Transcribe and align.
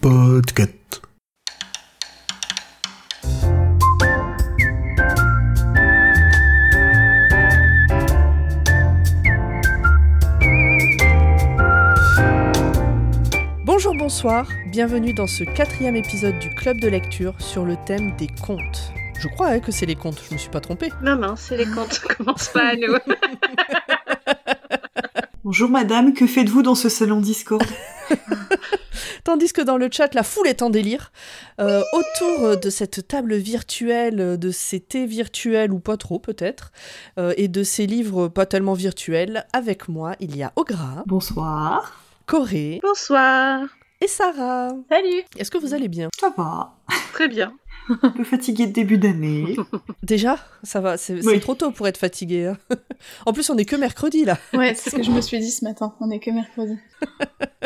Podcast. 0.00 1.02
Bonjour, 13.64 13.94
bonsoir, 13.98 14.48
bienvenue 14.68 15.12
dans 15.12 15.26
ce 15.26 15.44
quatrième 15.44 15.96
épisode 15.96 16.38
du 16.38 16.48
club 16.54 16.80
de 16.80 16.88
lecture 16.88 17.34
sur 17.38 17.66
le 17.66 17.76
thème 17.84 18.16
des 18.16 18.28
contes. 18.28 18.92
Je 19.20 19.28
crois 19.28 19.48
hein, 19.48 19.60
que 19.60 19.72
c'est 19.72 19.84
les 19.84 19.94
contes, 19.94 20.22
je 20.26 20.32
me 20.32 20.38
suis 20.38 20.48
pas 20.48 20.60
trompée. 20.60 20.90
Non, 21.02 21.16
non, 21.16 21.36
c'est 21.36 21.58
les 21.58 21.66
contes, 21.66 21.98
commence 22.16 22.48
pas 22.48 22.68
à 22.68 22.76
nous. 22.76 22.94
Bonjour 25.44 25.68
madame, 25.68 26.14
que 26.14 26.26
faites-vous 26.26 26.62
dans 26.62 26.74
ce 26.74 26.88
salon 26.88 27.20
Discord? 27.20 27.62
Tandis 29.24 29.52
que 29.52 29.60
dans 29.62 29.76
le 29.76 29.88
chat, 29.90 30.14
la 30.14 30.22
foule 30.22 30.46
est 30.46 30.62
en 30.62 30.70
délire. 30.70 31.12
Euh, 31.60 31.82
autour 31.92 32.56
de 32.58 32.70
cette 32.70 33.08
table 33.08 33.34
virtuelle, 33.36 34.38
de 34.38 34.50
ces 34.50 34.80
thés 34.80 35.06
virtuels, 35.06 35.72
ou 35.72 35.78
pas 35.80 35.96
trop 35.96 36.18
peut-être, 36.18 36.70
euh, 37.18 37.34
et 37.36 37.48
de 37.48 37.62
ces 37.62 37.86
livres 37.86 38.28
pas 38.28 38.46
tellement 38.46 38.74
virtuels, 38.74 39.46
avec 39.52 39.88
moi, 39.88 40.14
il 40.20 40.36
y 40.36 40.42
a 40.42 40.52
Ogra, 40.56 41.02
Bonsoir. 41.06 42.00
Corée 42.26 42.80
Bonsoir. 42.82 43.60
et 44.00 44.08
Sarah. 44.08 44.70
Salut. 44.88 45.22
Est-ce 45.38 45.50
que 45.50 45.58
vous 45.58 45.74
allez 45.74 45.88
bien? 45.88 46.08
Ça 46.18 46.32
va. 46.36 46.74
Très 47.12 47.28
bien. 47.28 47.52
Un 48.02 48.10
peu 48.10 48.24
fatiguée 48.24 48.66
de 48.66 48.72
début 48.72 48.98
d'année. 48.98 49.56
Déjà 50.02 50.38
Ça 50.64 50.80
va, 50.80 50.96
c'est 50.96 51.22
c'est 51.22 51.28
Oui. 51.28 51.40
trop 51.40 51.54
tôt 51.54 51.70
pour 51.70 51.86
être 51.86 51.98
fatigué. 51.98 52.46
hein. 52.46 52.56
en 53.26 53.32
plus, 53.32 53.48
on 53.50 53.56
est 53.56 53.64
que 53.64 53.76
mercredi 53.76 54.24
là. 54.24 54.38
Ouais, 54.54 54.74
c'est 54.74 54.90
ce 54.90 54.96
que 54.96 55.02
je 55.02 55.10
me 55.10 55.20
suis 55.20 55.38
dit 55.38 55.50
ce 55.50 55.64
matin. 55.64 55.94
On 56.00 56.10
est 56.10 56.18
que 56.18 56.30
mercredi. 56.30 56.76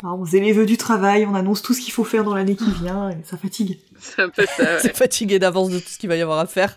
Alors, 0.02 0.18
on 0.20 0.24
faisait 0.26 0.40
les 0.40 0.52
vœux 0.52 0.66
du 0.66 0.76
travail, 0.76 1.26
on 1.26 1.34
annonce 1.34 1.62
tout 1.62 1.72
ce 1.74 1.80
qu'il 1.80 1.92
faut 1.92 2.04
faire 2.04 2.24
dans 2.24 2.34
l'année 2.34 2.56
qui 2.56 2.70
vient, 2.82 3.10
et 3.10 3.16
ça 3.24 3.36
fatigue. 3.36 3.78
C'est 3.98 4.22
un 4.22 4.28
peu 4.28 4.44
ça, 4.56 4.62
ouais. 4.62 4.78
C'est 4.82 4.96
fatigué 4.96 5.38
d'avance 5.38 5.70
de 5.70 5.78
tout 5.78 5.88
ce 5.88 5.98
qu'il 5.98 6.08
va 6.08 6.16
y 6.16 6.22
avoir 6.22 6.38
à 6.38 6.46
faire. 6.46 6.76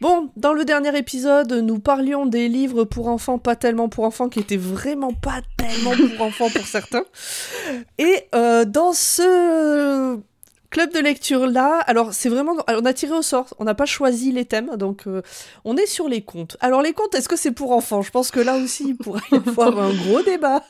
Bon, 0.00 0.30
dans 0.36 0.52
le 0.52 0.64
dernier 0.64 0.96
épisode, 0.98 1.50
nous 1.52 1.78
parlions 1.78 2.26
des 2.26 2.48
livres 2.48 2.84
pour 2.84 3.08
enfants, 3.08 3.38
pas 3.38 3.56
tellement 3.56 3.88
pour 3.88 4.04
enfants, 4.04 4.28
qui 4.28 4.40
étaient 4.40 4.56
vraiment 4.56 5.12
pas 5.14 5.40
tellement 5.56 5.92
pour 6.16 6.26
enfants 6.26 6.50
pour 6.50 6.66
certains. 6.66 7.04
Et 7.98 8.24
euh, 8.34 8.64
dans 8.64 8.92
ce 8.92 10.18
club 10.74 10.92
de 10.92 10.98
lecture 10.98 11.46
là, 11.46 11.78
alors 11.86 12.12
c'est 12.12 12.28
vraiment, 12.28 12.56
alors, 12.66 12.82
on 12.82 12.84
a 12.84 12.92
tiré 12.92 13.12
au 13.12 13.22
sort, 13.22 13.54
on 13.60 13.64
n'a 13.64 13.74
pas 13.76 13.86
choisi 13.86 14.32
les 14.32 14.44
thèmes, 14.44 14.76
donc 14.76 15.06
euh, 15.06 15.22
on 15.64 15.76
est 15.76 15.86
sur 15.86 16.08
les 16.08 16.22
contes. 16.22 16.56
Alors 16.58 16.82
les 16.82 16.92
contes, 16.92 17.14
est-ce 17.14 17.28
que 17.28 17.36
c'est 17.36 17.52
pour 17.52 17.70
enfants? 17.70 18.02
Je 18.02 18.10
pense 18.10 18.32
que 18.32 18.40
là 18.40 18.56
aussi, 18.56 18.88
il 18.88 18.96
pourrait 18.96 19.20
y 19.30 19.36
avoir 19.36 19.78
un 19.88 19.94
gros 19.94 20.20
débat 20.22 20.64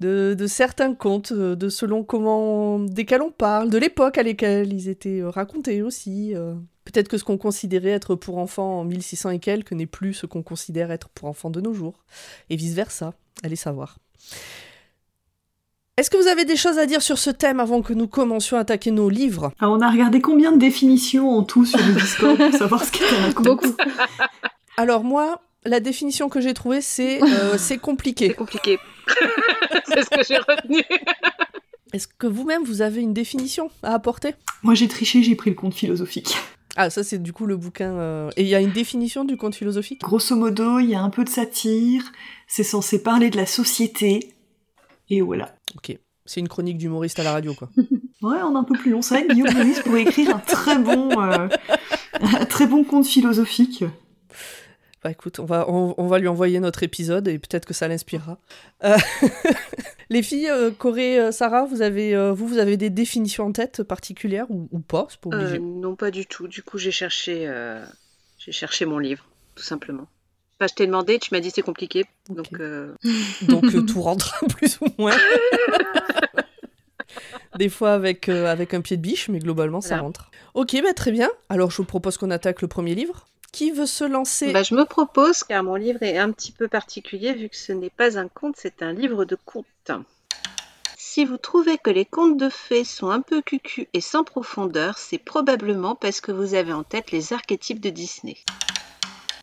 de, 0.00 0.34
de 0.36 0.46
certains 0.48 0.94
contes, 0.94 1.30
euh, 1.30 1.54
de 1.54 1.68
selon 1.68 2.02
comment, 2.02 2.80
desquels 2.80 3.22
on 3.22 3.30
parle, 3.30 3.70
de 3.70 3.78
l'époque 3.78 4.18
à 4.18 4.24
laquelle 4.24 4.72
ils 4.72 4.88
étaient 4.88 5.20
euh, 5.20 5.30
racontés 5.30 5.82
aussi. 5.82 6.34
euh. 6.34 6.54
Peut-être 6.84 7.06
que 7.08 7.16
ce 7.18 7.22
qu'on 7.22 7.38
considérait 7.38 7.90
être 7.90 8.16
pour 8.16 8.38
enfants 8.38 8.80
en 8.80 8.84
1600 8.84 9.30
et 9.30 9.38
quelques 9.38 9.70
n'est 9.70 9.86
plus 9.86 10.12
ce 10.12 10.26
qu'on 10.26 10.42
considère 10.42 10.90
être 10.90 11.08
pour 11.10 11.28
enfants 11.28 11.50
de 11.50 11.60
nos 11.60 11.72
jours. 11.72 12.02
Et 12.48 12.56
vice-versa. 12.56 13.14
Allez 13.44 13.54
savoir. 13.54 13.98
Est-ce 16.00 16.08
que 16.08 16.16
vous 16.16 16.28
avez 16.28 16.46
des 16.46 16.56
choses 16.56 16.78
à 16.78 16.86
dire 16.86 17.02
sur 17.02 17.18
ce 17.18 17.28
thème 17.28 17.60
avant 17.60 17.82
que 17.82 17.92
nous 17.92 18.08
commencions 18.08 18.56
à 18.56 18.60
attaquer 18.60 18.90
nos 18.90 19.10
livres? 19.10 19.52
Alors, 19.60 19.74
on 19.74 19.82
a 19.82 19.90
regardé 19.90 20.22
combien 20.22 20.50
de 20.50 20.56
définitions 20.56 21.28
en 21.28 21.42
tout 21.42 21.66
sur 21.66 21.78
le 21.78 21.92
Discord 21.92 22.38
pour 22.38 22.54
savoir 22.54 22.82
ce 22.86 22.90
qu'était 22.90 23.16
un. 23.16 23.28
Beaucoup. 23.42 23.76
Alors 24.78 25.04
moi, 25.04 25.42
la 25.66 25.78
définition 25.78 26.30
que 26.30 26.40
j'ai 26.40 26.54
trouvée, 26.54 26.80
c'est 26.80 27.22
euh, 27.22 27.52
c'est 27.52 27.58
C'est 27.74 27.78
compliqué. 27.78 28.32
compliqué. 28.32 28.78
c'est 29.88 30.02
ce 30.02 30.08
que 30.08 30.22
j'ai 30.26 30.38
retenu. 30.38 30.80
Est-ce 31.92 32.08
que 32.08 32.26
vous-même, 32.26 32.64
vous 32.64 32.80
avez 32.80 33.02
une 33.02 33.12
définition 33.12 33.70
à 33.82 33.92
apporter? 33.92 34.34
Moi 34.62 34.72
j'ai 34.72 34.88
triché, 34.88 35.22
j'ai 35.22 35.34
pris 35.34 35.50
le 35.50 35.56
conte 35.56 35.74
philosophique. 35.74 36.34
Ah, 36.76 36.88
ça 36.88 37.04
c'est 37.04 37.22
du 37.22 37.34
coup 37.34 37.44
le 37.44 37.58
bouquin... 37.58 37.92
euh, 37.92 38.30
Et 38.38 38.42
il 38.42 38.48
y 38.48 38.54
a 38.54 38.60
une 38.62 38.72
définition 38.72 39.26
du 39.26 39.36
conte 39.36 39.54
philosophique? 39.54 40.00
Grosso 40.00 40.34
modo, 40.34 40.78
il 40.78 40.88
y 40.88 40.94
a 40.94 41.02
un 41.02 41.10
peu 41.10 41.24
de 41.24 41.28
satire, 41.28 42.04
c'est 42.46 42.62
censé 42.62 43.02
parler 43.02 43.28
de 43.28 43.36
la 43.36 43.44
société, 43.44 44.32
et 45.10 45.20
voilà. 45.20 45.54
Ok. 45.76 45.98
C'est 46.24 46.40
une 46.40 46.48
chronique 46.48 46.78
d'humoriste 46.78 47.18
à 47.18 47.24
la 47.24 47.32
radio, 47.32 47.54
quoi. 47.54 47.68
Ouais, 48.22 48.36
on 48.42 48.54
est 48.54 48.58
un 48.58 48.64
peu 48.64 48.74
plus 48.74 48.90
long. 48.90 49.00
C'est 49.00 49.14
vrai 49.14 49.26
que 49.26 49.32
Guillaume 49.32 49.54
Meurice 49.54 49.80
pourrait 49.80 50.02
écrire 50.02 50.36
un 50.36 50.40
très 50.40 50.78
bon, 50.78 51.22
euh, 51.22 51.48
un 52.20 52.44
très 52.44 52.66
bon 52.66 52.84
conte 52.84 53.06
philosophique. 53.06 53.82
Bah 55.02 55.10
écoute, 55.10 55.38
on 55.38 55.46
va, 55.46 55.64
on, 55.70 55.94
on 55.96 56.06
va 56.06 56.18
lui 56.18 56.28
envoyer 56.28 56.60
notre 56.60 56.82
épisode 56.82 57.28
et 57.28 57.38
peut-être 57.38 57.64
que 57.64 57.72
ça 57.72 57.88
l'inspirera. 57.88 58.38
Euh, 58.84 58.98
Les 60.10 60.22
filles, 60.22 60.50
euh, 60.50 60.70
Corée, 60.70 61.32
Sarah, 61.32 61.64
vous 61.64 61.80
avez, 61.80 62.14
vous, 62.32 62.46
vous 62.46 62.58
avez 62.58 62.76
des 62.76 62.90
définitions 62.90 63.46
en 63.46 63.52
tête 63.52 63.82
particulières 63.84 64.50
ou, 64.50 64.68
ou 64.70 64.80
pas? 64.80 65.06
Euh, 65.32 65.58
non, 65.58 65.96
pas 65.96 66.10
du 66.10 66.26
tout. 66.26 66.46
Du 66.46 66.62
coup, 66.62 66.76
j'ai 66.76 66.90
cherché, 66.90 67.46
euh, 67.48 67.82
j'ai 68.38 68.52
cherché 68.52 68.84
mon 68.84 68.98
livre, 68.98 69.24
tout 69.54 69.62
simplement. 69.62 70.08
Je 70.68 70.74
t'ai 70.74 70.86
demandé, 70.86 71.18
tu 71.18 71.32
m'as 71.32 71.40
dit 71.40 71.50
c'est 71.50 71.62
compliqué. 71.62 72.04
Donc, 72.28 72.60
euh, 72.60 72.94
Donc 73.42 73.64
euh, 73.74 73.82
tout 73.82 74.02
rentre 74.02 74.44
plus 74.56 74.78
ou 74.80 74.86
moins. 74.98 75.16
Des 77.58 77.68
fois 77.68 77.92
avec, 77.92 78.28
euh, 78.28 78.46
avec 78.46 78.74
un 78.74 78.80
pied 78.80 78.96
de 78.96 79.02
biche, 79.02 79.28
mais 79.28 79.40
globalement 79.40 79.80
ça 79.80 79.98
rentre. 79.98 80.30
Ok, 80.54 80.76
bah 80.82 80.94
très 80.94 81.10
bien. 81.10 81.28
Alors 81.48 81.70
je 81.70 81.76
vous 81.78 81.84
propose 81.84 82.16
qu'on 82.16 82.30
attaque 82.30 82.62
le 82.62 82.68
premier 82.68 82.94
livre. 82.94 83.26
Qui 83.52 83.72
veut 83.72 83.86
se 83.86 84.04
lancer? 84.04 84.52
Bah, 84.52 84.62
je 84.62 84.76
me 84.76 84.84
propose, 84.84 85.42
car 85.42 85.64
mon 85.64 85.74
livre 85.74 86.02
est 86.02 86.18
un 86.18 86.30
petit 86.30 86.52
peu 86.52 86.68
particulier, 86.68 87.32
vu 87.32 87.48
que 87.48 87.56
ce 87.56 87.72
n'est 87.72 87.90
pas 87.90 88.16
un 88.16 88.28
conte, 88.28 88.54
c'est 88.56 88.80
un 88.82 88.92
livre 88.92 89.24
de 89.24 89.36
contes. 89.44 89.66
Si 90.96 91.24
vous 91.24 91.38
trouvez 91.38 91.76
que 91.76 91.90
les 91.90 92.04
contes 92.04 92.36
de 92.36 92.48
fées 92.48 92.84
sont 92.84 93.10
un 93.10 93.20
peu 93.20 93.42
cucu 93.42 93.88
et 93.92 94.00
sans 94.00 94.22
profondeur, 94.22 94.96
c'est 94.96 95.18
probablement 95.18 95.96
parce 95.96 96.20
que 96.20 96.30
vous 96.30 96.54
avez 96.54 96.72
en 96.72 96.84
tête 96.84 97.10
les 97.10 97.32
archétypes 97.32 97.80
de 97.80 97.90
Disney. 97.90 98.36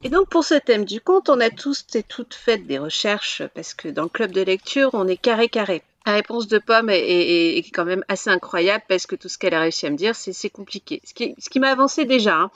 Et 0.04 0.10
donc 0.10 0.30
pour 0.30 0.44
ce 0.44 0.56
thème 0.56 0.86
du 0.86 1.02
conte, 1.02 1.30
on 1.30 1.40
a 1.40 1.50
tous 1.50 1.86
et 1.96 2.04
toutes 2.04 2.36
fait 2.36 2.60
des 2.60 2.78
recherches, 2.78 3.42
parce 3.56 3.74
que 3.74 3.88
dans 3.88 4.04
le 4.04 4.10
club 4.10 4.32
de 4.32 4.42
lecture, 4.42 4.92
on 4.94 5.08
est 5.08 5.18
carré-carré. 5.18 5.82
La 6.06 6.14
réponse 6.14 6.48
de 6.48 6.58
Pomme 6.58 6.90
est, 6.90 7.58
quand 7.74 7.84
même 7.84 8.06
assez 8.08 8.30
incroyable, 8.30 8.84
parce 8.88 9.06
que 9.06 9.16
tout 9.16 9.28
ce 9.28 9.38
qu'elle 9.38 9.54
a 9.54 9.60
réussi 9.60 9.86
à 9.88 9.90
me 9.90 9.98
dire, 9.98 10.16
c'est 10.16 10.50
compliqué. 10.50 11.02
Ce 11.04 11.14
qui, 11.14 11.60
m'a 11.60 11.70
avancé 11.70 12.06
déjà. 12.06 12.36
hein. 12.36 12.52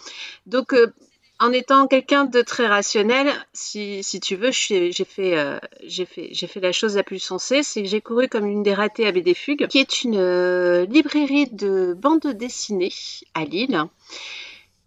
Donc 0.45 0.73
euh, 0.73 0.93
en 1.41 1.51
étant 1.51 1.87
quelqu'un 1.87 2.25
de 2.25 2.41
très 2.43 2.67
rationnel, 2.67 3.27
si, 3.51 4.03
tu 4.21 4.35
veux, 4.35 4.51
euh, 4.69 5.59
j'ai 5.83 6.05
fait, 6.05 6.59
la 6.61 6.71
chose 6.71 6.95
la 6.95 7.03
plus 7.03 7.17
sensée, 7.17 7.63
c'est 7.63 7.81
que 7.81 7.89
j'ai 7.89 7.99
couru 7.99 8.29
comme 8.29 8.45
une 8.45 8.61
des 8.61 8.75
ratées 8.75 9.07
à 9.07 9.11
BD 9.11 9.33
Fugue, 9.33 9.67
qui 9.67 9.79
est 9.79 10.03
une 10.03 10.17
euh, 10.17 10.85
librairie 10.85 11.47
de 11.47 11.95
bande 11.97 12.27
dessinée 12.27 12.93
à 13.33 13.43
Lille. 13.43 13.85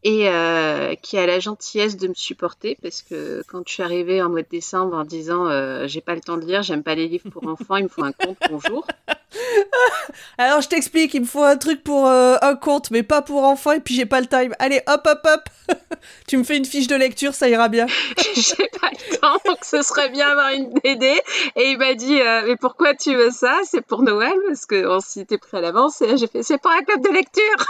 Et 0.06 0.28
euh, 0.28 0.94
qui 0.97 1.16
a 1.16 1.26
la 1.26 1.41
gentillesse 1.41 1.97
de 1.97 2.09
me 2.09 2.15
supporter 2.15 2.76
parce 2.82 3.00
que 3.00 3.42
quand 3.48 3.62
je 3.66 3.72
suis 3.72 3.82
arrivée 3.82 4.22
en 4.22 4.28
mois 4.28 4.42
de 4.42 4.48
décembre 4.50 4.94
en 4.94 5.04
disant 5.04 5.47
euh, 5.47 5.87
j'ai 5.87 6.03
pas 6.03 6.15
le 6.15 6.20
temps 6.20 6.37
de 6.37 6.44
lire, 6.44 6.62
j'aime 6.62 6.82
pas 6.82 6.94
les 6.94 7.09
livres 7.09 7.31
pour 7.31 7.47
enfants, 7.48 7.76
il 7.76 7.84
me 7.84 7.88
faut 7.88 8.04
un 8.04 8.12
conte, 8.12 8.37
bonjour. 8.50 8.87
Alors 10.38 10.60
je 10.60 10.69
t'explique, 10.69 11.15
il 11.15 11.22
me 11.22 11.26
faut 11.26 11.42
un 11.42 11.56
truc 11.56 11.82
pour 11.82 12.06
euh, 12.06 12.37
un 12.42 12.54
conte, 12.54 12.91
mais 12.91 13.03
pas 13.03 13.22
pour 13.22 13.44
enfants, 13.44 13.72
et 13.72 13.81
puis 13.81 13.94
j'ai 13.94 14.04
pas 14.04 14.20
le 14.20 14.26
time. 14.26 14.54
Allez, 14.59 14.82
hop, 14.87 15.06
hop, 15.06 15.20
hop 15.25 15.76
Tu 16.28 16.36
me 16.36 16.44
fais 16.44 16.56
une 16.56 16.65
fiche 16.65 16.86
de 16.86 16.97
lecture, 16.97 17.34
ça 17.34 17.48
ira 17.48 17.69
bien. 17.69 17.86
j'ai 18.34 18.69
pas 18.81 18.91
le 18.91 19.19
temps, 19.19 19.38
donc 19.47 19.59
ce 19.62 19.82
serait 19.82 20.10
bien 20.10 20.28
avoir 20.28 20.50
une 20.50 20.72
BD. 20.82 21.21
Et 21.56 21.71
il 21.71 21.78
m'a 21.78 21.94
dit, 21.94 22.21
euh, 22.21 22.42
mais 22.47 22.56
pourquoi 22.56 22.94
tu 22.94 23.15
veux 23.15 23.31
ça? 23.31 23.59
C'est 23.65 23.81
pour 23.81 24.03
Noël, 24.03 24.34
parce 24.48 24.66
qu'on 24.66 25.00
s'était 25.00 25.38
pris 25.38 25.56
à 25.56 25.60
l'avance. 25.60 26.03
Et 26.03 26.16
j'ai 26.16 26.26
fait, 26.26 26.42
c'est 26.42 26.59
pour 26.59 26.71
un 26.71 26.82
club 26.82 27.03
de 27.03 27.10
lecture. 27.10 27.66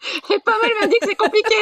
et 0.30 0.38
pas 0.40 0.58
mal 0.62 0.70
m'a 0.80 0.86
dit 0.86 0.98
que 1.00 1.06
c'est 1.06 1.14
compliqué. 1.16 1.54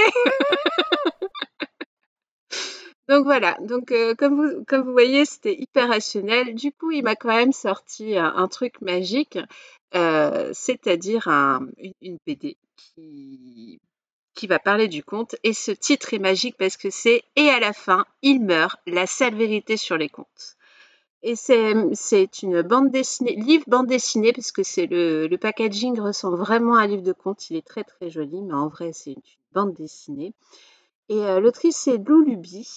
donc 3.08 3.24
voilà, 3.24 3.56
donc 3.60 3.92
euh, 3.92 4.14
comme, 4.14 4.64
vous, 4.84 4.92
voyez, 4.92 5.24
c'était 5.24 5.54
hyper 5.54 5.88
rationnel. 5.88 6.54
Du 6.54 6.72
coup, 6.72 6.90
il 6.90 7.02
m'a 7.04 7.14
quand 7.16 7.28
même 7.28 7.52
sorti 7.52 8.16
un, 8.16 8.32
un 8.34 8.48
truc 8.48 8.80
magique, 8.80 9.38
euh, 9.94 10.50
c'est-à-dire 10.52 11.28
un- 11.28 11.68
une, 11.78 11.92
une 12.02 12.18
BD 12.26 12.56
qui 12.76 13.80
qui 14.34 14.46
va 14.48 14.60
parler 14.60 14.88
du 14.88 15.04
conte. 15.04 15.36
Et 15.44 15.52
ce 15.52 15.72
titre 15.72 16.14
est 16.14 16.20
magique 16.20 16.56
parce 16.58 16.78
que 16.78 16.90
c'est 16.90 17.24
Et 17.36 17.50
à 17.50 17.60
la 17.60 17.72
fin, 17.74 18.06
il 18.22 18.40
meurt, 18.40 18.80
la 18.86 19.06
seule 19.08 19.34
vérité 19.36 19.76
sur 19.76 19.98
les 19.98 20.08
contes. 20.10 20.55
Et 21.28 21.34
c'est 21.34 22.42
une 22.44 22.62
bande 22.62 22.92
dessinée, 22.92 23.34
livre 23.34 23.64
bande 23.66 23.88
dessinée, 23.88 24.32
parce 24.32 24.52
que 24.52 24.62
c'est 24.62 24.86
le, 24.86 25.34
packaging 25.36 25.98
ressemble 25.98 26.36
vraiment 26.36 26.76
à 26.76 26.82
un 26.82 26.86
livre 26.86 27.02
de 27.02 27.12
contes. 27.12 27.50
Il 27.50 27.56
est 27.56 27.66
très 27.66 27.82
très 27.82 28.10
joli, 28.10 28.40
mais 28.42 28.54
en 28.54 28.68
vrai, 28.68 28.92
c'est 28.92 29.10
une, 29.10 29.22
bande 29.50 29.74
dessinée. 29.74 30.34
Et 31.08 31.18
euh, 31.18 31.40
l'autrice, 31.40 31.78
c'est 31.78 31.96
Lou 31.98 32.22
Luby. 32.22 32.68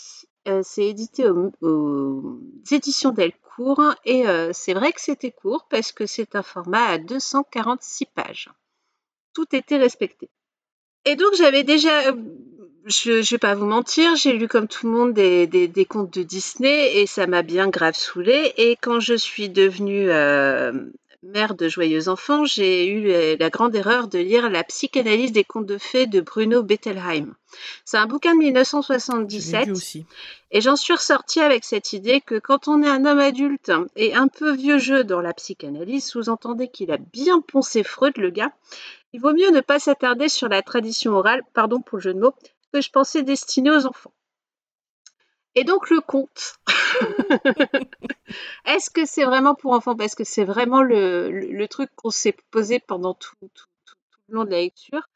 Euh, 0.48 0.62
c'est 0.63 0.88
édité 0.88 1.30
aux, 1.30 2.40
éditions 2.72 3.12
Delcourt. 3.12 3.94
Et 4.04 4.28
euh, 4.28 4.50
c'est 4.52 4.74
vrai 4.74 4.94
que 4.94 5.02
c'était 5.02 5.30
court 5.30 5.68
parce 5.69 5.92
que 5.92 6.07
c'est 6.07 6.36
un 6.36 6.42
format 6.42 6.86
à 6.86 6.98
246 6.98 8.07
pages. 8.07 8.50
Tout 9.36 9.56
était 9.56 9.78
respecté. 9.78 10.28
Et 11.06 11.16
donc 11.16 11.36
j'avais 11.38 11.63
déjà 11.63 11.92
je, 12.86 13.22
je 13.22 13.36
vais 13.36 13.40
pas 13.40 13.56
vous 13.56 13.66
mentir, 13.66 14.16
j'ai 14.16 14.34
lu 14.34 14.48
comme 14.48 14.68
tout 14.68 14.88
le 14.88 14.94
monde 14.94 15.14
des, 15.14 15.48
des, 15.48 15.68
des 15.68 15.86
contes 15.86 16.14
de 16.14 16.24
Disney 16.24 16.98
et 16.98 17.08
ça 17.08 17.28
m'a 17.28 17.42
bien 17.42 17.68
grave 17.68 17.96
saoulé. 17.96 18.54
Et 18.58 18.78
quand 18.81 19.00
je 19.00 19.16
suis 19.16 19.50
devenue 19.50 20.10
euh, 20.10 20.72
mère 21.24 21.56
de 21.56 21.68
joyeux 21.68 22.08
enfants, 22.08 22.46
j'ai 22.46 22.88
eu 22.88 23.38
la, 23.38 23.50
grande 23.50 23.76
erreur 23.76 24.08
de 24.08 24.20
lire 24.20 24.50
La 24.50 24.64
psychanalyse 24.64 25.31
des 25.31 25.44
contes 25.44 25.66
de 25.66 25.78
fées 25.78 26.08
de 26.08 26.22
Bruno 26.22 26.64
Bettelheim. 26.64 27.34
C'est 27.84 27.98
un 27.98 28.06
bouquin 28.06 28.36
de 28.36 28.36
Je 28.36 28.46
l'ai 28.46 28.52
1977 28.52 29.66
lu 29.66 29.72
aussi. 29.74 30.06
et 30.52 30.62
j'en 30.62 30.76
suis 30.76 30.94
ressortie 30.94 31.42
avec 31.42 31.66
cette 31.66 31.94
idée 31.94 32.22
que 32.22 32.40
quand 32.40 32.68
on 32.68 32.81
est 32.81 32.90
un 32.90 33.06
homme 33.06 33.20
adulte 33.20 33.72
et 33.96 34.16
un 34.16 34.28
peu 34.28 34.54
vieux 34.54 34.78
jeu 34.78 35.04
dans 35.04 35.22
la 35.22 35.34
psychanalyse, 35.34 36.06
sous-entendez 36.06 36.70
qu'il 36.70 36.92
a 36.92 36.98
bien 36.98 37.42
poncé 37.42 37.84
Freud, 37.84 38.18
le 38.18 38.30
gars, 38.30 38.52
il 39.12 39.20
vaut 39.20 39.34
mieux 39.34 39.52
ne 39.52 39.62
pas 39.62 39.80
s'attarder 39.80 40.30
sur 40.30 40.48
la 40.48 40.62
tradition 40.62 41.14
orale, 41.14 41.42
pardon 41.54 41.81
pour 41.81 41.98
le 41.98 42.04
jeu 42.04 42.14
de 42.14 42.20
mots, 42.20 42.36
que 42.74 42.81
je 42.81 42.89
pensais 42.92 43.24
destinée 43.24 43.71
aux 43.71 43.86
enfants. 43.86 44.13
Et 45.56 45.63
donc 45.63 45.89
le 45.89 46.00
conte. 46.01 46.56
Est-ce 48.66 48.89
que 48.89 49.06
c'est 49.06 49.25
vraiment 49.25 49.56
pour 49.56 49.74
enfants? 49.74 49.95
Parce 49.95 50.16
que 50.16 50.24
c'est 50.24 50.45
vraiment 50.45 50.81
le, 50.81 51.30
le- 51.31 51.48
le 51.51 51.68
truc 51.68 51.89
qu'on 51.95 52.10
s'est 52.10 52.36
posé 52.51 52.80
pendant 52.80 53.13
tout, 53.13 53.36
tout- 53.42 53.50
tout- 53.86 53.95
tout 54.12 54.19
le 54.30 54.36
long 54.36 54.44
de 54.45 54.51
la 54.51 54.62
lecture 54.62 55.10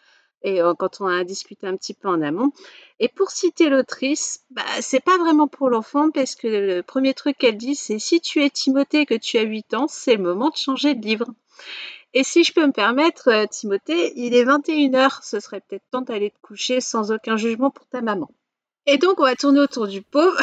et 0.43 0.61
euh, 0.61 0.73
quand 0.77 0.99
on 1.01 1.07
a 1.07 1.23
discuté 1.23 1.67
un 1.67 1.77
petit 1.77 1.93
peu 1.93 2.09
en 2.09 2.21
amont. 2.21 2.51
Et 2.99 3.07
pour 3.07 3.31
citer 3.31 3.69
l'autrice, 3.69 4.43
bah, 4.51 4.63
c'est 4.81 4.99
pas 5.03 5.17
vraiment 5.17 5.47
pour 5.47 5.69
l'enfant 5.69 6.11
parce 6.11 6.35
que 6.35 6.47
le 6.47 6.83
premier 6.83 7.13
truc 7.13 7.37
qu'elle 7.37 7.57
dit, 7.57 7.75
c'est 7.75 7.99
si 7.99 8.19
tu 8.21 8.43
es 8.43 8.49
Timothée 8.49 9.01
et 9.01 9.05
que 9.05 9.13
tu 9.15 9.37
as 9.37 9.43
8 9.43 9.73
ans, 9.73 9.87
c'est 9.89 10.15
le 10.17 10.23
moment 10.23 10.49
de 10.49 10.57
changer 10.57 10.95
de 10.95 11.05
livre. 11.05 11.27
Et 12.13 12.23
si 12.23 12.43
je 12.43 12.53
peux 12.53 12.65
me 12.65 12.71
permettre, 12.71 13.29
euh, 13.29 13.45
Timothée, 13.47 14.13
il 14.15 14.35
est 14.35 14.45
21h, 14.45 15.19
ce 15.23 15.39
serait 15.39 15.61
peut-être 15.61 15.83
temps 15.91 16.01
d'aller 16.01 16.29
te 16.29 16.39
coucher 16.41 16.79
sans 16.79 17.11
aucun 17.11 17.37
jugement 17.37 17.71
pour 17.71 17.87
ta 17.87 18.01
maman. 18.01 18.29
Et 18.85 18.97
donc, 18.97 19.19
on 19.19 19.23
va 19.23 19.35
tourner 19.35 19.61
autour 19.61 19.87
du 19.87 20.01
pot. 20.01 20.29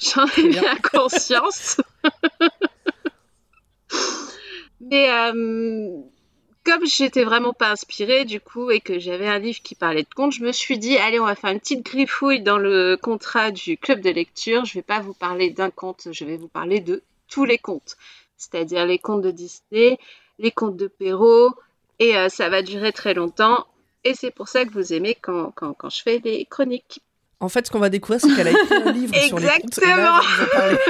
J'en 0.00 0.26
ai 0.36 0.48
bien 0.48 0.76
conscience. 0.76 1.80
Mais 4.80 5.10
euh, 5.10 6.00
comme 6.64 6.86
j'étais 6.86 7.24
vraiment 7.24 7.52
pas 7.52 7.70
inspirée 7.70 8.24
du 8.24 8.40
coup 8.40 8.70
et 8.70 8.80
que 8.80 8.98
j'avais 8.98 9.26
un 9.26 9.38
livre 9.38 9.60
qui 9.62 9.74
parlait 9.74 10.02
de 10.02 10.14
contes, 10.14 10.32
je 10.32 10.44
me 10.44 10.52
suis 10.52 10.78
dit 10.78 10.96
allez 10.98 11.18
on 11.18 11.24
va 11.24 11.34
faire 11.34 11.50
une 11.50 11.60
petite 11.60 11.84
griffouille 11.84 12.42
dans 12.42 12.58
le 12.58 12.96
contrat 13.00 13.50
du 13.50 13.76
club 13.76 14.00
de 14.00 14.10
lecture. 14.10 14.64
Je 14.64 14.74
vais 14.74 14.82
pas 14.82 15.00
vous 15.00 15.14
parler 15.14 15.50
d'un 15.50 15.70
conte, 15.70 16.08
je 16.12 16.24
vais 16.24 16.36
vous 16.36 16.48
parler 16.48 16.80
de 16.80 17.02
tous 17.28 17.44
les 17.44 17.58
contes, 17.58 17.96
c'est-à-dire 18.38 18.86
les 18.86 18.98
contes 18.98 19.22
de 19.22 19.30
Disney, 19.30 19.98
les 20.38 20.50
contes 20.50 20.76
de 20.76 20.86
Perrault 20.86 21.54
et 21.98 22.16
euh, 22.16 22.28
ça 22.28 22.48
va 22.48 22.62
durer 22.62 22.92
très 22.92 23.12
longtemps. 23.12 23.66
Et 24.04 24.14
c'est 24.14 24.30
pour 24.30 24.48
ça 24.48 24.64
que 24.64 24.72
vous 24.72 24.92
aimez 24.92 25.16
quand, 25.20 25.52
quand, 25.54 25.74
quand 25.74 25.90
je 25.90 26.02
fais 26.02 26.20
des 26.20 26.46
chroniques. 26.46 27.02
En 27.40 27.48
fait, 27.48 27.66
ce 27.66 27.70
qu'on 27.70 27.78
va 27.78 27.90
découvrir, 27.90 28.20
c'est 28.20 28.34
qu'elle 28.34 28.48
a 28.48 28.50
écrit 28.52 28.74
un 28.74 28.92
livre 28.92 29.14
sur 29.26 29.38
les 29.38 29.46
parler. 29.46 30.76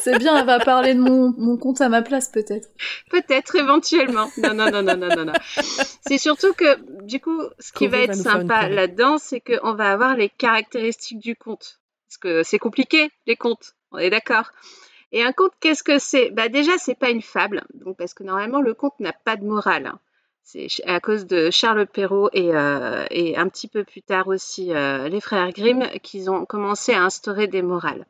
C'est 0.00 0.18
bien, 0.18 0.38
elle 0.38 0.46
va 0.46 0.60
parler 0.60 0.94
de 0.94 1.00
mon, 1.00 1.34
mon 1.36 1.56
compte 1.58 1.80
à 1.80 1.88
ma 1.88 2.00
place 2.00 2.28
peut-être. 2.28 2.68
Peut-être 3.10 3.56
éventuellement. 3.56 4.30
Non, 4.38 4.54
non, 4.54 4.70
non, 4.70 4.82
non, 4.82 4.96
non, 4.96 5.08
non, 5.08 5.24
non. 5.26 5.32
C'est 6.06 6.16
surtout 6.16 6.54
que, 6.54 6.78
du 7.02 7.20
coup, 7.20 7.42
ce 7.58 7.72
qui 7.72 7.86
Corée 7.86 8.06
va 8.06 8.12
être 8.12 8.14
sympa 8.14 8.68
là-dedans, 8.68 9.18
c'est 9.18 9.40
qu'on 9.40 9.74
va 9.74 9.92
avoir 9.92 10.16
les 10.16 10.30
caractéristiques 10.30 11.18
du 11.18 11.36
conte. 11.36 11.80
Parce 12.08 12.18
que 12.18 12.42
c'est 12.42 12.58
compliqué, 12.58 13.10
les 13.26 13.36
contes. 13.36 13.74
On 13.92 13.98
est 13.98 14.10
d'accord. 14.10 14.52
Et 15.12 15.22
un 15.22 15.32
conte, 15.32 15.52
qu'est-ce 15.60 15.82
que 15.82 15.98
c'est? 15.98 16.30
Bah 16.30 16.48
déjà, 16.48 16.78
c'est 16.78 16.94
pas 16.94 17.10
une 17.10 17.22
fable. 17.22 17.64
Donc, 17.74 17.96
parce 17.96 18.14
que 18.14 18.22
normalement, 18.22 18.60
le 18.60 18.74
conte 18.74 18.98
n'a 19.00 19.12
pas 19.12 19.36
de 19.36 19.44
morale. 19.44 19.86
hein. 19.86 19.98
C'est 20.42 20.68
à 20.86 21.00
cause 21.00 21.26
de 21.26 21.50
Charles 21.50 21.86
Perrault 21.86 22.30
et, 22.32 22.54
euh, 22.54 23.04
et 23.10 23.36
un 23.36 23.48
petit 23.48 23.68
peu 23.68 23.84
plus 23.84 24.02
tard 24.02 24.26
aussi 24.28 24.72
euh, 24.72 25.08
les 25.08 25.20
frères 25.20 25.52
Grimm 25.52 25.86
qu'ils 26.02 26.30
ont 26.30 26.44
commencé 26.44 26.92
à 26.92 27.04
instaurer 27.04 27.46
des 27.46 27.62
morales. 27.62 28.04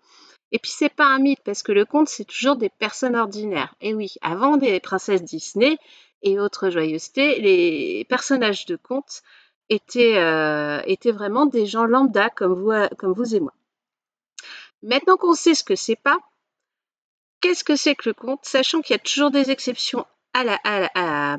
Et 0.52 0.58
puis 0.58 0.70
c'est 0.70 0.88
pas 0.94 1.06
un 1.06 1.18
mythe 1.18 1.40
parce 1.44 1.62
que 1.62 1.72
le 1.72 1.84
conte 1.84 2.08
c'est 2.08 2.24
toujours 2.24 2.56
des 2.56 2.70
personnes 2.70 3.16
ordinaires. 3.16 3.74
Et 3.80 3.94
oui, 3.94 4.14
avant 4.22 4.56
des 4.56 4.80
princesses 4.80 5.22
Disney 5.22 5.76
et 6.22 6.40
autres 6.40 6.70
joyeusetés, 6.70 7.40
les 7.40 8.04
personnages 8.08 8.64
de 8.66 8.76
contes 8.76 9.22
étaient, 9.68 10.16
euh, 10.16 10.80
étaient 10.86 11.12
vraiment 11.12 11.46
des 11.46 11.66
gens 11.66 11.84
lambda 11.84 12.30
comme 12.30 12.54
vous, 12.54 12.70
euh, 12.70 12.88
comme 12.98 13.12
vous 13.12 13.34
et 13.34 13.40
moi. 13.40 13.52
Maintenant 14.82 15.16
qu'on 15.16 15.34
sait 15.34 15.54
ce 15.54 15.64
que 15.64 15.76
c'est 15.76 15.96
pas, 15.96 16.18
qu'est-ce 17.40 17.64
que 17.64 17.76
c'est 17.76 17.94
que 17.94 18.08
le 18.08 18.14
conte, 18.14 18.44
sachant 18.44 18.80
qu'il 18.82 18.94
y 18.94 18.98
a 18.98 19.02
toujours 19.02 19.30
des 19.30 19.50
exceptions 19.50 20.06
à, 20.34 20.44
la, 20.44 20.54
à, 20.64 20.80
la- 20.80 21.38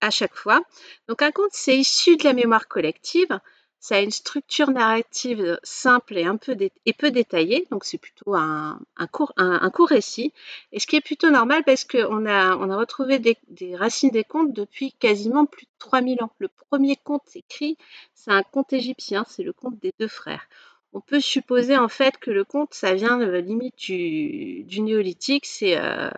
à, 0.00 0.10
chaque 0.10 0.34
fois. 0.36 0.60
Donc 1.08 1.22
un 1.22 1.32
conte, 1.32 1.50
c'est 1.52 1.76
issu 1.76 2.16
de 2.16 2.24
la 2.24 2.32
mémoire 2.32 2.68
collective. 2.68 3.38
Ça 3.80 3.96
a 3.96 4.00
une 4.00 4.10
structure 4.10 4.70
narrative 4.70 5.58
simple 5.62 6.16
et 6.16 6.24
un 6.24 6.36
peu, 6.38 6.56
et 6.86 6.92
peu 6.94 7.10
détaillée, 7.10 7.66
donc 7.70 7.84
c'est 7.84 7.98
plutôt 7.98 8.34
un, 8.34 8.78
court, 9.12 9.34
un 9.36 9.68
court 9.70 9.88
récit. 9.88 10.32
Et 10.72 10.80
ce 10.80 10.86
qui 10.86 10.96
est 10.96 11.02
plutôt 11.02 11.28
normal 11.30 11.64
parce 11.64 11.84
qu'on 11.84 12.24
a, 12.24 12.56
on 12.56 12.70
a 12.70 12.76
retrouvé 12.78 13.18
des, 13.18 13.36
des 13.48 13.76
racines 13.76 14.10
des 14.10 14.24
contes 14.24 14.54
depuis 14.54 14.92
quasiment 14.92 15.44
plus 15.44 15.66
de 15.66 15.70
3000 15.78 16.22
ans. 16.22 16.32
Le 16.38 16.48
premier 16.48 16.96
conte 16.96 17.24
écrit, 17.34 17.76
c'est 18.14 18.30
un 18.30 18.42
conte 18.42 18.72
égyptien, 18.72 19.26
c'est 19.28 19.42
le 19.42 19.52
conte 19.52 19.78
des 19.80 19.92
deux 20.00 20.08
frères. 20.08 20.48
On 20.94 21.00
peut 21.00 21.20
supposer 21.20 21.76
en 21.76 21.88
fait 21.88 22.18
que 22.18 22.30
le 22.30 22.44
conte, 22.44 22.72
ça 22.72 22.94
vient 22.94 23.20
euh, 23.20 23.40
limite 23.40 23.76
du, 23.76 24.62
du 24.62 24.80
néolithique, 24.80 25.44
c'est 25.44 25.76
euh, 25.76 26.08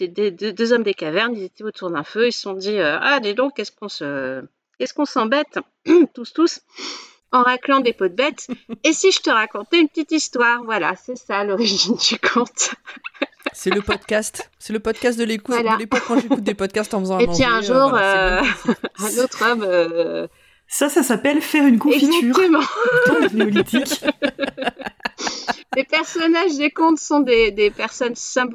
des, 0.00 0.30
deux, 0.30 0.52
deux 0.52 0.72
hommes 0.72 0.82
des 0.82 0.94
cavernes, 0.94 1.34
ils 1.34 1.44
étaient 1.44 1.64
autour 1.64 1.90
d'un 1.90 2.04
feu, 2.04 2.28
ils 2.28 2.32
se 2.32 2.42
sont 2.42 2.52
dit 2.52 2.78
euh, 2.78 2.98
Ah, 3.00 3.20
dis 3.20 3.34
donc, 3.34 3.56
qu'est-ce 3.56 3.72
qu'on 3.72 3.88
se. 3.88 4.44
Qu'est-ce 4.78 4.94
qu'on 4.94 5.06
s'embête, 5.06 5.58
tous, 6.14 6.32
tous, 6.32 6.60
en 7.32 7.42
raclant 7.42 7.80
des 7.80 7.92
pots 7.92 8.08
de 8.08 8.14
bêtes. 8.14 8.46
Et 8.84 8.92
si 8.92 9.10
je 9.10 9.20
te 9.20 9.30
racontais 9.30 9.80
une 9.80 9.88
petite 9.88 10.12
histoire? 10.12 10.62
Voilà, 10.62 10.94
c'est 10.94 11.16
ça 11.16 11.42
l'origine 11.42 11.96
du 11.96 12.18
conte. 12.18 12.74
C'est 13.52 13.70
le 13.70 13.80
podcast. 13.80 14.50
C'est 14.58 14.72
le 14.72 14.80
podcast 14.80 15.18
de 15.18 15.24
l'écoute. 15.24 15.54
Voilà. 15.54 15.74
De 15.74 15.78
l'époque 15.78 16.02
quand 16.06 16.20
j'écoute 16.20 16.44
des 16.44 16.54
podcasts 16.54 16.94
en 16.94 17.00
faisant 17.00 17.16
à 17.16 17.22
Et 17.22 17.26
puis 17.26 17.44
un 17.44 17.58
euh, 17.58 17.62
jour, 17.62 17.88
voilà. 17.88 18.42
Un 18.98 19.18
autre 19.24 19.42
homme. 19.44 20.28
Ça, 20.68 20.90
ça 20.90 21.02
s'appelle 21.02 21.40
faire 21.40 21.66
une 21.66 21.78
confiture. 21.78 22.38
Exactement. 22.38 22.60
Les 25.76 25.84
personnages 25.84 26.56
des 26.56 26.70
contes 26.70 26.98
sont 26.98 27.20
des, 27.20 27.50
des, 27.50 27.70
personnes 27.70 28.14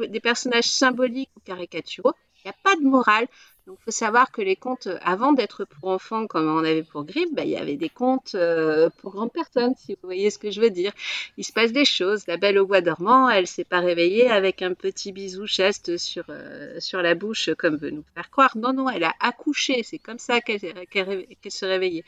des 0.10 0.19
personnages 0.19 0.65
symboliques 0.65 1.31
ou 1.36 1.39
caricaturaux. 1.39 2.13
Il 2.38 2.48
n'y 2.48 2.51
a 2.51 2.56
pas 2.63 2.75
de 2.75 2.83
morale. 2.83 3.27
Donc, 3.65 3.77
il 3.80 3.83
faut 3.86 3.92
savoir 3.92 4.30
que 4.33 4.42
les 4.42 4.57
contes, 4.57 4.88
euh, 4.88 4.98
avant 5.06 5.31
d'être 5.31 5.63
pour 5.63 5.89
enfants, 5.89 6.27
comme 6.27 6.50
on 6.50 6.60
avait 6.65 6.83
pour 6.83 7.06
Grimm, 7.06 7.30
bah, 7.31 7.44
il 7.45 7.51
y 7.51 7.56
avait 7.56 7.77
des 7.77 7.88
contes 7.88 8.36
euh, 8.36 8.89
pour 9.01 9.13
grandes 9.13 9.31
personnes, 9.31 9.74
si 9.77 9.94
vous 9.94 10.00
voyez 10.04 10.30
ce 10.31 10.38
que 10.38 10.51
je 10.51 10.60
veux 10.60 10.69
dire. 10.69 10.92
Il 11.38 11.45
se 11.45 11.54
passe 11.54 11.71
des 11.71 11.86
choses. 11.86 12.27
La 12.27 12.36
belle 12.36 12.60
au 12.60 12.65
bois 12.65 12.81
dormant, 12.81 13.30
elle 13.30 13.48
s'est 13.48 13.63
pas 13.63 13.80
réveillée 13.80 14.30
avec 14.30 14.62
un 14.62 14.74
petit 14.74 15.13
bisou 15.13 15.48
chaste 15.48 15.96
sur, 15.96 16.25
euh, 16.27 16.77
sur 16.82 17.01
la 17.01 17.15
bouche, 17.15 17.51
comme 17.58 17.77
veut 17.77 17.91
nous 17.91 18.03
faire 18.15 18.29
croire. 18.32 18.58
Non, 18.58 18.74
non, 18.74 18.89
elle 18.89 19.05
a 19.05 19.13
accouché. 19.22 19.82
C'est 19.84 19.98
comme 19.98 20.20
ça 20.20 20.41
qu'elle 20.41 20.60
se 20.60 21.65
réveillait. 21.65 22.03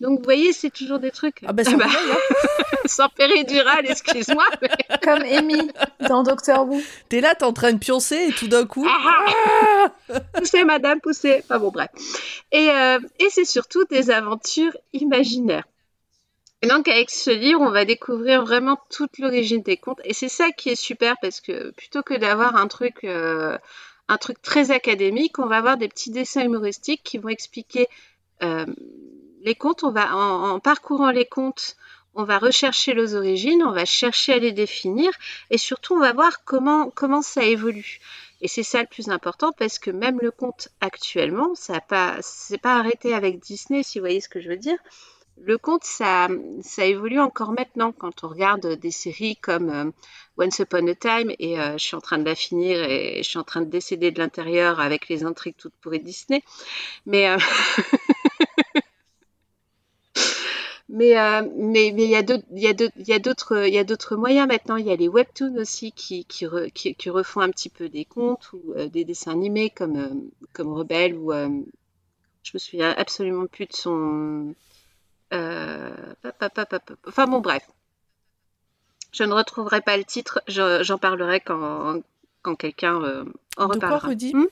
Donc, 0.00 0.20
vous 0.20 0.24
voyez, 0.24 0.54
c'est 0.54 0.70
toujours 0.70 1.00
des 1.00 1.10
trucs. 1.10 1.42
Ah 1.46 1.52
bah, 1.52 1.64
ça 1.64 1.76
bah, 1.76 1.84
hein. 1.86 2.34
sans 2.86 3.10
péridurale, 3.10 3.84
excuse-moi. 3.90 4.44
mais- 4.62 4.68
Comme 5.02 5.22
Amy 5.22 5.70
dans 6.08 6.22
Doctor 6.22 6.66
Who. 6.66 6.80
T'es 7.10 7.20
là, 7.20 7.34
t'es 7.34 7.44
en 7.44 7.52
train 7.52 7.72
de 7.74 7.78
pioncer 7.78 8.28
et 8.28 8.32
tout 8.32 8.48
d'un 8.48 8.64
coup. 8.64 8.86
Ah 8.88 9.92
poussez, 10.34 10.64
madame, 10.64 10.93
poussez. 11.00 11.40
Enfin 11.44 11.58
bon, 11.58 11.70
bref. 11.70 11.90
Et, 12.52 12.70
euh, 12.70 12.98
et 13.18 13.28
c'est 13.30 13.44
surtout 13.44 13.84
des 13.84 14.10
aventures 14.10 14.76
imaginaires. 14.92 15.64
Et 16.64 16.66
donc, 16.66 16.88
avec 16.88 17.10
ce 17.10 17.30
livre, 17.30 17.60
on 17.60 17.70
va 17.70 17.84
découvrir 17.84 18.42
vraiment 18.42 18.80
toute 18.88 19.18
l'origine 19.18 19.60
des 19.60 19.76
contes. 19.76 20.00
Et 20.04 20.14
c'est 20.14 20.30
ça 20.30 20.50
qui 20.50 20.70
est 20.70 20.80
super 20.80 21.14
parce 21.20 21.42
que 21.42 21.72
plutôt 21.72 22.02
que 22.02 22.14
d'avoir 22.14 22.56
un 22.56 22.68
truc, 22.68 23.04
euh, 23.04 23.58
un 24.08 24.16
truc 24.16 24.40
très 24.40 24.70
académique, 24.70 25.38
on 25.38 25.44
va 25.46 25.58
avoir 25.58 25.76
des 25.76 25.88
petits 25.88 26.10
dessins 26.10 26.42
humoristiques 26.42 27.02
qui 27.04 27.18
vont 27.18 27.28
expliquer 27.28 27.86
euh, 28.42 28.64
les 29.42 29.54
contes. 29.54 29.84
On 29.84 29.90
va, 29.90 30.16
en, 30.16 30.58
parcourant 30.58 31.10
les 31.10 31.26
contes, 31.26 31.76
on 32.14 32.24
va 32.24 32.38
rechercher 32.38 32.94
les 32.94 33.14
origines, 33.14 33.62
on 33.62 33.72
va 33.72 33.84
chercher 33.84 34.32
à 34.32 34.38
les 34.38 34.52
définir 34.52 35.10
et 35.50 35.58
surtout, 35.58 35.96
on 35.96 36.00
va 36.00 36.14
voir 36.14 36.44
comment, 36.44 36.88
comment 36.88 37.20
ça 37.20 37.42
évolue. 37.42 38.00
Et 38.40 38.48
c'est 38.48 38.62
ça 38.62 38.80
le 38.80 38.86
plus 38.86 39.08
important 39.08 39.52
parce 39.52 39.78
que 39.78 39.90
même 39.90 40.18
le 40.20 40.30
conte 40.30 40.68
actuellement, 40.80 41.54
ça 41.54 41.80
pas, 41.80 42.18
pas 42.62 42.76
arrêté 42.76 43.14
avec 43.14 43.40
Disney, 43.40 43.82
si 43.82 43.98
vous 43.98 44.02
voyez 44.02 44.20
ce 44.20 44.28
que 44.28 44.40
je 44.40 44.48
veux 44.48 44.56
dire. 44.56 44.78
Le 45.42 45.58
conte, 45.58 45.82
ça, 45.82 46.28
ça 46.62 46.84
évolue 46.84 47.18
encore 47.18 47.52
maintenant 47.52 47.90
quand 47.90 48.22
on 48.22 48.28
regarde 48.28 48.74
des 48.76 48.92
séries 48.92 49.36
comme 49.36 49.70
euh, 49.70 49.90
Once 50.38 50.60
Upon 50.60 50.86
a 50.86 50.94
Time 50.94 51.32
et 51.40 51.58
euh, 51.58 51.72
je 51.72 51.84
suis 51.84 51.96
en 51.96 52.00
train 52.00 52.18
de 52.18 52.24
la 52.24 52.36
finir 52.36 52.80
et 52.88 53.20
je 53.22 53.28
suis 53.28 53.38
en 53.38 53.42
train 53.42 53.60
de 53.60 53.68
décéder 53.68 54.12
de 54.12 54.20
l'intérieur 54.20 54.78
avec 54.78 55.08
les 55.08 55.24
intrigues 55.24 55.56
toutes 55.58 55.74
pourries 55.80 55.98
de 55.98 56.04
Disney. 56.04 56.42
Mais 57.04 57.28
euh, 57.28 57.38
Mais 60.88 61.18
euh, 61.18 61.42
mais 61.56 61.92
mais 61.94 62.04
il 62.04 62.10
y 62.10 62.16
a 62.16 62.22
d'autres 62.22 62.44
il 62.52 62.62
y 62.62 62.66
a 62.68 63.18
d'autres 63.18 63.66
il 63.66 63.74
y 63.74 63.78
a 63.78 63.84
d'autres 63.84 64.16
moyens 64.16 64.46
maintenant. 64.46 64.76
Il 64.76 64.86
y 64.86 64.90
a 64.92 64.96
les 64.96 65.08
webtoons 65.08 65.56
aussi 65.56 65.92
qui 65.92 66.24
qui, 66.26 66.46
re- 66.46 66.70
qui, 66.70 66.94
qui 66.94 67.10
refont 67.10 67.40
un 67.40 67.50
petit 67.50 67.70
peu 67.70 67.88
des 67.88 68.04
contes 68.04 68.52
ou 68.52 68.74
euh, 68.76 68.88
des 68.88 69.04
dessins 69.04 69.32
animés 69.32 69.70
comme 69.70 69.96
euh, 69.96 70.10
comme 70.52 70.72
Rebelle 70.72 71.14
ou 71.16 71.32
euh, 71.32 71.48
Je 72.44 72.50
me 72.54 72.58
souviens 72.58 72.94
absolument 72.96 73.46
plus 73.46 73.66
de 73.66 73.72
son. 73.72 74.54
Euh, 75.32 75.94
pop, 76.22 76.34
pop, 76.38 76.54
pop, 76.54 76.68
pop. 76.86 76.98
Enfin 77.08 77.26
bon, 77.26 77.40
bref. 77.40 77.66
Je 79.12 79.24
ne 79.24 79.32
retrouverai 79.32 79.80
pas 79.80 79.96
le 79.96 80.04
titre. 80.04 80.42
je- 80.48 80.82
J'en 80.82 80.98
parlerai 80.98 81.40
quand, 81.40 82.00
quand 82.42 82.56
quelqu'un 82.56 83.02
euh, 83.02 83.24
en 83.56 83.68
De 83.68 83.78
quoi 83.78 84.00
Hmm? 84.34 84.44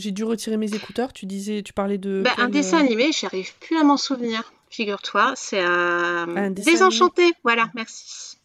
J'ai 0.00 0.10
dû 0.10 0.24
retirer 0.24 0.56
mes 0.56 0.74
écouteurs. 0.74 1.12
Tu 1.12 1.26
disais, 1.26 1.62
tu 1.62 1.72
parlais 1.72 1.98
de. 1.98 2.22
Bah, 2.24 2.32
un 2.38 2.48
dessin 2.48 2.78
euh, 2.78 2.84
animé, 2.84 3.10
j'arrive 3.12 3.54
plus 3.60 3.76
à 3.78 3.84
m'en 3.84 3.96
souvenir. 3.96 4.52
Figure-toi, 4.70 5.32
c'est 5.36 5.60
un, 5.60 6.36
Un 6.36 6.50
Désenchanté. 6.50 7.32
Voilà, 7.44 7.70
merci. 7.74 8.36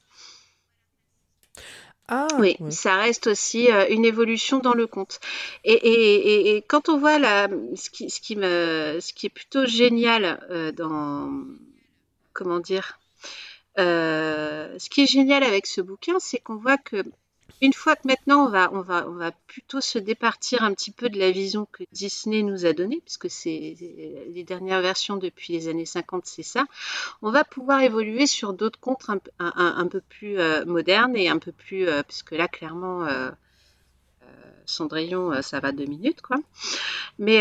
Ah, 2.07 2.27
Oui, 2.37 2.55
ouais. 2.59 2.69
ça 2.71 2.97
reste 2.97 3.25
aussi 3.27 3.71
euh, 3.71 3.87
une 3.89 4.05
évolution 4.05 4.59
dans 4.59 4.73
le 4.75 4.85
conte. 4.85 5.19
Et, 5.63 5.73
et- 5.73 6.51
et- 6.51 6.55
et 6.57 6.61
quand 6.61 6.87
on 6.89 6.99
voit 6.99 7.17
la, 7.17 7.47
ce, 7.75 7.89
qui, 7.89 8.11
ce, 8.11 8.19
qui 8.21 8.35
me, 8.35 8.99
ce 9.01 9.11
qui 9.13 9.25
est 9.25 9.29
plutôt 9.29 9.65
génial 9.65 10.45
euh, 10.51 10.71
dans. 10.71 11.31
Comment 12.33 12.59
dire 12.59 12.99
euh, 13.79 14.75
Ce 14.77 14.89
qui 14.89 15.01
est 15.01 15.07
génial 15.11 15.43
avec 15.43 15.65
ce 15.65 15.81
bouquin, 15.81 16.15
c'est 16.19 16.39
qu'on 16.39 16.57
voit 16.57 16.77
que. 16.77 17.03
Une 17.61 17.73
fois 17.73 17.95
que 17.95 18.07
maintenant 18.07 18.45
on 18.45 18.49
va, 18.49 18.69
on, 18.73 18.81
va, 18.81 19.07
on 19.07 19.13
va 19.13 19.31
plutôt 19.31 19.81
se 19.81 19.97
départir 19.99 20.63
un 20.63 20.73
petit 20.73 20.91
peu 20.91 21.09
de 21.09 21.17
la 21.19 21.31
vision 21.31 21.65
que 21.71 21.83
Disney 21.91 22.43
nous 22.43 22.65
a 22.65 22.73
donnée, 22.73 23.01
puisque 23.03 23.29
c'est 23.29 23.75
les 23.79 24.43
dernières 24.43 24.81
versions 24.81 25.17
depuis 25.17 25.53
les 25.53 25.67
années 25.67 25.85
50, 25.85 26.25
c'est 26.25 26.43
ça, 26.43 26.65
on 27.21 27.31
va 27.31 27.43
pouvoir 27.43 27.81
évoluer 27.81 28.27
sur 28.27 28.53
d'autres 28.53 28.79
contes 28.79 29.05
un, 29.39 29.87
peu- 29.87 30.01
plus 30.01 30.39
euh, 30.39 30.65
modernes 30.65 31.15
et 31.15 31.29
un 31.29 31.39
peu 31.39 31.51
plus, 31.51 31.87
euh, 31.87 32.03
puisque 32.03 32.31
là 32.31 32.47
clairement 32.47 33.05
euh, 33.05 33.31
Cendrillon, 34.65 35.41
ça 35.41 35.59
va 35.59 35.71
deux 35.71 35.85
minutes 35.85 36.21
quoi. 36.21 36.37
Mais 37.19 37.39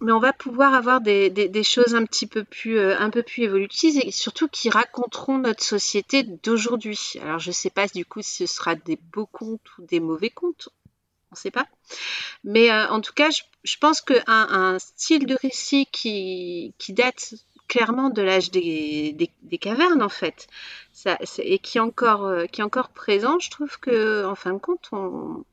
mais 0.00 0.12
on 0.12 0.20
va 0.20 0.32
pouvoir 0.32 0.74
avoir 0.74 1.00
des, 1.00 1.62
choses 1.64 1.94
un 1.94 2.04
petit 2.04 2.26
peu 2.26 2.44
plus 2.44 2.78
euh, 2.78 3.08
peu 3.10 3.22
plus 3.22 3.42
évolutives 3.42 4.00
et 4.02 4.10
surtout 4.10 4.48
qui 4.48 4.70
raconteront 4.70 5.38
notre 5.38 5.62
société 5.62 6.22
d'aujourd'hui. 6.22 7.14
Alors 7.22 7.38
je 7.38 7.50
sais 7.50 7.70
pas 7.70 7.86
du 7.88 8.04
coup 8.04 8.22
si 8.22 8.46
ce 8.46 8.54
sera 8.54 8.74
des 8.74 8.98
beaux 9.12 9.26
contes 9.26 9.78
ou 9.78 9.82
des 9.86 10.00
mauvais 10.00 10.30
contes, 10.30 10.68
on 11.32 11.34
sait 11.34 11.50
pas. 11.50 11.66
Mais 12.44 12.70
euh, 12.70 12.88
en 12.88 13.00
tout 13.00 13.12
cas, 13.12 13.28
je, 13.64 13.76
pense 13.78 14.00
qu'un 14.00 14.22
un 14.26 14.78
style 14.78 15.26
de 15.26 15.36
récit 15.40 15.86
qui, 15.90 16.74
date 16.90 17.34
clairement 17.66 18.10
de 18.10 18.22
l'âge 18.22 18.50
des, 18.50 19.30
cavernes 19.60 20.02
en 20.02 20.08
fait, 20.08 20.46
et 21.38 21.58
qui 21.58 21.78
est 21.78 21.82
encore 21.82 22.24
euh, 22.24 22.46
qui 22.46 22.62
encore 22.62 22.90
présent, 22.90 23.38
je 23.40 23.50
trouve 23.50 23.78
que 23.78 24.24
en 24.24 24.34
fin 24.34 24.52
de 24.52 24.58
compte, 24.58 24.88
on 24.92 25.44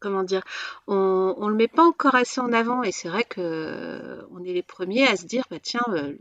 comment 0.00 0.22
dire, 0.22 0.42
on, 0.86 1.34
on 1.38 1.48
le 1.48 1.54
met 1.54 1.68
pas 1.68 1.84
encore 1.84 2.14
assez 2.14 2.40
en 2.40 2.52
avant 2.52 2.82
et 2.82 2.92
c'est 2.92 3.08
vrai 3.08 3.24
que 3.24 3.40
euh, 3.40 4.22
on 4.32 4.42
est 4.44 4.52
les 4.52 4.62
premiers 4.62 5.06
à 5.06 5.16
se 5.16 5.26
dire 5.26 5.44
bah 5.50 5.58
tiens 5.62 5.84
euh, 5.88 6.14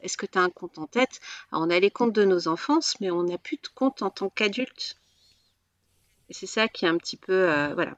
est-ce 0.00 0.16
que 0.16 0.26
tu 0.26 0.38
as 0.38 0.42
un 0.42 0.50
compte 0.50 0.78
en 0.78 0.86
tête? 0.86 1.20
On 1.52 1.70
a 1.70 1.78
les 1.78 1.90
comptes 1.90 2.12
de 2.12 2.24
nos 2.24 2.48
enfances, 2.48 2.96
mais 3.00 3.10
on 3.10 3.22
n'a 3.22 3.38
plus 3.38 3.56
de 3.56 3.68
compte 3.74 4.02
en 4.02 4.10
tant 4.10 4.28
qu'adulte. 4.28 4.96
Et 6.28 6.34
c'est 6.34 6.46
ça 6.46 6.68
qui 6.68 6.84
est 6.84 6.88
un 6.88 6.98
petit 6.98 7.16
peu 7.16 7.50
euh, 7.50 7.74
voilà. 7.74 7.96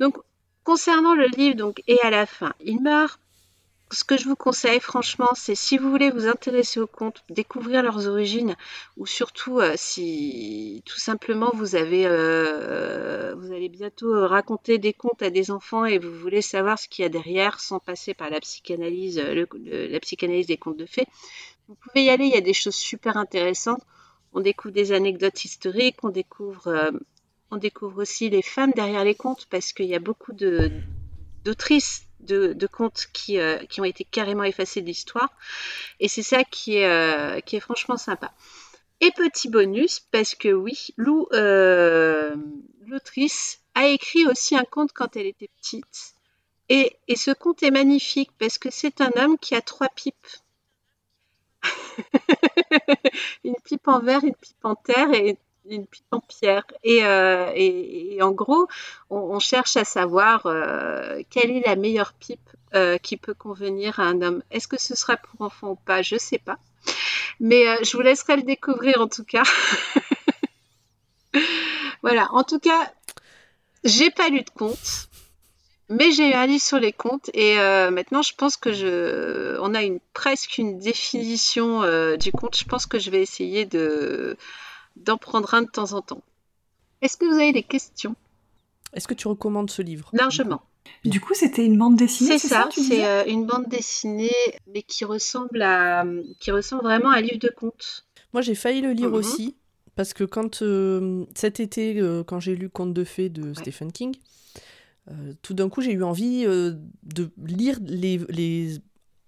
Donc 0.00 0.16
concernant 0.64 1.14
le 1.14 1.26
livre 1.26 1.56
donc 1.56 1.82
et 1.86 1.98
à 2.02 2.10
la 2.10 2.26
fin, 2.26 2.52
il 2.60 2.82
meurt. 2.82 3.20
Ce 3.90 4.02
que 4.02 4.16
je 4.16 4.24
vous 4.24 4.34
conseille 4.34 4.80
franchement, 4.80 5.28
c'est 5.34 5.54
si 5.54 5.78
vous 5.78 5.90
voulez 5.90 6.10
vous 6.10 6.26
intéresser 6.26 6.80
aux 6.80 6.86
contes, 6.86 7.22
découvrir 7.28 7.82
leurs 7.82 8.08
origines, 8.08 8.56
ou 8.96 9.06
surtout 9.06 9.60
euh, 9.60 9.74
si 9.76 10.82
tout 10.86 10.98
simplement 10.98 11.50
vous 11.54 11.76
avez 11.76 12.06
euh, 12.06 13.34
vous 13.36 13.52
allez 13.52 13.68
bientôt 13.68 14.12
euh, 14.12 14.26
raconter 14.26 14.78
des 14.78 14.94
contes 14.94 15.22
à 15.22 15.30
des 15.30 15.50
enfants 15.50 15.84
et 15.84 15.98
vous 15.98 16.12
voulez 16.12 16.42
savoir 16.42 16.78
ce 16.78 16.88
qu'il 16.88 17.02
y 17.02 17.06
a 17.06 17.10
derrière 17.10 17.60
sans 17.60 17.78
passer 17.78 18.14
par 18.14 18.30
la 18.30 18.40
psychanalyse, 18.40 19.20
la 19.20 20.00
psychanalyse 20.00 20.46
des 20.46 20.56
contes 20.56 20.78
de 20.78 20.86
fées, 20.86 21.06
vous 21.68 21.76
pouvez 21.76 22.04
y 22.04 22.10
aller. 22.10 22.24
Il 22.24 22.34
y 22.34 22.38
a 22.38 22.40
des 22.40 22.54
choses 22.54 22.74
super 22.74 23.16
intéressantes. 23.16 23.82
On 24.32 24.40
découvre 24.40 24.74
des 24.74 24.92
anecdotes 24.92 25.44
historiques, 25.44 26.02
on 26.02 26.08
découvre 26.08 26.92
on 27.50 27.58
découvre 27.58 28.02
aussi 28.02 28.30
les 28.30 28.42
femmes 28.42 28.72
derrière 28.74 29.04
les 29.04 29.14
contes 29.14 29.46
parce 29.50 29.72
qu'il 29.72 29.86
y 29.86 29.94
a 29.94 30.00
beaucoup 30.00 30.32
d'autrices 31.44 32.06
de, 32.24 32.66
contes 32.66 33.06
qui, 33.12 33.38
euh, 33.38 33.58
qui 33.66 33.80
ont 33.80 33.84
été 33.84 34.04
carrément 34.04 34.44
effacées 34.44 34.80
de 34.80 34.86
l'histoire. 34.86 35.30
Et 36.00 36.08
c'est 36.08 36.22
ça 36.22 36.44
qui 36.44 36.76
est, 36.76 36.88
euh, 36.88 37.40
qui 37.40 37.56
est 37.56 37.60
franchement 37.60 37.96
sympa. 37.96 38.32
Et 39.00 39.10
petit 39.10 39.48
bonus, 39.48 40.00
parce 40.00 40.34
que 40.34 40.48
oui, 40.48 40.88
Lou, 40.96 41.26
euh, 41.32 42.34
l'autrice, 42.86 43.60
a 43.74 43.86
écrit 43.88 44.26
aussi 44.26 44.56
un 44.56 44.64
conte 44.64 44.92
quand 44.92 45.16
elle 45.16 45.26
était 45.26 45.50
petite. 45.60 46.14
Et, 46.68 46.96
et 47.08 47.16
ce 47.16 47.32
conte 47.32 47.62
est 47.62 47.70
magnifique 47.70 48.30
parce 48.38 48.58
que 48.58 48.70
c'est 48.70 49.00
un 49.00 49.10
homme 49.16 49.38
qui 49.38 49.54
a 49.54 49.60
trois 49.60 49.88
pipes. 49.88 50.14
une 53.44 53.54
pipe 53.64 53.88
en 53.88 54.00
verre, 54.00 54.24
une 54.24 54.34
pipe 54.34 54.64
en 54.64 54.74
terre 54.74 55.12
et 55.12 55.36
une 55.68 55.86
pipe 55.86 56.04
en 56.10 56.20
pierre. 56.20 56.64
Et, 56.82 57.04
euh, 57.04 57.50
et- 57.54 58.22
en 58.22 58.30
gros, 58.30 58.68
on, 59.10 59.38
cherche 59.38 59.76
à 59.76 59.84
savoir 59.84 60.46
euh, 60.46 61.20
quelle 61.30 61.50
est 61.50 61.66
la 61.66 61.76
meilleure 61.76 62.12
pipe 62.12 62.50
euh, 62.74 62.98
qui 62.98 63.16
peut 63.16 63.34
convenir 63.34 64.00
à 64.00 64.04
un 64.04 64.22
homme. 64.22 64.42
Est-ce 64.50 64.68
que 64.68 64.80
ce 64.80 64.94
sera 64.94 65.16
pour 65.16 65.42
enfants 65.42 65.70
ou 65.70 65.76
pas? 65.76 66.02
Je 66.02 66.16
sais 66.16 66.38
pas. 66.38 66.58
Mais 67.40 67.64
je 67.84 67.96
vous 67.96 68.02
laisserai 68.02 68.36
le 68.36 68.42
découvrir 68.42 69.00
en 69.00 69.08
tout 69.08 69.24
cas. 69.24 69.42
voilà, 72.02 72.28
en 72.32 72.44
tout 72.44 72.60
cas, 72.60 72.92
j'ai 73.82 74.10
pas 74.10 74.28
lu 74.28 74.42
de 74.42 74.50
conte. 74.50 75.08
Mais 75.90 76.12
j'ai 76.12 76.30
eu 76.30 76.32
un 76.32 76.46
livre 76.46 76.62
sur 76.62 76.78
les 76.78 76.92
contes 76.94 77.28
et 77.34 77.56
maintenant 77.56 78.22
je 78.22 78.34
pense 78.34 78.56
que 78.56 78.72
je, 78.72 79.58
on 79.60 79.74
a 79.74 79.82
une 79.82 80.00
presque 80.14 80.56
une 80.56 80.78
définition 80.78 81.82
du 82.16 82.32
conte. 82.32 82.56
Je 82.56 82.64
pense 82.64 82.86
que 82.86 82.98
je 82.98 83.10
vais 83.10 83.20
essayer 83.20 83.66
de 83.66 84.38
d'en 84.96 85.16
prendre 85.16 85.52
un 85.54 85.62
de 85.62 85.68
temps 85.70 85.92
en 85.92 86.02
temps. 86.02 86.22
Est-ce 87.02 87.16
que 87.16 87.26
vous 87.26 87.34
avez 87.34 87.52
des 87.52 87.62
questions? 87.62 88.14
Est-ce 88.92 89.08
que 89.08 89.14
tu 89.14 89.28
recommandes 89.28 89.70
ce 89.70 89.82
livre? 89.82 90.10
Largement. 90.12 90.62
Du 91.04 91.20
coup, 91.20 91.34
c'était 91.34 91.64
une 91.64 91.76
bande 91.78 91.96
dessinée, 91.96 92.38
C'est 92.38 92.48
ça, 92.48 92.68
c'est 92.70 93.04
euh, 93.06 93.24
une 93.26 93.46
bande 93.46 93.68
dessinée, 93.68 94.30
mais 94.72 94.82
qui 94.82 95.04
ressemble 95.04 95.62
à, 95.62 96.04
qui 96.40 96.50
ressemble 96.50 96.82
vraiment 96.82 97.10
à 97.10 97.16
un 97.18 97.20
livre 97.20 97.38
de 97.38 97.50
contes. 97.54 98.06
Moi, 98.32 98.42
j'ai 98.42 98.54
failli 98.54 98.80
le 98.80 98.92
lire 98.92 99.08
Mhm. 99.08 99.14
aussi, 99.14 99.56
parce 99.96 100.12
que 100.14 100.24
quand 100.24 100.62
euh, 100.62 101.24
cet 101.34 101.60
été, 101.60 102.00
euh, 102.00 102.22
quand 102.24 102.40
j'ai 102.40 102.54
lu 102.54 102.68
Conte 102.68 102.92
de 102.94 103.04
fées 103.04 103.28
de 103.28 103.52
Stephen 103.54 103.92
King, 103.92 104.14
euh, 105.10 105.32
tout 105.42 105.54
d'un 105.54 105.68
coup, 105.68 105.80
j'ai 105.82 105.92
eu 105.92 106.02
envie 106.02 106.44
euh, 106.46 106.74
de 107.02 107.30
lire 107.44 107.78
les, 107.84 108.18
les 108.28 108.78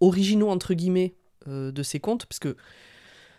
originaux, 0.00 0.48
entre 0.50 0.74
guillemets, 0.74 1.14
euh, 1.48 1.72
de 1.72 1.82
ces 1.82 2.00
contes, 2.00 2.26
parce 2.26 2.38
que 2.38 2.56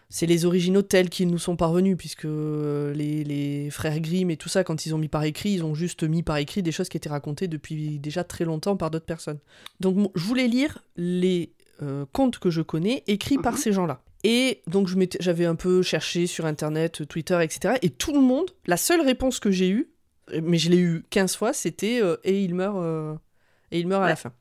c'est 0.10 0.26
les 0.26 0.46
originaux 0.46 0.82
tels 0.82 1.10
qu'ils 1.10 1.28
nous 1.30 1.38
sont 1.38 1.56
parvenus, 1.56 1.98
puisque 1.98 2.26
euh, 2.26 2.94
les, 2.94 3.24
les 3.24 3.70
frères 3.70 4.00
Grimm 4.00 4.30
et 4.32 4.38
tout 4.38 4.50
ça, 4.50 4.64
quand 4.64 4.86
ils 4.86 4.96
ont 4.96 4.98
mis 4.98 5.10
par 5.10 5.24
écrit, 5.24 5.52
ils 5.52 5.64
ont 5.66 5.76
juste 5.76 6.04
mis 6.04 6.24
par 6.24 6.38
écrit 6.38 6.64
des 6.64 6.72
choses 6.72 6.88
qui 6.90 6.98
étaient 6.98 7.10
racontées 7.10 7.48
depuis 7.48 8.00
déjà 8.00 8.24
très 8.24 8.46
longtemps 8.46 8.78
par 8.78 8.90
d'autres 8.92 9.06
personnes. 9.06 9.40
Donc, 9.80 10.12
je 10.16 10.24
voulais 10.24 10.48
lire 10.48 10.84
les 10.96 11.52
euh, 11.84 12.06
contes 12.12 12.40
que 12.40 12.50
je 12.50 12.62
connais, 12.62 13.04
écrits 13.08 13.38
par 13.38 13.54
Mhm. 13.54 13.60
ces 13.60 13.72
gens-là. 13.72 14.02
Et 14.24 14.62
donc, 14.66 14.90
j'avais 15.20 15.46
un 15.46 15.56
peu 15.56 15.84
cherché 15.84 16.26
sur 16.26 16.46
Internet, 16.48 17.08
Twitter, 17.08 17.38
etc. 17.44 17.76
Et 17.84 17.90
tout 17.92 18.14
le 18.14 18.20
monde, 18.22 18.50
la 18.66 18.78
seule 18.78 19.02
réponse 19.02 19.40
que 19.40 19.52
j'ai 19.52 19.70
eue, 19.70 19.90
mais 20.42 20.58
je 20.58 20.70
l'ai 20.72 20.78
eue 20.80 21.04
15 21.12 21.36
fois, 21.36 21.54
c'était 21.54 22.02
euh, 22.02 22.18
Et 22.24 22.42
il 22.44 22.56
meurt, 22.56 22.78
euh, 22.78 23.14
et 23.72 23.80
il 23.80 23.88
meurt 23.88 24.04
à 24.04 24.08
la 24.10 24.16
fin. 24.16 24.34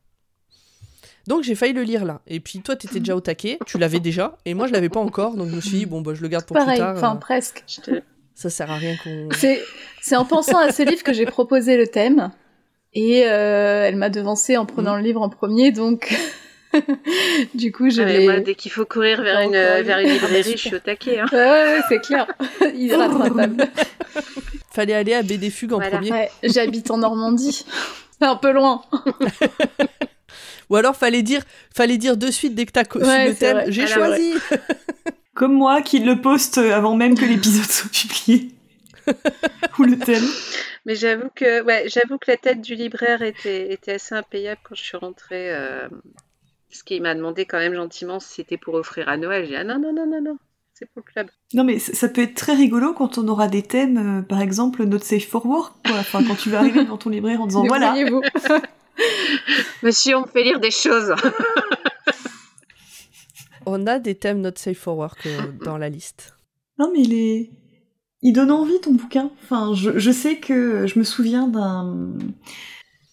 Donc 1.27 1.43
j'ai 1.43 1.55
failli 1.55 1.73
le 1.73 1.83
lire 1.83 2.05
là. 2.05 2.21
Et 2.27 2.41
puis 2.41 2.61
toi, 2.61 2.77
t'étais 2.77 3.01
déjà 3.01 3.17
au 3.17 3.21
taquet, 3.21 3.59
tu 3.67 3.79
l'avais 3.79 3.99
déjà, 4.01 4.37
et 4.45 4.55
moi 4.55 4.67
je 4.69 4.73
l'avais 4.73 4.89
pas 4.89 5.01
encore, 5.01 5.35
donc 5.35 5.49
je 5.51 5.57
me 5.57 5.61
suis 5.61 5.79
dit, 5.79 5.87
bon, 5.87 6.01
bah, 6.01 6.13
je 6.15 6.23
le 6.23 6.29
garde 6.29 6.45
pour 6.45 6.55
Pareil, 6.57 6.77
plus 6.77 6.79
tard. 6.79 6.97
enfin 6.97 7.15
euh, 7.17 7.19
presque. 7.19 7.65
Je 7.67 7.81
te- 7.81 8.03
ça 8.35 8.49
sert 8.51 8.71
à 8.71 8.77
rien 8.77 8.95
qu'on. 9.03 9.29
C'est 10.03 10.17
en 10.17 10.25
pensant 10.25 10.59
à 10.59 10.71
ce 10.73 10.83
livre 10.83 11.03
que 11.03 11.13
j'ai 11.13 11.27
proposé 11.27 11.77
le 11.77 11.87
thème. 11.89 12.31
Et 12.95 13.25
euh, 13.27 13.85
elle 13.87 13.97
m'a 13.97 14.09
devancé 14.09 14.57
en 14.57 14.65
prenant 14.65 14.97
le 14.97 15.03
livre 15.03 15.21
en 15.21 15.29
premier, 15.29 15.71
donc 15.73 16.15
du 17.55 17.71
coup 17.73 17.91
je 17.91 18.01
Ah, 18.03 18.21
moi, 18.33 18.41
dès 18.41 18.55
qu'il 18.55 18.71
faut 18.73 18.87
courir 18.87 19.21
vers 19.23 19.41
une, 19.41 19.53
vers 19.53 19.79
une 19.81 19.91
Ah, 19.91 19.93
bah, 19.97 20.13
librairie, 20.13 20.53
je 20.53 20.57
suis 20.57 20.75
au 20.75 20.79
taquet. 20.79 21.19
hein. 21.21 21.27
Ouais, 21.33 21.39
ouais, 21.39 21.73
ouais, 21.77 21.81
c'est 21.91 21.99
clair. 22.01 22.27
Il 22.75 22.91
est 22.91 22.97
rattrapable. 22.97 23.67
Fallait 24.71 24.95
aller 24.95 25.13
à 25.15 25.23
BD 25.23 25.51
Fugue 25.51 25.73
en 25.73 25.77
Voilà. 25.77 25.91
premier. 25.99 26.11
Ouais, 26.13 26.31
j'habite 26.45 26.91
en 26.91 26.99
Normandie. 26.99 27.67
C'est 28.19 28.27
un 28.27 28.37
peu 28.37 28.53
loin. 28.53 28.81
Ou 30.71 30.77
alors 30.77 30.97
fallait 30.97 31.23
dire, 31.23 31.43
fallait 31.75 31.97
dire 31.99 32.17
de 32.17 32.31
suite 32.31 32.55
dès 32.55 32.67
que 32.67 32.73
t'as 32.73 32.85
co- 32.85 33.01
su 33.01 33.07
Ouais, 33.07 33.29
le 33.29 33.35
thème, 33.35 33.65
j'ai 33.69 33.85
Alors, 33.85 34.07
choisi. 34.09 34.35
Comme 35.35 35.53
moi, 35.55 35.83
qui 35.83 35.99
le 36.01 36.21
poste 36.21 36.59
avant 36.59 36.97
même 36.97 37.15
que 37.17 37.25
l'épisode 37.25 37.65
soit 37.71 37.91
publié. 37.91 38.51
Ou 39.79 39.85
le 39.85 39.99
thème. 39.99 40.25
Mais 40.87 40.95
j'avoue 40.97 41.29
que, 41.35 41.63
ouais, 41.63 41.85
j'avoue 41.89 42.17
que 42.19 42.31
la 42.31 42.37
tête 42.37 42.61
du 42.63 42.75
libraire 42.75 43.23
était, 43.23 43.73
était 43.73 43.93
assez 43.93 44.15
impayable 44.15 44.61
quand 44.65 44.75
je 44.75 44.83
suis 44.83 44.97
rentrée. 44.97 45.53
euh, 45.55 45.89
parce 46.71 46.83
qu'il 46.83 47.01
m'a 47.03 47.15
demandé 47.15 47.45
quand 47.45 47.59
même 47.59 47.75
gentiment 47.75 48.19
si 48.21 48.35
c'était 48.35 48.57
pour 48.57 48.75
offrir 48.75 49.09
à 49.09 49.17
Noël. 49.17 49.45
J'ai 49.45 49.51
dit 49.51 49.57
ah 49.57 49.65
non, 49.65 49.79
non, 49.79 49.93
non, 49.93 50.07
non, 50.07 50.21
non, 50.21 50.37
c'est 50.75 50.87
pour 50.87 51.03
le 51.07 51.11
club. 51.13 51.29
Non 51.55 51.65
mais 51.65 51.79
ça 51.79 52.09
peut 52.09 52.23
être 52.23 52.35
très 52.35 52.55
rigolo 52.55 52.93
quand 52.93 53.19
on 53.19 53.29
aura 53.29 53.47
des 53.49 53.63
thèmes, 53.63 54.19
euh, 54.19 54.23
par 54.23 54.41
exemple 54.41 54.85
notre 54.85 55.05
safe 55.05 55.27
for 55.27 55.47
work, 55.47 55.75
quoi. 55.87 55.97
Enfin 55.99 56.23
quand 56.27 56.35
tu 56.35 56.51
vas 56.51 56.59
arriver 56.59 56.85
dans 56.85 56.99
ton 56.99 57.11
libraire 57.11 57.41
en 57.41 57.47
disant 57.47 57.65
voilà. 57.67 57.95
Monsieur, 59.83 60.17
on 60.17 60.23
me 60.23 60.27
fait 60.27 60.43
lire 60.43 60.61
des 60.61 60.71
choses. 60.71 61.15
On 63.69 63.87
a 63.87 63.99
des 63.99 64.15
thèmes 64.15 64.41
not 64.41 64.53
safe 64.57 64.79
for 64.79 64.97
work 64.97 65.27
euh, 65.27 65.41
dans 65.65 65.77
la 65.77 65.89
liste. 65.89 66.35
Non, 66.79 66.91
mais 66.93 67.03
il 67.03 67.15
est. 67.15 67.51
Il 68.23 68.33
donne 68.33 68.51
envie 68.53 68.81
ton 68.81 68.93
bouquin. 68.93 69.31
Enfin, 69.43 69.75
je, 69.75 69.99
je 69.99 70.11
sais 70.11 70.37
que 70.37 70.87
je 70.87 70.99
me 70.99 71.05
souviens 71.05 71.49
d'un. 71.49 72.13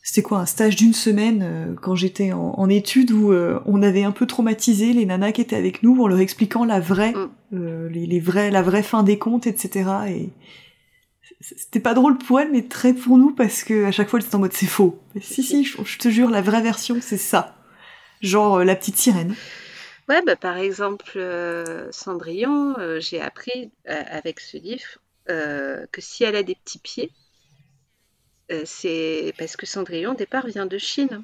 C'était 0.03 0.21
quoi, 0.21 0.39
un 0.39 0.45
stage 0.45 0.75
d'une 0.75 0.93
semaine 0.93 1.41
euh, 1.43 1.73
quand 1.81 1.95
j'étais 1.95 2.33
en, 2.33 2.53
en 2.57 2.69
études 2.69 3.11
où 3.11 3.31
euh, 3.31 3.59
on 3.65 3.81
avait 3.81 4.03
un 4.03 4.11
peu 4.11 4.25
traumatisé 4.27 4.93
les 4.93 5.05
nanas 5.05 5.31
qui 5.31 5.41
étaient 5.41 5.55
avec 5.55 5.81
nous 5.81 5.99
en 6.01 6.07
leur 6.07 6.19
expliquant 6.19 6.65
la 6.65 6.79
vraie, 6.79 7.13
Mm. 7.13 7.29
euh, 7.55 7.89
les, 7.89 8.05
les 8.05 8.19
vrais, 8.19 8.51
la 8.51 8.61
vraie 8.61 8.83
fin 8.83 9.01
des 9.03 9.17
comptes, 9.17 9.47
etc. 9.47 9.89
Et 10.09 10.29
c'était 11.43 11.81
pas 11.81 11.93
drôle 11.93 12.17
pour 12.17 12.39
elles, 12.39 12.51
mais 12.51 12.63
très 12.63 12.93
pour 12.93 13.17
nous 13.17 13.33
parce 13.33 13.63
que 13.63 13.85
à 13.85 13.91
chaque 13.91 14.09
fois 14.09 14.19
elles 14.19 14.25
étaient 14.25 14.35
en 14.35 14.39
mode 14.39 14.53
c'est 14.53 14.65
faux. 14.65 15.00
Mais 15.13 15.21
si 15.21 15.43
si, 15.43 15.63
je, 15.65 15.97
te 15.97 16.09
jure, 16.09 16.29
la 16.29 16.41
vraie 16.41 16.62
version 16.62 16.97
c'est 17.01 17.17
ça. 17.17 17.57
Genre 18.21 18.59
euh, 18.59 18.63
la 18.63 18.75
petite 18.75 18.97
sirène. 18.97 19.35
Ouais, 20.09 20.21
bah, 20.25 20.35
par 20.35 20.57
exemple, 20.57 21.13
euh, 21.15 21.89
Cendrillon, 21.91 22.75
euh, 22.77 23.00
j'ai 23.00 23.21
appris 23.21 23.71
avec 23.85 24.39
ce 24.39 24.57
livre 24.57 25.00
que 25.25 26.01
si 26.01 26.25
elle 26.25 26.35
a 26.35 26.43
des 26.43 26.55
petits 26.55 26.79
pieds, 26.79 27.12
c'est 28.65 29.33
parce 29.38 29.55
que 29.55 29.65
Cendrillon, 29.65 30.12
au 30.12 30.15
départ, 30.15 30.45
vient 30.47 30.65
de 30.65 30.77
Chine. 30.77 31.23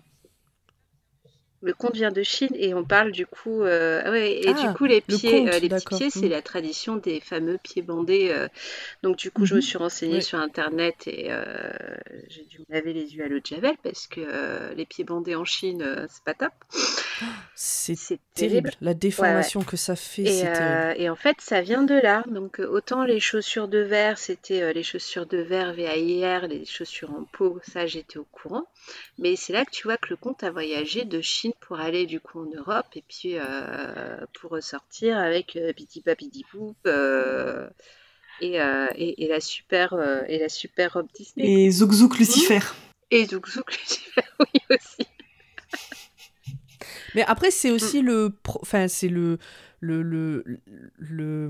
Le 1.61 1.73
conte 1.73 1.95
vient 1.95 2.11
de 2.11 2.23
Chine 2.23 2.49
et 2.53 2.73
on 2.73 2.83
parle 2.85 3.11
du 3.11 3.25
coup, 3.25 3.63
euh, 3.63 4.01
ah 4.05 4.11
ouais, 4.11 4.31
et 4.43 4.53
Ah, 4.53 4.53
du 4.53 4.69
coup 4.69 4.85
les 4.85 5.01
le 5.07 5.17
pieds, 5.17 5.19
conte, 5.19 5.49
euh, 5.49 5.59
les 5.59 5.69
petits 5.69 5.87
pieds, 5.87 6.09
c'est 6.09 6.27
Mm. 6.27 6.29
la 6.29 6.41
tradition 6.41 6.95
des 6.95 7.19
fameux 7.19 7.57
pieds 7.61 7.81
bandés. 7.81 8.29
euh. 8.31 8.47
donc 9.03 9.17
du 9.17 9.31
coup, 9.31 9.45
je 9.45 9.55
me 9.55 9.61
Mhm. 9.61 9.61
suis 9.61 9.77
renseignée 9.77 10.21
sur 10.21 10.39
internet 10.39 11.07
et 11.07 11.27
euh, 11.31 11.43
j'ai 12.29 12.45
dû 12.45 12.59
me 12.59 12.65
laver 12.75 12.93
les 12.93 13.15
yeux 13.15 13.25
à 13.25 13.29
l'eau 13.29 13.39
de 13.39 13.45
javel 13.45 13.75
parce 13.83 14.07
que 14.07 14.21
euh, 14.21 14.73
les 14.75 14.85
pieds 14.85 15.05
bandés 15.05 15.35
en 15.35 15.45
Chine, 15.45 15.81
euh, 15.83 16.07
c'est 16.09 16.23
pas 16.25 16.33
top. 16.35 16.53
C'est 17.55 17.95
terrible. 17.95 18.21
terrible. 18.33 18.71
La 18.81 18.93
déformation 18.93 19.63
que 19.63 19.77
ça 19.77 19.95
fait, 19.95 20.23
Et, 20.23 20.47
euh, 20.47 20.93
et 20.95 21.09
en 21.09 21.15
fait, 21.15 21.38
ça 21.39 21.61
vient 21.61 21.83
de 21.83 21.95
là. 21.95 22.23
Donc, 22.27 22.59
euh, 22.59 22.67
autant 22.67 23.03
les 23.03 23.19
chaussures 23.19 23.67
de 23.67 23.79
verre, 23.79 24.17
c'était 24.17 24.61
euh, 24.61 24.73
les 24.73 24.83
chaussures 24.83 25.25
de 25.25 25.38
verre 25.38 25.73
VAIR, 25.73 26.47
les 26.47 26.65
chaussures 26.65 27.11
en 27.11 27.25
peau, 27.31 27.59
ça 27.63 27.85
j'étais 27.85 28.17
au 28.17 28.27
courant. 28.31 28.65
Mais 29.17 29.35
c'est 29.35 29.53
là 29.53 29.65
que 29.65 29.71
tu 29.71 29.83
vois 29.83 29.97
que 29.97 30.09
le 30.09 30.15
comte 30.15 30.43
a 30.43 30.51
voyagé 30.51 31.05
de 31.05 31.21
Chine 31.21 31.53
pour 31.59 31.79
aller 31.79 32.05
du 32.05 32.19
coup 32.19 32.39
en 32.39 32.57
Europe 32.57 32.88
et 32.95 33.03
puis 33.07 33.38
euh, 33.38 34.17
pour 34.39 34.51
ressortir 34.51 35.17
avec 35.17 35.55
euh, 35.55 35.73
Piti 35.73 36.01
Papiti 36.01 36.45
Poup 36.49 36.75
et, 38.41 38.61
euh, 38.61 38.88
et, 38.95 39.25
et 39.25 39.27
la 39.27 39.39
super 39.39 39.93
euh, 39.93 40.21
et 40.27 40.39
la 40.39 40.49
super 40.49 40.93
robe 40.93 41.07
Disney. 41.13 41.65
Et 41.65 41.71
Zouk 41.71 41.91
Zouk 41.91 42.17
Lucifer. 42.17 42.59
Et 43.11 43.25
Zouk 43.25 43.49
Zouk 43.49 43.71
Lucifer, 43.77 44.21
oui 44.39 44.61
aussi. 44.69 45.07
Mais 47.15 47.23
après, 47.23 47.47
Mm. 47.49 47.51
c'est 47.51 47.71
aussi 47.71 48.01
le. 48.01 48.31
Enfin, 48.61 48.87
c'est 48.87 49.09
le. 49.09 49.37
Le, 49.81 50.01
le, 50.01 50.43
le. 50.97 51.49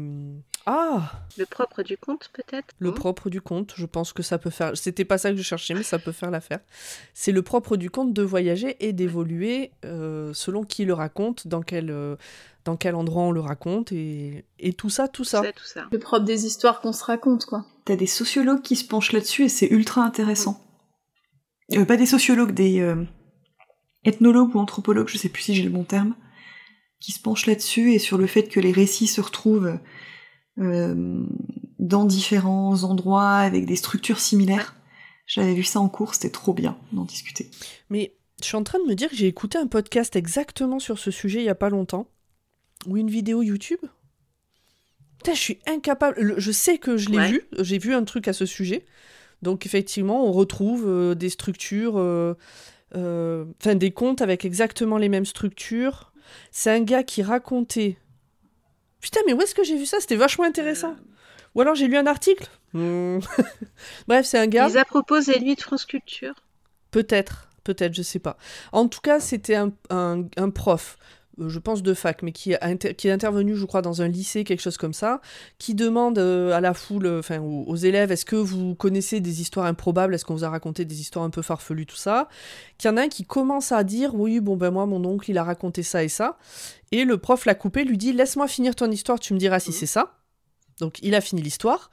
Ah 0.67 1.11
Le 1.35 1.45
propre 1.47 1.81
du 1.81 1.97
conte 1.97 2.29
peut-être? 2.31 2.67
Le 2.77 2.91
Hmm. 2.91 2.93
propre 2.93 3.31
du 3.31 3.41
conte, 3.41 3.73
je 3.75 3.87
pense 3.87 4.13
que 4.13 4.21
ça 4.21 4.37
peut 4.37 4.51
faire. 4.51 4.77
C'était 4.77 5.03
pas 5.03 5.17
ça 5.17 5.31
que 5.31 5.37
je 5.37 5.41
cherchais, 5.41 5.73
mais 5.73 5.81
ça 5.81 5.97
peut 5.97 6.11
faire 6.11 6.29
l'affaire. 6.29 6.59
C'est 7.15 7.31
le 7.31 7.41
propre 7.41 7.75
du 7.75 7.89
conte 7.89 8.13
de 8.13 8.21
voyager 8.21 8.77
et 8.87 8.93
d'évoluer 8.93 9.71
euh, 9.83 10.31
selon 10.35 10.63
qui 10.63 10.85
le 10.85 10.93
raconte, 10.93 11.47
dans 11.47 11.63
quel, 11.63 11.89
euh, 11.89 12.17
dans 12.65 12.77
quel 12.77 12.93
endroit 12.93 13.23
on 13.23 13.31
le 13.31 13.39
raconte, 13.41 13.91
et, 13.93 14.45
et 14.59 14.73
tout 14.73 14.91
ça, 14.91 15.07
tout 15.07 15.23
ça. 15.23 15.41
C'est 15.43 15.53
tout 15.53 15.65
ça. 15.65 15.87
Le 15.91 15.97
propre 15.97 16.23
des 16.25 16.45
histoires 16.45 16.81
qu'on 16.81 16.93
se 16.93 17.03
raconte, 17.03 17.45
quoi. 17.45 17.65
T'as 17.85 17.95
des 17.95 18.05
sociologues 18.05 18.61
qui 18.61 18.75
se 18.75 18.85
penchent 18.85 19.11
là-dessus 19.13 19.45
et 19.45 19.49
c'est 19.49 19.69
ultra 19.71 20.03
intéressant. 20.03 20.63
Euh, 21.73 21.83
pas 21.85 21.97
des 21.97 22.05
sociologues, 22.05 22.53
des 22.53 22.79
ethnologues 24.03 24.55
ou 24.55 24.59
anthropologues, 24.59 25.07
je 25.09 25.17
sais 25.17 25.29
plus 25.29 25.43
si 25.43 25.55
j'ai 25.55 25.63
le 25.63 25.69
bon 25.69 25.83
terme, 25.83 26.15
qui 26.99 27.11
se 27.11 27.19
penchent 27.21 27.45
là-dessus 27.45 27.93
et 27.93 27.99
sur 27.99 28.17
le 28.17 28.27
fait 28.27 28.43
que 28.49 28.59
les 28.59 28.71
récits 28.71 29.07
se 29.07 29.21
retrouvent 29.21 29.79
euh, 30.59 31.23
dans 31.79 32.05
différents 32.05 32.83
endroits 32.83 33.31
avec 33.37 33.65
des 33.65 33.75
structures 33.75 34.19
similaires. 34.19 34.75
J'avais 35.25 35.53
vu 35.53 35.63
ça 35.63 35.79
en 35.79 35.89
cours, 35.89 36.13
c'était 36.15 36.29
trop 36.31 36.53
bien 36.53 36.77
d'en 36.91 37.05
discuter. 37.05 37.49
Mais 37.89 38.15
je 38.41 38.45
suis 38.47 38.55
en 38.57 38.63
train 38.63 38.79
de 38.79 38.85
me 38.85 38.95
dire 38.95 39.09
que 39.09 39.15
j'ai 39.15 39.27
écouté 39.27 39.57
un 39.57 39.67
podcast 39.67 40.15
exactement 40.15 40.79
sur 40.79 40.97
ce 40.99 41.11
sujet 41.11 41.39
il 41.39 41.45
y 41.45 41.49
a 41.49 41.55
pas 41.55 41.69
longtemps, 41.69 42.07
ou 42.87 42.97
une 42.97 43.09
vidéo 43.09 43.41
YouTube. 43.43 43.79
Putain, 45.17 45.33
je 45.33 45.39
suis 45.39 45.59
incapable. 45.67 46.19
le- 46.21 46.39
Je 46.39 46.51
sais 46.51 46.77
que 46.77 46.97
je 46.97 47.09
l'ai 47.09 47.17
Ouais. 47.17 47.31
vu, 47.31 47.41
j'ai 47.59 47.77
vu 47.77 47.93
un 47.93 48.03
truc 48.05 48.27
à 48.27 48.33
ce 48.33 48.45
sujet. 48.45 48.85
Donc 49.41 49.65
effectivement, 49.65 50.25
on 50.25 50.31
retrouve 50.31 50.85
euh, 50.87 51.13
des 51.15 51.29
structures, 51.29 51.97
euh, 51.97 52.33
enfin 52.95 53.75
des 53.75 53.91
contes 53.91 54.21
avec 54.21 54.45
exactement 54.45 54.97
les 54.97 55.09
mêmes 55.09 55.25
structures. 55.25 56.11
C'est 56.51 56.71
un 56.71 56.81
gars 56.81 57.03
qui 57.03 57.21
racontait. 57.23 57.97
Putain, 59.01 59.21
mais 59.25 59.33
où 59.33 59.41
est-ce 59.41 59.55
que 59.55 59.63
j'ai 59.63 59.77
vu 59.77 59.85
ça? 59.85 59.97
C'était 59.99 60.15
vachement 60.15 60.45
intéressant. 60.45 60.95
Ou 61.55 61.61
alors 61.61 61.75
j'ai 61.75 61.87
lu 61.87 61.97
un 61.97 62.05
article. 62.07 62.47
Hmm. 62.73 63.19
Bref, 64.07 64.25
c'est 64.25 64.37
un 64.37 64.47
gars. 64.47 64.67
Lisa 64.67 64.85
propose 64.85 65.27
les 65.27 65.39
nuits 65.39 65.55
de 65.55 65.61
France 65.61 65.85
Culture? 65.85 66.35
Peut-être, 66.91 67.49
peut-être, 67.63 67.93
je 67.93 68.01
sais 68.01 68.19
pas. 68.19 68.37
En 68.71 68.87
tout 68.87 69.01
cas, 69.01 69.19
c'était 69.19 69.55
un, 69.55 69.71
un- 69.89 70.25
un 70.37 70.49
prof, 70.49 70.97
euh, 70.99 71.18
je 71.47 71.59
pense 71.59 71.81
de 71.83 71.93
fac, 71.93 72.21
mais 72.23 72.31
qui, 72.31 72.55
a 72.55 72.75
qui 72.75 73.07
est 73.07 73.11
intervenu, 73.11 73.55
je 73.55 73.65
crois, 73.65 73.81
dans 73.81 74.01
un 74.01 74.07
lycée, 74.07 74.43
quelque 74.43 74.61
chose 74.61 74.77
comme 74.77 74.93
ça, 74.93 75.21
qui 75.57 75.75
demande 75.75 76.17
euh, 76.19 76.51
à 76.51 76.61
la 76.61 76.73
foule, 76.73 77.05
euh, 77.05 77.19
enfin 77.19 77.39
aux, 77.39 77.63
aux 77.67 77.75
élèves, 77.75 78.11
est-ce 78.11 78.25
que 78.25 78.35
vous 78.35 78.75
connaissez 78.75 79.19
des 79.19 79.41
histoires 79.41 79.65
improbables? 79.65 80.13
Est-ce 80.13 80.25
qu'on 80.25 80.35
vous 80.35 80.43
a 80.43 80.49
raconté 80.49 80.85
des 80.85 80.99
histoires 81.01 81.25
un 81.25 81.29
peu 81.29 81.41
farfelues, 81.41 81.85
tout 81.85 81.95
ça? 81.95 82.27
Qu'il 82.77 82.89
y 82.89 82.93
en 82.93 82.97
a 82.97 83.03
un 83.03 83.07
qui 83.07 83.23
commence 83.23 83.71
à 83.71 83.83
dire, 83.83 84.15
oui, 84.15 84.39
bon 84.39 84.57
ben 84.57 84.71
moi, 84.71 84.85
mon 84.85 85.03
oncle, 85.05 85.29
il 85.31 85.37
a 85.37 85.43
raconté 85.43 85.83
ça 85.83 86.03
et 86.03 86.09
ça. 86.09 86.37
Et 86.91 87.05
le 87.05 87.17
prof 87.17 87.45
l'a 87.45 87.55
coupé, 87.55 87.83
lui 87.83 87.97
dit, 87.97 88.13
laisse-moi 88.13 88.47
finir 88.47 88.75
ton 88.75 88.89
histoire, 88.91 89.19
tu 89.19 89.33
me 89.33 89.39
diras 89.39 89.59
si 89.59 89.69
Mhm. 89.69 89.75
c'est 89.75 89.85
ça. 89.85 90.17
Donc 90.79 90.97
il 91.01 91.15
a 91.15 91.21
fini 91.21 91.41
l'histoire. 91.41 91.91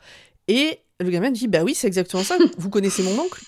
Et 0.49 0.81
le 1.01 1.11
gamin 1.11 1.31
dit, 1.31 1.49
bah 1.49 1.63
oui, 1.65 1.75
c'est 1.75 1.87
exactement 1.87 2.23
ça, 2.23 2.37
vous 2.57 2.71
connaissez 2.71 3.03
mon 3.03 3.19
oncle 3.19 3.43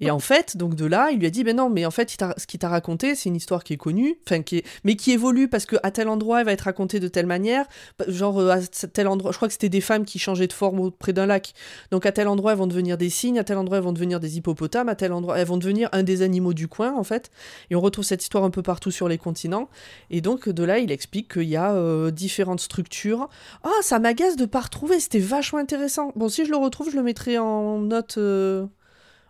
et 0.00 0.10
en 0.10 0.18
fait, 0.18 0.56
donc 0.56 0.74
de 0.74 0.86
là, 0.86 1.10
il 1.12 1.20
lui 1.20 1.26
a 1.26 1.30
dit, 1.30 1.44
ben 1.44 1.56
non, 1.56 1.70
mais 1.70 1.86
en 1.86 1.90
fait, 1.92 2.10
ce 2.10 2.46
qu'il 2.46 2.58
t'a 2.58 2.68
raconté, 2.68 3.14
c'est 3.14 3.28
une 3.28 3.36
histoire 3.36 3.62
qui 3.62 3.74
est 3.74 3.76
connue, 3.76 4.16
enfin 4.26 4.42
qui 4.42 4.58
est, 4.58 4.66
mais 4.82 4.96
qui 4.96 5.12
évolue 5.12 5.48
parce 5.48 5.66
que 5.66 5.76
à 5.84 5.92
tel 5.92 6.08
endroit, 6.08 6.40
elle 6.40 6.46
va 6.46 6.52
être 6.52 6.62
racontée 6.62 6.98
de 6.98 7.06
telle 7.06 7.26
manière, 7.26 7.66
Bah, 7.98 8.04
genre 8.08 8.40
euh, 8.40 8.50
à 8.50 8.60
tel 8.88 9.06
endroit, 9.06 9.30
je 9.30 9.36
crois 9.36 9.46
que 9.48 9.52
c'était 9.52 9.68
des 9.68 9.80
femmes 9.80 10.04
qui 10.04 10.18
changeaient 10.18 10.48
de 10.48 10.52
forme 10.52 10.80
auprès 10.80 11.12
d'un 11.12 11.26
lac, 11.26 11.54
donc 11.92 12.06
à 12.06 12.12
tel 12.12 12.26
endroit, 12.26 12.52
elles 12.52 12.58
vont 12.58 12.66
devenir 12.66 12.98
des 12.98 13.08
cygnes, 13.08 13.38
à 13.38 13.44
tel 13.44 13.56
endroit, 13.56 13.78
elles 13.78 13.84
vont 13.84 13.92
devenir 13.92 14.18
des 14.18 14.36
hippopotames, 14.36 14.88
à 14.88 14.96
tel 14.96 15.12
endroit, 15.12 15.38
elles 15.38 15.46
vont 15.46 15.58
devenir 15.58 15.88
un 15.92 16.02
des 16.02 16.22
animaux 16.22 16.54
du 16.54 16.66
coin, 16.66 16.92
en 16.96 17.04
fait, 17.04 17.30
et 17.70 17.76
on 17.76 17.80
retrouve 17.80 18.04
cette 18.04 18.22
histoire 18.22 18.42
un 18.44 18.50
peu 18.50 18.62
partout 18.62 18.90
sur 18.90 19.08
les 19.08 19.18
continents, 19.18 19.68
et 20.10 20.20
donc 20.20 20.48
de 20.48 20.64
là, 20.64 20.78
il 20.80 20.90
explique 20.90 21.32
qu'il 21.34 21.48
y 21.48 21.56
a 21.56 21.72
euh, 21.72 22.10
différentes 22.10 22.60
structures. 22.60 23.28
Ah, 23.62 23.70
ça 23.82 24.00
m'agace 24.00 24.36
de 24.36 24.44
pas 24.46 24.60
retrouver, 24.60 24.98
c'était 24.98 25.20
vachement 25.20 25.60
intéressant. 25.60 26.10
Bon, 26.16 26.28
si 26.28 26.44
je 26.44 26.50
le 26.50 26.56
retrouve, 26.56 26.90
je 26.90 26.96
le 26.96 27.02
mettrai 27.02 27.38
en 27.38 27.78
note. 27.78 28.16
euh, 28.18 28.66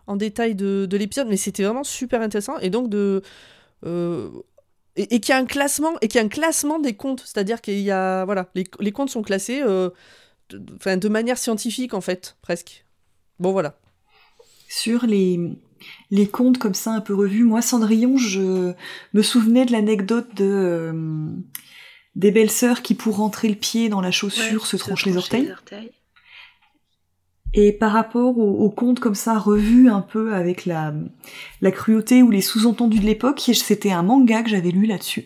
en 0.07 0.15
détail 0.15 0.55
de, 0.55 0.85
de 0.85 0.97
l'épisode, 0.97 1.27
mais 1.27 1.37
c'était 1.37 1.63
vraiment 1.63 1.83
super 1.83 2.21
intéressant. 2.21 2.57
Et 2.59 2.69
donc 2.69 2.89
de. 2.89 3.21
euh, 3.85 4.29
et, 4.95 5.15
et 5.15 5.19
qu'il 5.19 5.33
y 5.33 5.37
a 5.37 5.39
un 5.39 5.45
classement 5.45 5.93
et 6.01 6.07
qu'il 6.07 6.19
y 6.19 6.21
a 6.21 6.25
un 6.25 6.29
classement 6.29 6.79
des 6.79 6.95
comptes, 6.95 7.21
c'est-à-dire 7.21 7.61
qu'il 7.61 7.79
y 7.79 7.91
a 7.91 8.23
voilà 8.25 8.49
les, 8.55 8.63
les 8.79 8.91
comptes 8.91 9.09
sont 9.09 9.23
classés 9.23 9.61
euh, 9.61 9.89
de, 10.49 10.61
enfin, 10.75 10.97
de 10.97 11.09
manière 11.09 11.37
scientifique 11.37 11.93
en 11.93 12.01
fait 12.01 12.37
presque. 12.41 12.85
Bon 13.39 13.51
voilà. 13.51 13.77
Sur 14.69 15.05
les, 15.05 15.39
les 16.11 16.27
contes 16.27 16.57
comme 16.57 16.73
ça 16.73 16.91
un 16.91 17.01
peu 17.01 17.13
revus, 17.13 17.43
moi 17.43 17.61
Cendrillon, 17.61 18.17
je 18.17 18.73
me 19.13 19.21
souvenais 19.21 19.65
de 19.65 19.71
l'anecdote 19.73 20.33
de 20.35 20.45
euh, 20.45 20.93
des 22.15 22.31
belles 22.31 22.51
sœurs 22.51 22.81
qui 22.81 22.95
pour 22.95 23.17
rentrer 23.17 23.49
le 23.49 23.55
pied 23.55 23.89
dans 23.89 24.01
la 24.01 24.11
chaussure 24.11 24.61
Ouais, 24.61 24.67
se 24.67 24.77
tranchent 24.77 25.05
les 25.05 25.13
trancher 25.13 25.51
orteils. 25.51 25.91
Et 27.57 27.71
par 27.71 27.91
rapport 27.93 28.37
aux, 28.37 28.65
aux 28.65 28.69
contes 28.69 28.99
comme 28.99 29.15
ça 29.15 29.37
revus 29.39 29.89
un 29.89 30.01
peu 30.01 30.33
avec 30.33 30.65
la, 30.65 30.93
la 31.61 31.71
cruauté 31.71 32.21
ou 32.21 32.29
les 32.29 32.41
sous-entendus 32.41 32.99
de 32.99 33.05
l'époque, 33.05 33.39
c'était 33.53 33.91
un 33.91 34.03
manga 34.03 34.43
que 34.43 34.49
j'avais 34.49 34.71
lu 34.71 34.85
là-dessus. 34.85 35.25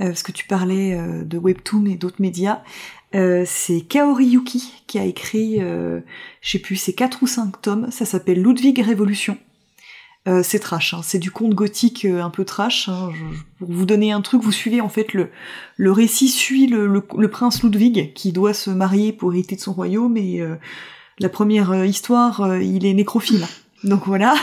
Euh, 0.00 0.06
parce 0.08 0.22
que 0.22 0.32
tu 0.32 0.46
parlais 0.46 0.94
euh, 0.94 1.24
de 1.24 1.38
Webtoon 1.38 1.86
et 1.86 1.94
d'autres 1.94 2.20
médias. 2.20 2.62
Euh, 3.14 3.44
c'est 3.46 3.80
Kaori 3.80 4.26
Yuki 4.26 4.72
qui 4.86 4.98
a 4.98 5.04
écrit, 5.04 5.58
je 5.60 6.02
sais 6.50 6.58
plus, 6.58 6.76
c'est 6.76 6.92
quatre 6.92 7.22
ou 7.22 7.26
cinq 7.26 7.62
tomes. 7.62 7.90
Ça 7.90 8.04
s'appelle 8.04 8.42
Ludwig 8.42 8.78
Révolution. 8.80 9.38
C'est 10.42 10.58
trash, 10.58 10.92
hein. 10.92 11.02
c'est 11.04 11.20
du 11.20 11.30
conte 11.30 11.54
gothique 11.54 12.04
un 12.04 12.30
peu 12.30 12.44
trash. 12.44 12.88
hein. 12.88 13.10
Pour 13.60 13.70
vous 13.70 13.86
donner 13.86 14.10
un 14.10 14.20
truc, 14.22 14.42
vous 14.42 14.50
suivez 14.50 14.80
en 14.80 14.88
fait 14.88 15.14
le, 15.14 15.30
le 15.76 15.92
récit 15.92 16.26
suit 16.28 16.66
le, 16.66 16.88
le- 16.88 17.06
le 17.16 17.30
prince 17.30 17.62
Ludwig 17.62 18.12
qui 18.12 18.32
doit 18.32 18.52
se 18.52 18.70
marier 18.70 19.12
pour 19.12 19.32
hériter 19.32 19.54
de 19.54 19.60
son 19.60 19.72
royaume 19.72 20.16
et 20.16 20.42
la 21.18 21.28
première 21.28 21.70
euh, 21.70 21.86
histoire, 21.86 22.42
euh, 22.42 22.62
il 22.62 22.86
est 22.86 22.94
nécrophile. 22.94 23.46
Donc 23.84 24.06
voilà. 24.06 24.34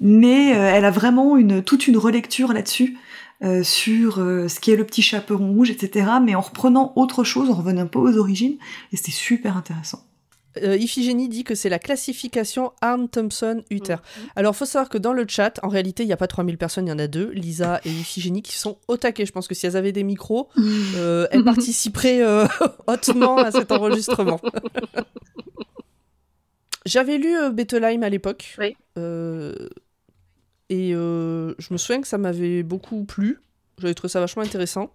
Mais 0.00 0.56
euh, 0.56 0.72
elle 0.74 0.84
a 0.84 0.90
vraiment 0.90 1.36
une 1.36 1.62
toute 1.62 1.86
une 1.86 1.98
relecture 1.98 2.52
là-dessus 2.52 2.96
euh, 3.42 3.62
sur 3.62 4.18
euh, 4.18 4.48
ce 4.48 4.60
qu'est 4.60 4.76
le 4.76 4.84
petit 4.84 5.02
chaperon 5.02 5.52
rouge, 5.52 5.70
etc. 5.70 6.10
Mais 6.22 6.34
en 6.34 6.40
reprenant 6.40 6.92
autre 6.96 7.24
chose, 7.24 7.50
en 7.50 7.54
revenant 7.54 7.82
un 7.82 7.86
peu 7.86 7.98
aux 7.98 8.18
origines, 8.18 8.56
et 8.92 8.96
c'était 8.96 9.12
super 9.12 9.56
intéressant. 9.56 10.00
Euh, 10.62 10.76
Iphigénie 10.76 11.28
dit 11.28 11.44
que 11.44 11.54
c'est 11.54 11.68
la 11.68 11.78
classification 11.78 12.72
Arne-Thompson-Hutter. 12.80 13.94
Mhm. 13.94 14.28
Alors, 14.36 14.56
faut 14.56 14.64
savoir 14.64 14.88
que 14.88 14.98
dans 14.98 15.12
le 15.12 15.24
chat, 15.28 15.60
en 15.62 15.68
réalité, 15.68 16.02
il 16.02 16.06
n'y 16.06 16.12
a 16.12 16.16
pas 16.16 16.26
3000 16.26 16.58
personnes, 16.58 16.86
il 16.86 16.90
y 16.90 16.92
en 16.92 16.98
a 16.98 17.06
deux, 17.06 17.30
Lisa 17.30 17.80
et 17.84 17.90
Iphigénie, 17.90 18.42
qui 18.42 18.56
sont 18.56 18.76
au 18.88 18.96
taquet. 18.96 19.26
Je 19.26 19.32
pense 19.32 19.46
que 19.46 19.54
si 19.54 19.66
elles 19.66 19.76
avaient 19.76 19.92
des 19.92 20.02
micros, 20.02 20.48
euh, 20.96 21.26
elles 21.30 21.44
participeraient 21.44 22.22
euh, 22.22 22.46
hautement 22.86 23.36
à 23.38 23.52
cet 23.52 23.70
enregistrement. 23.72 24.40
J'avais 26.90 27.18
lu 27.18 27.36
euh, 27.36 27.50
Bettelheim 27.50 28.02
à 28.02 28.08
l'époque. 28.08 28.56
Oui. 28.58 28.76
Euh, 28.98 29.54
et 30.68 30.94
euh, 30.94 31.54
je 31.58 31.72
me 31.72 31.78
souviens 31.78 32.00
que 32.00 32.08
ça 32.08 32.18
m'avait 32.18 32.62
beaucoup 32.62 33.04
plu. 33.04 33.40
J'avais 33.78 33.94
trouvé 33.94 34.10
ça 34.10 34.20
vachement 34.20 34.42
intéressant. 34.42 34.92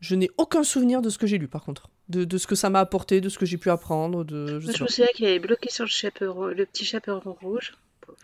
Je 0.00 0.14
n'ai 0.14 0.30
aucun 0.38 0.64
souvenir 0.64 1.02
de 1.02 1.10
ce 1.10 1.18
que 1.18 1.26
j'ai 1.26 1.38
lu, 1.38 1.48
par 1.48 1.62
contre. 1.62 1.88
De, 2.08 2.24
de 2.24 2.38
ce 2.38 2.46
que 2.46 2.54
ça 2.54 2.70
m'a 2.70 2.80
apporté, 2.80 3.20
de 3.20 3.28
ce 3.28 3.38
que 3.38 3.46
j'ai 3.46 3.58
pu 3.58 3.70
apprendre. 3.70 4.24
De, 4.24 4.58
je, 4.60 4.72
je 4.72 4.82
me 4.82 4.88
souviens 4.88 5.06
qu'il 5.14 5.26
avait 5.26 5.38
bloqué 5.38 5.70
sur 5.70 5.84
le, 5.84 5.90
chaperon, 5.90 6.46
le 6.46 6.66
petit 6.66 6.84
chaperon 6.84 7.36
rouge. 7.40 7.74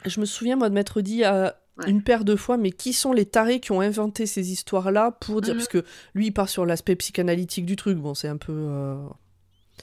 Je 0.05 0.19
me 0.21 0.25
souviens, 0.25 0.57
moi, 0.57 0.69
de 0.69 0.75
m'être 0.75 1.01
dit 1.01 1.23
à 1.25 1.57
Ouais. 1.79 1.90
une 1.90 2.03
paire 2.03 2.25
de 2.25 2.37
fois, 2.37 2.57
mais 2.57 2.71
qui 2.71 2.95
sont 2.95 3.12
les 3.12 3.27
tarés 3.27 3.61
qui 3.61 3.71
ont 3.71 3.83
inventé 3.83 4.25
ces 4.25 4.51
histoires-là 4.51 5.11
pour 5.21 5.42
dire. 5.42 5.53
Mhm. 5.53 5.59
Parce 5.59 5.69
que 5.69 5.85
lui, 6.14 6.29
il 6.29 6.33
part 6.33 6.49
sur 6.49 6.64
l'aspect 6.64 6.97
psychanalytique 6.97 7.66
du 7.66 7.77
truc. 7.77 7.99
Bon, 7.99 8.14
c'est 8.14 8.29
un 8.29 8.38
peu 8.38 8.55
euh, 8.55 8.97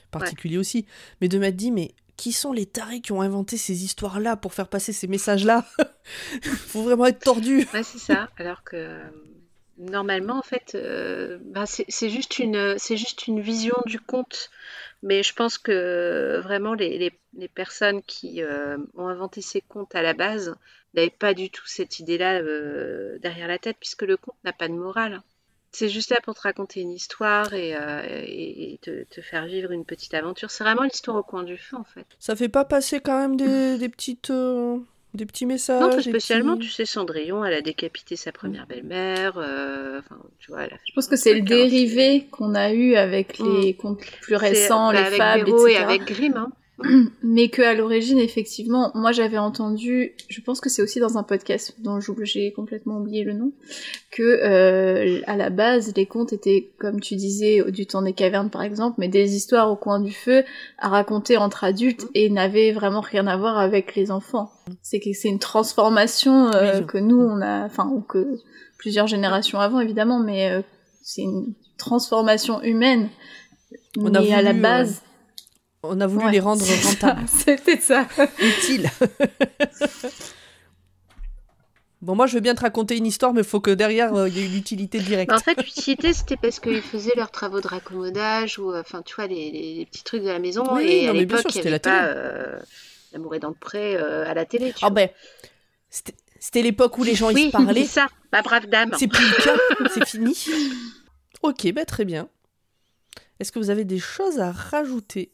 particulier 0.09 0.57
aussi. 0.57 0.87
Mais 1.21 1.27
de 1.27 1.37
m'être 1.37 1.55
dit, 1.55 1.69
mais 1.69 1.93
qui 2.17 2.31
sont 2.31 2.53
les 2.53 2.65
tarés 2.65 3.01
qui 3.01 3.11
ont 3.11 3.21
inventé 3.21 3.57
ces 3.57 3.83
histoires-là 3.83 4.35
pour 4.35 4.53
faire 4.53 4.67
passer 4.67 4.93
ces 4.93 5.07
messages-là 5.07 5.65
Faut 6.67 6.83
vraiment 6.83 7.05
être 7.05 7.19
tordu. 7.19 7.67
Ouais, 7.73 7.83
c'est 7.83 7.99
ça. 7.99 8.29
Alors 8.37 8.63
que 8.63 8.75
euh, 8.75 9.03
normalement, 9.77 10.37
en 10.37 10.41
fait, 10.41 10.75
euh, 10.75 11.39
ben, 11.41 11.65
c'est 11.65 12.09
juste 12.09 12.39
une, 12.39 13.39
vision 13.39 13.77
du 13.85 13.99
conte. 13.99 14.49
Mais 15.01 15.21
je 15.21 15.33
pense 15.33 15.57
que 15.57 15.71
euh, 15.71 16.41
vraiment 16.41 16.73
les, 16.73 17.11
personnes 17.53 18.01
qui 18.03 18.41
ont 18.95 19.07
inventé 19.07 19.41
ces 19.41 19.61
contes 19.61 19.95
à 19.95 20.01
la 20.01 20.13
base 20.13 20.55
n'avaient 20.93 21.09
pas 21.09 21.33
du 21.33 21.49
tout 21.49 21.65
cette 21.65 21.99
idée-là 21.99 22.41
derrière 23.19 23.47
la 23.47 23.57
tête, 23.57 23.77
puisque 23.79 24.03
le 24.03 24.17
conte 24.17 24.35
n'a 24.43 24.53
pas 24.53 24.67
de 24.67 24.73
morale. 24.73 25.21
C'est 25.75 25.89
juste 25.89 26.11
là 26.11 26.17
pour 26.23 26.35
te 26.35 26.41
raconter 26.41 26.81
une 26.81 26.91
histoire 26.91 27.53
et, 27.53 27.75
euh, 27.75 28.01
et- 28.25 28.73
et 28.73 28.77
te, 28.77 29.03
te 29.05 29.21
faire 29.21 29.45
vivre 29.47 29.71
une 29.71 29.85
petite 29.85 30.13
aventure. 30.13 30.51
C'est 30.51 30.63
vraiment 30.63 30.83
l'histoire 30.83 31.17
au 31.17 31.23
coin 31.23 31.43
du 31.43 31.57
feu, 31.57 31.75
en 31.75 31.83
fait. 31.83 32.05
Ça 32.19 32.35
fait 32.35 32.47
pas 32.49 32.63
passer 32.63 32.99
quand 32.99 33.17
même 33.19 33.35
des, 33.35 33.77
des 33.77 33.89
petites. 33.89 34.29
euh, 34.29 34.77
des 35.15 35.27
petits 35.27 35.45
messages 35.45 35.79
Non, 35.79 35.95
des 35.95 36.01
spécialement, 36.01 36.55
petits- 36.57 36.67
tu 36.69 36.73
sais, 36.73 36.85
Cendrillon, 36.85 37.45
elle 37.45 37.53
a 37.53 37.61
décapité 37.61 38.15
sa 38.15 38.31
première 38.31 38.65
belle-mère. 38.65 39.37
euh, 39.37 39.99
Enfin, 39.99 40.17
tu 40.39 40.49
vois, 40.51 40.61
elle 40.63 40.73
a 40.73 40.77
fait 40.77 40.83
Je 40.87 40.93
pense 40.93 41.07
que 41.07 41.15
c'est 41.15 41.35
le 41.35 41.41
dérivé 41.41 42.25
qu'on 42.31 42.55
a 42.55 42.71
eu 42.71 42.95
avec 42.95 43.37
les 43.39 43.75
contes 43.75 43.99
plus 44.21 44.35
récents, 44.35 44.87
bah, 44.91 44.93
les 44.93 45.05
avec 45.05 45.17
fables, 45.17 45.43
Béraud 45.45 45.67
etc. 45.67 45.79
et 45.81 45.83
avec 45.83 46.03
Grimm. 46.05 46.37
Hein. 46.37 46.51
Mais 47.23 47.49
que 47.49 47.61
à 47.61 47.75
l'origine, 47.75 48.17
effectivement, 48.17 48.91
moi 48.95 49.11
j'avais 49.11 49.37
entendu, 49.37 50.13
je 50.27 50.41
pense 50.41 50.59
que 50.59 50.69
c'est 50.69 50.81
aussi 50.81 50.99
dans 50.99 51.17
un 51.17 51.23
podcast 51.23 51.75
dont 51.79 51.99
j'ai 52.23 52.51
complètement 52.51 52.97
oublié 52.97 53.23
le 53.23 53.33
nom, 53.33 53.51
que 54.11 54.23
euh, 54.23 55.21
à 55.27 55.37
la 55.37 55.51
base 55.51 55.93
les 55.95 56.07
contes 56.07 56.33
étaient, 56.33 56.71
comme 56.79 56.99
tu 56.99 57.15
disais, 57.15 57.63
du 57.71 57.85
temps 57.85 58.01
des 58.01 58.13
cavernes 58.13 58.49
par 58.49 58.63
exemple, 58.63 58.95
mais 58.97 59.07
des 59.07 59.35
histoires 59.35 59.71
au 59.71 59.75
coin 59.75 59.99
du 59.99 60.11
feu 60.11 60.43
à 60.79 60.89
raconter 60.89 61.37
entre 61.37 61.63
adultes 61.63 62.07
et 62.15 62.29
n'avaient 62.31 62.71
vraiment 62.71 63.01
rien 63.01 63.27
à 63.27 63.37
voir 63.37 63.59
avec 63.59 63.95
les 63.95 64.09
enfants. 64.09 64.51
C'est 64.81 64.99
que 64.99 65.13
c'est 65.13 65.29
une 65.29 65.39
transformation 65.39 66.51
euh, 66.53 66.81
que 66.81 66.97
nous 66.97 67.19
on 67.19 67.39
a, 67.41 67.65
enfin 67.65 67.87
ou 67.87 68.01
que 68.01 68.39
plusieurs 68.79 69.07
générations 69.07 69.59
avant 69.59 69.79
évidemment, 69.79 70.19
mais 70.19 70.49
euh, 70.49 70.61
c'est 71.03 71.21
une 71.21 71.53
transformation 71.77 72.63
humaine. 72.63 73.09
On 73.97 74.13
a 74.15 74.21
mais 74.21 74.33
à 74.33 74.41
la 74.41 74.51
voulu, 74.51 74.61
base. 74.61 75.01
On 75.83 75.99
a 75.99 76.07
voulu 76.07 76.25
Ouais, 76.25 76.31
les 76.31 76.39
rendre 76.39 76.65
rentables, 76.65 77.27
C'était 77.45 77.79
ça. 77.79 78.07
utiles. 78.41 78.89
bon, 82.01 82.15
moi, 82.15 82.27
je 82.27 82.35
veux 82.35 82.41
bien 82.41 82.55
te 82.55 82.61
raconter 82.61 82.97
une 82.97 83.05
histoire, 83.05 83.33
mais 83.33 83.41
il 83.41 83.47
faut 83.47 83.61
que 83.61 83.71
derrière, 83.71 84.13
euh, 84.15 84.29
il 84.29 84.37
y 84.37 84.41
ait 84.41 84.45
une 84.45 84.55
utilité 84.55 84.99
directe. 84.99 85.29
Bah, 85.31 85.37
en 85.37 85.39
fait, 85.39 85.61
l'utilité, 85.63 86.13
c'était 86.13 86.37
parce 86.37 86.59
qu'ils 86.59 86.81
faisaient 86.81 87.15
leurs 87.15 87.31
travaux 87.31 87.61
de 87.61 87.67
raccommodage 87.67 88.59
ou, 88.59 88.71
euh, 88.71 88.81
enfin, 88.81 89.01
tu 89.01 89.15
vois, 89.15 89.27
les, 89.27 89.51
les- 89.51 89.75
les 89.75 89.85
petits 89.85 90.03
trucs 90.03 90.23
de 90.23 90.27
la 90.27 90.39
maison. 90.39 90.63
Oui, 90.75 90.83
et 90.87 91.03
non, 91.05 91.11
à 91.11 91.13
mais 91.13 91.25
bien 91.25 91.37
l'époque, 91.37 91.51
c'était 91.51 91.69
avait 91.69 91.71
la 91.71 91.79
pas 91.79 92.05
euh, 92.07 92.59
L'amour 93.11 93.35
est 93.35 93.39
dans 93.39 93.49
le 93.49 93.55
pré 93.55 93.95
euh, 93.95 94.27
à 94.27 94.33
la 94.33 94.45
télé. 94.45 94.73
Tu 94.73 94.85
Ah 94.85 94.89
vois. 94.89 94.95
ben, 94.95 95.09
c'était 96.39 96.61
l'époque 96.61 96.97
où 96.97 97.03
les 97.03 97.15
gens 97.15 97.29
ils 97.29 97.35
oui, 97.35 97.45
se 97.47 97.51
parlaient. 97.51 97.81
c'est 97.85 98.01
ça, 98.01 98.07
ma 98.31 98.41
brave 98.41 98.67
dame. 98.67 98.91
C'est 98.97 99.07
plus 99.07 99.27
le 99.27 99.33
cas, 99.33 99.55
c'est 99.93 100.05
fini. 100.05 100.35
Ok, 101.41 101.71
bah 101.73 101.85
très 101.85 102.05
bien. 102.05 102.27
Est-ce 103.39 103.51
que 103.51 103.59
vous 103.59 103.69
avez 103.69 103.85
des 103.85 103.99
choses 103.99 104.39
à 104.39 104.51
rajouter? 104.51 105.31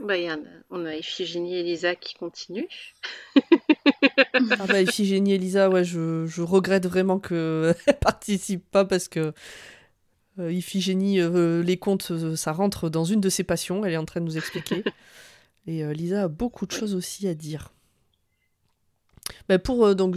Bah, 0.00 0.16
il 0.16 0.24
y 0.24 0.30
en 0.30 0.34
a- 0.34 0.38
on 0.70 0.84
a 0.84 0.94
Iphigénie 0.94 1.56
et 1.56 1.62
Lisa 1.62 1.94
qui 1.96 2.14
continuent. 2.14 2.66
Ah 4.58 4.66
bah 4.68 4.82
Iphigénie 4.82 5.32
et 5.32 5.34
Elisa, 5.36 5.70
ouais, 5.70 5.84
je, 5.84 6.26
je 6.26 6.42
regrette 6.42 6.86
vraiment 6.86 7.18
qu'elles 7.18 7.74
participent 8.00 8.70
pas 8.70 8.84
parce 8.84 9.08
que 9.08 9.32
euh, 10.38 10.52
Iphigénie, 10.52 11.20
euh, 11.20 11.62
les 11.62 11.78
contes, 11.78 12.10
euh, 12.10 12.36
ça 12.36 12.52
rentre 12.52 12.90
dans 12.90 13.04
une 13.04 13.20
de 13.22 13.30
ses 13.30 13.44
passions, 13.44 13.84
elle 13.84 13.94
est 13.94 13.98
en 13.98 14.04
train 14.04 14.20
de 14.20 14.26
nous 14.26 14.36
expliquer. 14.36 14.84
Et 15.66 15.82
euh, 15.82 15.92
Lisa 15.94 16.24
a 16.24 16.28
beaucoup 16.28 16.66
de 16.66 16.72
choses 16.72 16.94
aussi 16.94 17.26
à 17.26 17.34
dire. 17.34 17.72
Bah, 19.48 19.58
pour, 19.58 19.86
euh, 19.86 19.94
donc, 19.94 20.16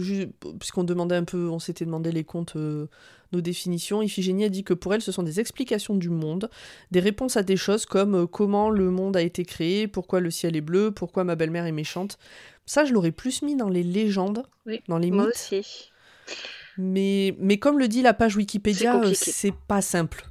puisqu'on 0.58 0.84
demandait 0.84 1.16
un 1.16 1.24
peu, 1.24 1.48
on 1.48 1.58
s'était 1.58 1.84
demandé 1.86 2.12
les 2.12 2.24
contes, 2.24 2.54
euh, 2.56 2.86
nos 3.32 3.40
définitions, 3.40 4.02
Iphigénie 4.02 4.44
a 4.44 4.48
dit 4.48 4.64
que 4.64 4.74
pour 4.74 4.92
elle, 4.94 5.02
ce 5.02 5.12
sont 5.12 5.22
des 5.22 5.38
explications 5.40 5.94
du 5.94 6.08
monde, 6.10 6.50
des 6.90 7.00
réponses 7.00 7.36
à 7.36 7.42
des 7.42 7.56
choses 7.56 7.86
comme 7.86 8.14
euh, 8.14 8.26
comment 8.26 8.70
le 8.70 8.90
monde 8.90 9.16
a 9.16 9.22
été 9.22 9.44
créé, 9.44 9.86
pourquoi 9.88 10.20
le 10.20 10.30
ciel 10.30 10.56
est 10.56 10.60
bleu, 10.60 10.90
pourquoi 10.90 11.24
ma 11.24 11.36
belle-mère 11.36 11.66
est 11.66 11.72
méchante. 11.72 12.18
Ça, 12.66 12.84
je 12.84 12.92
l'aurais 12.92 13.12
plus 13.12 13.42
mis 13.42 13.56
dans 13.56 13.68
les 13.68 13.82
légendes, 13.82 14.44
Oui, 14.66 14.80
dans 14.88 14.98
les 14.98 15.10
Moi 15.10 15.26
mythes. 15.26 15.34
aussi. 15.34 15.90
Mais, 16.78 17.34
mais 17.38 17.58
comme 17.58 17.78
le 17.78 17.88
dit 17.88 18.00
la 18.02 18.14
page 18.14 18.36
Wikipédia, 18.36 19.00
C'est 19.14 19.48
euh, 19.50 19.54
pas 19.68 19.82
simple. 19.82 20.24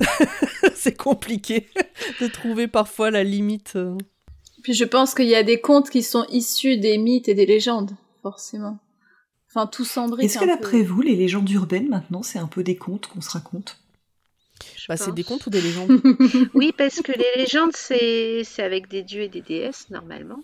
c'est 0.74 0.96
compliqué 0.96 1.68
de 2.20 2.26
trouver 2.26 2.66
parfois 2.66 3.10
la 3.10 3.22
limite. 3.24 3.74
euh. 3.76 3.96
Puis 4.62 4.74
je 4.74 4.84
pense 4.84 5.14
qu'il 5.14 5.28
y 5.28 5.34
a 5.34 5.42
des 5.42 5.60
contes 5.60 5.90
qui 5.90 6.02
sont 6.02 6.24
issus 6.30 6.76
des 6.78 6.98
mythes 6.98 7.28
et 7.28 7.34
des 7.34 7.46
légendes, 7.46 7.92
forcément. 8.22 8.78
Enfin, 9.54 9.66
tout 9.66 9.84
s'embrique 9.84 10.24
Est-ce 10.24 10.38
que 10.38 10.44
peu. 10.44 10.46
d'après 10.46 10.82
vous, 10.82 11.02
les 11.02 11.14
légendes 11.14 11.50
urbaines 11.50 11.88
maintenant, 11.88 12.22
c'est 12.22 12.38
un 12.38 12.46
peu 12.46 12.62
des 12.62 12.76
contes 12.76 13.06
qu'on 13.06 13.20
se 13.20 13.30
raconte? 13.30 13.78
Je 14.76 14.86
Bah, 14.88 14.96
c'est 14.96 15.12
des 15.12 15.24
contes 15.24 15.46
ou 15.46 15.50
des 15.50 15.60
légendes? 15.60 15.90
Oui, 16.54 16.72
parce 16.76 17.00
que 17.02 17.12
les 17.12 17.42
légendes, 17.42 17.72
c'est 17.74 18.42
c'est 18.44 18.62
avec 18.62 18.88
des 18.88 19.02
dieux 19.02 19.22
et 19.22 19.28
des 19.28 19.42
déesses, 19.42 19.90
normalement. 19.90 20.42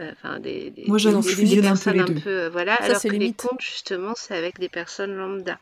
Euh, 0.00 0.10
Enfin, 0.12 0.40
des, 0.40 0.70
des, 0.70 0.84
Moi, 0.86 0.98
fusionne 0.98 1.66
un 1.66 1.76
peu 1.76 1.90
les 1.90 2.00
un 2.00 2.04
peu, 2.06 2.30
euh, 2.30 2.50
voilà, 2.50 2.76
Ça, 2.78 2.84
alors 2.84 2.96
c'est 3.00 3.08
que 3.10 3.14
les 3.16 3.32
contes, 3.32 3.60
justement, 3.60 4.14
c'est 4.16 4.34
avec 4.36 4.58
des 4.58 4.68
personnes 4.70 5.12
lambda. 5.14 5.60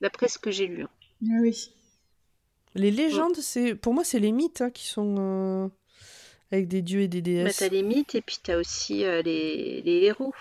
D'après 0.00 0.28
ce 0.28 0.38
que 0.38 0.50
j'ai 0.50 0.66
lu. 0.66 0.82
hein. 0.82 0.88
Ah 1.24 1.38
Oui. 1.42 1.70
Les 2.74 2.90
légendes, 2.90 3.36
c'est 3.36 3.74
pour 3.74 3.94
moi, 3.94 4.02
c'est 4.04 4.18
les 4.18 4.32
mythes 4.32 4.60
hein, 4.62 4.70
qui 4.70 4.86
sont 4.86 5.14
euh, 5.18 5.68
avec 6.52 6.68
des 6.68 6.82
dieux 6.82 7.00
et 7.02 7.08
des 7.08 7.20
Bah, 7.20 7.44
déesses. 7.44 7.56
t'as 7.58 7.68
les 7.68 7.82
mythes 7.82 8.14
et 8.14 8.20
puis 8.22 8.38
t'as 8.42 8.58
aussi 8.58 9.04
euh, 9.04 9.22
les, 9.22 9.82
les 9.82 10.04
héros. 10.04 10.34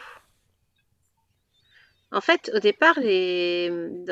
En 2.11 2.21
fait, 2.21 2.49
au 2.53 2.59
départ, 2.59 2.99
les... 2.99 3.69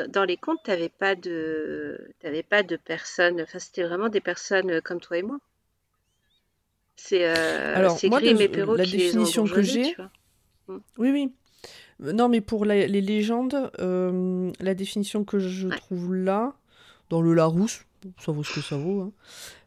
dans- 0.08 0.24
les 0.24 0.36
contes, 0.36 0.62
t'avais 0.64 0.88
pas 0.88 1.14
de, 1.14 1.98
t'avais 2.20 2.42
pas 2.42 2.62
de 2.62 2.76
personnes. 2.76 3.40
Enfin, 3.40 3.58
c'était 3.58 3.82
vraiment 3.84 4.08
des 4.08 4.20
personnes 4.20 4.70
euh, 4.70 4.80
comme 4.80 5.00
toi 5.00 5.18
et 5.18 5.22
moi. 5.22 5.38
C'est 6.96 7.24
euh, 7.26 7.74
Alors, 7.76 7.98
c'est 7.98 8.08
moi, 8.08 8.20
Grimm 8.20 8.40
et 8.40 8.48
Perrault 8.48 8.76
la 8.76 8.84
qui 8.84 8.96
les 8.96 9.16
ont 9.16 9.20
définition 9.20 9.44
que 9.46 9.62
j'ai- 9.62 9.82
tu 9.82 9.96
vois. 9.96 10.10
Oui, 10.98 11.10
oui. 11.10 11.32
Non, 12.00 12.28
mais 12.28 12.40
pour 12.40 12.64
la- 12.64 12.86
les 12.86 13.00
légendes, 13.00 13.70
euh, 13.80 14.52
la 14.60 14.74
définition 14.74 15.24
que 15.24 15.38
je 15.38 15.68
Ouais. 15.68 15.76
trouve 15.76 16.14
là, 16.14 16.54
dans 17.10 17.22
le 17.22 17.34
Larousse, 17.34 17.84
ça 18.18 18.32
vaut 18.32 18.44
ce 18.44 18.54
que 18.54 18.60
ça 18.62 18.76
vaut, 18.76 19.02
hein, 19.02 19.12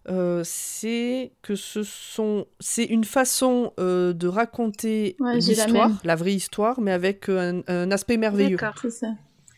euh, 0.09 0.41
c'est 0.45 1.33
que 1.41 1.55
ce 1.55 1.83
sont, 1.83 2.45
c'est 2.59 2.85
une 2.85 3.03
façon 3.03 3.73
euh, 3.79 4.13
de 4.13 4.27
raconter 4.27 5.15
Ouais, 5.19 5.41
j'ai 5.41 5.55
la 5.55 5.65
l'histoire, 5.65 5.91
la, 6.03 6.15
vraie 6.15 6.33
histoire, 6.33 6.79
mais 6.81 6.91
avec 6.91 7.27
un, 7.29 7.61
un 7.67 7.91
aspect 7.91 8.17
merveilleux. 8.17 8.57
D'accord. 8.57 8.79
C'est 8.81 8.91
ça. 8.91 9.07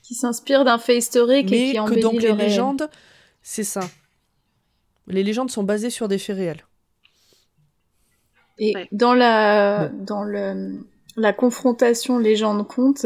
Qui 0.03 0.15
s'inspire 0.15 0.65
d'un 0.65 0.79
fait 0.79 0.97
historique 0.97 1.51
et 1.51 1.73
qui 1.73 1.73
que 1.73 2.01
donc 2.01 2.15
le 2.15 2.19
les 2.19 2.31
réel. 2.31 2.37
légendes, 2.49 2.89
c'est 3.43 3.63
ça. 3.63 3.81
Les 5.07 5.23
légendes 5.23 5.51
sont 5.51 5.63
basées 5.63 5.91
sur 5.91 6.07
des 6.07 6.17
faits 6.17 6.35
réels. 6.35 6.65
Et 8.57 8.75
Ouais. 8.75 8.87
dans 8.91 9.13
la 9.13 9.87
dans 9.89 10.23
le 10.23 10.79
la 11.15 11.33
confrontation 11.33 12.17
légende-conte, 12.17 13.05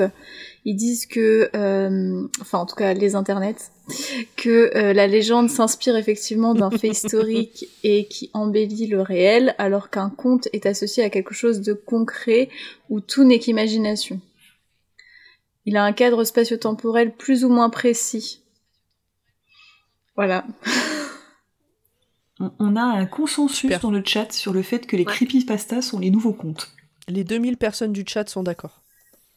ils 0.65 0.75
disent 0.75 1.05
que, 1.05 1.49
euh, 1.55 2.27
enfin 2.39 2.59
en 2.59 2.65
tout 2.65 2.75
cas 2.75 2.93
les 2.93 3.15
internets, 3.15 3.71
que 4.37 4.71
euh, 4.75 4.93
la 4.93 5.07
légende 5.07 5.49
s'inspire 5.49 5.97
effectivement 5.97 6.53
d'un 6.53 6.71
fait 6.71 6.87
historique 6.89 7.67
et 7.83 8.07
qui 8.07 8.29
embellit 8.33 8.87
le 8.87 9.01
réel, 9.01 9.55
alors 9.57 9.89
qu'un 9.89 10.09
conte 10.09 10.47
est 10.53 10.65
associé 10.65 11.03
à 11.03 11.09
quelque 11.09 11.33
chose 11.33 11.61
de 11.61 11.73
concret 11.73 12.49
où 12.89 13.01
tout 13.01 13.23
n'est 13.23 13.39
qu'imagination. 13.39 14.21
Il 15.65 15.77
a 15.77 15.83
un 15.83 15.93
cadre 15.93 16.23
spatio-temporel 16.23 17.13
plus 17.13 17.45
ou 17.45 17.49
moins 17.49 17.69
précis. 17.69 18.41
Voilà. 20.15 20.45
on, 22.59 22.75
a 22.75 22.81
un 22.81 23.05
consensus 23.05 23.61
Super. 23.61 23.79
dans 23.79 23.91
le 23.91 24.03
chat 24.05 24.31
sur 24.31 24.53
le 24.53 24.61
fait 24.61 24.85
que 24.85 24.95
les 24.95 25.05
Ouais. 25.05 25.13
creepypastas 25.13 25.81
sont 25.81 25.99
les 25.99 26.09
nouveaux 26.11 26.33
contes. 26.33 26.69
Les 27.07 27.23
2000 27.23 27.57
personnes 27.57 27.93
du 27.93 28.03
chat 28.07 28.29
sont 28.29 28.43
d'accord. 28.43 28.82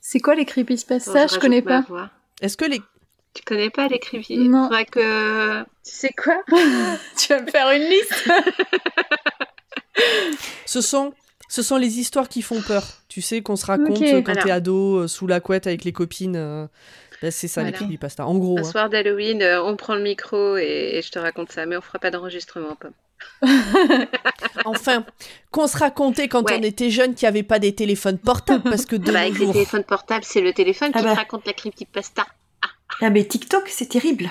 C'est 0.08 0.20
quoi 0.20 0.36
les 0.36 0.44
creepypastas 0.44 1.12
Je 1.12 1.18
rajoute 1.18 1.40
connais 1.40 1.62
pas. 1.62 1.84
Est-ce 2.40 2.56
que 2.56 2.64
les... 2.64 2.80
Tu 3.34 3.42
connais 3.44 3.70
pas 3.70 3.88
les 3.88 3.98
creepy? 3.98 4.38
Non. 4.38 4.66
Faudrait 4.68 4.84
que. 4.84 5.62
Tu 5.64 5.66
sais 5.82 6.10
quoi? 6.16 6.36
Tu 7.18 7.26
vas 7.34 7.42
me 7.42 7.50
faire 7.50 7.68
une 7.72 7.82
liste 7.82 8.30
Ce 10.64 10.80
sont... 10.80 11.12
Ce 11.48 11.62
sont 11.62 11.76
les 11.76 11.98
histoires 11.98 12.28
qui 12.28 12.42
font 12.42 12.60
peur. 12.62 12.84
Tu 13.08 13.20
sais, 13.20 13.42
qu'on 13.42 13.56
se 13.56 13.66
raconte 13.66 13.98
quand 13.98 14.22
Voilà. 14.22 14.42
t'es 14.42 14.50
ado, 14.52 14.98
euh, 15.00 15.08
sous 15.08 15.26
la 15.26 15.40
couette 15.40 15.66
avec 15.66 15.82
les 15.84 15.92
copines. 15.92 16.36
euh, 16.36 16.66
ben, 17.20 17.32
c'est 17.32 17.48
ça, 17.48 17.62
les 17.62 17.70
Voilà. 17.70 17.78
creepypasta. 17.78 18.24
En 18.26 18.36
gros, 18.36 18.58
Un 18.58 18.60
hein. 18.60 18.64
soir 18.64 18.88
d'Halloween, 18.88 19.42
euh, 19.42 19.60
on 19.62 19.74
prend 19.76 19.96
le 19.96 20.02
micro 20.02 20.56
et, 20.56 20.90
et 20.94 21.02
je 21.02 21.10
te 21.10 21.18
raconte 21.18 21.50
ça, 21.50 21.66
mais 21.66 21.76
on 21.76 21.80
fera 21.80 21.98
pas 21.98 22.10
d'enregistrement, 22.12 22.76
Pomme. 22.76 22.92
Enfin, 24.64 25.04
qu'on 25.50 25.66
se 25.66 25.76
racontait 25.76 26.28
quand 26.28 26.42
Ouais. 26.42 26.56
on 26.58 26.62
était 26.62 26.90
jeune 26.90 27.14
qu'il 27.14 27.26
n'y 27.26 27.28
avait 27.28 27.42
pas 27.42 27.58
des 27.58 27.74
téléphones 27.74 28.18
portables, 28.18 28.64
parce 28.64 28.86
que 28.86 28.96
de 28.96 29.10
Ah 29.10 29.12
bah, 29.12 29.20
avec 29.20 29.38
les 29.38 29.52
téléphones 29.52 29.84
portables, 29.84 30.24
c'est 30.24 30.40
le 30.40 30.52
téléphone 30.52 30.90
Ah 30.94 30.98
qui 30.98 31.04
bah. 31.04 31.12
te 31.12 31.16
raconte 31.16 31.46
la 31.46 31.52
creepypasta. 31.52 32.26
Ah 33.00 33.10
mais 33.10 33.24
TikTok, 33.24 33.68
c'est 33.68 33.88
terrible. 33.88 34.30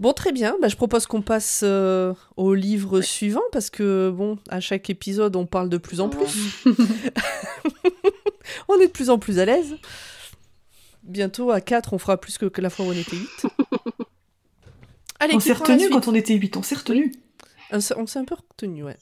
Bon, 0.00 0.12
très 0.12 0.32
bien. 0.32 0.56
Bah, 0.60 0.68
je 0.68 0.76
propose 0.76 1.06
qu'on 1.06 1.22
passe 1.22 1.60
euh, 1.62 2.12
au 2.36 2.54
livre 2.54 3.00
suivant, 3.00 3.42
parce 3.52 3.70
que, 3.70 4.10
bon, 4.10 4.38
à 4.48 4.60
chaque 4.60 4.90
épisode, 4.90 5.36
on 5.36 5.46
parle 5.46 5.68
de 5.68 5.78
plus 5.78 6.00
en 6.00 6.08
plus. 6.08 6.64
on 8.68 8.78
est 8.80 8.86
de 8.88 8.92
plus 8.92 9.10
en 9.10 9.18
plus 9.18 9.38
à 9.38 9.44
l'aise. 9.44 9.76
Bientôt, 11.04 11.50
à 11.50 11.60
4, 11.60 11.92
on 11.92 11.98
fera 11.98 12.16
plus 12.18 12.38
que, 12.38 12.60
la 12.60 12.70
fois 12.70 12.86
où 12.86 12.88
on 12.88 12.92
était 12.92 13.16
8. 13.16 13.46
Allez, 15.20 15.34
on 15.36 15.40
s'est 15.40 15.52
retenu 15.52 15.88
quand 15.90 16.08
on 16.08 16.14
était 16.14 16.34
8, 16.34 16.56
on 16.56 16.62
s'est 16.62 16.74
retenu. 16.74 17.12
On 17.74 17.80
s'est 17.80 18.18
un 18.20 18.24
peu 18.24 18.36
retenu, 18.36 18.84
ouais. 18.84 18.96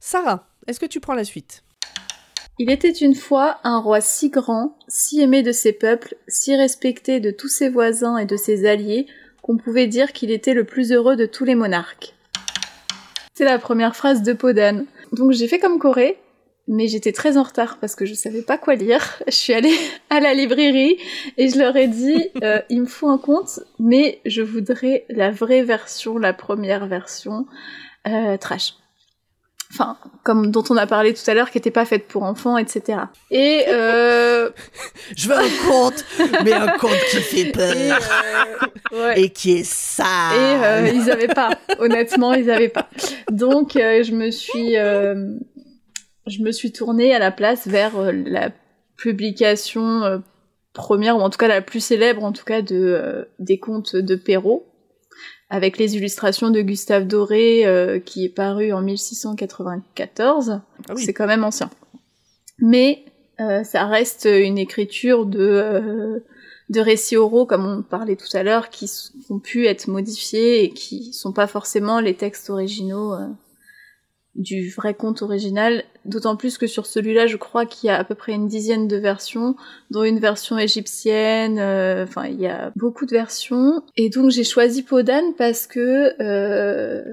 Sarah, 0.00 0.48
est-ce 0.66 0.80
que 0.80 0.86
tu 0.86 0.98
prends 0.98 1.14
la 1.14 1.24
suite? 1.24 1.62
Il 2.58 2.70
était 2.70 2.90
une 2.90 3.14
fois 3.14 3.58
un 3.64 3.78
roi 3.78 4.00
si 4.00 4.30
grand, 4.30 4.78
si 4.88 5.20
aimé 5.20 5.42
de 5.42 5.52
ses 5.52 5.72
peuples, 5.72 6.16
si 6.26 6.56
respecté 6.56 7.20
de 7.20 7.30
tous 7.30 7.48
ses 7.48 7.68
voisins 7.68 8.16
et 8.16 8.24
de 8.24 8.36
ses 8.36 8.66
alliés, 8.66 9.06
qu'on 9.42 9.58
pouvait 9.58 9.86
dire 9.86 10.12
qu'il 10.12 10.30
était 10.30 10.54
le 10.54 10.64
plus 10.64 10.90
heureux 10.90 11.16
de 11.16 11.26
tous 11.26 11.44
les 11.44 11.54
monarques. 11.54 12.14
C'est 13.34 13.44
la 13.44 13.58
première 13.58 13.94
phrase 13.94 14.22
de 14.22 14.32
Podane. 14.32 14.86
Donc 15.12 15.32
j'ai 15.32 15.46
fait 15.46 15.58
comme 15.58 15.78
Corée, 15.78 16.18
mais 16.66 16.88
j'étais 16.88 17.12
très 17.12 17.36
en 17.36 17.42
retard 17.42 17.78
parce 17.78 17.94
que 17.94 18.06
je 18.06 18.14
savais 18.14 18.42
pas 18.42 18.58
quoi 18.58 18.74
lire. 18.74 19.22
Je 19.26 19.34
suis 19.34 19.52
allée 19.52 19.76
à 20.10 20.20
la 20.20 20.34
librairie 20.34 20.96
et 21.36 21.48
je 21.48 21.58
leur 21.58 21.76
ai 21.76 21.88
dit 21.88 22.30
euh, 22.42 22.60
il 22.70 22.80
me 22.80 22.86
faut 22.86 23.08
un 23.08 23.18
conte, 23.18 23.60
mais 23.78 24.20
je 24.24 24.42
voudrais 24.42 25.04
la 25.10 25.30
vraie 25.30 25.62
version, 25.62 26.18
la 26.18 26.32
première 26.32 26.86
version, 26.86 27.46
trash. 28.40 28.74
Enfin, 29.70 29.98
comme 30.24 30.50
dont 30.50 30.64
on 30.70 30.78
a 30.78 30.86
parlé 30.86 31.12
tout 31.12 31.30
à 31.30 31.34
l'heure, 31.34 31.50
qui 31.50 31.58
était 31.58 31.70
pas 31.70 31.84
faite 31.84 32.08
pour 32.08 32.22
enfants, 32.22 32.56
etc. 32.56 33.00
Et 33.30 33.64
euh, 33.68 34.48
Je 35.16 35.28
veux 35.28 35.36
un 35.36 35.68
conte, 35.68 36.04
mais 36.42 36.54
un 36.54 36.68
conte 36.78 36.96
qui 37.10 37.16
fait 37.18 37.52
peur 37.52 37.74
et, 37.74 37.90
euh, 37.92 39.08
ouais. 39.08 39.20
et 39.20 39.30
qui 39.30 39.58
est 39.58 39.64
sale. 39.64 40.06
Et 40.34 40.64
euh, 40.64 40.90
ils 40.94 41.10
avaient 41.10 41.28
pas. 41.28 41.50
Honnêtement, 41.78 42.32
ils 42.32 42.50
avaient 42.50 42.70
pas. 42.70 42.88
Donc, 43.30 43.76
euh, 43.76 44.02
je 44.02 44.12
me 44.12 44.30
suis, 44.30 44.78
euh, 44.78 45.34
je 46.26 46.42
me 46.42 46.50
suis 46.50 46.72
tournée 46.72 47.14
à 47.14 47.18
la 47.18 47.30
place 47.30 47.66
vers 47.66 47.98
euh, 47.98 48.12
la 48.12 48.50
publication 48.96 50.02
euh, 50.02 50.18
première, 50.72 51.18
ou 51.18 51.20
en 51.20 51.28
tout 51.28 51.38
cas 51.38 51.48
la 51.48 51.60
plus 51.60 51.80
célèbre, 51.80 52.24
en 52.24 52.32
tout 52.32 52.44
cas 52.44 52.62
de 52.62 52.76
euh, 52.76 53.24
des 53.38 53.58
contes 53.58 53.96
de 53.96 54.16
Perrault, 54.16 54.66
avec 55.50 55.78
les 55.78 55.96
illustrations 55.96 56.50
de 56.50 56.60
Gustave 56.60 57.06
Doré, 57.06 57.66
euh, 57.66 57.98
qui 58.00 58.24
est 58.24 58.28
paru 58.28 58.72
en 58.72 58.82
1694. 58.82 60.60
Ah 60.88 60.94
oui. 60.94 61.02
C'est 61.02 61.14
quand 61.14 61.26
même 61.26 61.44
ancien. 61.44 61.70
Mais 62.58 63.04
euh, 63.40 63.64
ça 63.64 63.86
reste 63.86 64.28
une 64.30 64.58
écriture 64.58 65.24
de, 65.24 65.40
euh, 65.40 66.18
de 66.68 66.80
récits 66.80 67.16
oraux, 67.16 67.46
comme 67.46 67.66
on 67.66 67.82
parlait 67.82 68.16
tout 68.16 68.36
à 68.36 68.42
l'heure, 68.42 68.68
qui 68.68 68.90
ont 69.30 69.38
pu 69.38 69.66
être 69.66 69.88
modifiés 69.88 70.64
et 70.64 70.70
qui 70.70 71.12
sont 71.12 71.32
pas 71.32 71.46
forcément 71.46 72.00
les 72.00 72.14
textes 72.14 72.50
originaux 72.50 73.14
du 74.34 74.70
vrai 74.70 74.94
conte 74.94 75.22
original. 75.22 75.84
D'autant 76.08 76.36
plus 76.36 76.56
que 76.56 76.66
sur 76.66 76.86
celui-là, 76.86 77.26
je 77.26 77.36
crois 77.36 77.66
qu'il 77.66 77.88
y 77.88 77.90
a 77.90 77.98
à 77.98 78.02
peu 78.02 78.14
près 78.14 78.32
une 78.32 78.48
dizaine 78.48 78.88
de 78.88 78.96
versions, 78.96 79.56
dont 79.90 80.04
une 80.04 80.18
version 80.18 80.56
égyptienne. 80.58 81.58
euh, 81.58 82.04
Enfin, 82.04 82.26
il 82.26 82.40
y 82.40 82.46
a 82.46 82.72
beaucoup 82.76 83.04
de 83.04 83.10
versions. 83.10 83.82
Et 83.96 84.08
donc 84.08 84.30
j'ai 84.30 84.42
choisi 84.44 84.82
Podane 84.82 85.34
parce 85.36 85.66
que 85.66 86.14
euh, 86.22 87.04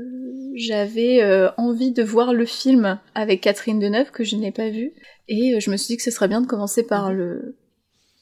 j'avais 0.56 1.22
euh, 1.22 1.50
envie 1.58 1.92
de 1.92 2.04
voir 2.04 2.34
le 2.34 2.46
film 2.46 2.98
avec 3.16 3.42
Catherine 3.42 3.80
Deneuve 3.80 4.12
que 4.12 4.24
je 4.24 4.38
n'ai 4.38 4.54
pas 4.54 4.70
vu. 4.70 4.94
Et 5.28 5.60
je 5.60 5.70
me 5.72 5.76
suis 5.76 5.88
dit 5.88 5.98
que 5.98 6.04
ce 6.04 6.12
serait 6.12 6.30
bien 6.30 6.40
de 6.40 6.48
commencer 6.48 6.88
par 6.88 7.12
le, 7.12 7.58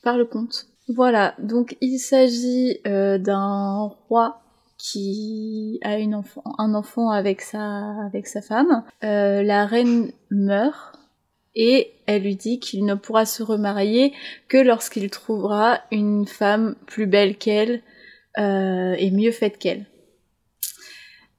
par 0.01 0.17
le 0.17 0.25
conte. 0.25 0.65
Voilà, 0.89 1.35
donc 1.37 1.77
il 1.81 1.99
s'agit 1.99 2.79
d'un 2.83 3.91
roi 4.09 4.42
qui 4.83 5.79
a 5.81 5.97
une 5.97 6.13
enfant, 6.13 6.43
un 6.57 6.75
enfant 6.75 7.09
avec 7.09 7.41
sa, 7.41 7.95
avec 8.05 8.27
sa 8.27 8.41
femme. 8.41 8.83
Euh, 9.05 9.41
la 9.41 9.65
reine 9.65 10.11
meurt 10.29 10.99
et 11.55 11.93
elle 12.05 12.23
lui 12.23 12.35
dit 12.35 12.59
qu'il 12.59 12.83
ne 12.83 12.93
pourra 12.93 13.25
se 13.25 13.43
remarier 13.43 14.11
que 14.49 14.57
lorsqu'il 14.57 15.09
trouvera 15.09 15.79
une 15.91 16.27
femme 16.27 16.75
plus 16.85 17.07
belle 17.07 17.37
qu'elle 17.37 17.81
euh, 18.37 18.93
et 18.97 19.09
mieux 19.09 19.31
faite 19.31 19.57
qu'elle. 19.57 19.85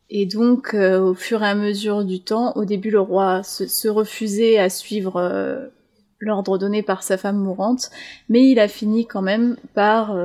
Et 0.09 0.25
donc, 0.25 0.73
euh, 0.73 0.99
au 1.01 1.15
fur 1.15 1.43
et 1.43 1.49
à 1.49 1.55
mesure 1.55 2.05
du 2.05 2.21
temps, 2.21 2.53
au 2.57 2.65
début, 2.65 2.91
le 2.91 3.01
roi 3.01 3.43
se, 3.43 3.89
refusait 3.89 4.59
à 4.59 4.71
suivre 4.71 5.71
l'ordre 6.19 6.57
donné 6.57 6.83
par 6.83 7.03
sa 7.03 7.19
femme 7.19 7.39
mourante, 7.39 7.91
mais 8.31 8.49
il 8.49 8.59
a 8.59 8.69
fini 8.69 9.07
quand 9.07 9.23
même 9.23 9.57
par, 9.75 10.17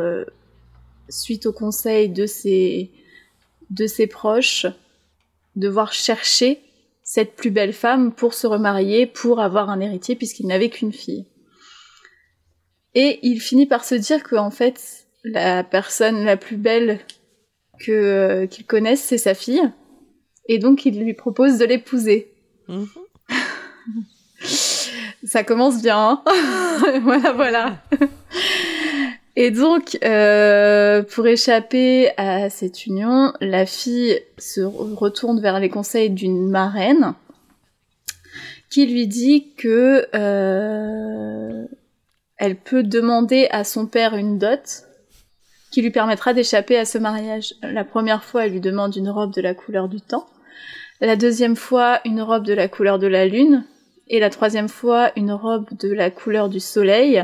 suite 1.10 1.48
au 1.48 1.54
conseil 1.54 2.10
de 2.10 2.26
ses, 2.26 2.92
de 3.70 3.88
ses 3.88 4.08
proches, 4.08 4.66
devoir 5.56 5.94
chercher 5.94 6.62
cette 7.04 7.36
plus 7.36 7.52
belle 7.52 7.74
femme 7.74 8.14
pour 8.14 8.34
se 8.34 8.48
remarier, 8.48 9.08
pour 9.08 9.40
avoir 9.40 9.70
un 9.70 9.80
héritier, 9.80 10.16
puisqu'il 10.16 10.48
n'avait 10.48 10.70
qu'une 10.70 10.94
fille. 10.94 11.26
Et 12.96 13.20
il 13.24 13.40
finit 13.40 13.66
par 13.66 13.84
se 13.84 13.96
dire 13.96 14.24
que, 14.24 14.36
en 14.36 14.52
fait, 14.52 15.08
la 15.24 15.64
personne 15.64 16.24
la 16.24 16.38
plus 16.38 16.58
belle 16.58 17.00
que 17.80 17.92
euh, 17.92 18.48
qu'il 18.48 18.66
connaisse, 18.66 19.02
c'est 19.02 19.18
sa 19.18 19.34
fille. 19.34 19.72
Et 20.48 20.58
donc, 20.60 20.86
il 20.86 21.00
lui 21.00 21.14
propose 21.14 21.58
de 21.58 21.66
l'épouser. 21.66 22.34
Mhm. 22.68 22.88
Ça 25.24 25.44
commence 25.44 25.82
bien. 25.82 26.22
hein 26.26 27.00
voilà, 27.02 27.32
voilà. 27.34 27.84
Et 29.42 29.52
donc, 29.52 29.98
euh, 30.04 31.02
pour 31.02 31.26
échapper 31.26 32.12
à 32.18 32.50
cette 32.50 32.86
union, 32.86 33.32
la 33.40 33.66
fille 33.66 34.20
se 34.38 34.60
re- 34.60 34.94
retourne 34.96 35.40
vers 35.40 35.62
les 35.62 35.70
conseils 35.70 36.10
d'une 36.10 36.50
marraine 36.50 37.14
qui 38.70 38.86
lui 38.86 39.08
dit 39.08 39.54
que 39.56 40.06
euh, 40.14 41.66
elle 42.36 42.58
peut 42.58 42.84
demander 42.84 43.48
à 43.50 43.64
son 43.64 43.88
père 43.88 44.14
une 44.14 44.40
dot 44.40 44.84
qui 45.72 45.82
lui 45.82 45.92
permettra 45.92 46.34
d'échapper 46.34 46.78
à 46.78 46.84
ce 46.84 46.98
mariage. 46.98 47.54
La 47.62 47.86
première 47.86 48.26
fois, 48.26 48.46
elle 48.46 48.52
lui 48.52 48.60
demande 48.60 48.94
une 48.98 49.10
robe 49.10 49.34
de 49.34 49.42
la 49.42 49.54
couleur 49.54 49.88
du 49.88 50.02
temps. 50.02 50.26
La 51.00 51.16
deuxième 51.16 51.56
fois, 51.56 52.02
une 52.04 52.22
robe 52.22 52.46
de 52.46 52.54
la 52.54 52.68
couleur 52.68 53.00
de 53.00 53.08
la 53.08 53.26
lune. 53.26 53.64
Et 54.10 54.20
la 54.20 54.30
troisième 54.30 54.70
fois, 54.70 55.12
une 55.16 55.32
robe 55.32 55.68
de 55.80 55.92
la 55.94 56.10
couleur 56.10 56.50
du 56.50 56.60
soleil. 56.60 57.24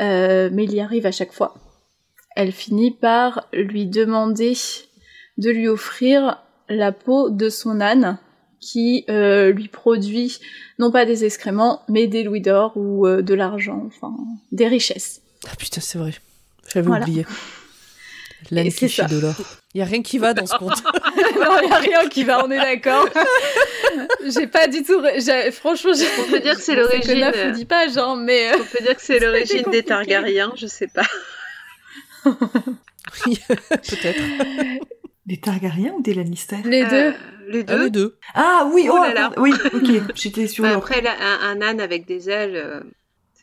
Euh, 0.00 0.48
mais 0.52 0.64
il 0.64 0.72
y 0.74 0.80
arrive 0.80 1.06
à 1.06 1.12
chaque 1.12 1.32
fois. 1.32 1.54
Elle 2.36 2.52
finit 2.52 2.90
par 2.92 3.46
lui 3.52 3.86
demander 3.86 4.54
de 5.38 5.50
lui 5.50 5.68
offrir 5.68 6.38
la 6.68 6.92
peau 6.92 7.30
de 7.30 7.48
son 7.48 7.80
âne 7.80 8.18
qui 8.60 9.04
euh, 9.10 9.52
lui 9.52 9.68
produit 9.68 10.38
non 10.78 10.90
pas 10.90 11.04
des 11.04 11.24
excréments, 11.24 11.82
mais 11.88 12.06
des 12.06 12.22
louis 12.22 12.40
d'or 12.40 12.72
ou 12.76 13.06
euh, 13.06 13.20
de 13.22 13.34
l'argent, 13.34 13.82
enfin 13.86 14.14
des 14.52 14.66
richesses. 14.66 15.20
Ah 15.46 15.54
putain, 15.58 15.80
c'est 15.80 15.98
vrai. 15.98 16.12
J'avais 16.72 16.86
Voilà. 16.86 17.04
oublié. 17.04 17.26
L'âne 18.50 18.68
qui 18.70 18.88
chie 18.88 19.04
de 19.06 19.18
l'or. 19.20 19.34
Il 19.74 19.78
y 19.78 19.82
a 19.82 19.84
rien 19.84 20.02
qui 20.02 20.18
va 20.18 20.32
dans 20.34 20.46
ce 20.46 20.56
conte. 20.56 20.82
non, 21.40 21.58
il 21.62 21.68
y 21.68 21.72
a 21.72 21.76
rien 21.78 22.08
qui 22.08 22.24
va, 22.24 22.44
on 22.44 22.50
est 22.50 22.58
d'accord. 22.58 23.08
j'ai 24.26 24.46
pas 24.46 24.66
du 24.68 24.82
tout. 24.82 25.00
Franchement. 25.52 25.92
On 26.20 26.30
peut 26.30 26.40
dire 26.40 26.56
que 26.56 26.62
c'est 26.62 26.74
l'origine, 26.80 27.20
neuf 27.20 27.34
euh, 27.36 27.48
ou 27.50 27.52
dix 27.52 27.64
pages, 27.64 27.96
hein, 27.96 28.16
mais. 28.16 28.50
euh, 28.52 28.56
On 28.60 28.64
peut 28.64 28.82
dire 28.84 28.96
que 28.96 29.02
c'est 29.02 29.18
l'origine 29.18 29.64
des 29.70 29.82
Targaryens, 29.82 30.52
je 30.56 30.66
sais 30.66 30.88
pas. 30.88 31.06
Oui, 33.26 33.38
Peut-être. 33.68 34.20
Des 35.26 35.38
Targaryens 35.38 35.92
ou 35.96 36.02
des 36.02 36.14
Lannister? 36.14 36.56
Les 36.64 36.82
Euh, 36.82 36.88
deux. 36.90 37.14
les 37.48 37.64
Ah, 37.68 37.76
deux. 37.76 37.84
les 37.84 37.90
deux. 37.90 38.18
Ah 38.34 38.68
oui, 38.72 38.86
Oh 38.90 38.96
oh, 38.98 39.02
là 39.02 39.12
là. 39.14 39.32
oui, 39.38 39.52
ok, 39.72 40.14
j'étais 40.14 40.46
sur 40.48 40.64
Bah, 40.64 40.70
le... 40.70 40.76
après, 40.76 41.00
là, 41.00 41.14
un, 41.20 41.56
un 41.58 41.62
âne 41.62 41.80
avec 41.80 42.06
des 42.06 42.28
ailes, 42.28 42.56
euh, 42.56 42.80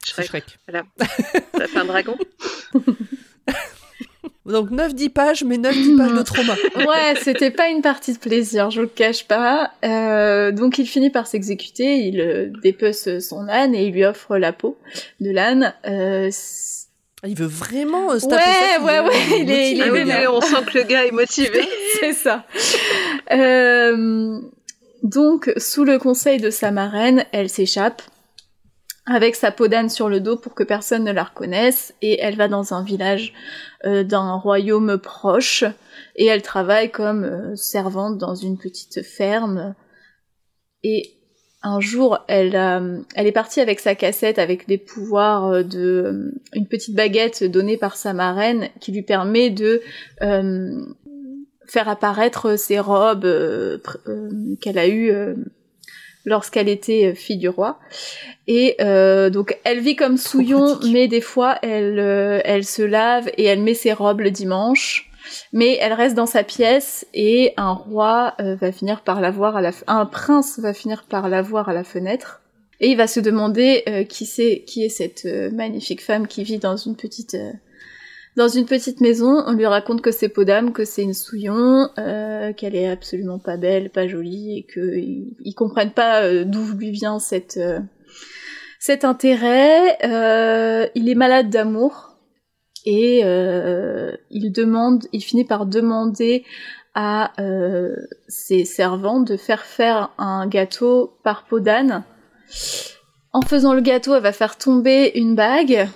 C'est 0.03 0.23
Shrek. 0.23 0.27
Shrek. 0.27 0.83
Ça 1.57 1.67
fait 1.67 1.79
un 1.79 1.85
dragon. 1.85 2.17
Donc 4.45 4.71
9-10 4.71 5.09
pages, 5.09 5.43
mais 5.43 5.57
9-10 5.57 5.97
pages 5.97 6.13
de 6.13 6.21
trauma. 6.23 6.53
ouais, 6.75 7.15
c'était 7.21 7.51
pas 7.51 7.69
une 7.69 7.81
partie 7.81 8.13
de 8.13 8.17
plaisir, 8.17 8.71
je 8.71 8.81
le 8.81 8.87
cache 8.87 9.25
pas. 9.27 9.71
Euh, 9.85 10.51
donc 10.51 10.79
il 10.79 10.87
finit 10.87 11.11
par 11.11 11.27
s'exécuter, 11.27 11.97
il 12.07 12.19
euh, 12.19 12.49
dépece 12.63 13.19
son 13.19 13.47
âne 13.47 13.75
et 13.75 13.85
il 13.85 13.93
lui 13.93 14.03
offre 14.03 14.37
la 14.37 14.51
peau 14.51 14.77
de 15.19 15.29
l'âne. 15.29 15.73
Euh, 15.87 16.31
il 17.27 17.37
veut 17.37 17.45
vraiment 17.45 18.11
euh, 18.13 18.17
se 18.19 18.25
Ouais, 18.25 18.31
taper 18.31 18.45
ça, 18.77 18.83
ouais, 18.83 18.95
est- 18.95 18.99
ouais, 19.01 19.09
il 19.29 19.33
est 19.33 19.43
il 19.43 19.51
est- 19.51 19.71
il 19.73 19.81
est 19.81 19.85
motivé, 19.85 19.89
Ah 19.89 19.91
vénère. 20.15 20.33
on 20.33 20.41
sent 20.41 20.55
que 20.73 20.77
le 20.79 20.83
gars 20.85 21.05
est 21.05 21.11
motivé. 21.11 21.61
c'est 21.99 22.13
ça. 22.13 22.45
Euh, 23.31 24.39
donc, 25.03 25.51
sous 25.57 25.83
le 25.83 25.99
conseil 25.99 26.39
de 26.39 26.49
sa 26.49 26.71
marraine, 26.71 27.25
elle 27.31 27.49
s'échappe 27.49 28.01
avec 29.05 29.35
sa 29.35 29.51
peau 29.51 29.67
d'âne 29.67 29.89
sur 29.89 30.09
le 30.09 30.19
dos 30.19 30.37
pour 30.37 30.53
que 30.53 30.63
personne 30.63 31.03
ne 31.03 31.11
la 31.11 31.23
reconnaisse. 31.23 31.93
Et 32.01 32.19
elle 32.21 32.35
va 32.35 32.47
dans 32.47 32.73
un 32.73 32.83
village 32.83 33.33
euh, 33.85 34.03
d'un 34.03 34.33
royaume 34.35 34.97
proche. 34.97 35.63
Et 36.15 36.25
elle 36.27 36.41
travaille 36.41 36.91
comme 36.91 37.23
euh, 37.23 37.55
servante 37.55 38.17
dans 38.17 38.35
une 38.35 38.57
petite 38.57 39.01
ferme. 39.03 39.75
Et 40.83 41.13
un 41.63 41.79
jour 41.79 42.17
elle 42.27 42.55
a- 42.55 42.81
elle 43.15 43.27
est 43.27 43.31
partie 43.31 43.59
avec 43.61 43.79
sa 43.79 43.93
cassette 43.93 44.39
avec 44.39 44.65
les 44.67 44.79
pouvoirs 44.79 45.45
euh, 45.47 45.63
de 45.63 45.79
euh, 46.05 46.31
une 46.53 46.67
petite 46.67 46.95
baguette 46.95 47.43
donnée 47.43 47.77
par 47.77 47.95
sa 47.95 48.13
marraine 48.13 48.69
qui 48.79 48.91
lui 48.91 49.03
permet 49.03 49.49
de 49.51 49.81
euh, 50.23 50.83
faire 51.67 51.87
apparaître 51.87 52.57
ses 52.57 52.79
robes 52.79 53.25
euh, 53.25 53.77
euh, 54.07 54.29
qu'elle 54.59 54.79
a 54.79 54.87
eues 54.87 55.11
euh, 55.11 55.35
lorsqu'elle 56.25 56.69
était 56.69 57.07
euh, 57.07 57.13
fille 57.13 57.37
du 57.37 57.49
roi. 57.49 57.79
Et 58.47 58.75
euh, 58.81 59.29
donc 59.29 59.57
elle 59.63 59.79
vit 59.79 59.95
comme 59.95 60.17
souillon, 60.17 60.79
mais 60.91 61.07
des 61.07 61.21
fois 61.21 61.57
elle, 61.61 61.99
euh, 61.99 62.41
elle 62.43 62.65
se 62.65 62.81
lave 62.81 63.29
et 63.37 63.45
elle 63.45 63.61
met 63.61 63.73
ses 63.73 63.93
robes 63.93 64.21
le 64.21 64.31
dimanche. 64.31 65.09
Mais 65.53 65.77
elle 65.79 65.93
reste 65.93 66.15
dans 66.15 66.25
sa 66.25 66.43
pièce 66.43 67.05
et 67.13 67.53
un 67.55 67.73
roi 67.73 68.33
euh, 68.41 68.55
va 68.55 68.71
finir 68.71 69.01
par 69.01 69.21
la 69.21 69.31
voir 69.31 69.55
à 69.55 69.61
la 69.61 69.71
un 69.87 70.05
prince 70.05 70.59
va 70.59 70.73
finir 70.73 71.05
par 71.07 71.29
la 71.29 71.41
voir 71.41 71.69
à 71.69 71.73
la 71.73 71.83
fenêtre 71.83 72.41
et 72.79 72.89
il 72.89 72.97
va 72.97 73.05
se 73.05 73.19
demander 73.19 74.05
qui 74.09 74.25
c'est 74.25 74.63
qui 74.65 74.83
est 74.83 74.89
cette 74.89 75.25
magnifique 75.53 76.03
femme 76.03 76.27
qui 76.27 76.43
vit 76.43 76.57
dans 76.57 76.75
une 76.75 76.95
petite 76.95 77.35
euh, 77.35 77.51
dans 78.37 78.47
une 78.47 78.65
petite 78.65 79.01
maison, 79.01 79.43
on 79.45 79.53
lui 79.53 79.65
raconte 79.65 80.01
que 80.01 80.11
c'est 80.11 80.29
Podam, 80.29 80.71
que 80.71 80.85
c'est 80.85 81.03
une 81.03 81.13
souillon, 81.13 81.89
euh, 81.97 82.53
qu'elle 82.53 82.75
est 82.75 82.87
absolument 82.87 83.39
pas 83.39 83.57
belle, 83.57 83.89
pas 83.89 84.07
jolie, 84.07 84.59
et 84.59 84.63
qu'ils 84.63 85.35
ils 85.43 85.53
comprennent 85.53 85.91
pas 85.91 86.23
euh, 86.23 86.45
d'où 86.45 86.63
lui 86.77 86.91
vient 86.91 87.19
cette, 87.19 87.57
euh, 87.57 87.79
cet 88.79 89.03
intérêt. 89.03 89.97
Il 90.95 91.09
est 91.09 91.15
malade 91.15 91.49
d'amour 91.49 92.15
et 92.85 93.19
il 93.19 94.51
demande, 94.51 95.05
il 95.11 95.21
finit 95.21 95.45
par 95.45 95.65
demander 95.65 96.45
à 96.95 97.33
ses 98.27 98.65
servantes 98.65 99.27
de 99.27 99.37
faire 99.37 99.65
faire 99.65 100.11
un 100.17 100.47
gâteau 100.47 101.17
par 101.23 101.45
d'âne. 101.51 102.03
En 103.33 103.41
faisant 103.41 103.73
le 103.73 103.81
gâteau, 103.81 104.15
elle 104.15 104.23
va 104.23 104.33
faire 104.33 104.57
tomber 104.57 105.11
une 105.15 105.35
bague 105.35 105.87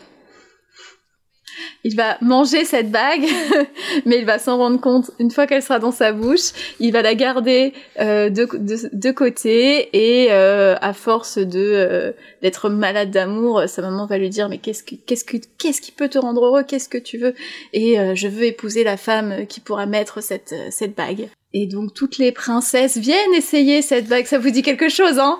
il 1.84 1.96
va 1.96 2.18
manger 2.22 2.66
cette 2.66 2.92
bague, 2.92 3.26
mais 4.06 4.18
il 4.18 4.26
va 4.26 4.40
s'en 4.40 4.58
rendre 4.58 4.80
compte 4.80 5.12
une 5.20 5.32
fois 5.32 5.48
qu'elle 5.48 5.62
sera 5.62 5.80
dans 5.80 5.92
sa 5.92 6.12
bouche. 6.12 6.52
Il 6.80 6.92
va 6.92 7.02
la 7.02 7.16
garder 7.16 7.74
euh, 8.00 8.30
de, 8.30 8.48
de, 8.58 8.90
de 8.92 9.12
côté 9.12 9.90
et 9.94 10.32
euh, 10.32 10.76
à 10.82 10.94
force 10.94 11.38
de 11.38 11.60
euh, 11.60 12.12
d'être 12.42 12.70
malade 12.70 13.12
d'amour, 13.12 13.64
sa 13.68 13.82
maman 13.82 14.06
va 14.06 14.18
lui 14.18 14.30
dire 14.30 14.50
mais 14.50 14.58
qu'est-ce 14.58 14.84
que 14.84 14.96
qu'est-ce 14.96 15.26
que 15.26 15.38
qu'est-ce 15.58 15.82
qui 15.82 15.92
peut 15.92 16.10
te 16.10 16.18
rendre 16.18 16.46
heureux? 16.46 16.64
Qu'est-ce 16.64 16.90
que 16.90 16.98
tu 16.98 17.18
veux? 17.18 17.34
Et 17.74 18.00
euh, 18.00 18.16
je 18.16 18.28
veux 18.28 18.46
épouser 18.46 18.84
la 18.84 18.98
femme 18.98 19.46
qui 19.48 19.60
pourra 19.60 19.86
mettre 19.86 20.22
cette 20.22 20.54
cette 20.70 20.96
bague. 20.96 21.30
Et 21.58 21.68
donc 21.68 21.94
toutes 21.94 22.18
les 22.18 22.34
princesses 22.34 22.98
viennent 22.98 23.34
essayer 23.34 23.82
cette 23.82 24.10
bague. 24.10 24.26
Ça 24.26 24.38
vous 24.38 24.50
dit 24.50 24.62
quelque 24.62 24.90
chose, 24.90 25.20
hein? 25.20 25.40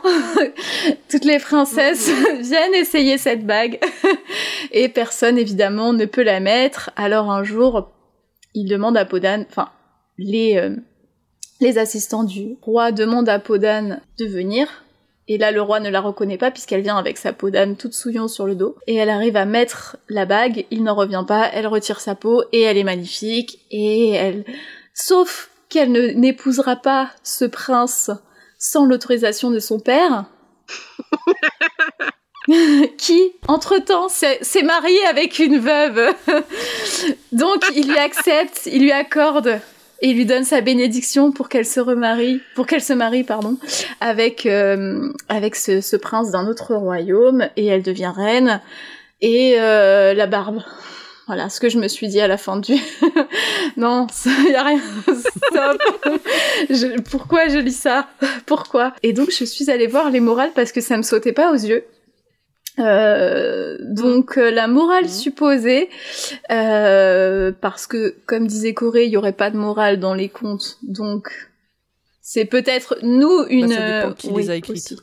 Toutes 1.10 1.26
les 1.26 1.40
princesses 1.40 2.10
viennent 2.40 2.74
essayer 2.74 3.18
cette 3.18 3.46
bague. 3.46 3.82
Et 4.72 4.88
personne, 4.88 5.38
évidemment, 5.38 5.92
ne 5.92 6.06
peut 6.06 6.24
la 6.24 6.40
mettre. 6.40 6.92
Alors 6.96 7.30
un 7.32 7.44
jour, 7.44 7.92
il 8.54 8.70
demande 8.70 8.96
à 8.96 9.04
Podane, 9.04 9.46
enfin, 9.50 9.68
les, 10.18 10.56
euh, 10.56 10.78
les 11.60 11.78
assistants 11.78 12.24
du 12.24 12.56
roi 12.62 12.94
demandent 12.94 13.28
à 13.28 13.40
Podane 13.40 14.00
de 14.18 14.26
venir. 14.26 14.86
Et 15.28 15.38
là, 15.38 15.52
le 15.52 15.62
roi 15.62 15.82
ne 15.82 15.90
la 15.90 16.00
reconnaît 16.00 16.38
pas 16.38 16.50
puisqu'elle 16.50 16.82
vient 16.82 16.98
avec 16.98 17.18
sa 17.18 17.34
peau 17.34 17.50
d'âne 17.50 17.76
toute 17.76 17.94
souillon 17.94 18.30
sur 18.30 18.46
le 18.46 18.56
dos. 18.56 18.78
Et 18.88 18.96
elle 18.96 19.10
arrive 19.10 19.36
à 19.36 19.44
mettre 19.44 19.98
la 20.08 20.26
bague, 20.26 20.66
il 20.72 20.84
n'en 20.84 20.96
revient 20.96 21.26
pas, 21.28 21.50
elle 21.52 21.68
retire 21.68 22.00
sa 22.00 22.16
peau 22.16 22.46
et 22.54 22.62
elle 22.62 22.78
est 22.78 22.86
magnifique. 22.86 23.60
Et 23.70 24.12
elle... 24.12 24.46
Sauf 24.98 25.50
qu'elle 25.70 25.92
ne 25.92 26.10
n'épousera 26.10 26.76
pas 26.76 27.12
ce 27.24 27.46
prince 27.46 28.12
sans 28.58 28.86
l'autorisation 28.86 29.52
de 29.52 29.60
son 29.60 29.80
père. 29.80 30.26
qui, 32.98 33.32
entre-temps, 33.48 34.10
s'est 34.10 34.40
s'est 34.42 34.64
marié 34.64 35.06
avec 35.08 35.40
une 35.40 35.60
veuve. 35.60 36.14
Donc, 37.32 37.64
il 37.76 37.90
lui 37.90 37.98
accepte, 37.98 38.68
il 38.68 38.84
lui 38.84 38.92
accorde 38.92 39.60
et 40.02 40.10
il 40.10 40.18
lui 40.18 40.26
donne 40.26 40.44
sa 40.44 40.60
bénédiction 40.62 41.32
pour 41.32 41.50
qu'elle 41.50 41.66
se 41.66 41.80
remarie, 41.80 42.42
pour 42.56 42.68
qu'elle 42.68 42.84
se 42.84 42.94
marie, 42.94 43.24
pardon, 43.24 43.58
avec 44.02 44.46
euh, 44.46 45.10
avec 45.30 45.56
ce, 45.56 45.82
ce 45.82 45.96
prince 45.96 46.32
d'un 46.32 46.48
autre 46.48 46.76
royaume 46.76 47.48
et 47.56 47.66
elle 47.66 47.82
devient 47.82 48.14
reine 48.16 48.62
et 49.22 49.56
euh, 49.60 50.14
la 50.14 50.28
barbe. 50.28 50.62
Voilà 51.28 51.50
ce 51.50 51.60
que 51.60 51.70
je 51.70 51.80
me 51.80 51.88
suis 51.88 52.08
dit 52.08 52.20
à 52.22 52.28
la 52.28 52.38
fin 52.38 52.58
du. 52.58 52.74
non, 53.78 54.06
il 54.26 54.52
y 54.52 54.56
a 54.56 54.64
rien. 54.64 54.82
Stop. 55.02 55.82
Je- 56.70 57.02
Pourquoi 57.10 57.48
je 57.48 57.58
lis 57.58 57.72
ça? 57.76 58.08
Pourquoi? 58.46 58.94
Et 59.02 59.12
donc 59.14 59.32
je 59.32 59.44
suis 59.44 59.72
allée 59.72 59.88
voir 59.88 60.12
les 60.12 60.20
morales 60.20 60.52
parce 60.54 60.72
que 60.72 60.82
ça 60.82 60.98
me 60.98 61.02
sautait 61.02 61.34
pas 61.34 61.52
aux 61.52 61.56
yeux. 61.56 61.84
Euh, 62.78 63.78
donc 63.82 64.38
euh, 64.38 64.52
la 64.52 64.68
morale 64.68 65.06
Mhm. 65.06 65.10
supposée, 65.10 65.90
euh, 66.52 67.52
parce 67.60 67.88
que 67.88 68.16
comme 68.26 68.48
disait 68.48 68.74
Corée, 68.74 69.06
il 69.06 69.12
y 69.12 69.18
aurait 69.18 69.32
pas 69.34 69.50
de 69.50 69.58
morale 69.58 69.98
dans 70.00 70.14
les 70.14 70.28
contes, 70.30 70.78
donc 70.84 71.30
c'est 72.22 72.44
peut-être 72.46 72.98
nous 73.02 73.46
une. 73.50 73.68
Bah, 73.68 73.76
ça 73.76 73.82
dépend 74.00 74.10
euh, 74.10 74.14
qui 74.14 74.28
oui, 74.30 74.44
les 74.44 74.50
a 74.52 74.56
écrites. 74.58 74.94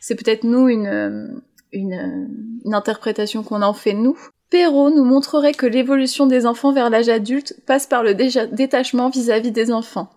C'est 0.00 0.16
peut-être 0.16 0.42
nous 0.44 0.68
une 0.68 0.86
euh, 0.88 1.28
une, 1.72 2.28
une 2.64 2.74
interprétation 2.74 3.42
qu'on 3.44 3.62
en 3.62 3.74
fait 3.74 3.92
nous. 3.92 4.18
Perrault 4.50 4.90
nous 4.90 5.04
montrerait 5.04 5.54
que 5.54 5.66
l'évolution 5.66 6.26
des 6.26 6.44
enfants 6.44 6.72
vers 6.72 6.90
l'âge 6.90 7.08
adulte 7.08 7.54
passe 7.66 7.86
par 7.86 8.02
le 8.02 8.14
détachement 8.14 9.08
vis-à-vis 9.08 9.52
des 9.52 9.70
enfants. 9.70 10.10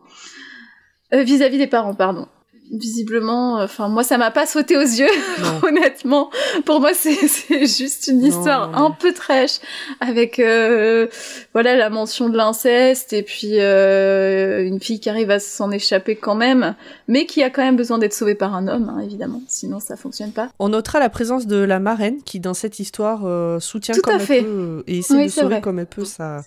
Euh, 1.14 1.22
vis-à-vis 1.22 1.60
des 1.60 1.68
parents, 1.68 1.94
pardon. 1.94 2.28
Visiblement, 2.72 3.60
euh, 3.60 3.66
enfin 3.66 3.88
moi 3.88 4.04
ça 4.04 4.18
m'a 4.18 4.32
pas 4.32 4.46
sauté 4.46 4.78
aux 4.78 4.82
yeux, 4.82 5.06
honnêtement. 5.64 6.30
Pour 6.66 6.80
moi 6.80 6.92
c'est 6.94 7.14
juste 7.68 8.08
une 8.08 8.24
histoire 8.24 8.72
non, 8.72 8.80
non. 8.80 8.86
un 8.86 8.92
peu 8.92 9.14
trash 9.14 9.60
avec 10.00 10.40
euh, 10.40 11.08
voilà 11.54 11.76
la 11.76 11.90
mention 11.90 12.30
de 12.30 12.38
l'inceste 12.38 13.14
et 13.14 13.22
puis 13.22 13.60
euh, 13.60 14.66
une 14.66 14.80
fille 14.80 15.00
qui 15.00 15.10
arrive 15.10 15.30
à 15.30 15.40
s'en 15.40 15.72
échapper 15.72 16.16
quand 16.16 16.36
même, 16.36 16.76
mais 17.08 17.26
qui 17.26 17.44
a 17.44 17.50
quand 17.50 17.62
même 17.64 17.76
besoin 17.76 17.98
d'être 18.00 18.14
sauvée 18.14 18.36
par 18.36 18.56
un 18.56 18.68
homme, 18.68 18.90
hein, 18.90 19.02
évidemment. 19.04 19.42
Sinon 19.48 19.80
ça 19.80 19.96
fonctionne 19.96 20.32
pas. 20.32 20.50
On 20.58 20.70
notera 20.70 21.00
la 21.00 21.10
présence 21.10 21.46
de 21.46 21.58
la 21.58 21.80
marraine 21.80 22.24
qui, 22.24 22.40
dans 22.40 22.54
cette 22.54 22.80
histoire, 22.80 23.22
euh, 23.26 23.60
soutient 23.60 23.94
Tout 23.94 24.02
comme 24.02 24.20
elle 24.20 24.26
peut 24.26 24.46
euh, 24.46 24.84
et 24.88 25.00
essaie 25.00 25.14
Oui, 25.16 25.26
de 25.26 25.32
sauver 25.32 25.48
vrai. 25.48 25.62
comme 25.62 25.80
elle 25.80 25.86
peut 25.86 26.06
sa, 26.06 26.42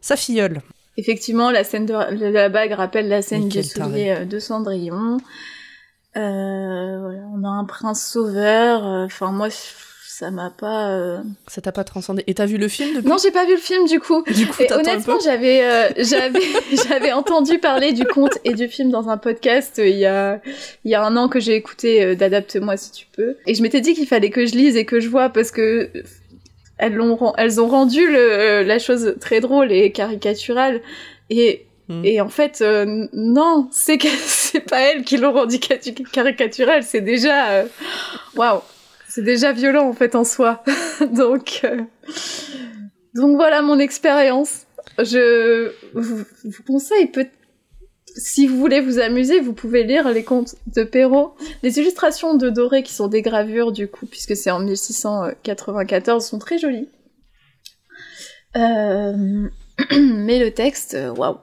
sa 0.00 0.16
filleule. 0.16 0.62
Effectivement, 0.96 1.50
la 1.50 1.64
scène 1.64 1.84
de 1.84 1.92
la 1.92 2.48
bague 2.48 2.72
rappelle 2.72 3.08
la 3.08 3.20
scène 3.20 3.48
du 3.50 3.62
soulier 3.62 4.24
de 4.24 4.38
Cendrillon. 4.38 5.18
Euh, 6.16 6.98
voilà, 7.00 7.20
on 7.34 7.44
a 7.44 7.48
un 7.48 7.64
prince 7.64 8.10
sauveur. 8.10 8.86
euh, 8.86 9.04
Enfin, 9.04 9.32
moi, 9.32 9.48
ça 9.50 10.30
m'a 10.30 10.50
pas. 10.50 10.90
euh, 10.92 11.18
Ça 11.46 11.60
t'a 11.60 11.72
pas 11.72 11.84
transcendé. 11.84 12.24
Et 12.26 12.32
t'as 12.34 12.46
vu 12.46 12.56
le 12.56 12.68
film 12.68 12.94
depuis 12.94 13.08
Non, 13.08 13.16
j'ai 13.22 13.30
pas 13.30 13.44
vu 13.44 13.52
le 13.52 13.60
film 13.60 13.86
du 13.86 14.00
coup. 14.00 14.22
Du 14.22 14.46
coup, 14.46 14.62
Et 14.62 14.72
honnêtement, 14.72 15.18
j'avais 15.22 15.62
euh, 15.64 15.88
j'avais 15.98 16.40
j'avais 16.88 17.12
entendu 17.12 17.58
parler 17.58 17.92
du 17.92 18.04
conte 18.06 18.38
et 18.44 18.54
du 18.54 18.66
film 18.68 18.90
dans 18.90 19.08
un 19.10 19.18
podcast 19.18 19.78
euh, 19.78 19.86
il 19.86 19.96
y 19.98 20.06
a 20.06 20.40
il 20.84 20.90
y 20.90 20.94
a 20.94 21.04
un 21.04 21.16
an 21.18 21.28
que 21.28 21.38
j'ai 21.38 21.54
écouté 21.54 22.02
euh, 22.02 22.14
d'adapte-moi 22.14 22.76
si 22.78 22.92
tu 22.92 23.06
peux. 23.14 23.36
Et 23.46 23.54
je 23.54 23.62
m'étais 23.62 23.82
dit 23.82 23.92
qu'il 23.92 24.06
fallait 24.06 24.30
que 24.30 24.46
je 24.46 24.54
lise 24.54 24.76
et 24.76 24.86
que 24.86 25.00
je 25.00 25.08
vois 25.10 25.28
parce 25.28 25.50
que 25.50 25.90
elles 26.78 26.94
l'ont 26.94 27.14
ren- 27.16 27.34
elles 27.36 27.60
ont 27.60 27.68
rendu 27.68 28.06
le, 28.10 28.62
la 28.62 28.78
chose 28.78 29.16
très 29.20 29.40
drôle 29.40 29.70
et 29.72 29.92
caricaturale 29.92 30.80
et 31.28 31.65
Hmm. 31.88 32.04
et 32.04 32.20
en 32.20 32.28
fait 32.28 32.62
euh, 32.62 33.06
non, 33.12 33.68
c'est 33.70 33.98
pas 34.68 34.80
elles 34.80 35.04
qui 35.04 35.18
l'ont 35.18 35.32
rendu 35.32 35.58
cari- 35.60 35.94
caricatural, 36.12 36.82
c'est 36.82 37.00
déjà 37.00 37.50
euh, 37.50 37.66
waouh. 38.34 38.60
C'est 39.08 39.22
déjà 39.22 39.52
violent 39.52 39.88
en 39.88 39.92
fait 39.92 40.14
en 40.14 40.24
soi. 40.24 40.64
Donc 41.14 41.60
euh, 41.64 41.80
donc 43.14 43.36
voilà 43.36 43.62
mon 43.62 43.78
expérience. 43.78 44.66
Je 44.98 45.72
vous, 45.94 46.24
conseille 46.66 47.06
peut 47.06 47.26
si 48.16 48.46
vous 48.46 48.58
voulez 48.58 48.80
vous 48.80 48.98
amuser, 48.98 49.40
vous 49.40 49.52
pouvez 49.52 49.84
lire 49.84 50.08
les 50.10 50.24
contes 50.24 50.54
de 50.74 50.84
Perrault. 50.84 51.34
Les 51.62 51.78
illustrations 51.78 52.34
de 52.34 52.48
Doré 52.50 52.82
qui 52.82 52.94
sont 52.94 53.08
des 53.08 53.22
gravures 53.22 53.72
du 53.72 53.88
coup, 53.88 54.06
puisque 54.06 54.34
c'est 54.36 54.50
en 54.50 54.58
1694, 54.60 56.24
sont 56.24 56.38
très 56.38 56.58
jolies. 56.58 56.88
Mais 58.54 60.38
le 60.38 60.50
texte, 60.50 60.96
waouh. 61.16 61.38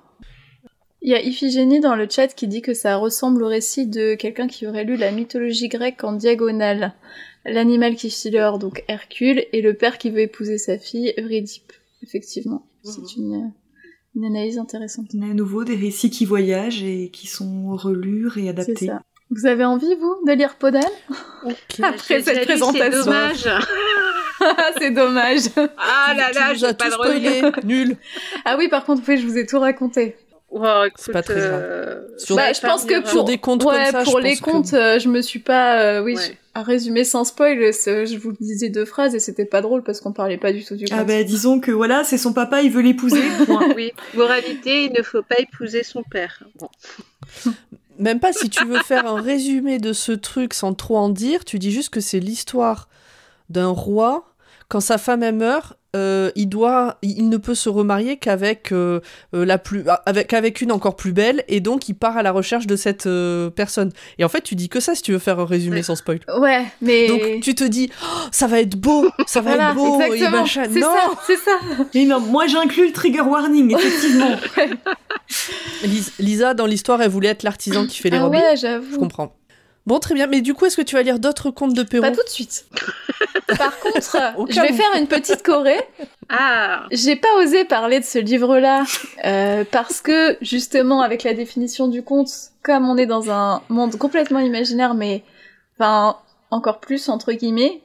Il 1.06 1.12
y 1.12 1.16
a 1.16 1.22
Iphigénie 1.22 1.82
dans 1.82 1.96
le 1.96 2.08
chat 2.10 2.30
qui 2.30 2.48
dit 2.48 2.62
que 2.62 2.74
ça 2.74 2.96
ressemble 2.96 3.44
au 3.44 3.48
récit 3.48 3.88
de 3.88 4.16
quelqu'un 4.16 4.48
qui 4.48 4.66
aurait 4.66 4.86
lu 4.86 4.96
la 4.96 5.12
mythologie 5.12 5.68
grecque 5.68 6.02
en 6.06 6.14
diagonale. 6.14 6.94
L'animal 7.46 7.96
qui 7.96 8.10
fit 8.10 8.32
l'heure, 8.32 8.58
donc 8.58 8.86
Hercule, 8.88 9.44
et 9.52 9.62
le 9.62 9.74
père 9.74 9.98
qui 9.98 10.10
veut 10.12 10.22
épouser 10.22 10.58
sa 10.58 10.78
fille, 10.78 11.14
Eurydipe. 11.20 11.74
Effectivement, 12.04 12.66
c'est 12.84 13.18
une, 13.18 13.52
une 14.16 14.26
analyse 14.26 14.58
intéressante. 14.58 15.08
On 15.14 15.22
a 15.24 15.32
à 15.32 15.34
nouveau 15.34 15.66
des 15.66 15.76
récits 15.76 16.10
qui 16.10 16.24
voyagent 16.24 16.84
et 16.84 17.10
qui 17.12 17.28
sont 17.28 17.76
relus, 17.76 18.30
C'est 18.34 18.40
réadaptés. 18.40 18.86
ça. 18.88 19.02
Vous 19.30 19.46
avez 19.46 19.66
envie, 19.66 19.94
vous, 19.96 20.16
de 20.26 20.32
lire 20.32 20.56
Podal. 20.56 20.84
Après 21.84 22.22
cette 22.22 22.46
présentation. 22.46 22.72
C'est 22.72 22.92
dommage. 23.04 23.50
C'est 24.78 24.92
dommage. 24.92 25.42
Ah 25.78 26.14
là 26.16 26.32
là, 26.34 26.68
as 26.68 26.74
pas 26.74 26.90
relire. 26.96 27.32
spoilé. 27.32 27.52
Nul. 27.66 27.98
Ah 28.46 28.56
oui, 28.58 28.70
par 28.70 28.86
contre, 28.86 29.02
oui, 29.08 29.18
je 29.18 29.26
vous 29.26 29.38
ai 29.38 29.46
tout 29.46 29.60
raconté. 29.60 30.16
Wow, 30.54 30.86
C'est 30.96 31.12
pas 31.12 31.24
très 31.24 31.34
grave. 31.36 31.62
euh, 31.64 32.02
Sur- 32.18 32.36
Bah, 32.36 32.48
vais 32.50 32.54
je 32.54 32.62
pense 32.62 32.86
que 32.86 33.00
pour- 33.12 33.24
des 33.26 33.40
comptes 33.40 33.64
ouais, 33.64 33.76
comme 33.76 33.92
ça, 33.92 34.04
pour 34.04 34.20
je 34.20 34.24
les 34.24 34.36
que- 34.38 34.42
comptes, 34.44 34.74
euh, 34.74 35.00
je 35.00 35.10
me 35.10 35.22
suis 35.22 35.40
pas, 35.40 35.80
euh, 35.82 36.04
oui, 36.04 36.16
Ouais. 36.16 36.38
à 36.54 36.62
résumer 36.62 37.04
sans 37.04 37.24
spoil, 37.24 37.58
je 37.74 38.18
vous 38.18 38.34
disais 38.40 38.70
deux 38.70 38.86
phrases 38.86 39.16
et 39.16 39.20
c'était 39.20 39.46
pas 39.46 39.62
drôle 39.62 39.82
parce 39.84 40.00
qu'on 40.00 40.14
parlait 40.14 40.38
pas 40.38 40.52
du 40.54 40.64
tout 40.64 40.76
du 40.76 40.86
Ah 40.92 41.00
compte. 41.00 41.08
bah 41.08 41.24
disons 41.24 41.60
que 41.60 41.72
voilà, 41.72 42.04
c'est 42.04 42.20
son 42.20 42.34
papa, 42.34 42.62
il 42.62 42.70
veut 42.72 42.82
l'épouser. 42.84 43.20
Oui, 43.76 43.92
moralité, 44.14 44.86
il 44.86 44.94
ne 44.96 45.02
faut 45.02 45.24
pas 45.24 45.36
épouser 45.40 45.82
son 45.84 46.04
père. 46.04 46.44
Bon. 46.60 46.70
Même 48.00 48.20
pas 48.20 48.34
si 48.34 48.50
tu 48.50 48.66
veux 48.66 48.80
faire 48.80 49.06
un 49.08 49.22
résumé 49.22 49.78
de 49.80 49.94
ce 49.94 50.12
truc 50.12 50.54
sans 50.54 50.74
trop 50.74 50.98
en 50.98 51.10
dire, 51.10 51.46
tu 51.46 51.60
dis 51.60 51.72
juste 51.72 51.90
que 51.90 52.00
c'est 52.00 52.20
l'histoire 52.20 52.90
d'un 53.50 53.68
roi. 53.70 54.26
Quand 54.68 54.80
sa 54.82 54.98
femme 54.98 55.22
elle 55.24 55.36
meurt, 55.36 55.78
euh, 55.96 56.32
il 56.36 56.48
doit, 56.48 56.98
il 57.02 57.30
ne 57.30 57.38
peut 57.38 57.56
se 57.56 57.70
remarier 57.70 58.18
qu'avec 58.18 58.72
euh, 58.72 59.00
euh, 59.36 59.46
la 59.46 59.58
plus, 59.58 59.84
avec 60.06 60.34
avec 60.34 60.62
une 60.62 60.72
encore 60.72 60.96
plus 60.96 61.14
belle, 61.14 61.44
et 61.48 61.60
donc 61.60 61.88
il 61.90 61.94
part 61.94 62.18
à 62.18 62.24
la 62.24 62.32
recherche 62.32 62.66
de 62.68 62.76
cette 62.76 63.06
euh, 63.06 63.50
personne. 63.50 63.92
Et 64.18 64.24
en 64.24 64.30
fait, 64.30 64.42
tu 64.42 64.56
dis 64.56 64.70
que 64.70 64.80
ça 64.80 64.96
si 64.96 65.02
tu 65.04 65.12
veux 65.12 65.20
faire 65.20 65.40
un 65.40 65.46
résumé 65.46 65.78
Ouais. 65.78 65.84
sans 65.84 65.96
spoil. 65.96 66.20
Ouais, 66.40 66.66
mais 66.82 67.08
Donc 67.08 67.42
tu 67.42 67.54
te 67.56 67.64
dis, 67.64 67.90
Oh, 68.04 68.06
ça 68.32 68.48
va 68.48 68.60
être 68.60 68.76
beau, 68.76 69.08
ça 69.28 69.42
va 69.42 69.52
voilà, 69.52 69.70
être 69.70 69.76
beau, 69.76 70.02
et 70.02 70.28
machin. 70.30 70.64
C'est 70.72 70.80
Non, 70.80 70.88
ça, 70.94 71.12
c'est 71.28 71.38
ça. 71.38 71.52
Et 71.94 72.06
non, 72.06 72.20
moi 72.20 72.48
j'inclus 72.48 72.88
le 72.88 72.94
trigger 72.94 73.22
warning, 73.22 73.76
effectivement. 73.76 74.32
Lis- 75.84 76.12
Lisa 76.20 76.54
dans 76.54 76.66
l'histoire, 76.66 77.02
elle 77.02 77.10
voulait 77.12 77.30
être 77.30 77.44
l'artisan 77.44 77.86
qui 77.88 78.00
fait 78.00 78.10
les 78.10 78.18
Ah 78.18 78.24
robes. 78.24 78.34
ouais, 78.34 78.56
Je 78.56 78.62
j'avoue. 78.62 78.98
comprends. 78.98 79.36
Bon, 79.86 80.00
très 80.00 80.14
bien. 80.14 80.28
Mais 80.28 80.42
du 80.42 80.54
coup, 80.54 80.66
est-ce 80.66 80.78
que 80.78 80.82
tu 80.82 80.96
vas 80.96 81.04
lire 81.04 81.20
d'autres 81.20 81.52
contes 81.52 81.74
de 81.74 81.84
Perrault? 81.84 82.04
Pas 82.04 82.12
tout 82.16 82.24
de 82.24 82.30
suite. 82.30 82.66
Par 83.58 83.78
contre, 83.80 84.00
je 84.50 84.62
vais 84.62 84.74
faire 84.74 84.96
une 84.98 85.08
petite 85.08 85.44
choré. 85.44 85.76
Ah, 86.30 86.88
J'ai 86.90 87.18
pas 87.18 87.28
osé 87.44 87.66
parler 87.66 88.00
de 88.00 88.06
ce 88.06 88.18
livre-là 88.18 88.86
euh, 89.26 89.66
parce 89.70 90.02
que 90.02 90.38
justement 90.42 91.02
avec 91.02 91.24
la 91.24 91.34
définition 91.34 91.88
du 91.90 92.02
conte, 92.02 92.30
comme 92.64 92.90
on 92.90 92.98
est 92.98 93.06
dans 93.06 93.30
un 93.30 93.62
monde 93.70 93.98
complètement 93.98 94.40
imaginaire, 94.40 94.96
mais 94.96 95.22
enfin 95.76 96.18
encore 96.50 96.80
plus 96.80 97.10
entre 97.10 97.34
guillemets, 97.34 97.82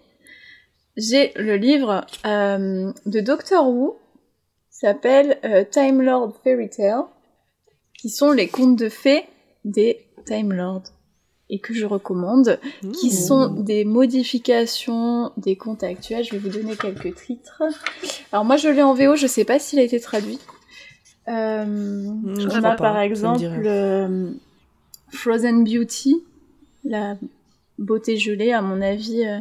j'ai 0.97 1.33
le 1.37 1.57
livre 1.57 2.07
euh, 2.27 2.91
de 3.07 3.21
Doctor 3.21 3.69
Who, 3.69 3.99
qui 4.71 4.79
s'appelle 4.79 5.39
euh, 5.45 5.65
Time 5.65 6.01
Lord 6.01 6.35
Fairy 6.43 6.71
Tale, 6.71 7.05
qui 8.01 8.09
sont 8.09 8.31
les 8.31 8.49
contes 8.49 8.77
de 8.79 8.89
fées 8.89 9.27
des 9.65 10.07
Time 10.27 10.53
Lords 10.53 10.85
et 11.51 11.59
que 11.59 11.73
je 11.75 11.87
recommande 11.87 12.59
qui 12.93 13.09
Mmh. 13.09 13.11
sont 13.11 13.49
des 13.49 13.85
modifications 13.85 15.33
des 15.37 15.57
contes 15.57 15.83
actuels. 15.83 16.25
Je 16.25 16.33
vais 16.33 16.39
vous 16.39 16.51
donner 16.51 16.77
quelques 16.77 17.15
titres. 17.15 17.63
Alors 18.33 18.45
moi 18.45 18.57
je 18.57 18.69
l'ai 18.69 18.83
en 18.83 18.95
VO, 18.95 19.17
je 19.17 19.27
sais 19.27 19.45
pas 19.45 19.59
s'il 19.59 19.79
a 19.79 19.83
été 19.83 19.99
traduit. 20.01 20.39
Euh, 21.29 21.65
je 22.39 22.59
on 22.59 22.65
a 22.65 22.75
par 22.75 22.99
exemple 22.99 23.43
euh, 23.45 24.31
Frozen 25.13 25.65
Beauty, 25.65 26.17
la 26.85 27.17
beauté 27.79 28.17
gelée 28.17 28.53
à 28.53 28.63
mon 28.63 28.81
avis, 28.81 29.25
euh, 29.27 29.39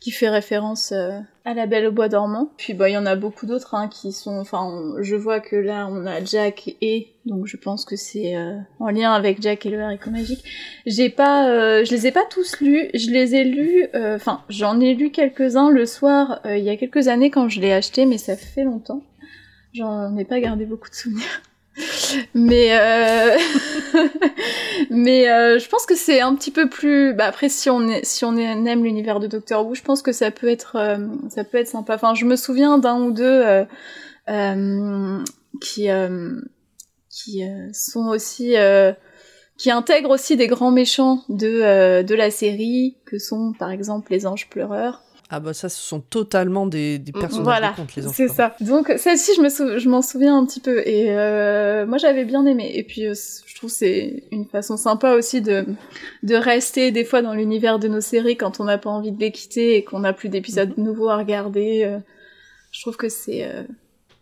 qui 0.00 0.10
fait 0.10 0.28
référence 0.28 0.92
euh, 0.92 1.18
à 1.44 1.54
la 1.54 1.66
Belle 1.66 1.86
au 1.86 1.92
bois 1.92 2.08
dormant. 2.08 2.52
Puis 2.56 2.74
bah 2.74 2.88
il 2.88 2.92
y 2.92 2.98
en 2.98 3.06
a 3.06 3.16
beaucoup 3.16 3.46
d'autres 3.46 3.74
hein, 3.74 3.88
qui 3.88 4.12
sont, 4.12 4.38
enfin 4.38 4.94
je 5.00 5.16
vois 5.16 5.40
que 5.40 5.56
là 5.56 5.88
on 5.90 6.06
a 6.06 6.22
Jack 6.22 6.76
et 6.80 7.14
donc 7.24 7.46
je 7.46 7.56
pense 7.56 7.84
que 7.84 7.96
c'est 7.96 8.36
euh, 8.36 8.56
en 8.80 8.90
lien 8.90 9.12
avec 9.12 9.42
Jack 9.42 9.66
et 9.66 9.70
le 9.70 9.80
haricot 9.80 10.10
magique. 10.10 10.44
J'ai 10.86 11.10
pas, 11.10 11.48
euh, 11.48 11.84
je 11.84 11.90
les 11.90 12.06
ai 12.06 12.12
pas 12.12 12.24
tous 12.30 12.60
lus. 12.60 12.90
Je 12.94 13.10
les 13.10 13.34
ai 13.34 13.44
lus, 13.44 13.86
euh, 13.94 14.16
enfin, 14.16 14.42
j'en 14.48 14.78
ai 14.80 14.94
lu 14.94 15.10
quelques-uns 15.10 15.70
le 15.70 15.86
soir 15.86 16.40
euh, 16.44 16.56
il 16.56 16.64
y 16.64 16.70
a 16.70 16.76
quelques 16.76 17.08
années 17.08 17.30
quand 17.30 17.48
je 17.48 17.60
l'ai 17.60 17.72
acheté, 17.72 18.06
mais 18.06 18.18
ça 18.18 18.36
fait 18.36 18.64
longtemps. 18.64 19.02
J'en 19.72 20.16
ai 20.16 20.24
pas 20.24 20.40
gardé 20.40 20.64
beaucoup 20.64 20.88
de 20.88 20.94
souvenirs. 20.94 21.42
Mais 22.34 22.76
euh... 22.78 23.36
mais 24.90 25.28
euh, 25.28 25.58
je 25.58 25.68
pense 25.68 25.86
que 25.86 25.94
c'est 25.94 26.20
un 26.20 26.34
petit 26.34 26.50
peu 26.50 26.68
plus. 26.68 27.14
Bah 27.14 27.26
après, 27.26 27.48
si 27.48 27.70
on 27.70 27.88
aime 27.88 28.84
l'univers 28.84 29.20
de 29.20 29.26
Doctor 29.26 29.66
Who, 29.66 29.74
je 29.74 29.82
pense 29.82 30.02
que 30.02 30.12
ça 30.12 30.30
peut 30.30 30.48
être, 30.48 30.76
euh, 30.76 30.98
ça 31.28 31.44
peut 31.44 31.58
être 31.58 31.68
sympa. 31.68 31.94
Enfin, 31.94 32.14
je 32.14 32.24
me 32.24 32.36
souviens 32.36 32.78
d'un 32.78 33.00
ou 33.00 33.12
deux 33.12 33.66
euh, 34.28 35.24
qui 35.60 35.88
sont 37.72 38.08
aussi 38.08 38.54
qui 39.56 39.70
intègrent 39.72 40.10
aussi 40.10 40.36
des 40.36 40.46
grands 40.46 40.70
méchants 40.70 41.24
de 41.28 42.14
la 42.14 42.30
série, 42.30 42.96
que 43.06 43.18
sont 43.18 43.52
par 43.58 43.70
exemple 43.70 44.12
les 44.12 44.26
anges 44.26 44.48
pleureurs. 44.48 45.02
Ah 45.30 45.40
bah 45.40 45.52
ça, 45.52 45.68
ce 45.68 45.78
sont 45.80 46.00
totalement 46.00 46.66
des, 46.66 46.98
des 46.98 47.12
personnages 47.12 47.44
Voilà, 47.44 47.70
de 47.72 47.76
contes, 47.76 47.94
les 47.96 48.06
enfants. 48.06 48.14
C'est 48.16 48.28
ça. 48.28 48.56
Donc 48.60 48.92
celle-ci, 48.96 49.32
je 49.36 49.42
me 49.42 49.50
sou- 49.50 49.78
je 49.78 49.88
m'en 49.88 50.00
souviens 50.00 50.38
un 50.38 50.46
petit 50.46 50.60
peu 50.60 50.78
et 50.88 51.10
euh, 51.10 51.84
moi 51.86 51.98
j'avais 51.98 52.24
bien 52.24 52.46
aimé. 52.46 52.70
Et 52.74 52.82
puis 52.82 53.06
euh, 53.06 53.14
je 53.46 53.54
trouve 53.54 53.68
que 53.70 53.76
c'est 53.76 54.22
une 54.30 54.46
façon 54.46 54.76
sympa 54.78 55.12
aussi 55.14 55.42
de 55.42 55.66
de 56.22 56.34
rester 56.34 56.92
des 56.92 57.04
fois 57.04 57.20
dans 57.20 57.34
l'univers 57.34 57.78
de 57.78 57.88
nos 57.88 58.00
séries 58.00 58.36
quand 58.38 58.58
on 58.60 58.64
n'a 58.64 58.78
pas 58.78 58.88
envie 58.88 59.12
de 59.12 59.20
les 59.20 59.30
quitter 59.30 59.76
et 59.76 59.84
qu'on 59.84 59.98
n'a 60.00 60.14
plus 60.14 60.30
d'épisodes 60.30 60.72
Mhm. 60.78 60.84
nouveaux 60.84 61.08
à 61.10 61.18
regarder. 61.18 61.82
euh, 61.84 61.98
je 62.72 62.80
trouve 62.80 62.96
que 62.96 63.08
c'est 63.10 63.44
euh, 63.44 63.64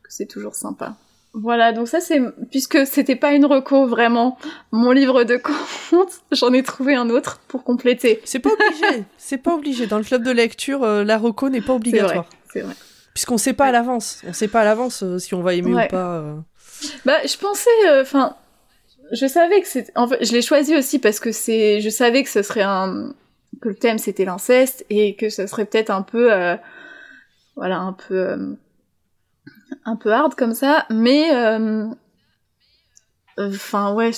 que 0.02 0.08
c'est 0.12 0.26
toujours 0.26 0.54
sympa. 0.56 0.96
Voilà, 1.38 1.72
donc 1.72 1.86
ça 1.86 2.00
c'est 2.00 2.20
puisque 2.50 2.86
c'était 2.86 3.14
pas 3.14 3.32
une 3.32 3.44
reco 3.44 3.86
vraiment 3.86 4.38
mon 4.72 4.90
livre 4.90 5.22
de 5.24 5.36
contes, 5.36 6.12
j'en 6.32 6.50
ai 6.54 6.62
trouvé 6.62 6.94
un 6.94 7.10
autre 7.10 7.40
pour 7.46 7.62
compléter. 7.62 8.22
C'est 8.24 8.38
pas 8.38 8.48
obligé, 8.50 9.04
c'est 9.18 9.36
pas 9.36 9.54
obligé. 9.54 9.86
Dans 9.86 9.98
le 9.98 10.04
club 10.04 10.22
de 10.22 10.30
lecture, 10.30 10.82
euh, 10.82 11.04
la 11.04 11.18
reco 11.18 11.50
n'est 11.50 11.60
pas 11.60 11.74
obligatoire. 11.74 12.24
C'est 12.52 12.62
vrai. 12.62 12.72
Puisqu'on 13.12 13.36
sait 13.36 13.52
pas 13.52 13.66
à 13.66 13.72
l'avance. 13.72 14.22
On 14.26 14.32
sait 14.32 14.48
pas 14.48 14.62
à 14.62 14.64
l'avance 14.64 15.02
euh, 15.02 15.18
si 15.18 15.34
on 15.34 15.42
va 15.42 15.52
aimer 15.54 15.74
Ouais. 15.74 15.86
ou 15.86 15.90
pas. 15.90 16.16
euh. 16.16 16.36
Bah, 17.04 17.18
je 17.26 17.36
pensais, 17.36 17.70
enfin, 18.00 18.34
je 19.12 19.26
savais 19.26 19.60
que 19.60 19.68
c'est, 19.68 19.92
en 19.94 20.08
fait, 20.08 20.24
je 20.24 20.32
l'ai 20.32 20.42
choisi 20.42 20.74
aussi 20.74 20.98
parce 20.98 21.20
que 21.20 21.32
c'est, 21.32 21.80
je 21.82 21.90
savais 21.90 22.22
que 22.22 22.30
ce 22.30 22.42
serait 22.42 22.62
un, 22.62 23.12
que 23.60 23.68
le 23.68 23.74
thème 23.74 23.98
c'était 23.98 24.24
l'inceste 24.24 24.86
et 24.90 25.16
que 25.16 25.28
ce 25.28 25.46
serait 25.46 25.64
peut-être 25.66 25.90
un 25.90 26.02
peu, 26.02 26.30
voilà, 27.56 27.78
un 27.78 27.92
peu, 27.94 28.56
un 29.84 29.96
peu 29.96 30.12
hard 30.12 30.34
comme 30.34 30.54
ça, 30.54 30.86
mais, 30.90 31.34
euh, 31.34 31.86
enfin, 33.38 33.92
ouais, 33.94 34.10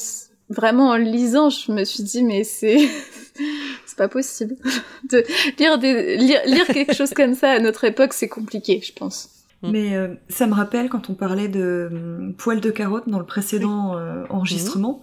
vraiment 0.49 0.89
en 0.91 0.97
le 0.97 1.05
lisant, 1.05 1.51
je 1.51 1.73
me 1.73 1.85
suis 1.85 2.03
dit, 2.03 2.23
mais 2.25 2.45
c'est, 2.45 2.79
c'est 3.87 3.97
pas 3.99 4.09
possible 4.09 4.57
de 5.11 5.25
lire 5.59 5.79
des, 5.79 6.17
lire, 6.17 6.41
lire 6.47 6.67
quelque 6.67 6.95
chose 6.95 7.11
comme 7.15 7.35
ça 7.35 7.51
à 7.53 7.59
notre 7.61 7.85
époque, 7.85 8.13
c'est 8.13 8.29
compliqué, 8.29 8.81
je 8.85 8.93
pense. 8.93 9.31
Mm. 9.63 9.71
Mais 9.73 9.97
euh, 9.97 10.15
ça 10.29 10.47
me 10.47 10.55
rappelle 10.55 10.89
quand 10.89 11.11
on 11.11 11.15
parlait 11.15 11.49
de 11.49 11.89
hum, 11.91 12.35
poils 12.37 12.61
de 12.61 12.71
carotte 12.71 13.09
dans 13.09 13.19
le 13.19 13.27
précédent 13.27 13.97
euh, 13.97 14.25
enregistrement, 14.31 15.03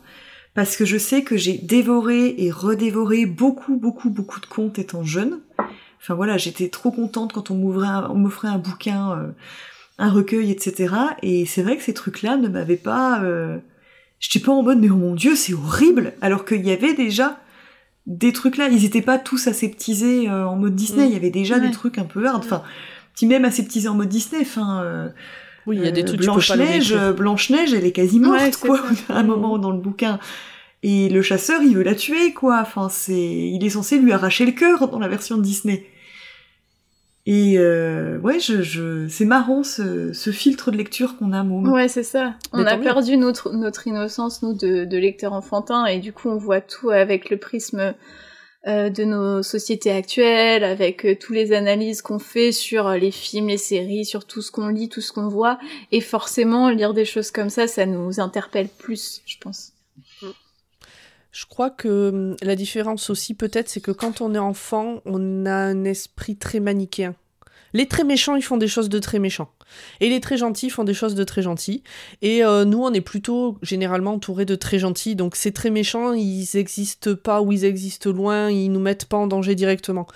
parce 0.53 0.77
que 0.77 0.85
je 0.85 0.97
sais 0.97 1.23
que 1.23 1.35
j'ai 1.35 1.57
dévoré 1.57 2.35
et 2.37 2.49
redévoré 2.51 3.25
beaucoup, 3.25 3.75
beaucoup, 3.75 4.09
beaucoup 4.09 4.39
de 4.39 4.45
contes 4.45 4.79
étant 4.79 5.03
jeune. 5.03 5.41
Enfin 5.99 6.13
voilà, 6.13 6.37
j'étais 6.37 6.69
trop 6.69 6.91
contente 6.91 7.33
quand 7.33 7.51
on 7.51 7.55
m'ouvrait, 7.55 7.87
un- 7.87 8.09
on 8.09 8.15
m'offrait 8.15 8.47
un 8.47 8.57
bouquin, 8.57 9.11
euh, 9.11 9.27
un 9.97 10.09
recueil, 10.09 10.51
etc. 10.51 10.93
Et 11.21 11.45
c'est 11.45 11.61
vrai 11.63 11.77
que 11.77 11.83
ces 11.83 11.93
trucs-là 11.93 12.37
ne 12.37 12.47
m'avaient 12.47 12.75
pas. 12.77 13.21
Euh... 13.23 13.57
J'étais 14.19 14.43
pas 14.43 14.51
en 14.53 14.63
mode 14.63 14.79
mais 14.79 14.89
oh 14.89 14.95
mon 14.95 15.13
dieu, 15.13 15.35
c'est 15.35 15.53
horrible, 15.53 16.13
alors 16.21 16.45
qu'il 16.45 16.65
y 16.65 16.71
avait 16.71 16.93
déjà 16.93 17.39
des 18.07 18.31
trucs 18.33 18.57
là. 18.57 18.67
Ils 18.69 18.85
étaient 18.85 19.01
pas 19.01 19.17
tous 19.19 19.47
aseptisés 19.47 20.29
euh, 20.29 20.47
en 20.47 20.55
mode 20.55 20.75
Disney. 20.75 21.03
Mm. 21.05 21.07
Il 21.09 21.13
y 21.13 21.17
avait 21.17 21.29
déjà 21.29 21.55
Ouais. 21.55 21.61
des 21.61 21.71
trucs 21.71 21.97
un 21.97 22.05
peu 22.05 22.25
hard. 22.25 22.43
Enfin, 22.43 22.63
petit 23.13 23.27
même 23.27 23.45
aseptisé 23.45 23.87
en 23.87 23.93
mode 23.95 24.09
Disney. 24.09 24.41
Enfin. 24.41 24.81
euh, 24.83 25.09
Oui, 25.67 25.77
il 25.77 25.83
y 25.83 25.87
a 25.87 25.91
des 25.91 26.01
euh, 26.01 26.05
trucs 26.05 26.21
Blanche-Neige, 26.21 26.95
Blanche-Neige, 27.17 27.73
elle 27.73 27.85
est 27.85 27.91
quasi 27.91 28.19
morte, 28.19 28.39
Ouais, 28.41 28.51
quoi, 28.61 28.81
à 29.09 29.19
un 29.19 29.23
moment 29.23 29.57
dans 29.57 29.71
le 29.71 29.79
bouquin. 29.79 30.19
Et 30.83 31.09
le 31.09 31.21
chasseur, 31.23 31.61
il 31.63 31.75
veut 31.75 31.83
la 31.83 31.95
tuer, 31.95 32.31
quoi. 32.33 32.59
Enfin, 32.61 32.89
c'est, 32.89 33.13
il 33.19 33.63
est 33.65 33.69
censé 33.71 33.97
lui 33.97 34.11
arracher 34.11 34.45
le 34.45 34.51
cœur 34.51 34.87
dans 34.87 34.99
la 34.99 35.07
version 35.07 35.37
de 35.37 35.41
Disney. 35.41 35.85
Et 37.27 37.57
euh, 37.57 38.19
ouais, 38.19 38.39
je, 38.39 38.61
je... 38.61 39.07
c'est 39.07 39.25
marrant 39.25 39.63
ce, 39.63 40.13
ce 40.13 40.29
filtre 40.29 40.69
de 40.69 40.77
lecture 40.77 41.17
qu'on 41.17 41.33
a, 41.33 41.43
Môme. 41.43 41.71
Ouais, 41.71 41.87
c'est 41.87 42.03
ça. 42.03 42.35
On 42.53 42.65
a 42.65 42.77
perdu 42.77 43.17
notre, 43.17 43.51
notre 43.51 43.87
innocence, 43.87 44.43
nous, 44.43 44.53
de, 44.53 44.85
de 44.85 44.97
lecteurs 44.97 45.33
enfantins, 45.33 45.85
et 45.85 45.97
du 45.97 46.13
coup, 46.13 46.29
on 46.29 46.37
voit 46.37 46.61
tout 46.61 46.91
avec 46.91 47.31
le 47.31 47.37
prisme 47.37 47.95
euh, 48.67 48.89
de 48.89 49.03
nos 49.03 49.43
sociétés 49.43 49.91
actuelles, 49.91 50.63
avec 50.63 51.05
euh, 51.05 51.15
toutes 51.19 51.35
les 51.35 51.51
analyses 51.51 52.01
qu'on 52.01 52.19
fait 52.19 52.51
sur 52.51 52.87
euh, 52.87 52.97
les 52.97 53.11
films, 53.11 53.47
les 53.47 53.57
séries, 53.57 54.05
sur 54.05 54.25
tout 54.25 54.41
ce 54.41 54.51
qu'on 54.51 54.69
lit, 54.69 54.89
tout 54.89 55.01
ce 55.01 55.11
qu'on 55.11 55.27
voit. 55.27 55.59
Et 55.91 56.01
forcément, 56.01 56.69
lire 56.69 56.93
des 56.93 57.05
choses 57.05 57.29
comme 57.29 57.49
ça, 57.49 57.67
ça 57.67 57.85
nous 57.85 58.19
interpelle 58.19 58.67
plus, 58.67 59.21
je 59.25 59.37
pense. 59.39 59.74
Je 61.35 61.45
crois 61.45 61.69
que 61.69 62.11
hum, 62.13 62.37
la 62.41 62.55
différence 62.55 63.09
aussi 63.09 63.33
peut-être, 63.33 63.67
c'est 63.67 63.81
que 63.81 63.91
quand 63.91 64.21
on 64.21 64.33
est 64.33 64.39
enfant, 64.39 65.01
on 65.03 65.45
a 65.45 65.53
un 65.53 65.83
esprit 65.83 66.37
très 66.37 66.61
manichéen. 66.61 67.13
Les 67.75 67.87
très 67.87 68.03
méchants, 68.03 68.35
ils 68.35 68.41
font 68.41 68.57
des 68.57 68.67
choses 68.67 68.89
de 68.89 68.97
très 68.99 69.19
méchants. 69.19 69.51
Et 69.99 70.09
les 70.09 70.21
très 70.21 70.37
gentils 70.37 70.69
font 70.69 70.85
des 70.85 70.93
choses 70.93 71.13
de 71.13 71.23
très 71.23 71.41
gentils. 71.41 71.83
Et 72.21 72.43
euh, 72.43 72.65
nous, 72.65 72.81
on 72.81 72.93
est 72.93 73.01
plutôt 73.01 73.57
généralement 73.61 74.13
entourés 74.13 74.45
de 74.45 74.55
très 74.55 74.79
gentils. 74.79 75.15
Donc 75.15 75.35
ces 75.35 75.51
très 75.51 75.69
méchants, 75.69 76.13
ils 76.13 76.47
n'existent 76.55 77.15
pas 77.15 77.41
ou 77.41 77.51
ils 77.51 77.65
existent 77.65 78.11
loin, 78.11 78.49
ils 78.49 78.71
nous 78.71 78.79
mettent 78.79 79.05
pas 79.05 79.17
en 79.17 79.27
danger 79.27 79.55
directement. 79.55 80.07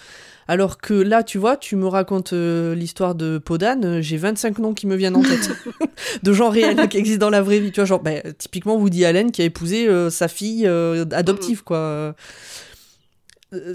Alors 0.50 0.80
que 0.80 0.96
là, 0.96 1.22
tu 1.22 1.38
vois, 1.38 1.58
tu 1.58 1.76
me 1.76 1.86
racontes 1.86 2.34
euh, 2.34 2.74
l'histoire 2.74 3.14
de 3.14 3.38
Podane, 3.38 3.86
euh, 3.86 4.02
j'ai 4.02 4.18
25 4.18 4.58
noms 4.58 4.74
qui 4.74 4.88
me 4.88 4.96
viennent 4.96 5.16
en 5.16 5.22
tête. 5.22 5.52
de 6.24 6.34
gens 6.34 6.50
réels 6.50 6.90
qui 6.90 6.98
existent 6.98 7.28
dans 7.28 7.30
la 7.30 7.44
vraie 7.44 7.60
vie. 7.60 7.72
Tu 7.72 7.82
vois, 7.82 7.86
genre, 7.86 8.02
ben, 8.02 8.24
typiquement 8.36 8.76
Woody 8.76 9.06
Allen 9.06 9.32
qui 9.32 9.44
a 9.44 9.46
épousé 9.46 9.88
euh, 9.88 10.10
sa 10.10 10.28
fille 10.28 10.66
adoptive, 10.66 11.64
quoi. 11.64 12.16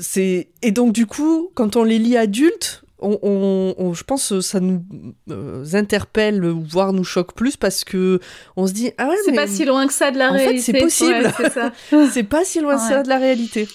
C'est... 0.01 0.49
Et 0.63 0.73
donc, 0.73 0.93
du 0.93 1.07
coup, 1.07 1.51
quand 1.55 1.77
on 1.77 1.85
les 1.85 2.01
lit 2.01 2.17
adultes, 2.17 2.84
on, 3.05 3.19
on- 3.23 3.75
on- 3.79 3.95
je 3.95 4.03
pense 4.05 4.31
que 4.31 4.41
ça 4.41 4.61
nous 4.61 4.85
euh, 5.31 5.65
interpelle, 5.75 6.41
voire 6.47 6.93
nous 6.93 7.05
choque 7.05 7.35
plus 7.35 7.57
parce 7.57 7.85
que 7.85 8.19
on 8.57 8.67
se 8.67 8.73
dit 8.73 8.91
ah 8.99 9.09
ouais 9.09 9.17
C'est 9.25 9.31
mais 9.31 9.37
pas 9.37 9.47
si 9.47 9.65
loin 9.65 9.87
que 9.87 9.93
ça 9.93 10.11
de 10.11 10.19
la 10.19 10.31
en 10.31 10.35
fait, 10.37 10.39
réalité. 10.47 10.63
c'est 10.73 10.79
possible. 10.81 11.13
Ouais, 11.25 11.31
c'est 11.37 11.51
ça. 11.53 11.73
c'est 12.11 12.23
pas 12.25 12.45
si 12.45 12.61
loin 12.61 12.77
de 12.77 12.81
ça 12.81 13.03
de 13.03 13.09
la 13.09 13.19
réalité. 13.19 13.69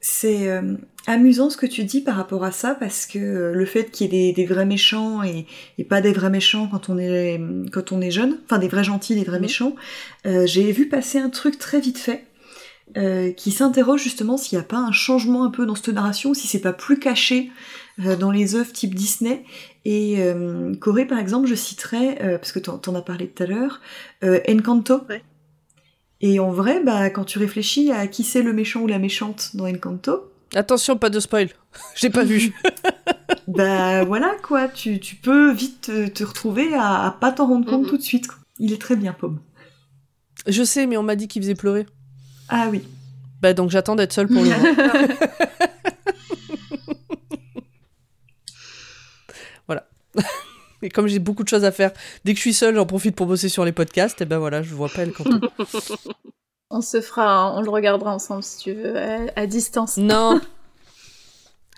C'est 0.00 0.48
euh, 0.50 0.74
amusant 1.06 1.48
ce 1.48 1.56
que 1.56 1.64
tu 1.66 1.84
dis 1.84 2.02
par 2.02 2.16
rapport 2.16 2.44
à 2.44 2.52
ça 2.52 2.74
parce 2.74 3.06
que 3.06 3.18
euh, 3.18 3.52
le 3.54 3.64
fait 3.64 3.90
qu'il 3.90 4.12
y 4.12 4.28
ait 4.28 4.32
des, 4.32 4.42
des 4.42 4.46
vrais 4.46 4.66
méchants 4.66 5.22
et, 5.22 5.46
et 5.78 5.84
pas 5.84 6.02
des 6.02 6.12
vrais 6.12 6.28
méchants 6.30 6.68
quand 6.70 6.90
on 6.90 6.98
est 6.98 7.40
quand 7.72 7.90
on 7.92 8.00
est 8.02 8.10
jeune, 8.10 8.38
enfin 8.44 8.58
des 8.58 8.68
vrais 8.68 8.84
gentils, 8.84 9.14
des 9.14 9.24
vrais 9.24 9.36
Mhm. 9.38 9.42
méchants, 9.42 9.74
euh, 10.26 10.46
j'ai 10.46 10.70
vu 10.72 10.88
passer 10.88 11.18
un 11.18 11.30
truc 11.30 11.58
très 11.58 11.80
vite 11.80 11.98
fait 11.98 12.24
euh, 12.98 13.32
qui 13.32 13.50
s'interroge 13.50 14.02
justement 14.02 14.36
s'il 14.36 14.58
n'y 14.58 14.62
a 14.64 14.66
pas 14.68 14.76
un 14.76 14.92
changement 14.92 15.44
un 15.44 15.50
peu 15.50 15.64
dans 15.64 15.74
cette 15.74 15.88
narration, 15.88 16.34
si 16.34 16.46
c'est 16.48 16.60
pas 16.60 16.74
plus 16.74 16.98
caché 16.98 17.48
euh, 17.48 17.50
dans 17.98 18.30
les 18.30 18.54
œuvres 18.54 18.72
type 18.72 18.94
Disney. 18.94 19.44
Et 19.84 20.16
euh, 20.18 20.74
Corée 20.76 21.06
par 21.06 21.18
exemple, 21.18 21.46
je 21.46 21.54
citerais 21.54 22.18
euh, 22.22 22.38
parce 22.38 22.52
que 22.52 22.58
t'en 22.58 22.78
t'en 22.78 22.94
as 22.94 23.02
parlé 23.02 23.28
tout 23.28 23.42
à 23.42 23.46
l'heure, 23.46 23.80
euh, 24.22 24.40
Encanto. 24.48 25.02
Ouais. 25.08 25.22
Et 26.20 26.40
en 26.40 26.50
vrai, 26.50 26.80
bah, 26.82 27.10
quand 27.10 27.24
tu 27.24 27.38
réfléchis 27.38 27.90
à 27.92 28.06
qui 28.06 28.24
c'est 28.24 28.42
le 28.42 28.52
méchant 28.52 28.80
ou 28.80 28.86
la 28.86 28.98
méchante 28.98 29.50
dans 29.54 29.66
Encanto, 29.68 30.30
Attention, 30.54 30.96
pas 30.96 31.10
de 31.10 31.18
spoil. 31.18 31.48
J'ai 31.96 32.10
pas 32.10 32.22
vu. 32.22 32.54
bah 33.48 34.04
voilà 34.04 34.36
quoi, 34.42 34.68
tu, 34.68 35.00
tu 35.00 35.16
peux 35.16 35.50
vite 35.52 35.80
te, 35.82 36.06
te 36.08 36.22
retrouver 36.24 36.74
à, 36.74 37.06
à 37.06 37.10
pas 37.10 37.32
t'en 37.32 37.46
rendre 37.48 37.66
compte 37.68 37.82
Mhm. 37.84 37.88
tout 37.88 37.96
de 37.96 38.02
suite. 38.02 38.28
quoi. 38.28 38.36
Il 38.60 38.72
est 38.72 38.80
très 38.80 38.94
bien, 38.94 39.12
Pomme. 39.12 39.40
Je 40.46 40.62
sais, 40.62 40.86
mais 40.86 40.96
on 40.96 41.02
m'a 41.02 41.16
dit 41.16 41.26
qu'il 41.26 41.42
faisait 41.42 41.56
pleurer. 41.56 41.86
Ah 42.48 42.68
oui. 42.70 42.82
Bah 43.42 43.52
donc 43.52 43.70
j'attends 43.70 43.96
d'être 43.96 44.12
seule 44.12 44.28
pour 44.28 44.42
le. 44.42 44.50
voilà. 49.66 49.86
Et 50.82 50.88
comme 50.90 51.06
j'ai 51.06 51.18
beaucoup 51.18 51.42
de 51.44 51.48
choses 51.48 51.64
à 51.64 51.72
faire, 51.72 51.92
dès 52.24 52.32
que 52.32 52.36
je 52.36 52.42
suis 52.42 52.52
seule, 52.54 52.74
j'en 52.74 52.84
profite 52.84 53.16
pour 53.16 53.26
bosser 53.26 53.48
sur 53.48 53.64
les 53.64 53.72
podcasts. 53.72 54.20
Et 54.20 54.24
ben 54.26 54.38
voilà, 54.38 54.62
je 54.62 54.74
vois 54.74 54.88
pas 54.88 55.02
elle 55.02 55.12
quand. 55.12 55.24
On 56.70 56.80
se 56.80 57.00
fera, 57.00 57.54
on 57.56 57.62
le 57.62 57.70
regardera 57.70 58.12
ensemble 58.12 58.42
si 58.42 58.58
tu 58.58 58.72
veux, 58.72 58.96
à, 58.98 59.18
à 59.36 59.46
distance. 59.46 59.96
non. 59.96 60.40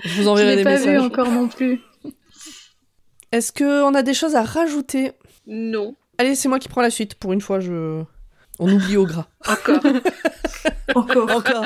Je 0.05 0.15
vous 0.17 0.23
Je 0.23 0.29
enverrai 0.29 0.51
l'ai 0.51 0.57
des 0.57 0.65
pas 0.65 0.71
messages. 0.71 0.89
vu 0.89 0.99
encore 0.99 1.31
non 1.31 1.49
plus. 1.49 1.81
Est-ce 3.33 3.53
que 3.53 3.83
on 3.83 3.95
a 3.95 4.03
des 4.03 4.15
choses 4.15 4.35
à 4.37 4.43
rajouter? 4.43 5.13
Non, 5.47 5.95
Allez, 6.19 6.35
c'est 6.35 6.49
moi 6.49 6.59
qui 6.59 6.69
prends 6.69 6.81
la 6.81 6.91
suite. 6.91 7.15
Pour 7.17 7.33
une 7.35 7.41
fois, 7.43 7.61
je. 7.61 8.03
On 8.59 8.73
oublie 8.73 8.97
au 8.97 9.05
gras. 9.05 9.27
encore. 9.47 9.81
Encore. 10.95 11.31
Encore. 11.31 11.65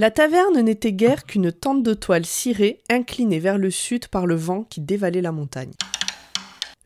La 0.00 0.10
taverne 0.10 0.58
n'était 0.62 0.94
guère 0.94 1.26
qu'une 1.26 1.52
tente 1.52 1.82
de 1.82 1.92
toile 1.92 2.24
cirée, 2.24 2.80
inclinée 2.88 3.38
vers 3.38 3.58
le 3.58 3.70
sud 3.70 4.08
par 4.08 4.24
le 4.24 4.34
vent 4.34 4.64
qui 4.70 4.80
dévalait 4.80 5.20
la 5.20 5.30
montagne. 5.30 5.72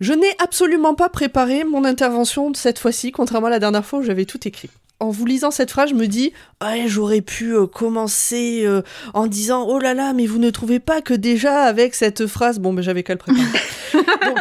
Je 0.01 0.13
n'ai 0.13 0.35
absolument 0.43 0.97
pas 0.97 1.09
préparé 1.09 1.63
mon 1.63 1.85
intervention 1.85 2.53
cette 2.55 2.81
fois-ci, 2.81 3.13
contrairement 3.13 3.47
à 3.47 3.51
la 3.51 3.61
dernière 3.61 3.87
fois 3.87 4.01
où 4.01 4.03
j'avais 4.03 4.25
tout 4.25 4.41
écrit. 4.49 4.69
En 4.99 5.11
vous 5.11 5.27
lisant 5.27 5.53
cette 5.53 5.71
phrase, 5.71 5.91
je 5.91 5.95
me 5.95 6.09
dis 6.09 6.33
ouais, 6.61 6.89
j'aurais 6.89 7.21
pu 7.21 7.55
euh, 7.55 7.69
commencer 7.69 8.65
euh, 8.67 8.83
en 9.13 9.29
disant 9.29 9.65
oh 9.69 9.79
là 9.79 9.95
là, 9.95 10.13
mais 10.13 10.27
vous 10.27 10.41
ne 10.41 10.51
trouvez 10.51 10.81
pas 10.81 11.01
que 11.01 11.15
déjà 11.15 11.63
avec 11.63 11.95
cette 11.95 12.27
phrase, 12.27 12.59
bon, 12.59 12.73
ben 12.73 12.83
j'avais 12.83 13.05
qu'à 13.05 13.13
le 13.13 13.21
préparer. 13.21 13.47
Donc- 13.93 14.39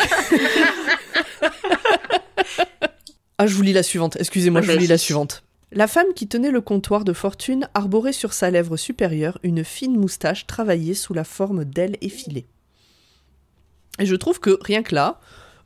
ah, 3.38 3.46
je 3.46 3.54
vous 3.54 3.62
lis 3.62 3.74
la 3.74 3.84
suivante. 3.84 4.18
Excusez-moi, 4.20 4.62
Ah, 4.64 4.66
je 4.68 4.72
vous 4.72 4.80
lis 4.80 4.88
la 4.88 4.98
suivante. 4.98 5.44
La 5.76 5.88
femme 5.88 6.14
qui 6.16 6.28
tenait 6.28 6.52
le 6.52 6.62
comptoir 6.62 7.04
de 7.04 7.14
fortune 7.14 7.68
arborait 7.74 8.14
sur 8.14 8.34
sa 8.34 8.52
lèvre 8.52 8.78
supérieure 8.78 9.40
une 9.42 9.64
fine 9.64 9.98
moustache 9.98 10.46
travaillée 10.46 10.94
sous 10.94 11.16
la 11.16 11.24
forme 11.24 11.66
d'ailes 11.66 11.98
effilées. 12.02 12.46
Et 13.98 14.06
je 14.06 14.16
trouve 14.16 14.40
que 14.40 14.60
rien 14.62 14.84
que 14.84 14.94
là, 14.94 15.20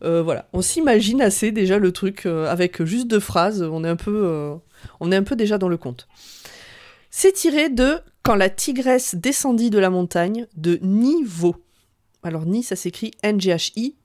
euh, 0.03 0.24
voilà, 0.24 0.47
on 0.53 0.62
s'imagine 0.62 1.22
assez 1.22 1.51
déjà 1.51 1.78
le 1.78 1.91
truc 1.91 2.26
euh, 2.26 2.47
avec 2.47 2.82
juste 2.84 3.08
deux 3.08 3.20
phrases. 3.20 3.62
On 3.62 3.84
est 3.84 3.89
un 3.89 3.97
peu, 3.97 4.22
euh, 4.24 4.55
on 5.01 5.12
est 5.12 5.16
un 5.18 5.24
peu 5.24 5.36
déjà 5.36 5.58
dans 5.58 5.68
le 5.68 5.76
conte. 5.76 6.08
C'est 7.12 7.34
tiré 7.34 7.68
de 7.70 7.99
Quand 8.24 8.36
la 8.36 8.49
tigresse 8.49 9.14
descendit 9.16 9.70
de 9.70 9.80
la 9.80 9.89
montagne 9.89 10.47
de 10.55 10.80
Nivo. 10.82 11.58
Alors 12.24 12.45
Ni, 12.45 12.64
ça 12.64 12.78
s'écrit 12.78 13.12
N-G-H-I, 13.24 13.95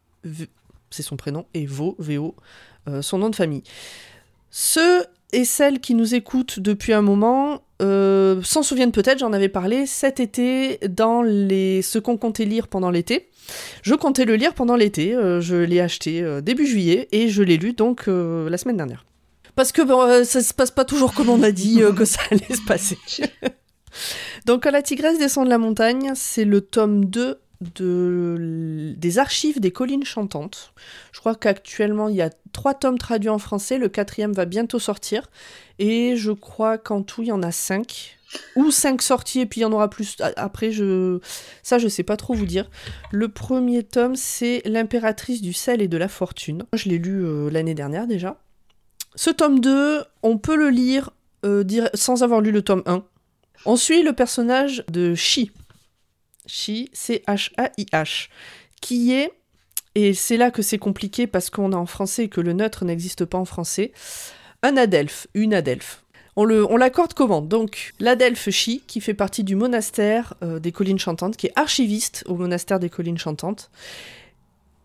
c'est 0.91 1.03
son 1.03 1.17
prénom, 1.17 1.47
et 1.55 1.65
Vo, 1.65 1.95
V-O, 2.01 2.35
son 3.01 3.19
nom 3.19 3.31
de 3.31 3.37
famille. 3.37 3.63
Ceux 4.51 5.07
et 5.33 5.45
celles 5.45 5.81
qui 5.81 5.95
nous 5.95 6.15
écoutent 6.15 6.61
depuis 6.61 6.93
un 6.93 7.03
moment 7.03 7.63
euh, 7.83 8.41
s'en 8.43 8.63
souviennent 8.63 8.93
peut-être, 8.93 9.19
j'en 9.19 9.33
avais 9.33 9.49
parlé 9.49 9.87
cet 9.87 10.21
été 10.21 10.79
dans 10.89 11.23
les 11.23 11.83
ce 11.83 11.99
qu'on 11.99 12.17
comptait 12.17 12.45
lire 12.45 12.69
pendant 12.69 12.91
l'été. 12.91 13.29
Je 13.83 13.95
comptais 13.95 14.25
le 14.25 14.37
lire 14.37 14.55
pendant 14.55 14.77
l'été, 14.77 15.15
euh, 15.15 15.41
je 15.41 15.57
l'ai 15.57 15.81
acheté 15.81 16.23
euh, 16.23 16.41
début 16.41 16.67
juillet 16.67 17.09
et 17.11 17.29
je 17.29 17.43
l'ai 17.43 17.57
lu 17.57 17.73
donc 17.73 18.07
la 18.07 18.57
semaine 18.57 18.77
dernière. 18.77 19.05
Parce 19.57 19.73
que 19.73 19.83
bon, 19.83 20.25
ça 20.25 20.43
se 20.43 20.55
passe 20.55 20.71
pas 20.71 20.85
toujours 20.85 21.13
comme 21.13 21.29
on 21.29 21.43
a 21.43 21.51
dit 21.51 21.81
que 21.97 22.05
ça 22.05 22.21
allait 22.31 22.55
se 22.55 22.65
passer. 22.65 22.99
donc 24.47 24.65
la 24.65 24.81
tigresse 24.81 25.19
descend 25.19 25.47
de 25.47 25.51
la 25.51 25.59
montagne, 25.59 26.13
c'est 26.15 26.45
le 26.45 26.61
tome 26.61 27.07
2 27.07 27.39
de, 27.75 28.95
des 28.97 29.19
archives 29.19 29.61
des 29.61 29.71
collines 29.71 30.05
chantantes. 30.05 30.73
Je 31.13 31.21
crois 31.21 31.35
qu'actuellement 31.35 32.09
il 32.09 32.17
y 32.17 32.23
a 32.23 32.31
trois 32.53 32.75
tomes 32.75 32.99
traduits 32.99 33.31
en 33.31 33.39
français, 33.39 33.79
le 33.79 33.89
quatrième 33.89 34.33
va 34.33 34.45
bientôt 34.45 34.79
sortir, 34.79 35.29
et 35.79 36.17
je 36.17 36.33
crois 36.33 36.79
qu'en 36.79 37.03
tout 37.03 37.23
il 37.23 37.29
y 37.29 37.33
en 37.33 37.43
a 37.43 37.53
cinq, 37.53 38.19
ou 38.57 38.71
cinq 38.71 39.03
sorties 39.03 39.41
et 39.41 39.47
puis 39.47 39.61
il 39.61 39.63
y 39.63 39.67
en 39.67 39.73
aura 39.73 39.91
plus 39.91 40.17
après. 40.37 40.71
Je 40.71 41.21
ça 41.63 41.79
je 41.79 41.89
sais 41.89 42.03
pas 42.03 42.17
trop 42.17 42.35
vous 42.35 42.47
dire. 42.47 42.71
Le 43.11 43.29
premier 43.29 43.83
tome 43.83 44.17
c'est 44.17 44.63
l'impératrice 44.65 45.43
du 45.43 45.53
sel 45.53 45.83
et 45.83 45.89
de 45.89 45.97
la 45.97 46.09
fortune. 46.09 46.65
Je 46.75 46.89
l'ai 46.89 46.99
lu 46.99 47.25
euh, 47.25 47.51
l'année 47.51 47.75
dernière 47.75 48.07
déjà. 48.07 48.39
Ce 49.15 49.31
tome 49.31 49.61
2, 49.61 50.05
on 50.23 50.39
peut 50.39 50.57
le 50.57 50.71
lire 50.71 51.11
euh, 51.45 51.65
sans 51.93 52.23
avoir 52.23 52.41
lu 52.41 52.51
le 52.51 52.63
tome 52.63 52.83
1. 52.87 53.05
On 53.67 53.77
suit 53.77 54.03
le 54.03 54.13
personnage 54.13 54.85
de 54.91 55.15
Shi. 55.15 55.51
Shi, 56.47 56.91
C-H-A-I-H, 56.93 58.29
qui 58.81 59.13
est, 59.13 59.33
et 59.95 60.15
c'est 60.15 60.37
là 60.37 60.51
que 60.51 60.63
c'est 60.63 60.79
compliqué 60.79 61.27
parce 61.27 61.51
qu'on 61.51 61.73
a 61.73 61.77
en 61.77 61.87
français 61.87 62.25
et 62.25 62.29
que 62.29 62.41
le 62.41 62.53
neutre 62.53 62.85
n'existe 62.85 63.25
pas 63.25 63.39
en 63.39 63.45
français, 63.45 63.93
un 64.63 64.77
adelphe, 64.77 65.27
une 65.35 65.55
adelphe. 65.55 66.05
On, 66.35 66.45
le, 66.45 66.65
on 66.65 66.77
l'accorde 66.77 67.13
comment? 67.13 67.43
Donc, 67.43 67.93
l'adelphe 68.01 68.49
Shi, 68.49 68.83
qui 68.87 69.01
fait 69.01 69.15
partie 69.15 69.45
du 69.45 69.55
monastère 69.55 70.35
euh, 70.43 70.59
des 70.59 70.73
collines 70.73 70.99
chantantes, 70.99 71.37
qui 71.37 71.49
est 71.49 71.53
archiviste 71.57 72.25
au 72.27 72.37
monastère 72.37 72.81
des 72.81 72.89
collines 72.89 73.19
chantantes, 73.19 73.71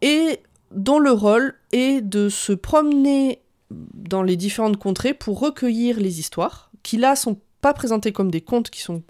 et 0.02 0.42
dont 0.72 1.00
le 1.00 1.12
rôle 1.12 1.56
est 1.72 2.02
de 2.02 2.28
se 2.28 2.52
promener 2.52 3.42
dans 3.72 4.24
les 4.24 4.36
différentes 4.36 4.78
contrées 4.78 5.14
pour 5.14 5.40
recueillir 5.40 6.00
les 6.00 6.20
histoires, 6.20 6.70
qui 6.84 6.98
là 6.98 7.16
sont 7.16 7.40
pas 7.62 7.74
présentées 7.74 8.12
comme 8.12 8.30
des 8.30 8.42
contes, 8.42 8.70
qui 8.70 8.82
sont, 8.82 9.02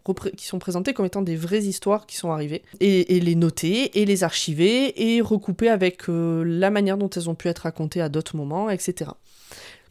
présentées 0.60 0.93
comme 0.93 1.06
étant 1.06 1.22
des 1.22 1.36
vraies 1.36 1.64
histoires 1.64 2.06
qui 2.06 2.16
sont 2.16 2.32
arrivées, 2.32 2.64
et, 2.80 3.20
les 3.20 3.36
noter, 3.36 4.00
et 4.00 4.06
les 4.06 4.24
archiver, 4.24 5.16
et 5.16 5.22
recouper 5.22 5.70
avec 5.70 6.10
euh, 6.10 6.43
la 6.45 6.70
manière 6.70 6.98
dont 6.98 7.10
elles 7.10 7.30
ont 7.30 7.36
pu 7.36 7.50
être 7.50 7.60
racontées 7.60 8.02
à 8.02 8.10
d'autres 8.10 8.38
moments, 8.38 8.70
etc. 8.70 9.12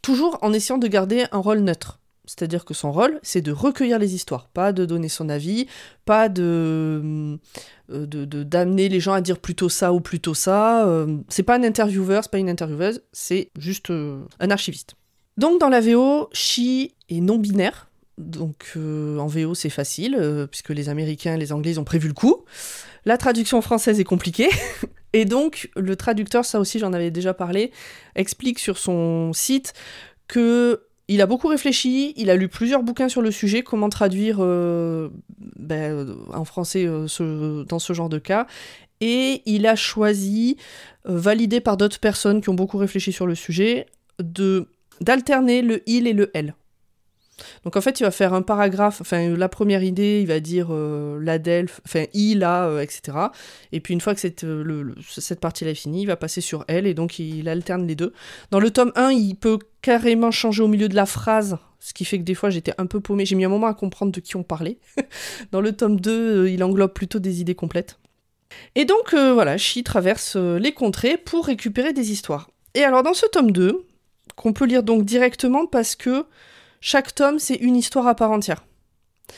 Toujours 0.01 0.39
en 0.43 0.53
essayant 0.53 0.79
de 0.79 0.89
garder 0.89 1.27
un 1.33 1.39
rôle 1.39 1.61
neutre. 1.61 2.01
C'est-à-dire 2.25 2.65
que 2.65 2.75
son 2.75 2.91
rôle, 2.91 3.21
c'est 3.23 3.41
de 3.41 3.53
recueillir 3.53 4.01
les 4.01 4.17
histoires, 4.17 4.49
pas 4.49 4.73
de 4.73 4.85
donner 4.85 5.09
son 5.09 5.29
avis, 5.29 5.69
pas 6.05 6.29
de 6.29 7.39
euh, 7.91 8.07
d'amener 8.07 8.89
les 8.89 8.99
gens 8.99 9.13
à 9.13 9.21
dire 9.21 9.39
plutôt 9.39 9.69
ça 9.69 9.93
ou 9.93 10.01
plutôt 10.01 10.35
ça. 10.35 10.89
euh, 10.89 11.19
c'est 11.29 11.45
pas 11.45 11.57
un 11.57 11.63
intervieweur, 11.63 12.25
c'est 12.25 12.33
pas 12.33 12.39
une 12.39 12.51
intervieweuse, 12.51 13.03
c'est 13.13 13.51
juste 13.57 13.91
un 13.91 14.51
archiviste. 14.51 14.97
Donc 15.37 15.61
dans 15.61 15.69
la 15.69 15.81
VO, 15.81 16.29
She 16.33 16.91
est 17.09 17.21
non-binaire. 17.21 17.89
Donc 18.19 18.73
euh, 18.77 19.19
en 19.19 19.27
VO 19.27 19.55
c'est 19.55 19.71
facile, 19.71 20.17
euh, 20.19 20.47
puisque 20.47 20.71
les 20.71 20.89
Américains 20.89 21.35
et 21.35 21.39
les 21.39 21.53
Anglais 21.53 21.79
ont 21.79 21.85
prévu 21.85 22.09
le 22.09 22.15
coup. 22.15 22.45
La 23.05 23.19
traduction 23.19 23.61
française 23.61 24.01
est 24.01 24.05
compliquée. 24.05 24.49
et 25.13 25.25
donc 25.27 25.71
le 25.77 25.97
traducteur, 25.97 26.45
ça 26.45 26.59
aussi 26.59 26.79
j'en 26.79 26.93
avais 26.93 27.11
déjà 27.11 27.35
parlé, 27.35 27.73
explique 28.15 28.59
sur 28.59 28.79
son 28.79 29.33
site 29.33 29.75
que 30.29 30.83
il 31.09 31.21
a 31.21 31.27
beaucoup 31.27 31.47
réfléchi, 31.47 32.15
il 32.17 32.31
a 32.31 32.37
lu 32.37 32.49
plusieurs 32.49 32.83
bouquins 32.83 33.09
sur 33.09 33.23
le 33.23 33.31
sujet, 33.31 33.63
comment 33.63 33.89
traduire 33.89 34.39
euh, 34.41 35.09
ben, 35.57 36.17
en 36.35 36.45
français 36.45 36.85
dans 36.85 37.79
ce 37.79 37.93
genre 37.93 38.09
de 38.09 38.19
cas, 38.19 38.49
et 39.01 39.43
il 39.47 39.69
a 39.69 39.77
choisi, 39.77 40.57
validé 41.05 41.61
par 41.61 41.77
d'autres 41.77 42.01
personnes 42.01 42.41
qui 42.41 42.49
ont 42.49 42.55
beaucoup 42.55 42.79
réfléchi 42.79 43.13
sur 43.13 43.27
le 43.29 43.37
sujet, 43.37 43.87
de 44.19 44.69
d'alterner 45.01 45.63
le 45.63 45.83
il 45.87 46.09
et 46.09 46.13
le 46.13 46.31
elle. 46.35 46.55
Donc 47.65 47.77
en 47.77 47.81
fait, 47.81 48.01
il 48.01 48.05
va 48.05 48.11
faire 48.11 48.33
un 48.33 48.43
paragraphe, 48.43 49.01
enfin 49.01 49.37
la 49.37 49.49
première 49.49 49.83
idée, 49.83 50.21
il 50.23 50.27
va 50.27 50.41
dire 50.41 50.69
euh, 50.71 51.19
la 51.21 51.39
delph, 51.39 51.81
enfin 51.85 52.05
il, 52.15 52.43
euh, 52.45 52.81
etc. 52.81 53.19
Et 53.73 53.81
puis 53.81 53.95
une 53.95 54.01
fois 54.01 54.15
que 54.15 54.21
cette, 54.21 54.45
euh, 54.45 54.63
le, 54.63 54.95
cette 55.07 55.41
partie-là 55.41 55.73
est 55.73 55.75
finie, 55.75 56.03
il 56.03 56.07
va 56.07 56.17
passer 56.17 56.41
sur 56.41 56.65
elle 56.69 56.87
et 56.87 56.95
donc 56.95 57.19
il 57.19 57.49
alterne 57.49 57.87
les 57.87 57.95
deux. 57.95 58.13
Dans 58.51 58.61
le 58.61 58.71
tome 58.71 58.93
1, 58.95 59.11
il 59.11 59.35
peut 59.35 59.59
carrément 59.83 60.31
changer 60.31 60.63
au 60.63 60.69
milieu 60.69 60.89
de 60.89 60.95
la 60.95 61.07
phrase, 61.07 61.59
ce 61.79 61.93
qui 61.93 62.05
fait 62.05 62.19
que 62.19 62.25
des 62.25 62.35
fois 62.35 62.51
j'étais 62.51 62.73
un 62.79 62.87
peu 62.87 63.01
paumée, 63.01 63.27
j'ai 63.27 63.37
mis 63.37 63.45
un 63.45 63.51
moment 63.51 63.67
à 63.67 63.75
comprendre 63.75 64.13
de 64.13 64.21
qui 64.21 64.37
on 64.37 64.43
parlait. 64.43 64.79
Dans 65.53 65.61
le 65.61 65.73
tome 65.73 66.01
2, 66.01 66.49
il 66.49 66.65
englobe 66.65 66.93
plutôt 66.93 67.19
des 67.19 67.41
idées 67.41 67.55
complètes. 67.55 67.99
Et 68.75 68.85
donc 68.85 69.13
voilà, 69.13 69.59
Chi 69.59 69.83
traverse 69.83 70.37
les 70.37 70.73
contrées 70.73 71.19
pour 71.19 71.47
récupérer 71.47 71.93
des 71.93 72.13
histoires. 72.13 72.49
Et 72.75 72.85
alors 72.85 73.03
dans 73.03 73.13
ce 73.13 73.27
tome 73.27 73.51
2, 73.51 73.85
qu'on 74.37 74.53
peut 74.53 74.67
lire 74.67 74.83
donc 74.83 75.05
directement 75.05 75.67
parce 75.67 75.97
que 75.97 76.27
chaque 76.81 77.15
tome, 77.15 77.39
c'est 77.39 77.57
une 77.57 77.77
histoire 77.77 78.07
à 78.07 78.15
part 78.15 78.31
entière. 78.31 78.65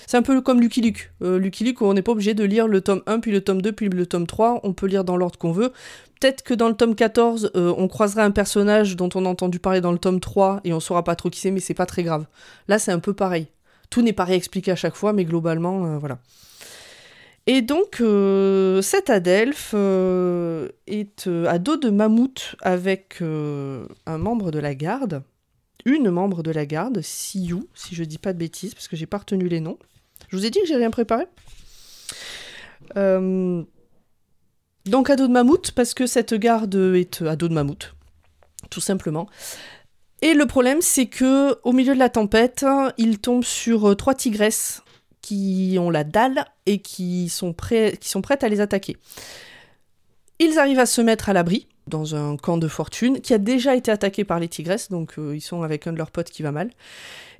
C'est 0.06 0.16
un 0.16 0.22
peu 0.22 0.40
comme 0.40 0.60
Lucky 0.60 0.80
Luke. 0.80 1.12
Euh, 1.22 1.38
Lucky 1.38 1.64
Luke, 1.64 1.82
on 1.82 1.94
n'est 1.94 2.02
pas 2.02 2.12
obligé 2.12 2.34
de 2.34 2.44
lire 2.44 2.68
le 2.68 2.80
tome 2.80 3.02
1, 3.06 3.20
puis 3.20 3.32
le 3.32 3.40
tome 3.40 3.62
2, 3.62 3.72
puis 3.72 3.88
le 3.88 4.06
tome 4.06 4.26
3. 4.26 4.60
On 4.62 4.72
peut 4.72 4.86
lire 4.86 5.04
dans 5.04 5.16
l'ordre 5.16 5.38
qu'on 5.38 5.52
veut. 5.52 5.72
Peut-être 6.20 6.42
que 6.42 6.54
dans 6.54 6.68
le 6.68 6.74
tome 6.74 6.94
14, 6.94 7.52
euh, 7.54 7.74
on 7.76 7.88
croisera 7.88 8.24
un 8.24 8.30
personnage 8.30 8.96
dont 8.96 9.08
on 9.14 9.24
a 9.24 9.28
entendu 9.28 9.58
parler 9.58 9.80
dans 9.80 9.92
le 9.92 9.98
tome 9.98 10.20
3 10.20 10.60
et 10.64 10.72
on 10.72 10.80
saura 10.80 11.04
pas 11.04 11.16
trop 11.16 11.30
qui 11.30 11.40
c'est, 11.40 11.50
mais 11.50 11.60
c'est 11.60 11.74
pas 11.74 11.86
très 11.86 12.02
grave. 12.02 12.26
Là, 12.66 12.78
c'est 12.78 12.92
un 12.92 12.98
peu 12.98 13.14
pareil. 13.14 13.46
Tout 13.90 14.02
n'est 14.02 14.12
pas 14.12 14.24
réexpliqué 14.24 14.70
à 14.70 14.76
chaque 14.76 14.96
fois, 14.96 15.12
mais 15.12 15.24
globalement, 15.24 15.86
euh, 15.86 15.98
voilà. 15.98 16.18
Et 17.46 17.62
donc, 17.62 18.02
cette 18.84 19.08
adelphe 19.08 19.70
euh, 19.72 20.68
est 20.86 21.26
à 21.46 21.58
dos 21.58 21.78
de 21.78 21.88
mammouth 21.88 22.56
avec 22.60 23.22
un 23.22 24.18
membre 24.18 24.50
de 24.50 24.58
la 24.58 24.74
garde 24.74 25.22
une 25.88 26.10
membre 26.10 26.42
de 26.42 26.50
la 26.50 26.66
garde, 26.66 27.00
Siyu, 27.00 27.64
si 27.74 27.94
je 27.94 28.04
dis 28.04 28.18
pas 28.18 28.32
de 28.32 28.38
bêtises, 28.38 28.74
parce 28.74 28.88
que 28.88 28.96
j'ai 28.96 29.06
pas 29.06 29.18
retenu 29.18 29.48
les 29.48 29.60
noms. 29.60 29.78
Je 30.28 30.36
vous 30.36 30.44
ai 30.44 30.50
dit 30.50 30.60
que 30.60 30.66
j'ai 30.66 30.76
rien 30.76 30.90
préparé. 30.90 31.24
Euh, 32.96 33.62
donc 34.86 35.10
à 35.10 35.16
de 35.16 35.26
mammouth, 35.26 35.72
parce 35.72 35.94
que 35.94 36.06
cette 36.06 36.34
garde 36.34 36.74
est 36.94 37.22
à 37.22 37.36
dos 37.36 37.48
de 37.48 37.54
mammouth, 37.54 37.94
tout 38.70 38.80
simplement. 38.80 39.28
Et 40.20 40.34
le 40.34 40.46
problème, 40.46 40.80
c'est 40.80 41.06
que 41.06 41.56
au 41.62 41.72
milieu 41.72 41.94
de 41.94 41.98
la 41.98 42.08
tempête, 42.08 42.66
il 42.96 43.18
tombe 43.18 43.44
sur 43.44 43.90
euh, 43.90 43.94
trois 43.94 44.14
tigresses 44.14 44.82
qui 45.22 45.76
ont 45.78 45.90
la 45.90 46.04
dalle 46.04 46.44
et 46.66 46.78
qui 46.78 47.28
sont 47.28 47.52
prêtes 47.52 48.42
à 48.42 48.48
les 48.48 48.60
attaquer. 48.60 48.96
Ils 50.38 50.58
arrivent 50.58 50.78
à 50.78 50.86
se 50.86 51.00
mettre 51.00 51.28
à 51.28 51.32
l'abri, 51.32 51.66
dans 51.88 52.14
un 52.14 52.36
camp 52.36 52.58
de 52.58 52.68
fortune 52.68 53.20
qui 53.20 53.34
a 53.34 53.38
déjà 53.38 53.74
été 53.74 53.90
attaqué 53.90 54.24
par 54.24 54.38
les 54.38 54.48
tigresses, 54.48 54.88
donc 54.88 55.18
euh, 55.18 55.34
ils 55.34 55.40
sont 55.40 55.62
avec 55.62 55.86
un 55.86 55.92
de 55.92 55.98
leurs 55.98 56.10
potes 56.10 56.30
qui 56.30 56.42
va 56.42 56.52
mal. 56.52 56.70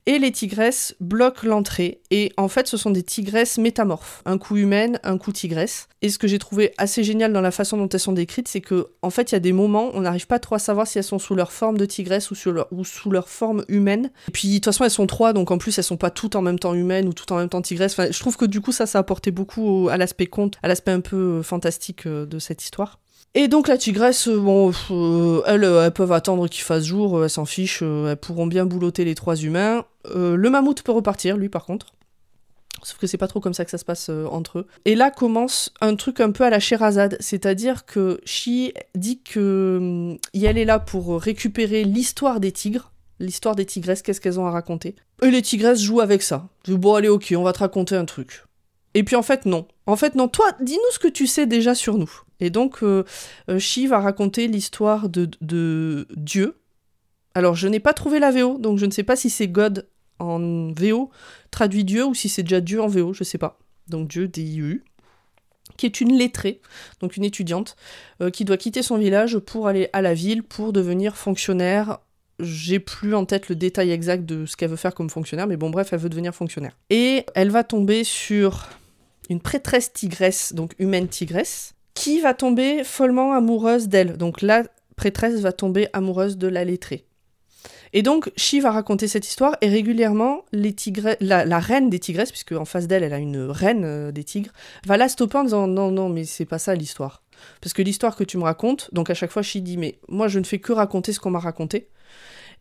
Et 0.08 0.18
les 0.18 0.32
tigresses 0.32 0.94
bloquent 1.00 1.46
l'entrée. 1.46 2.00
Et 2.10 2.32
en 2.38 2.48
fait, 2.48 2.66
ce 2.66 2.78
sont 2.78 2.90
des 2.90 3.02
tigresses 3.02 3.58
métamorphes. 3.58 4.22
Un 4.24 4.38
coup 4.38 4.56
humaine, 4.56 4.98
un 5.02 5.18
coup 5.18 5.32
tigresse. 5.32 5.86
Et 6.00 6.08
ce 6.08 6.18
que 6.18 6.26
j'ai 6.26 6.38
trouvé 6.38 6.72
assez 6.78 7.04
génial 7.04 7.30
dans 7.30 7.42
la 7.42 7.50
façon 7.50 7.76
dont 7.76 7.90
elles 7.90 8.00
sont 8.00 8.14
décrites, 8.14 8.48
c'est 8.48 8.62
que, 8.62 8.86
en 9.02 9.10
fait, 9.10 9.30
il 9.30 9.34
y 9.34 9.36
a 9.36 9.40
des 9.40 9.52
moments, 9.52 9.90
on 9.92 10.00
n'arrive 10.00 10.26
pas 10.26 10.38
trop 10.38 10.54
à 10.54 10.58
savoir 10.58 10.86
si 10.86 10.96
elles 10.96 11.04
sont 11.04 11.18
sous 11.18 11.34
leur 11.34 11.52
forme 11.52 11.76
de 11.76 11.84
tigresse 11.84 12.30
ou, 12.30 12.36
ou 12.70 12.84
sous 12.86 13.10
leur 13.10 13.28
forme 13.28 13.66
humaine. 13.68 14.10
Et 14.28 14.32
puis, 14.32 14.48
de 14.48 14.54
toute 14.54 14.64
façon, 14.64 14.84
elles 14.84 14.90
sont 14.90 15.06
trois, 15.06 15.34
donc 15.34 15.50
en 15.50 15.58
plus, 15.58 15.76
elles 15.76 15.84
sont 15.84 15.98
pas 15.98 16.10
toutes 16.10 16.36
en 16.36 16.40
même 16.42 16.58
temps 16.58 16.72
humaines 16.72 17.06
ou 17.06 17.12
toutes 17.12 17.32
en 17.32 17.36
même 17.36 17.50
temps 17.50 17.60
tigresses. 17.60 17.92
Enfin, 17.92 18.08
je 18.10 18.18
trouve 18.18 18.38
que 18.38 18.46
du 18.46 18.62
coup, 18.62 18.72
ça, 18.72 18.86
ça 18.86 18.98
a 18.98 19.00
apporté 19.00 19.30
beaucoup 19.30 19.90
à 19.90 19.98
l'aspect 19.98 20.26
conte, 20.26 20.56
à 20.62 20.68
l'aspect 20.68 20.92
un 20.92 21.00
peu 21.00 21.16
euh, 21.16 21.42
fantastique 21.42 22.06
euh, 22.06 22.24
de 22.24 22.38
cette 22.38 22.62
histoire. 22.62 22.98
Et 23.34 23.48
donc 23.48 23.68
la 23.68 23.76
tigresse, 23.76 24.28
euh, 24.28 24.38
bon, 24.38 24.72
euh, 24.90 25.42
elles, 25.46 25.64
euh, 25.64 25.84
elles, 25.84 25.92
peuvent 25.92 26.12
attendre 26.12 26.48
qu'il 26.48 26.64
fasse 26.64 26.84
jour, 26.84 27.22
elles 27.22 27.30
s'en 27.30 27.44
fichent, 27.44 27.82
elles 27.82 28.16
pourront 28.16 28.46
bien 28.46 28.66
boulotter 28.66 29.04
les 29.04 29.14
trois 29.14 29.36
humains. 29.36 29.84
le 30.14 30.50
mammouth 30.50 30.82
peut 30.82 30.92
repartir, 30.92 31.36
lui 31.36 31.48
par 31.48 31.64
contre. 31.64 31.92
Sauf 32.82 32.96
que 32.98 33.08
c'est 33.08 33.18
pas 33.18 33.26
trop 33.26 33.40
comme 33.40 33.54
ça 33.54 33.64
que 33.64 33.72
ça 33.72 33.78
se 33.78 33.84
passe 33.84 34.08
entre 34.08 34.60
eux. 34.60 34.66
Et 34.84 34.94
là 34.94 35.10
commence 35.10 35.72
un 35.80 35.96
truc 35.96 36.20
un 36.20 36.30
peu 36.30 36.44
à 36.44 36.50
la 36.50 36.60
Sherazade, 36.60 37.16
c'est-à-dire 37.18 37.86
que 37.86 38.20
Shi 38.24 38.72
dit 38.94 39.20
que 39.20 39.78
hum, 39.80 40.18
est 40.32 40.64
là 40.64 40.78
pour 40.78 41.20
récupérer 41.20 41.84
l'histoire 41.84 42.40
des 42.40 42.52
tigres, 42.52 42.92
l'histoire 43.18 43.56
des 43.56 43.66
tigresses, 43.66 44.02
qu'est-ce 44.02 44.20
qu'elles 44.20 44.38
ont 44.38 44.46
à 44.46 44.52
raconter? 44.52 44.94
Et 45.22 45.30
les 45.30 45.42
tigresses 45.42 45.80
jouent 45.80 46.00
avec 46.00 46.22
ça. 46.22 46.48
Bon 46.68 46.94
allez 46.94 47.08
ok, 47.08 47.34
on 47.36 47.42
va 47.42 47.52
te 47.52 47.58
raconter 47.58 47.96
un 47.96 48.04
truc. 48.04 48.44
Et 48.94 49.04
puis 49.04 49.16
en 49.16 49.22
fait 49.22 49.46
non. 49.46 49.66
En 49.86 49.96
fait 49.96 50.14
non, 50.14 50.28
toi 50.28 50.46
dis-nous 50.60 50.92
ce 50.92 50.98
que 50.98 51.08
tu 51.08 51.26
sais 51.26 51.46
déjà 51.46 51.74
sur 51.74 51.98
nous. 51.98 52.10
Et 52.40 52.50
donc, 52.50 52.82
euh, 52.82 53.04
euh 53.50 53.58
va 53.88 54.00
raconter 54.00 54.48
l'histoire 54.48 55.08
de, 55.08 56.06
Dieu. 56.16 56.56
Alors, 57.34 57.54
je 57.54 57.68
n'ai 57.68 57.80
pas 57.80 57.92
trouvé 57.92 58.18
la 58.18 58.30
VO, 58.30 58.58
donc 58.58 58.78
je 58.78 58.86
ne 58.86 58.90
sais 58.90 59.02
pas 59.02 59.16
si 59.16 59.30
c'est 59.30 59.48
God 59.48 59.88
en 60.18 60.72
VO 60.72 61.10
traduit 61.50 61.84
Dieu 61.84 62.04
ou 62.04 62.14
si 62.14 62.28
c'est 62.28 62.42
déjà 62.42 62.60
Dieu 62.60 62.82
en 62.82 62.88
VO, 62.88 63.12
je 63.12 63.22
ne 63.22 63.24
sais 63.24 63.38
pas. 63.38 63.58
Donc, 63.88 64.08
Dieu, 64.08 64.28
D-I-U, 64.28 64.84
qui 65.76 65.86
est 65.86 66.00
une 66.00 66.16
lettrée, 66.16 66.60
donc 67.00 67.16
une 67.16 67.24
étudiante, 67.24 67.76
euh, 68.20 68.30
qui 68.30 68.44
doit 68.44 68.56
quitter 68.56 68.82
son 68.82 68.98
village 68.98 69.38
pour 69.38 69.68
aller 69.68 69.88
à 69.92 70.02
la 70.02 70.14
ville 70.14 70.42
pour 70.42 70.72
devenir 70.72 71.16
fonctionnaire. 71.16 71.98
J'ai 72.40 72.78
plus 72.80 73.14
en 73.14 73.24
tête 73.24 73.48
le 73.48 73.56
détail 73.56 73.90
exact 73.90 74.24
de 74.24 74.46
ce 74.46 74.56
qu'elle 74.56 74.70
veut 74.70 74.76
faire 74.76 74.94
comme 74.94 75.10
fonctionnaire, 75.10 75.46
mais 75.46 75.56
bon, 75.56 75.70
bref, 75.70 75.92
elle 75.92 76.00
veut 76.00 76.08
devenir 76.08 76.34
fonctionnaire. 76.34 76.76
Et 76.90 77.24
elle 77.34 77.50
va 77.50 77.64
tomber 77.64 78.04
sur 78.04 78.68
une 79.28 79.40
prêtresse 79.40 79.92
tigresse, 79.92 80.52
donc 80.54 80.74
humaine 80.78 81.08
tigresse, 81.08 81.74
qui 81.94 82.20
va 82.20 82.34
tomber 82.34 82.84
follement 82.84 83.32
amoureuse 83.32 83.88
d'elle. 83.88 84.16
Donc 84.16 84.42
la 84.42 84.64
prêtresse 84.96 85.40
va 85.40 85.52
tomber 85.52 85.88
amoureuse 85.92 86.38
de 86.38 86.48
la 86.48 86.64
lettrée. 86.64 87.04
Et 87.92 88.02
donc, 88.02 88.30
Chi 88.36 88.60
va 88.60 88.70
raconter 88.70 89.08
cette 89.08 89.26
histoire 89.26 89.56
et 89.60 89.68
régulièrement, 89.68 90.44
les 90.52 90.74
la, 91.20 91.58
reine 91.58 91.90
des 91.90 91.98
tigresses, 91.98 92.30
puisque 92.30 92.52
en 92.52 92.64
face 92.64 92.86
d'elle, 92.86 93.02
elle 93.02 93.14
a 93.14 93.18
une 93.18 93.44
reine 93.44 93.84
euh, 93.84 94.12
des 94.12 94.24
tigres, 94.24 94.52
va 94.86 94.96
la 94.96 95.08
stopper 95.08 95.38
en 95.38 95.44
disant 95.44 95.66
non, 95.66 95.90
non, 95.90 96.08
mais 96.08 96.24
c'est 96.24 96.44
pas 96.44 96.58
ça 96.58 96.74
l'histoire. 96.74 97.22
Parce 97.60 97.72
que 97.72 97.82
l'histoire 97.82 98.16
que 98.16 98.24
tu 98.24 98.36
me 98.36 98.42
racontes, 98.42 98.90
donc 98.92 99.10
à 99.10 99.14
chaque 99.14 99.30
fois, 99.30 99.42
Chi 99.42 99.62
dit 99.62 99.76
mais 99.76 99.98
moi 100.08 100.28
je 100.28 100.38
ne 100.38 100.44
fais 100.44 100.58
que 100.58 100.72
raconter 100.72 101.12
ce 101.12 101.20
qu'on 101.20 101.30
m'a 101.30 101.38
raconté. 101.38 101.88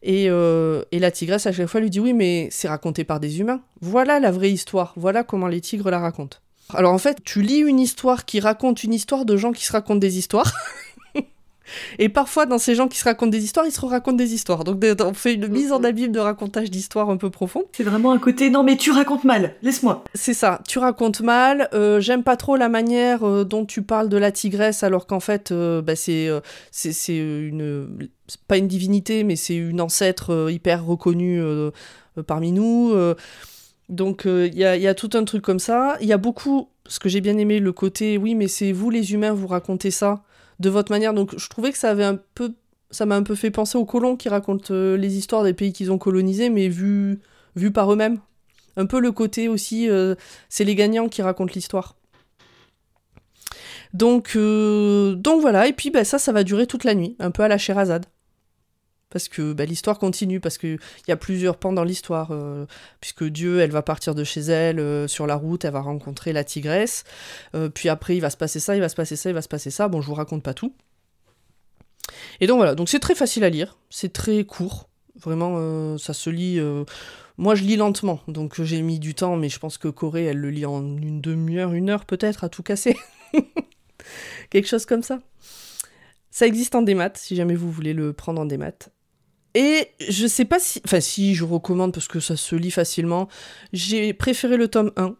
Et, 0.03 0.29
euh, 0.29 0.83
et, 0.91 0.99
la 0.99 1.09
tigresse 1.09 1.47
à 1.47 1.51
chaque 1.51 1.67
fois 1.67 1.81
lui 1.81 1.89
dit 1.89 1.99
oui, 1.99 2.13
mais 2.13 2.47
c'est 2.51 2.67
raconté 2.67 3.03
par 3.03 3.19
des 3.19 3.39
humains. 3.39 3.61
Voilà 3.81 4.19
la 4.19 4.31
vraie 4.31 4.51
histoire, 4.51 4.93
voilà 4.95 5.23
comment 5.23 5.47
les 5.47 5.59
tigres 5.59 5.89
la 5.89 5.99
racontent. 5.99 6.37
Alors 6.73 6.93
en 6.93 6.97
fait, 6.97 7.23
tu 7.23 7.41
lis 7.41 7.59
une 7.59 7.79
histoire 7.79 8.25
qui 8.25 8.39
raconte 8.39 8.83
une 8.83 8.93
histoire 8.93 9.25
de 9.25 9.37
gens 9.37 9.51
qui 9.51 9.65
se 9.65 9.71
racontent 9.71 9.99
des 9.99 10.17
histoires. 10.17 10.51
Et 11.99 12.09
parfois, 12.09 12.45
dans 12.45 12.57
ces 12.57 12.75
gens 12.75 12.87
qui 12.87 12.97
se 12.97 13.03
racontent 13.03 13.31
des 13.31 13.43
histoires, 13.43 13.65
ils 13.65 13.71
se 13.71 13.85
racontent 13.85 14.17
des 14.17 14.33
histoires. 14.33 14.63
Donc, 14.63 14.83
on 15.01 15.13
fait 15.13 15.33
une 15.33 15.47
mise 15.47 15.71
en 15.71 15.83
abîme 15.83 16.11
de 16.11 16.19
racontage 16.19 16.71
d'histoires 16.71 17.09
un 17.09 17.17
peu 17.17 17.29
profond. 17.29 17.65
C'est 17.73 17.83
vraiment 17.83 18.11
un 18.11 18.19
côté, 18.19 18.49
non, 18.49 18.63
mais 18.63 18.77
tu 18.77 18.91
racontes 18.91 19.23
mal, 19.23 19.55
laisse-moi. 19.61 20.03
C'est 20.13 20.33
ça, 20.33 20.61
tu 20.67 20.79
racontes 20.79 21.21
mal. 21.21 21.69
Euh, 21.73 21.99
j'aime 21.99 22.23
pas 22.23 22.37
trop 22.37 22.55
la 22.55 22.69
manière 22.69 23.27
euh, 23.27 23.43
dont 23.43 23.65
tu 23.65 23.81
parles 23.81 24.09
de 24.09 24.17
la 24.17 24.31
tigresse, 24.31 24.83
alors 24.83 25.07
qu'en 25.07 25.19
fait, 25.19 25.51
euh, 25.51 25.81
bah, 25.81 25.95
c'est, 25.95 26.29
c'est, 26.71 27.17
une. 27.17 28.09
Pas 28.47 28.57
une 28.57 28.67
divinité, 28.67 29.23
mais 29.23 29.35
c'est 29.35 29.55
une 29.55 29.79
ancêtre 29.79 30.49
hyper 30.49 30.85
reconnue 30.85 31.41
parmi 32.25 32.51
nous. 32.51 32.93
Donc 33.89 34.23
il 34.25 34.57
y, 34.57 34.65
a, 34.65 34.93
tout 34.93 35.09
un 35.13 35.23
truc 35.23 35.41
comme 35.41 35.59
ça. 35.59 35.97
Il 36.01 36.07
y 36.07 36.13
a 36.13 36.17
beaucoup, 36.17 36.69
ce 36.87 36.99
que 36.99 37.09
j'ai 37.09 37.21
bien 37.21 37.37
aimé, 37.37 37.59
le 37.59 37.71
côté, 37.71 38.17
oui, 38.17 38.35
mais 38.35 38.47
c'est 38.47 38.71
vous 38.71 38.89
les 38.89 39.13
humains, 39.13 39.33
vous 39.33 39.47
racontez 39.47 39.91
ça 39.91 40.23
de 40.59 40.69
votre 40.69 40.91
manière. 40.91 41.13
Donc 41.13 41.37
je 41.37 41.49
trouvais 41.49 41.71
que 41.71 41.77
ça 41.77 41.91
avait 41.91 42.03
un 42.03 42.19
peu, 42.35 42.53
ça 42.91 43.05
m'a 43.05 43.15
un 43.15 43.23
peu 43.23 43.35
fait 43.35 43.51
penser 43.51 43.77
aux 43.77 43.85
colons 43.85 44.15
qui 44.15 44.29
racontent 44.29 44.73
euh, 44.73 44.97
les 44.97 45.17
histoires 45.17 45.43
des 45.43 45.53
pays 45.53 45.73
qu'ils 45.73 45.91
ont 45.91 45.97
colonisés, 45.97 46.49
mais 46.49 46.67
vus 46.67 47.19
vu 47.55 47.71
par 47.71 47.91
eux-mêmes. 47.91 48.19
Un 48.75 48.85
peu 48.85 48.99
le 48.99 49.11
côté 49.11 49.47
aussi, 49.47 49.89
euh, 49.89 50.15
c'est 50.49 50.63
les 50.63 50.75
gagnants 50.75 51.09
qui 51.09 51.21
racontent 51.21 51.53
l'histoire. 51.55 51.95
Donc, 53.93 54.33
euh, 54.35 55.15
donc 55.15 55.41
voilà, 55.41 55.67
et 55.67 55.73
puis 55.73 55.89
bah, 55.89 56.03
ça, 56.03 56.19
ça 56.19 56.31
va 56.31 56.43
durer 56.43 56.67
toute 56.67 56.83
la 56.83 56.93
nuit, 56.93 57.15
un 57.19 57.31
peu 57.31 57.43
à 57.43 57.47
la 57.47 57.57
Sherazade 57.57 58.05
parce 59.09 59.27
que 59.29 59.53
bah, 59.53 59.65
l'histoire 59.65 59.99
continue, 59.99 60.39
parce 60.39 60.57
qu'il 60.57 60.79
y 61.07 61.11
a 61.11 61.17
plusieurs 61.17 61.57
pans 61.57 61.73
dans 61.73 61.83
l'histoire, 61.83 62.29
euh, 62.31 62.65
puisque 62.99 63.23
Dieu, 63.23 63.59
elle 63.59 63.71
va 63.71 63.81
partir 63.81 64.15
de 64.15 64.23
chez 64.23 64.41
elle, 64.41 64.79
euh, 64.79 65.07
sur 65.07 65.27
la 65.27 65.35
route, 65.35 65.65
elle 65.65 65.73
va 65.73 65.81
rencontrer 65.81 66.33
la 66.33 66.43
tigresse, 66.43 67.03
euh, 67.55 67.69
puis 67.69 67.89
après 67.89 68.15
il 68.15 68.19
va 68.19 68.29
se 68.29 68.37
passer 68.37 68.59
ça, 68.59 68.75
il 68.75 68.81
va 68.81 68.89
se 68.89 68.95
passer 68.95 69.15
ça, 69.15 69.29
il 69.29 69.33
va 69.33 69.41
se 69.41 69.47
passer 69.47 69.71
ça, 69.71 69.87
bon 69.87 70.01
je 70.01 70.07
vous 70.07 70.13
raconte 70.13 70.43
pas 70.43 70.53
tout. 70.53 70.73
Et 72.39 72.47
donc 72.47 72.57
voilà, 72.57 72.75
donc 72.75 72.89
c'est 72.89 72.99
très 72.99 73.15
facile 73.15 73.43
à 73.43 73.49
lire, 73.49 73.77
c'est 73.89 74.13
très 74.13 74.43
court, 74.43 74.89
Vraiment, 75.19 75.97
ça 75.97 76.13
se 76.13 76.29
lit. 76.29 76.61
Moi, 77.37 77.55
je 77.55 77.63
lis 77.63 77.75
lentement, 77.75 78.19
donc 78.27 78.61
j'ai 78.61 78.83
mis 78.83 78.99
du 78.99 79.15
temps, 79.15 79.35
mais 79.35 79.49
je 79.49 79.57
pense 79.57 79.79
que 79.79 79.87
Corée, 79.87 80.25
elle 80.25 80.37
le 80.37 80.51
lit 80.51 80.67
en 80.67 80.83
une 80.83 81.21
demi-heure, 81.21 81.73
une 81.73 81.89
heure 81.89 82.05
peut-être, 82.05 82.43
à 82.43 82.49
tout 82.49 82.61
casser. 82.61 82.95
Quelque 84.51 84.67
chose 84.67 84.85
comme 84.85 85.01
ça. 85.01 85.19
Ça 86.31 86.45
existe 86.45 86.75
en 86.75 86.83
démat, 86.83 87.11
si 87.15 87.35
jamais 87.35 87.55
vous 87.55 87.71
voulez 87.71 87.93
le 87.93 88.13
prendre 88.13 88.39
en 88.41 88.45
démat. 88.45 88.89
Et 89.57 89.87
je 90.07 90.27
sais 90.27 90.45
pas 90.45 90.59
si. 90.59 90.79
Enfin, 90.85 90.99
si, 90.99 91.33
je 91.33 91.43
recommande 91.43 91.91
parce 91.91 92.07
que 92.07 92.19
ça 92.19 92.37
se 92.37 92.55
lit 92.55 92.69
facilement. 92.69 93.27
J'ai 93.73 94.13
préféré 94.13 94.55
le 94.55 94.67
tome 94.67 94.91
1. 94.97 95.15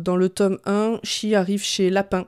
dans 0.00 0.16
le 0.16 0.28
tome 0.30 0.58
1, 0.64 1.00
Chi 1.02 1.34
arrive 1.34 1.62
chez 1.62 1.90
Lapin. 1.90 2.26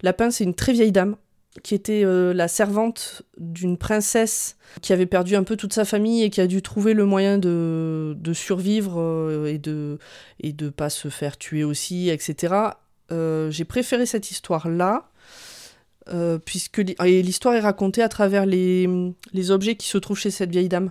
Lapin, 0.00 0.30
c'est 0.30 0.44
une 0.44 0.54
très 0.54 0.72
vieille 0.72 0.90
dame 0.90 1.16
qui 1.62 1.74
était 1.74 2.02
euh, 2.02 2.32
la 2.32 2.48
servante 2.48 3.20
d'une 3.36 3.76
princesse 3.76 4.56
qui 4.80 4.94
avait 4.94 5.04
perdu 5.04 5.36
un 5.36 5.42
peu 5.42 5.54
toute 5.54 5.74
sa 5.74 5.84
famille 5.84 6.22
et 6.22 6.30
qui 6.30 6.40
a 6.40 6.46
dû 6.46 6.62
trouver 6.62 6.94
le 6.94 7.04
moyen 7.04 7.36
de, 7.36 8.16
survivre 8.32 9.02
euh, 9.02 9.52
et 9.52 9.58
de 9.58 9.98
et 10.40 10.54
de 10.54 10.70
pas 10.70 10.88
se 10.88 11.08
faire 11.08 11.36
tuer 11.36 11.64
aussi, 11.64 12.08
etc. 12.08 12.54
Euh, 13.12 13.50
j'ai 13.50 13.66
préféré 13.66 14.06
cette 14.06 14.30
histoire-là, 14.30 15.10
puisque 16.44 16.78
l'histoire 16.78 17.54
est 17.54 17.60
racontée 17.60 18.02
à 18.02 18.08
travers 18.08 18.46
les, 18.46 18.88
les, 19.32 19.50
objets 19.50 19.76
qui 19.76 19.86
se 19.86 19.98
trouvent 19.98 20.18
chez 20.18 20.30
cette 20.30 20.50
vieille 20.50 20.68
dame. 20.68 20.90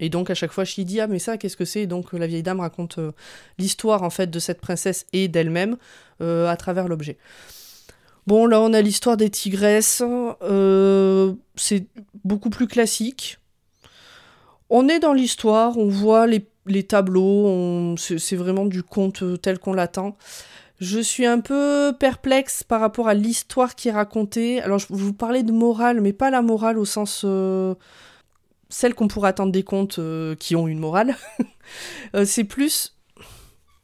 Et 0.00 0.08
donc 0.08 0.30
à 0.30 0.34
chaque 0.34 0.52
fois, 0.52 0.64
je 0.64 0.80
dit 0.80 1.00
ah 1.00 1.06
mais 1.06 1.18
ça 1.18 1.36
qu'est-ce 1.36 1.56
que 1.56 1.64
c'est? 1.64 1.86
Donc 1.86 2.12
la 2.12 2.26
vieille 2.26 2.42
dame 2.42 2.60
raconte 2.60 2.98
l'histoire 3.58 4.02
en 4.02 4.10
fait 4.10 4.30
de 4.30 4.38
cette 4.38 4.60
princesse 4.60 5.06
et 5.12 5.28
d'elle-même 5.28 5.76
à 6.20 6.56
travers 6.56 6.88
l'objet. 6.88 7.18
Bon, 8.26 8.46
là, 8.46 8.60
on 8.60 8.72
a 8.72 8.80
l'histoire 8.80 9.16
des 9.16 9.30
tigresses. 9.30 10.02
Euh, 10.42 11.32
c'est 11.56 11.86
beaucoup 12.24 12.50
plus 12.50 12.68
classique. 12.68 13.38
On 14.70 14.88
est 14.88 15.00
dans 15.00 15.12
l'histoire, 15.12 15.76
on 15.76 15.88
voit 15.88 16.26
les, 16.26 16.82
tableaux, 16.84 17.94
c'est 17.98 18.36
vraiment 18.36 18.64
du 18.64 18.82
conte 18.82 19.22
tel 19.42 19.58
qu'on 19.58 19.74
l'attend. 19.74 20.16
Je 20.82 20.98
suis 20.98 21.26
un 21.26 21.38
peu 21.38 21.94
perplexe 21.96 22.64
par 22.64 22.80
rapport 22.80 23.06
à 23.06 23.14
l'histoire 23.14 23.76
qui 23.76 23.86
est 23.86 23.92
racontée. 23.92 24.60
Alors, 24.62 24.80
je 24.80 24.86
vous 24.90 25.12
parlais 25.12 25.44
de 25.44 25.52
morale, 25.52 26.00
mais 26.00 26.12
pas 26.12 26.28
la 26.28 26.42
morale 26.42 26.76
au 26.76 26.84
sens. 26.84 27.22
Euh, 27.24 27.76
celle 28.68 28.92
qu'on 28.92 29.06
pourrait 29.06 29.28
attendre 29.28 29.52
des 29.52 29.62
contes 29.62 30.00
euh, 30.00 30.34
qui 30.34 30.56
ont 30.56 30.66
une 30.66 30.80
morale. 30.80 31.14
c'est 32.24 32.42
plus 32.42 32.96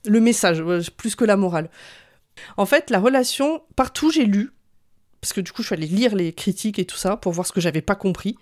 le 0.07 0.19
message, 0.19 0.61
plus 0.97 1.15
que 1.15 1.25
la 1.25 1.37
morale. 1.37 1.71
En 2.57 2.67
fait, 2.67 2.91
la 2.91 2.99
relation, 2.99 3.63
partout 3.77 4.11
j'ai 4.11 4.25
lu, 4.25 4.51
parce 5.21 5.33
que 5.33 5.41
du 5.41 5.53
coup 5.53 5.63
je 5.63 5.69
suis 5.69 5.75
allée 5.75 5.87
lire 5.87 6.17
les 6.17 6.33
critiques 6.33 6.81
et 6.81 6.85
tout 6.85 6.97
ça 6.97 7.17
pour 7.17 7.31
voir 7.31 7.47
ce 7.47 7.53
que 7.53 7.61
j'avais 7.61 7.81
pas 7.81 7.95
compris. 7.95 8.37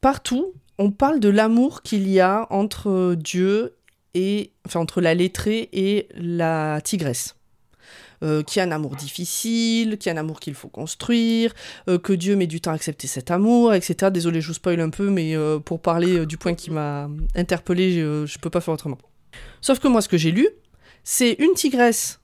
Partout, 0.00 0.52
on 0.78 0.90
parle 0.90 1.20
de 1.20 1.28
l'amour 1.28 1.82
qu'il 1.82 2.08
y 2.08 2.18
a 2.18 2.48
entre 2.50 3.14
Dieu 3.14 3.76
et 4.14 4.52
enfin 4.66 4.80
entre 4.80 5.00
la 5.00 5.14
lettrée 5.14 5.68
et 5.72 6.08
la 6.16 6.80
tigresse. 6.82 7.36
Euh, 8.24 8.42
qui 8.42 8.58
a 8.58 8.62
un 8.64 8.70
amour 8.70 8.96
difficile, 8.96 9.98
qui 9.98 10.08
a 10.08 10.12
un 10.12 10.16
amour 10.16 10.40
qu'il 10.40 10.54
faut 10.54 10.68
construire, 10.68 11.52
euh, 11.88 11.98
que 11.98 12.12
Dieu 12.12 12.36
met 12.36 12.46
du 12.46 12.60
temps 12.60 12.70
à 12.70 12.74
accepter 12.74 13.06
cet 13.06 13.30
amour, 13.30 13.74
etc. 13.74 14.10
Désolé, 14.10 14.40
je 14.40 14.48
vous 14.48 14.54
spoil 14.54 14.80
un 14.80 14.90
peu, 14.90 15.10
mais 15.10 15.36
euh, 15.36 15.58
pour 15.58 15.80
parler 15.80 16.24
du 16.24 16.38
point 16.38 16.54
qui 16.54 16.70
m'a 16.70 17.08
interpellé, 17.34 17.92
je, 17.92 18.26
je 18.26 18.38
peux 18.38 18.50
pas 18.50 18.60
faire 18.60 18.74
autrement. 18.74 18.98
Sauf 19.60 19.78
que 19.78 19.88
moi, 19.88 20.00
ce 20.00 20.08
que 20.08 20.16
j'ai 20.16 20.30
lu, 20.30 20.48
c'est 21.02 21.32
une 21.38 21.52
tigresse 21.54 22.20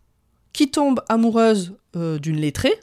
qui 0.52 0.70
tombe 0.70 1.02
amoureuse 1.08 1.74
euh, 1.96 2.18
d'une 2.18 2.36
lettrée 2.36 2.74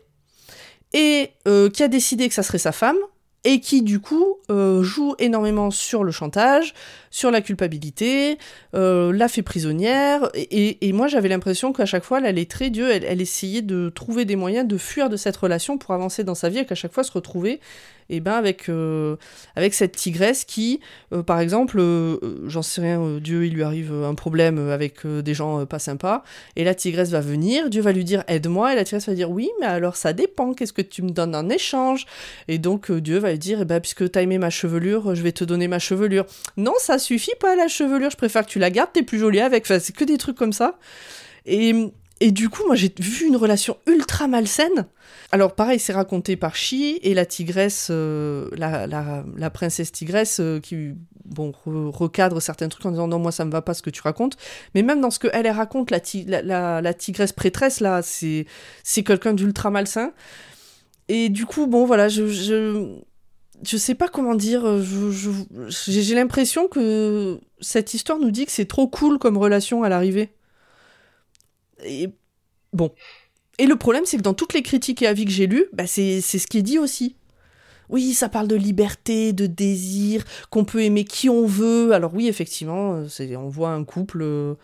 et 0.94 1.32
euh, 1.48 1.70
qui 1.70 1.84
a 1.84 1.88
décidé 1.88 2.28
que 2.30 2.34
ça 2.34 2.44
serait 2.44 2.58
sa 2.58 2.72
femme 2.72 2.98
et 3.44 3.60
qui 3.60 3.82
du 3.82 4.00
coup 4.00 4.38
euh, 4.50 4.84
joue 4.84 5.16
énormément 5.20 5.72
sur 5.72 6.04
le 6.04 6.12
chantage, 6.12 6.74
sur 7.12 7.32
la 7.32 7.42
culpabilité, 7.42 8.38
la 8.74 9.28
fait 9.28 9.42
prisonnière 9.42 10.30
et, 10.36 10.92
moi 10.94 11.08
j'avais 11.08 11.30
l'impression 11.30 11.74
qu'à 11.74 11.86
chaque 11.86 12.04
fois 12.04 12.20
la 12.20 12.32
lettrée 12.32 12.70
Dieu 12.70 12.90
elle, 12.92 13.22
essayait 13.22 13.62
de 13.62 13.90
trouver 13.90 14.26
des 14.26 14.36
moyens 14.36 14.68
de 14.68 14.78
fuir 14.78 15.10
de 15.10 15.18
cette 15.18 15.38
relation 15.38 15.78
pour 15.78 15.94
avancer 15.94 16.24
dans 16.24 16.36
sa 16.36 16.50
vie 16.50 16.60
et 16.60 16.66
qu'à 16.66 16.76
chaque 16.76 16.94
fois 16.94 17.04
se 17.04 17.12
retrouver 17.12 17.60
et 18.10 18.20
ben 18.20 18.34
avec, 18.34 18.70
euh, 18.70 19.16
avec 19.56 19.74
cette 19.74 19.96
tigresse 19.96 20.46
qui, 20.46 20.80
euh, 21.14 21.24
par 21.24 21.40
exemple, 21.40 21.78
euh, 21.80 22.18
j'en 22.48 22.62
sais 22.62 22.82
rien, 22.82 23.20
Dieu, 23.20 23.46
il 23.46 23.54
lui 23.54 23.64
arrive 23.64 23.92
un 23.92 24.16
problème 24.16 24.70
avec 24.70 25.06
des 25.06 25.34
gens 25.34 25.66
pas 25.66 25.80
sympas, 25.80 26.24
et 26.56 26.64
la 26.64 26.76
tigresse 26.76 27.10
va 27.10 27.22
venir, 27.22 27.70
Dieu 27.70 27.82
va 27.82 27.92
lui 27.92 28.04
dire 28.04 28.24
aide-moi, 28.28 28.74
et 28.74 28.76
la 28.76 28.84
tigresse 28.84 29.08
va 29.08 29.14
dire 29.14 29.30
oui, 29.30 29.50
mais 29.60 29.66
alors 29.66 29.96
ça 29.96 30.14
dépend, 30.14 30.54
qu'est-ce 30.54 30.74
que 30.74 30.82
tu 30.82 31.02
me 31.02 31.10
donnes 31.10 31.36
en 31.36 31.50
échange? 31.50 32.06
Et 32.48 32.58
donc 32.58 32.92
Dieu 32.92 33.20
va 33.20 33.32
lui 33.32 33.40
dire, 33.40 33.60
eh 33.62 33.66
ben, 33.66 33.80
puisque 33.80 34.10
t'as 34.12 34.22
aimé 34.22 34.38
ma 34.38 34.50
chevelure, 34.50 35.16
je 35.16 35.22
vais 35.22 35.32
te 35.32 35.44
donner 35.44 35.68
ma 35.68 35.80
chevelure. 35.80 36.26
Non, 36.56 36.74
ça 36.80 37.00
suffit 37.00 37.36
pas 37.40 37.56
la 37.56 37.68
chevelure, 37.68 38.10
je 38.10 38.18
préfère 38.18 38.46
que 38.46 38.52
tu 38.52 38.60
la 38.60 38.72
gardes, 38.72 38.92
t'es 38.94 39.04
plus 39.04 39.20
jolie 39.20 39.40
avec, 39.40 39.64
enfin, 39.64 39.80
c'est 39.80 39.96
que 39.96 40.04
des 40.04 40.18
trucs 40.18 40.38
comme 40.38 40.54
ça. 40.54 40.78
Et 41.46 41.92
et 42.20 42.32
du 42.32 42.50
coup, 42.50 42.64
moi, 42.66 42.76
j'ai 42.76 42.94
vu 43.00 43.28
une 43.28 43.36
relation 43.36 43.78
ultra 43.86 44.28
malsaine. 44.28 44.88
Alors, 45.32 45.54
pareil, 45.54 45.80
c'est 45.80 45.94
raconté 45.94 46.36
par 46.36 46.56
Chi 46.56 47.00
et 47.04 47.14
la 47.14 47.26
tigresse, 47.26 47.90
euh, 47.92 48.50
la, 48.56 49.50
princesse 49.52 49.92
tigresse, 49.92 50.40
euh, 50.40 50.60
qui, 50.60 50.94
bon, 51.26 51.54
recadre 51.66 52.42
certains 52.42 52.70
trucs 52.70 52.86
en 52.86 52.92
disant 52.92 53.08
non, 53.08 53.20
moi, 53.20 53.32
ça 53.32 53.46
me 53.46 53.52
va 53.52 53.62
pas 53.62 53.76
ce 53.76 53.84
que 53.84 53.92
tu 53.92 54.02
racontes. 54.02 54.36
Mais 54.74 54.82
même 54.82 55.00
dans 55.00 55.12
ce 55.12 55.20
que 55.20 55.28
elle 55.32 55.48
raconte, 55.50 55.92
la, 55.92 56.82
la, 56.82 56.94
tigresse 56.96 57.34
prêtresse, 57.34 57.82
là, 57.82 58.02
c'est 58.02 58.46
quelqu'un 59.04 59.34
d'ultra 59.34 59.70
malsain. 59.70 60.12
Et 61.10 61.30
du 61.30 61.46
coup, 61.46 61.68
bon, 61.68 61.86
voilà, 61.86 62.10
je, 62.10 62.26
je, 62.28 62.96
je 63.64 63.78
sais 63.78 63.96
pas 63.96 64.08
comment 64.08 64.34
dire. 64.34 64.66
J'ai 65.70 66.16
l'impression 66.16 66.68
que 66.68 67.40
cette 67.60 67.94
histoire 67.94 68.18
nous 68.18 68.32
dit 68.32 68.48
que 68.48 68.52
c'est 68.52 68.66
trop 68.66 68.88
cool 68.88 69.20
comme 69.20 69.38
relation 69.38 69.84
à 69.84 69.90
l'arrivée. 69.90 70.32
Et 71.84 72.10
bon. 72.74 72.92
Et 73.60 73.66
le 73.66 73.76
problème, 73.76 74.06
c'est 74.06 74.18
que 74.18 74.22
dans 74.22 74.34
toutes 74.34 74.54
les 74.54 74.62
critiques 74.62 75.02
et 75.02 75.08
avis 75.08 75.26
que 75.26 75.32
j'ai 75.32 75.48
lus, 75.48 75.66
bah 75.74 75.88
c'est 75.88 76.22
ce 76.22 76.48
qui 76.48 76.60
est 76.60 76.64
dit 76.64 76.80
aussi. 76.80 77.16
Oui, 77.90 78.14
ça 78.14 78.30
parle 78.30 78.48
de 78.48 78.56
liberté, 78.56 79.34
de 79.34 79.46
désir, 79.46 80.24
qu'on 80.50 80.66
peut 80.66 80.84
aimer 80.84 81.06
qui 81.06 81.30
on 81.30 81.46
veut. 81.46 81.94
Alors 81.94 82.14
oui, 82.14 82.28
effectivement, 82.28 82.96
euh, 82.96 83.36
on 83.38 83.48
voit 83.48 83.70
un 83.70 83.84
couple, 83.84 84.22
euh, 84.22 84.56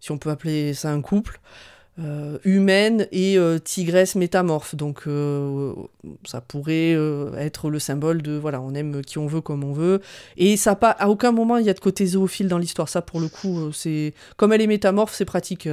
si 0.00 0.10
on 0.10 0.18
peut 0.18 0.30
appeler 0.30 0.74
ça 0.74 0.90
un 0.92 1.00
couple, 1.00 1.40
euh, 1.98 2.38
humaine 2.44 3.08
et 3.12 3.38
tigresse 3.64 4.14
métamorphe. 4.14 4.74
Donc 4.74 5.08
ça 6.24 6.40
pourrait 6.42 6.92
être 7.38 7.70
le 7.70 7.78
symbole 7.78 8.22
de 8.22 8.32
voilà, 8.32 8.60
on 8.60 8.74
aime 8.74 9.02
qui 9.02 9.18
on 9.18 9.26
veut 9.26 9.40
comme 9.40 9.64
on 9.64 9.72
veut. 9.72 10.00
Et 10.36 10.56
ça 10.56 10.76
pas 10.76 10.90
à 10.90 11.08
aucun 11.08 11.32
moment 11.32 11.56
il 11.56 11.66
y 11.66 11.70
a 11.70 11.74
de 11.74 11.80
côté 11.80 12.04
zoophile 12.06 12.48
dans 12.48 12.58
l'histoire. 12.58 12.88
Ça 12.88 13.00
pour 13.00 13.20
le 13.20 13.28
coup, 13.28 13.72
c'est 13.72 14.12
comme 14.36 14.52
elle 14.52 14.60
est 14.60 14.66
métamorphe, 14.66 15.14
c'est 15.14 15.24
pratique 15.24 15.66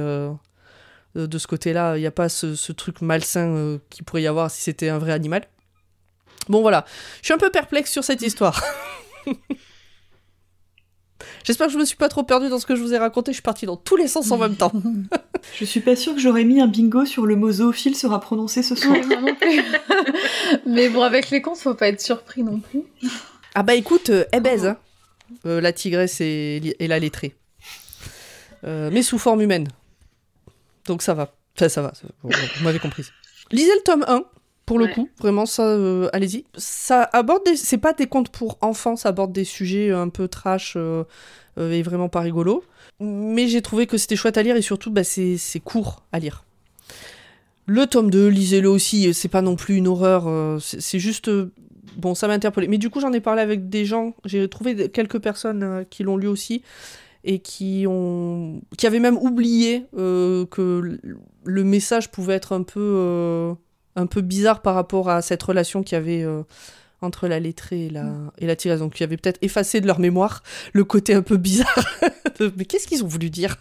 de 1.14 1.38
ce 1.38 1.46
côté-là. 1.46 1.96
Il 1.96 2.00
n'y 2.00 2.06
a 2.06 2.10
pas 2.10 2.28
ce, 2.28 2.72
truc 2.72 3.00
malsain 3.00 3.48
euh, 3.54 3.78
qu'il 3.90 4.04
pourrait 4.04 4.22
y 4.22 4.26
avoir 4.26 4.50
si 4.50 4.62
c'était 4.62 4.88
un 4.88 4.98
vrai 4.98 5.12
animal. 5.12 5.46
Bon 6.48 6.60
voilà, 6.60 6.84
je 7.22 7.26
suis 7.26 7.34
un 7.34 7.38
peu 7.38 7.50
perplexe 7.50 7.90
sur 7.90 8.04
cette 8.04 8.22
histoire. 8.22 8.62
J'espère 11.44 11.68
que 11.68 11.72
je 11.72 11.78
me 11.78 11.84
suis 11.84 11.96
pas 11.96 12.08
trop 12.08 12.22
perdue 12.22 12.48
dans 12.48 12.58
ce 12.58 12.66
que 12.66 12.74
je 12.76 12.82
vous 12.82 12.92
ai 12.92 12.98
raconté. 12.98 13.32
Je 13.32 13.36
suis 13.36 13.42
partie 13.42 13.64
dans 13.66 13.76
tous 13.76 13.96
les 13.96 14.08
sens 14.08 14.30
en 14.30 14.38
même 14.38 14.56
temps. 14.56 14.72
je 15.58 15.64
suis 15.64 15.80
pas 15.80 15.96
sûre 15.96 16.14
que 16.14 16.20
j'aurais 16.20 16.44
mis 16.44 16.60
un 16.60 16.66
bingo 16.66 17.06
sur 17.06 17.24
le 17.24 17.36
mot 17.36 17.50
zoophile 17.50 17.96
sera 17.96 18.20
prononcé 18.20 18.62
ce 18.62 18.74
soir. 18.74 18.96
Mais 20.66 20.88
bon, 20.88 21.02
avec 21.02 21.30
les 21.30 21.40
cons, 21.40 21.54
faut 21.54 21.74
pas 21.74 21.88
être 21.88 22.00
surpris 22.00 22.42
non 22.42 22.60
plus. 22.60 22.82
Ah 23.54 23.62
bah 23.62 23.74
écoute, 23.74 24.10
euh, 24.10 24.24
elle 24.32 24.42
baise, 24.42 24.66
hein. 24.66 24.76
euh, 25.46 25.60
la 25.60 25.72
tigresse 25.72 26.20
et, 26.20 26.76
la 26.80 26.98
lettrée. 26.98 27.36
mais 28.62 29.02
sous 29.02 29.18
forme 29.18 29.42
humaine. 29.42 29.68
Donc 30.86 31.02
ça 31.02 31.14
va. 31.14 31.34
Enfin, 31.56 31.68
ça 31.68 31.82
va. 31.82 31.92
Vous 32.22 32.64
m'avez 32.64 32.78
compris. 32.78 33.04
Lisez 33.50 33.74
le 33.74 33.82
tome 33.82 34.04
1, 34.08 34.24
pour 34.66 34.78
le 34.78 34.88
coup. 34.88 35.08
Vraiment, 35.18 35.46
ça, 35.46 35.64
euh, 35.64 36.08
allez-y. 36.12 36.44
Ça 36.56 37.08
aborde 37.12 37.44
des... 37.44 37.56
C'est 37.56 37.78
pas 37.78 37.92
des 37.92 38.06
contes 38.06 38.30
pour 38.30 38.58
enfants, 38.60 38.96
ça 38.96 39.10
aborde 39.10 39.32
des 39.32 39.44
sujets 39.44 39.90
un 39.90 40.08
peu 40.08 40.28
trash 40.28 40.74
euh, 40.76 41.04
euh, 41.58 41.72
et 41.72 41.82
vraiment 41.82 42.08
pas 42.08 42.20
rigolo. 42.20 42.64
Mais 43.00 43.48
j'ai 43.48 43.62
trouvé 43.62 43.86
que 43.86 43.98
c'était 43.98 44.16
chouette 44.16 44.38
à 44.38 44.42
lire 44.42 44.56
et 44.56 44.62
surtout, 44.62 44.90
bah, 44.90 45.04
c'est 45.04 45.38
court 45.62 46.02
à 46.12 46.18
lire. 46.18 46.44
Le 47.66 47.86
tome 47.86 48.10
2, 48.10 48.28
lisez-le 48.28 48.68
aussi, 48.68 49.14
c'est 49.14 49.28
pas 49.28 49.42
non 49.42 49.56
plus 49.56 49.76
une 49.76 49.88
horreur, 49.88 50.60
c'est 50.60 50.98
juste... 50.98 51.30
Bon, 51.96 52.14
ça 52.14 52.26
m'a 52.26 52.34
interpellé. 52.34 52.66
Mais 52.68 52.78
du 52.78 52.90
coup, 52.90 53.00
j'en 53.00 53.12
ai 53.12 53.20
parlé 53.20 53.40
avec 53.40 53.68
des 53.68 53.84
gens, 53.84 54.14
j'ai 54.24 54.48
trouvé 54.48 54.90
quelques 54.90 55.18
personnes 55.18 55.86
qui 55.88 56.02
l'ont 56.02 56.16
lu 56.16 56.26
aussi, 56.26 56.62
et 57.24 57.38
qui 57.40 57.86
ont 57.88 58.60
qui 58.78 58.86
avaient 58.86 59.00
même 59.00 59.16
oublié 59.16 59.86
euh, 59.96 60.46
que 60.46 60.98
le 61.44 61.64
message 61.64 62.10
pouvait 62.10 62.34
être 62.34 62.52
un 62.52 62.62
peu 62.62 62.80
euh, 62.80 63.54
un 63.96 64.06
peu 64.06 64.20
bizarre 64.20 64.62
par 64.62 64.74
rapport 64.74 65.08
à 65.08 65.22
cette 65.22 65.42
relation 65.42 65.82
qu'il 65.82 65.96
y 65.96 66.00
avait 66.00 66.22
euh, 66.22 66.42
entre 67.00 67.28
la 67.28 67.40
lettrée 67.40 67.86
et 67.86 67.90
la, 67.90 68.04
mm. 68.04 68.30
et 68.38 68.46
la 68.46 68.56
tireuse. 68.56 68.80
Donc, 68.80 68.94
qui 68.94 69.04
avait 69.04 69.16
peut-être 69.16 69.38
effacé 69.42 69.80
de 69.80 69.86
leur 69.86 70.00
mémoire 70.00 70.42
le 70.72 70.84
côté 70.84 71.14
un 71.14 71.22
peu 71.22 71.36
bizarre. 71.36 71.84
Mais 72.56 72.64
qu'est-ce 72.64 72.86
qu'ils 72.86 73.04
ont 73.04 73.08
voulu 73.08 73.30
dire? 73.30 73.56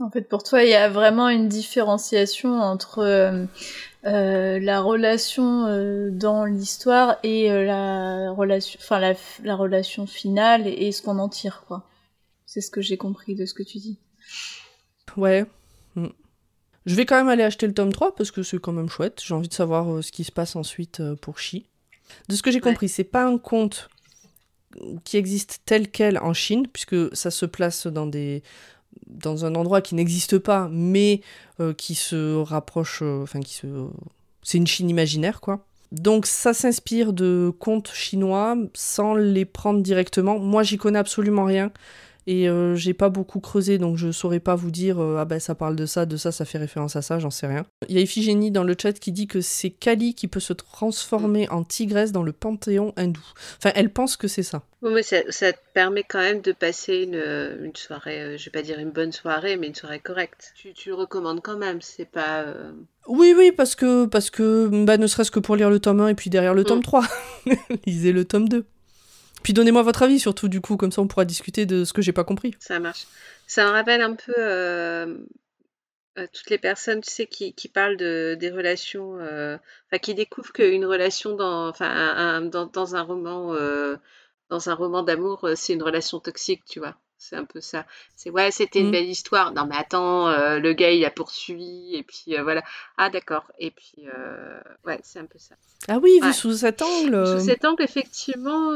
En 0.00 0.10
fait, 0.10 0.28
pour 0.28 0.42
toi, 0.42 0.64
il 0.64 0.70
y 0.70 0.74
a 0.74 0.88
vraiment 0.88 1.28
une 1.28 1.48
différenciation 1.48 2.60
entre 2.60 3.46
euh, 4.06 4.58
la 4.60 4.82
relation 4.82 5.66
euh, 5.66 6.10
dans 6.10 6.44
l'histoire 6.44 7.16
et 7.22 7.50
euh, 7.50 7.64
la 7.64 8.32
relation, 8.32 8.78
enfin 8.82 8.98
la, 8.98 9.14
la 9.42 9.56
relation 9.56 10.06
finale 10.06 10.66
et, 10.66 10.88
et 10.88 10.92
ce 10.92 11.00
qu'on 11.00 11.18
en 11.18 11.30
tire, 11.30 11.64
quoi. 11.66 11.84
C'est 12.54 12.60
ce 12.60 12.70
que 12.70 12.80
j'ai 12.80 12.96
compris 12.96 13.34
de 13.34 13.46
ce 13.46 13.52
que 13.54 13.64
tu 13.64 13.78
dis. 13.78 13.98
Ouais. 15.16 15.44
Mm. 15.96 16.06
Je 16.86 16.94
vais 16.94 17.04
quand 17.04 17.16
même 17.16 17.28
aller 17.28 17.42
acheter 17.42 17.66
le 17.66 17.74
tome 17.74 17.92
3 17.92 18.14
parce 18.14 18.30
que 18.30 18.44
c'est 18.44 18.60
quand 18.60 18.70
même 18.70 18.88
chouette. 18.88 19.20
J'ai 19.26 19.34
envie 19.34 19.48
de 19.48 19.54
savoir 19.54 19.92
euh, 19.92 20.02
ce 20.02 20.12
qui 20.12 20.22
se 20.22 20.30
passe 20.30 20.54
ensuite 20.54 21.00
euh, 21.00 21.16
pour 21.16 21.40
Shi. 21.40 21.66
De 22.28 22.36
ce 22.36 22.44
que 22.44 22.52
j'ai 22.52 22.58
Ouais. 22.58 22.70
compris, 22.70 22.88
c'est 22.88 23.02
pas 23.02 23.24
un 23.26 23.38
conte 23.38 23.88
qui 25.02 25.16
existe 25.16 25.62
tel 25.66 25.90
quel 25.90 26.16
en 26.16 26.32
Chine, 26.32 26.68
puisque 26.72 27.16
ça 27.16 27.32
se 27.32 27.44
place 27.44 27.88
dans 27.88 28.06
des 28.06 28.44
dans 29.08 29.44
un 29.44 29.56
endroit 29.56 29.80
qui 29.80 29.96
n'existe 29.96 30.38
pas, 30.38 30.68
mais 30.70 31.22
euh, 31.58 31.74
qui 31.74 31.96
se 31.96 32.36
rapproche, 32.36 33.02
enfin 33.02 33.40
qui 33.40 33.54
se, 33.54 33.66
c'est 34.44 34.58
une 34.58 34.68
Chine 34.68 34.88
imaginaire 34.88 35.40
quoi. 35.40 35.66
Donc 35.90 36.26
ça 36.26 36.54
s'inspire 36.54 37.12
de 37.12 37.52
contes 37.58 37.90
chinois 37.92 38.56
sans 38.74 39.14
les 39.16 39.44
prendre 39.44 39.80
directement. 39.82 40.38
Moi 40.38 40.62
j'y 40.62 40.76
connais 40.76 41.00
absolument 41.00 41.46
rien 41.46 41.72
et 42.26 42.48
euh, 42.48 42.74
j'ai 42.74 42.94
pas 42.94 43.08
beaucoup 43.08 43.40
creusé 43.40 43.78
donc 43.78 43.96
je 43.96 44.10
saurais 44.12 44.40
pas 44.40 44.54
vous 44.54 44.70
dire 44.70 44.98
euh, 45.02 45.16
ah 45.18 45.24
ben 45.24 45.38
ça 45.40 45.54
parle 45.54 45.76
de 45.76 45.86
ça, 45.86 46.06
de 46.06 46.16
ça, 46.16 46.32
ça 46.32 46.44
fait 46.44 46.58
référence 46.58 46.96
à 46.96 47.02
ça, 47.02 47.18
j'en 47.18 47.30
sais 47.30 47.46
rien. 47.46 47.64
Il 47.88 47.94
y 47.94 47.98
a 47.98 48.02
Iphigénie 48.02 48.50
dans 48.50 48.64
le 48.64 48.74
chat 48.80 48.92
qui 48.98 49.12
dit 49.12 49.26
que 49.26 49.40
c'est 49.40 49.70
Kali 49.70 50.14
qui 50.14 50.28
peut 50.28 50.40
se 50.40 50.52
transformer 50.52 51.48
en 51.50 51.64
tigresse 51.64 52.12
dans 52.12 52.22
le 52.22 52.32
panthéon 52.32 52.92
hindou. 52.96 53.20
Enfin 53.58 53.72
elle 53.74 53.90
pense 53.90 54.16
que 54.16 54.28
c'est 54.28 54.42
ça. 54.42 54.62
Bon, 54.82 54.90
mais 54.92 55.02
ça, 55.02 55.16
ça 55.30 55.50
te 55.52 55.58
permet 55.72 56.02
quand 56.02 56.18
même 56.18 56.42
de 56.42 56.52
passer 56.52 57.04
une, 57.04 57.14
euh, 57.14 57.64
une 57.64 57.74
soirée, 57.74 58.20
euh, 58.20 58.36
je 58.36 58.44
vais 58.44 58.50
pas 58.50 58.60
dire 58.60 58.78
une 58.78 58.90
bonne 58.90 59.12
soirée, 59.12 59.56
mais 59.56 59.66
une 59.68 59.74
soirée 59.74 59.98
correcte. 59.98 60.52
Tu, 60.54 60.74
tu 60.74 60.90
le 60.90 60.94
recommandes 60.94 61.40
quand 61.42 61.56
même, 61.56 61.80
c'est 61.80 62.04
pas... 62.04 62.42
euh, 62.42 62.70
Oui, 63.08 63.34
oui, 63.34 63.50
parce 63.50 63.74
que, 63.76 64.04
parce 64.04 64.28
que 64.28 64.68
bah, 64.84 64.98
ne 64.98 65.06
serait-ce 65.06 65.30
que 65.30 65.40
pour 65.40 65.56
lire 65.56 65.70
le 65.70 65.80
tome 65.80 66.00
1 66.00 66.08
et 66.08 66.14
puis 66.14 66.28
derrière 66.28 66.52
le 66.52 66.64
tome 66.64 66.80
Mm. 66.80 66.82
3, 66.82 67.04
lisez 67.86 68.12
le 68.12 68.26
tome 68.26 68.46
2. 68.46 68.66
Puis 69.44 69.52
donnez-moi 69.52 69.82
votre 69.82 70.02
avis 70.02 70.18
surtout, 70.18 70.48
du 70.48 70.60
coup, 70.60 70.76
comme 70.76 70.90
ça 70.90 71.02
on 71.02 71.06
pourra 71.06 71.26
discuter 71.26 71.66
de 71.66 71.84
ce 71.84 71.92
que 71.92 72.02
j'ai 72.02 72.12
pas 72.12 72.24
compris. 72.24 72.54
Ça 72.58 72.80
marche. 72.80 73.06
Ça 73.46 73.66
me 73.66 73.70
rappelle 73.70 74.00
un 74.00 74.14
peu 74.14 74.32
euh, 74.38 75.18
euh, 76.18 76.26
toutes 76.32 76.48
les 76.48 76.56
personnes, 76.58 77.02
tu 77.02 77.10
sais, 77.10 77.26
qui, 77.26 77.52
parlent 77.68 77.98
de, 77.98 78.36
des 78.40 78.50
relations, 78.50 79.18
euh, 79.20 79.58
qui 80.00 80.14
découvrent 80.14 80.52
qu'une 80.52 80.86
relation 80.86 81.36
dans, 81.36 81.72
dans, 81.72 82.96
un 82.96 83.02
roman, 83.02 83.54
dans 84.48 84.70
un 84.70 84.74
roman 84.74 85.02
d'amour, 85.02 85.46
c'est 85.54 85.74
une 85.74 85.82
relation 85.82 86.20
toxique, 86.20 86.64
tu 86.64 86.80
vois. 86.80 86.96
C'est 87.18 87.36
un 87.36 87.44
peu 87.44 87.60
ça. 87.60 87.86
C'est 88.16 88.30
ouais, 88.30 88.50
c'était 88.50 88.80
une 88.80 88.88
Mm. 88.88 88.92
belle 88.92 89.08
histoire. 89.08 89.52
Non, 89.52 89.66
mais 89.66 89.76
attends, 89.76 90.28
euh, 90.28 90.58
le 90.58 90.72
gars 90.74 90.90
il 90.90 91.04
a 91.04 91.10
poursuivi 91.10 91.94
et 91.94 92.02
puis 92.02 92.36
euh, 92.36 92.42
voilà. 92.42 92.62
Ah 92.98 93.08
d'accord. 93.08 93.44
Et 93.58 93.70
puis 93.70 94.06
euh, 94.14 94.60
ouais, 94.84 95.00
c'est 95.02 95.18
un 95.20 95.24
peu 95.24 95.38
ça. 95.38 95.54
Ah 95.88 95.98
oui, 96.02 96.18
vu 96.22 96.32
sous 96.32 96.52
cet 96.54 96.82
angle. 96.82 97.26
Sous 97.26 97.46
cet 97.46 97.64
angle, 97.64 97.82
effectivement, 97.82 98.70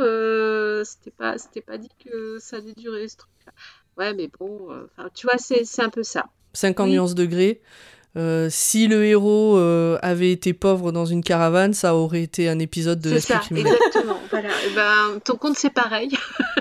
c'était 0.84 1.11
pas, 1.11 1.36
c'était 1.39 1.61
pas 1.62 1.76
dit 1.78 1.91
que 2.05 2.39
ça 2.39 2.57
allait 2.57 2.72
durer 2.74 3.09
ce 3.09 3.16
truc-là. 3.18 3.53
Ouais, 3.97 4.14
mais 4.14 4.30
bon, 4.39 4.68
tu 5.14 5.26
vois, 5.26 5.39
c'est, 5.39 5.64
c'est 5.64 5.82
un 5.82 5.91
peu 5.91 6.03
ça. 6.05 6.26
50 6.55 6.86
Oui. 6.86 6.93
nuances 6.95 7.14
degrés. 7.14 7.61
Euh, 8.16 8.49
si 8.51 8.89
le 8.89 9.05
héros 9.05 9.59
euh, 9.59 9.99
avait 10.03 10.32
été 10.32 10.53
pauvre 10.55 10.93
dans 10.93 11.05
une 11.05 11.22
caravane, 11.22 11.74
ça 11.74 11.95
aurait 11.95 12.22
été 12.22 12.49
un 12.49 12.59
épisode 12.59 13.01
de 13.01 13.11
l'esprit 13.11 13.36
ça, 13.62 13.68
exactement. 13.70 14.18
voilà. 14.30 14.49
Et 14.66 14.74
ben, 14.74 15.20
ton 15.24 15.36
compte 15.36 15.57
c'est 15.57 15.70
pareil, 15.70 16.11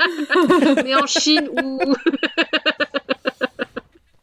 mais 0.84 0.94
en 0.94 1.06
Chine 1.06 1.48
ou. 1.62 1.80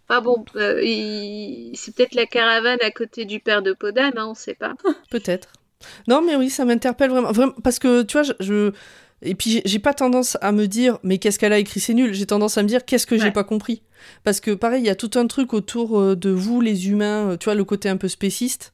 Ah 0.09 0.21
bon, 0.21 0.45
euh, 0.55 0.81
il- 0.81 1.73
c'est 1.75 1.93
peut-être 1.93 2.15
la 2.15 2.25
caravane 2.25 2.77
à 2.81 2.91
côté 2.91 3.25
du 3.25 3.41
père 3.41 3.61
de 3.61 3.73
Podane, 3.73 4.13
hein, 4.17 4.27
on 4.29 4.33
sait 4.35 4.53
pas. 4.53 4.73
Peut-être. 5.09 5.49
Non, 6.07 6.21
mais 6.25 6.37
oui, 6.37 6.49
ça 6.49 6.63
m'interpelle 6.63 7.09
vraiment. 7.09 7.31
vraiment. 7.33 7.51
Parce 7.63 7.77
que, 7.77 8.03
tu 8.03 8.13
vois, 8.13 8.23
je. 8.23 8.31
je- 8.39 8.71
Et 9.23 9.35
puis, 9.35 9.49
j'ai- 9.49 9.63
j'ai 9.65 9.79
pas 9.79 9.93
tendance 9.93 10.37
à 10.41 10.51
me 10.51 10.65
dire, 10.67 10.99
mais 11.03 11.17
qu'est-ce 11.17 11.37
qu'elle 11.39 11.51
a 11.51 11.57
écrit, 11.59 11.79
c'est 11.81 11.93
nul. 11.95 12.13
J'ai 12.13 12.25
tendance 12.27 12.57
à 12.57 12.63
me 12.63 12.67
dire, 12.69 12.85
qu'est-ce 12.85 13.05
que 13.07 13.17
j'ai 13.17 13.23
Ouais. 13.25 13.31
pas 13.31 13.43
compris. 13.43 13.81
Parce 14.23 14.39
que, 14.39 14.51
pareil, 14.51 14.81
il 14.83 14.85
y 14.85 14.89
a 14.91 14.95
tout 14.95 15.09
un 15.15 15.25
truc 15.27 15.53
autour 15.53 15.99
euh, 15.99 16.15
de 16.15 16.29
vous, 16.29 16.61
les 16.61 16.87
humains, 16.89 17.31
euh, 17.31 17.37
tu 17.37 17.45
vois, 17.45 17.55
le 17.55 17.63
côté 17.65 17.89
un 17.89 17.97
peu 17.97 18.07
spéciste. 18.07 18.73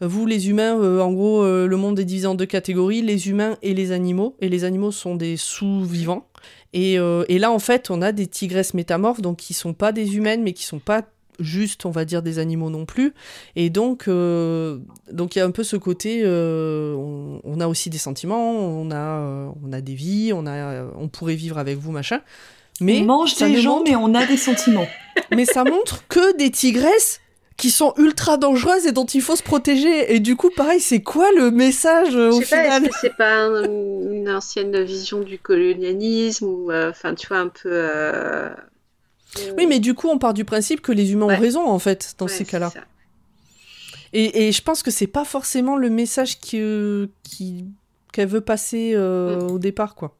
Vous, 0.00 0.26
les 0.26 0.48
humains, 0.48 0.78
euh, 0.78 1.00
en 1.00 1.12
gros, 1.12 1.42
euh, 1.42 1.66
le 1.66 1.76
monde 1.76 1.98
est 1.98 2.04
divisé 2.04 2.26
en 2.26 2.34
deux 2.34 2.46
catégories, 2.46 3.02
les 3.02 3.28
humains 3.28 3.56
et 3.62 3.74
les 3.74 3.90
animaux. 3.92 4.36
Et 4.40 4.48
les 4.48 4.64
animaux 4.64 4.92
sont 4.92 5.16
des 5.16 5.36
sous-vivants. 5.36 6.26
Et, 6.72 6.98
euh, 6.98 7.24
et 7.28 7.38
là, 7.38 7.50
en 7.50 7.58
fait, 7.58 7.90
on 7.90 8.00
a 8.02 8.12
des 8.12 8.26
tigresses 8.26 8.74
métamorphes, 8.74 9.20
donc 9.20 9.38
qui 9.38 9.54
sont 9.54 9.72
pas 9.74 9.90
des 9.92 10.16
humaines, 10.16 10.42
mais 10.42 10.52
qui 10.52 10.64
sont 10.64 10.78
pas 10.78 11.02
juste, 11.40 11.86
on 11.86 11.90
va 11.90 12.04
dire, 12.04 12.22
des 12.22 12.38
animaux 12.38 12.70
non 12.70 12.84
plus. 12.84 13.14
Et 13.56 13.70
donc, 13.70 14.08
donc 14.08 15.36
il 15.36 15.38
y 15.38 15.40
a 15.40 15.44
un 15.44 15.52
peu 15.52 15.62
ce 15.62 15.76
côté, 15.76 16.22
on, 16.26 17.40
on 17.44 17.60
a 17.60 17.68
aussi 17.68 17.90
des 17.90 17.98
sentiments, 17.98 18.56
on 18.56 18.90
a, 18.90 19.52
on 19.64 19.72
a 19.72 19.80
des 19.80 19.94
vies, 19.94 20.32
on 20.34 20.46
a, 20.46 20.84
on 20.98 21.06
pourrait 21.08 21.36
vivre 21.36 21.58
avec 21.58 21.78
vous, 21.78 21.92
machin. 21.92 22.20
Mais 22.80 23.00
on 23.02 23.04
mange 23.04 23.36
des 23.36 23.60
gens, 23.60 23.78
montre- 23.78 23.90
mais 23.90 23.96
on 23.96 24.14
a 24.14 24.26
des 24.26 24.36
sentiments. 24.36 24.86
mais 25.34 25.44
ça 25.44 25.64
montre 25.64 26.06
que 26.08 26.36
des 26.36 26.50
tigresses 26.50 27.20
qui 27.58 27.70
sont 27.70 27.92
ultra 27.98 28.36
dangereuses 28.38 28.86
et 28.86 28.92
dont 28.92 29.04
il 29.04 29.20
faut 29.20 29.36
se 29.36 29.42
protéger. 29.42 30.14
Et 30.14 30.20
du 30.20 30.36
coup, 30.36 30.48
pareil, 30.56 30.80
c'est 30.80 31.02
quoi 31.02 31.30
le 31.32 31.50
message 31.50 32.14
euh, 32.16 32.30
au 32.30 32.40
final 32.40 32.84
est-ce 32.84 32.90
que 32.92 32.96
c'est 33.00 33.16
pas 33.16 33.34
un- 33.34 33.64
une 33.64 34.30
ancienne 34.30 34.80
vision 34.84 35.20
du 35.20 35.38
colonialisme 35.38 36.46
ou, 36.46 36.70
euh, 36.70 36.90
enfin, 36.90 37.14
tu 37.14 37.26
vois, 37.26 37.38
un 37.38 37.48
peu. 37.48 37.68
euh, 37.70 38.48
Oui, 39.58 39.66
mais 39.66 39.78
du 39.80 39.92
coup, 39.94 40.08
on 40.08 40.18
part 40.18 40.32
du 40.34 40.44
principe 40.44 40.80
que 40.80 40.92
les 40.92 41.12
humains 41.12 41.26
Ouais. 41.26 41.36
ont 41.36 41.40
raison, 41.40 41.66
en 41.68 41.78
fait, 41.78 42.14
dans 42.18 42.26
Ouais, 42.26 42.32
ces 42.32 42.44
cas-là. 42.46 42.72
Et, 44.14 44.46
et 44.48 44.52
je 44.52 44.62
pense 44.62 44.82
que 44.82 44.90
c'est 44.90 45.06
pas 45.06 45.24
forcément 45.26 45.76
le 45.76 45.90
message 45.90 46.38
qui- 46.40 47.10
qu'elle 48.12 48.28
veut 48.28 48.40
passer 48.40 48.92
euh, 48.94 49.36
Mm. 49.40 49.50
au 49.50 49.58
départ, 49.58 49.94
quoi. 49.96 50.16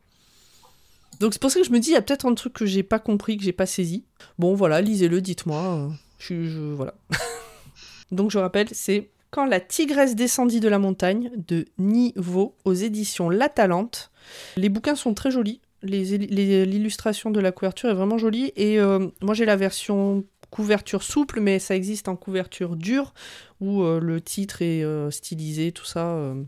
Donc 1.21 1.33
c'est 1.33 1.41
pour 1.41 1.51
ça 1.51 1.59
que 1.61 1.67
je 1.67 1.71
me 1.73 1.79
dis, 1.79 1.91
il 1.91 1.95
y 1.95 1.97
a 1.97 2.03
peut-être 2.03 2.27
un 2.27 2.35
truc 2.35 2.53
que 2.53 2.67
j'ai 2.67 2.83
pas 2.83 2.99
compris, 2.99 3.37
que 3.39 3.43
j'ai 3.45 3.53
pas 3.53 3.65
saisi. 3.67 4.05
Bon, 4.39 4.55
voilà, 4.55 4.81
lisez-le, 4.81 5.21
dites-moi. 5.21 5.91
Je, 6.19 6.25
suis- 6.25 6.51
je- 6.51 6.59
voilà. 6.75 6.95
Donc 8.11 8.31
je 8.31 8.39
rappelle, 8.39 8.69
c'est 8.73 9.11
Quand 9.31 9.45
la 9.45 9.61
tigresse 9.61 10.15
descendit 10.17 10.61
de 10.61 10.69
la 10.69 10.79
montagne 10.79 11.31
de 11.37 11.67
Niveau 11.79 12.57
aux 12.65 12.73
éditions 12.73 13.29
La 13.29 13.49
Talente. 13.51 14.11
Les 14.57 14.69
bouquins 14.71 14.95
sont 14.95 15.13
très 15.15 15.31
jolis. 15.31 15.61
Les- 15.83 16.17
les- 16.19 16.65
L'illustration 16.67 17.31
de 17.31 17.39
la 17.41 17.53
couverture 17.53 17.91
est 17.91 17.95
vraiment 17.95 18.17
jolie. 18.19 18.53
Et 18.57 18.81
euh, 18.81 19.09
moi 19.21 19.35
j'ai 19.35 19.45
la 19.45 19.57
version 19.57 20.25
couverture 20.51 21.03
souple, 21.03 21.41
mais 21.41 21.59
ça 21.59 21.77
existe 21.77 22.09
en 22.09 22.17
couverture 22.17 22.75
dure, 22.77 23.13
où 23.61 23.83
euh, 23.83 24.01
le 24.01 24.21
titre 24.23 24.63
est 24.63 24.83
euh, 24.83 25.11
stylisé, 25.11 25.73
tout 25.73 25.85
ça. 25.85 26.07
euh. 26.17 26.43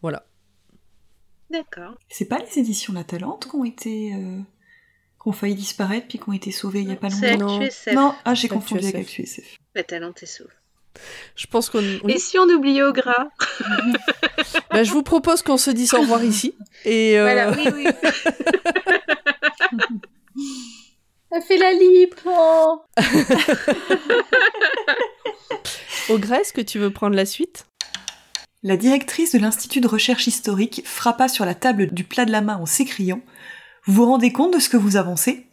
Voilà. 0.00 0.24
D'accord. 1.50 1.96
C'est 2.08 2.26
pas 2.26 2.38
les 2.38 2.58
éditions 2.60 2.92
La 2.92 3.02
Talente 3.04 3.48
qui 3.50 3.56
ont 3.56 3.64
été. 3.64 4.14
Qui 5.22 5.28
ont 5.28 5.32
failli 5.32 5.54
disparaître 5.54 6.08
puis 6.08 6.18
qui 6.18 6.28
ont 6.28 6.32
été 6.32 6.50
sauvées 6.50 6.80
il 6.80 6.88
y 6.88 6.92
a 6.92 6.96
pas 6.96 7.08
longtemps 7.08 7.58
Non. 7.58 7.68
Non, 7.92 8.14
ah, 8.24 8.34
j'ai 8.34 8.48
confondu 8.48 8.84
avec 8.84 8.96
ActuSF. 8.96 9.58
La 9.74 9.84
talente 9.84 10.22
est 10.22 10.26
sauve. 10.26 10.48
Je 11.36 11.46
pense 11.46 11.70
qu'on. 11.70 11.78
oui. 11.78 12.12
Et 12.12 12.18
si 12.18 12.38
on 12.38 12.48
oubliait 12.48 12.82
au 12.82 12.92
gras 12.92 13.28
Bah, 14.70 14.82
je 14.82 14.92
vous 14.92 15.02
propose 15.02 15.42
qu'on 15.42 15.56
se 15.56 15.70
dise 15.70 15.94
au 15.94 16.00
revoir 16.00 16.24
ici. 16.24 16.54
Et 16.84 17.18
euh, 17.18 17.22
Voilà, 17.22 17.50
oui, 17.52 17.64
oui. 17.72 17.86
Elle 21.32 21.42
fait 21.42 21.58
la 21.58 21.72
lip 21.72 22.16
oh 22.24 22.82
Augre, 26.08 26.32
est-ce 26.32 26.52
que 26.52 26.60
tu 26.60 26.80
veux 26.80 26.90
prendre 26.90 27.14
la 27.14 27.24
suite? 27.24 27.66
La 28.64 28.76
directrice 28.76 29.30
de 29.32 29.38
l'Institut 29.38 29.80
de 29.80 29.86
recherche 29.86 30.26
historique 30.26 30.82
frappa 30.84 31.28
sur 31.28 31.44
la 31.44 31.54
table 31.54 31.92
du 31.92 32.02
plat 32.02 32.24
de 32.24 32.32
la 32.32 32.40
main 32.40 32.56
en 32.56 32.66
s'écriant 32.66 33.20
Vous 33.86 33.94
vous 33.94 34.06
rendez 34.06 34.32
compte 34.32 34.54
de 34.54 34.58
ce 34.58 34.68
que 34.68 34.76
vous 34.76 34.96
avancez? 34.96 35.46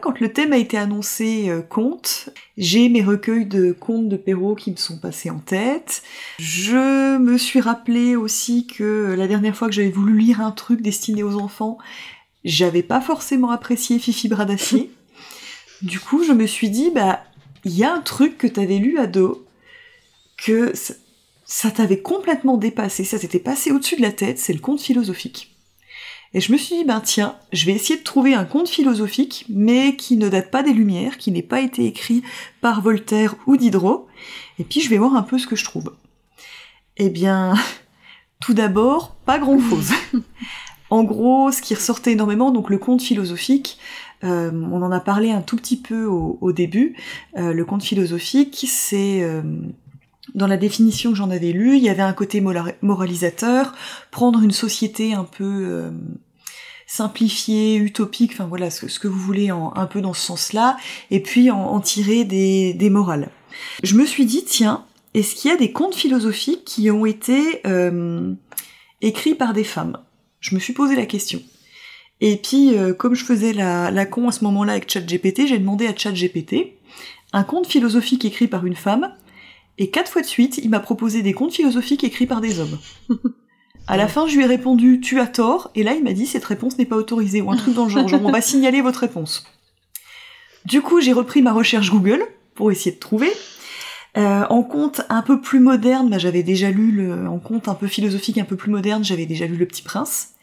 Quand 0.00 0.18
le 0.20 0.32
thème 0.32 0.52
a 0.54 0.56
été 0.56 0.78
annoncé 0.78 1.50
euh, 1.50 1.60
conte, 1.60 2.30
j'ai 2.56 2.88
mes 2.88 3.02
recueils 3.02 3.44
de 3.44 3.72
contes 3.72 4.08
de 4.08 4.16
Perrault 4.16 4.54
qui 4.54 4.70
me 4.70 4.76
sont 4.76 4.98
passés 4.98 5.28
en 5.28 5.40
tête. 5.40 6.02
Je 6.38 7.18
me 7.18 7.36
suis 7.36 7.60
rappelé 7.60 8.16
aussi 8.16 8.66
que 8.66 9.14
la 9.16 9.26
dernière 9.26 9.54
fois 9.54 9.68
que 9.68 9.74
j'avais 9.74 9.90
voulu 9.90 10.18
lire 10.18 10.40
un 10.40 10.52
truc 10.52 10.80
destiné 10.80 11.22
aux 11.22 11.36
enfants, 11.36 11.76
j'avais 12.44 12.82
pas 12.82 13.02
forcément 13.02 13.50
apprécié 13.50 13.98
Fifi 13.98 14.28
Bras 14.28 14.44
d'Acier. 14.46 14.90
Du 15.82 16.00
coup, 16.00 16.24
je 16.24 16.32
me 16.32 16.46
suis 16.46 16.70
dit, 16.70 16.90
bah, 16.94 17.20
il 17.66 17.76
y 17.76 17.84
a 17.84 17.92
un 17.92 18.00
truc 18.00 18.38
que 18.38 18.46
t'avais 18.46 18.78
lu 18.78 18.98
ado, 18.98 19.46
que 20.38 20.74
ça- 20.74 20.94
ça 21.44 21.70
t'avait 21.70 22.00
complètement 22.00 22.56
dépassé, 22.56 23.04
ça 23.04 23.18
t'était 23.18 23.38
passé 23.38 23.70
au-dessus 23.70 23.96
de 23.96 24.02
la 24.02 24.12
tête, 24.12 24.38
c'est 24.38 24.52
le 24.54 24.60
conte 24.60 24.80
philosophique. 24.80 25.54
Et 26.32 26.40
je 26.40 26.52
me 26.52 26.56
suis 26.56 26.76
dit, 26.76 26.84
ben 26.84 27.00
tiens, 27.00 27.36
je 27.52 27.66
vais 27.66 27.72
essayer 27.72 27.98
de 27.98 28.04
trouver 28.04 28.34
un 28.34 28.44
conte 28.44 28.68
philosophique, 28.68 29.44
mais 29.48 29.96
qui 29.96 30.16
ne 30.16 30.28
date 30.28 30.50
pas 30.50 30.62
des 30.62 30.72
Lumières, 30.72 31.18
qui 31.18 31.32
n'ait 31.32 31.42
pas 31.42 31.60
été 31.60 31.86
écrit 31.86 32.22
par 32.60 32.82
Voltaire 32.82 33.34
ou 33.46 33.56
Diderot, 33.56 34.06
et 34.58 34.64
puis 34.64 34.80
je 34.80 34.88
vais 34.88 34.98
voir 34.98 35.16
un 35.16 35.22
peu 35.22 35.38
ce 35.38 35.46
que 35.46 35.56
je 35.56 35.64
trouve. 35.64 35.92
Eh 36.96 37.10
bien, 37.10 37.54
tout 38.40 38.54
d'abord, 38.54 39.16
pas 39.24 39.38
grand-chose. 39.38 39.90
en 40.90 41.02
gros, 41.02 41.50
ce 41.50 41.60
qui 41.62 41.74
ressortait 41.74 42.12
énormément, 42.12 42.52
donc 42.52 42.70
le 42.70 42.78
conte 42.78 43.02
philosophique, 43.02 43.78
Euh, 44.22 44.50
on 44.70 44.82
en 44.82 44.92
a 44.92 45.00
parlé 45.00 45.30
un 45.30 45.40
tout 45.40 45.56
petit 45.56 45.80
peu 45.80 46.04
au, 46.04 46.38
au 46.40 46.52
début. 46.52 46.96
Euh, 47.36 47.52
le 47.52 47.64
conte 47.64 47.82
philosophique, 47.82 48.66
c'est 48.68 49.22
euh, 49.22 49.42
dans 50.34 50.46
la 50.46 50.56
définition 50.56 51.10
que 51.10 51.16
j'en 51.16 51.30
avais 51.30 51.52
lue, 51.52 51.76
il 51.76 51.82
y 51.82 51.88
avait 51.88 52.02
un 52.02 52.12
côté 52.12 52.40
mora- 52.40 52.72
moralisateur, 52.82 53.74
prendre 54.10 54.42
une 54.42 54.52
société 54.52 55.14
un 55.14 55.24
peu 55.24 55.44
euh, 55.44 55.90
simplifiée, 56.86 57.76
utopique, 57.76 58.32
enfin 58.32 58.46
voilà, 58.46 58.70
ce 58.70 58.98
que, 58.98 59.08
vous 59.08 59.18
voulez 59.18 59.50
un 59.50 59.86
peu 59.86 60.00
dans 60.00 60.14
ce 60.14 60.22
sens-là, 60.22 60.76
et 61.10 61.20
puis 61.20 61.50
en, 61.50 61.60
en 61.60 61.80
tirer 61.80 62.24
des, 62.24 62.74
des 62.74 62.90
morales. 62.90 63.30
Je 63.82 63.94
me 63.94 64.04
suis 64.04 64.26
dit, 64.26 64.44
tiens, 64.44 64.84
est-ce 65.14 65.34
qu'il 65.34 65.50
y 65.50 65.54
a 65.54 65.56
des 65.56 65.72
contes 65.72 65.94
philosophiques 65.94 66.64
qui 66.64 66.90
ont 66.90 67.06
été 67.06 67.60
euh, 67.66 68.32
écrits 69.00 69.34
par 69.34 69.52
des 69.52 69.64
femmes? 69.64 69.98
Je 70.40 70.54
me 70.54 70.60
suis 70.60 70.72
posé 70.72 70.96
la 70.96 71.06
question. 71.06 71.42
Et 72.20 72.36
puis, 72.36 72.76
euh, 72.76 72.92
comme 72.92 73.14
je 73.14 73.24
faisais 73.24 73.52
la, 73.52 73.90
la 73.90 74.06
con 74.06 74.28
à 74.28 74.32
ce 74.32 74.44
moment-là 74.44 74.72
avec 74.72 74.90
ChatGPT, 74.90 75.46
j'ai 75.46 75.58
demandé 75.58 75.86
à 75.86 75.96
ChatGPT 75.96 76.74
un 77.32 77.44
conte 77.44 77.66
philosophique 77.66 78.24
écrit 78.24 78.48
par 78.48 78.66
une 78.66 78.74
femme, 78.74 79.14
et 79.78 79.90
quatre 79.90 80.10
fois 80.10 80.22
de 80.22 80.26
suite, 80.26 80.58
il 80.58 80.70
m'a 80.70 80.80
proposé 80.80 81.22
des 81.22 81.32
contes 81.32 81.52
philosophiques 81.52 82.04
écrits 82.04 82.26
par 82.26 82.40
des 82.40 82.60
hommes. 82.60 82.78
À 83.86 83.96
la 83.96 84.06
fin, 84.06 84.28
je 84.28 84.36
lui 84.36 84.44
ai 84.44 84.46
répondu 84.46 85.00
tu 85.00 85.18
as 85.18 85.26
tort, 85.26 85.70
et 85.74 85.82
là 85.82 85.94
il 85.94 86.04
m'a 86.04 86.12
dit 86.12 86.26
cette 86.26 86.44
réponse 86.44 86.78
n'est 86.78 86.84
pas 86.84 86.96
autorisée, 86.96 87.40
ou 87.40 87.50
un 87.50 87.56
truc 87.56 87.74
dans 87.74 87.84
le 87.84 87.90
genre, 87.90 88.06
genre 88.06 88.20
on 88.24 88.30
va 88.30 88.40
signaler 88.40 88.82
votre 88.82 89.00
réponse. 89.00 89.44
Du 90.64 90.82
coup, 90.82 91.00
j'ai 91.00 91.12
repris 91.12 91.42
ma 91.42 91.52
recherche 91.52 91.90
Google 91.90 92.22
pour 92.54 92.70
essayer 92.70 92.94
de 92.94 93.00
trouver. 93.00 93.32
Euh, 94.16 94.44
en 94.50 94.62
conte 94.62 95.02
un 95.08 95.22
peu 95.22 95.40
plus 95.40 95.60
moderne, 95.60 96.10
bah, 96.10 96.18
j'avais 96.18 96.42
déjà 96.42 96.70
lu 96.70 96.90
le, 96.90 97.26
en 97.28 97.38
conte 97.38 97.68
un 97.68 97.74
peu 97.74 97.86
philosophique, 97.86 98.38
un 98.38 98.44
peu 98.44 98.56
plus 98.56 98.70
moderne, 98.70 99.04
j'avais 99.04 99.26
déjà 99.26 99.46
lu 99.46 99.56
Le 99.56 99.66
Petit 99.66 99.82
Prince. 99.82 100.34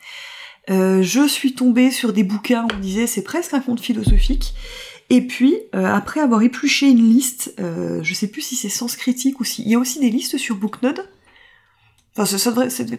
Euh, 0.69 1.01
je 1.01 1.27
suis 1.27 1.53
tombée 1.53 1.91
sur 1.91 2.11
des 2.11 2.23
bouquins 2.23 2.63
où 2.63 2.67
on 2.75 2.79
disait 2.79 3.07
c'est 3.07 3.23
presque 3.23 3.53
un 3.53 3.59
conte 3.59 3.79
philosophique. 3.79 4.53
Et 5.09 5.21
puis, 5.21 5.55
euh, 5.73 5.85
après 5.85 6.19
avoir 6.19 6.41
épluché 6.41 6.89
une 6.89 7.09
liste, 7.09 7.53
euh, 7.59 8.01
je 8.03 8.13
sais 8.13 8.27
plus 8.27 8.41
si 8.41 8.55
c'est 8.55 8.69
Sens 8.69 8.95
Critique 8.95 9.39
ou 9.39 9.43
si... 9.43 9.63
Il 9.63 9.69
y 9.69 9.75
a 9.75 9.79
aussi 9.79 9.99
des 9.99 10.09
listes 10.09 10.37
sur 10.37 10.57
Booknode. 10.57 11.07
Enfin, 12.17 12.37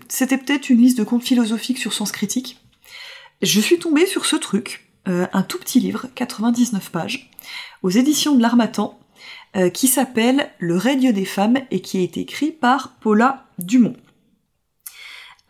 c'était 0.08 0.38
peut-être 0.38 0.70
une 0.70 0.78
liste 0.78 0.98
de 0.98 1.04
contes 1.04 1.24
philosophiques 1.24 1.78
sur 1.78 1.92
Sens 1.92 2.12
Critique. 2.12 2.60
Je 3.42 3.60
suis 3.60 3.78
tombée 3.78 4.06
sur 4.06 4.26
ce 4.26 4.36
truc, 4.36 4.90
euh, 5.08 5.26
un 5.32 5.42
tout 5.42 5.58
petit 5.58 5.80
livre, 5.80 6.06
99 6.14 6.90
pages, 6.90 7.30
aux 7.82 7.90
éditions 7.90 8.34
de 8.34 8.42
l'Armatan, 8.42 8.98
euh, 9.56 9.70
qui 9.70 9.88
s'appelle 9.88 10.50
Le 10.58 10.76
règne 10.76 11.12
des 11.12 11.24
femmes 11.24 11.58
et 11.70 11.80
qui 11.80 11.98
a 11.98 12.00
été 12.00 12.20
écrit 12.20 12.52
par 12.52 12.96
Paula 13.00 13.46
Dumont. 13.58 13.96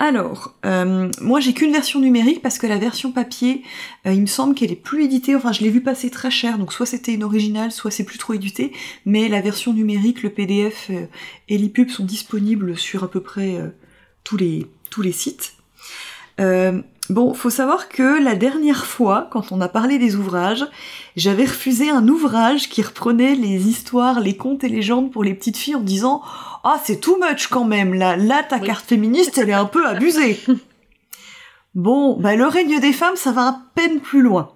Alors, 0.00 0.54
euh, 0.64 1.10
moi 1.20 1.40
j'ai 1.40 1.52
qu'une 1.52 1.72
version 1.72 1.98
numérique 1.98 2.40
parce 2.40 2.58
que 2.58 2.68
la 2.68 2.78
version 2.78 3.10
papier, 3.10 3.64
euh, 4.06 4.12
il 4.12 4.20
me 4.20 4.26
semble 4.26 4.54
qu'elle 4.54 4.70
est 4.70 4.76
plus 4.76 5.04
éditée, 5.04 5.34
enfin 5.34 5.50
je 5.50 5.60
l'ai 5.60 5.70
vu 5.70 5.82
passer 5.82 6.08
très 6.08 6.30
cher, 6.30 6.56
donc 6.56 6.72
soit 6.72 6.86
c'était 6.86 7.14
une 7.14 7.24
originale, 7.24 7.72
soit 7.72 7.90
c'est 7.90 8.04
plus 8.04 8.18
trop 8.18 8.32
édité, 8.34 8.72
mais 9.06 9.28
la 9.28 9.40
version 9.40 9.72
numérique, 9.72 10.22
le 10.22 10.30
PDF 10.30 10.86
euh, 10.90 11.06
et 11.48 11.58
l'EPUB 11.58 11.88
sont 11.88 12.04
disponibles 12.04 12.76
sur 12.76 13.02
à 13.02 13.10
peu 13.10 13.20
près 13.20 13.58
tous, 14.22 14.36
les, 14.36 14.66
tous 14.88 15.02
les 15.02 15.12
sites. 15.12 15.54
Bon, 17.10 17.32
faut 17.32 17.48
savoir 17.48 17.88
que 17.88 18.22
la 18.22 18.34
dernière 18.34 18.84
fois, 18.84 19.28
quand 19.30 19.50
on 19.50 19.62
a 19.62 19.68
parlé 19.68 19.98
des 19.98 20.14
ouvrages, 20.16 20.66
j'avais 21.16 21.46
refusé 21.46 21.88
un 21.88 22.06
ouvrage 22.06 22.68
qui 22.68 22.82
reprenait 22.82 23.34
les 23.34 23.66
histoires, 23.66 24.20
les 24.20 24.36
contes 24.36 24.62
et 24.62 24.68
légendes 24.68 25.10
pour 25.10 25.24
les 25.24 25.32
petites 25.32 25.56
filles 25.56 25.76
en 25.76 25.80
disant 25.80 26.20
Ah, 26.70 26.78
c'est 26.84 27.00
too 27.00 27.16
much 27.18 27.46
quand 27.46 27.64
même, 27.64 27.94
là, 27.94 28.14
là 28.16 28.42
ta 28.42 28.58
Oui. 28.58 28.66
carte 28.66 28.84
féministe, 28.86 29.38
elle 29.38 29.48
est 29.48 29.54
un 29.54 29.64
peu 29.64 29.86
abusée. 29.86 30.38
bon, 31.74 32.20
bah 32.20 32.36
le 32.36 32.44
règne 32.46 32.78
des 32.78 32.92
femmes, 32.92 33.16
ça 33.16 33.32
va 33.32 33.46
à 33.48 33.62
peine 33.74 34.00
plus 34.00 34.20
loin. 34.20 34.52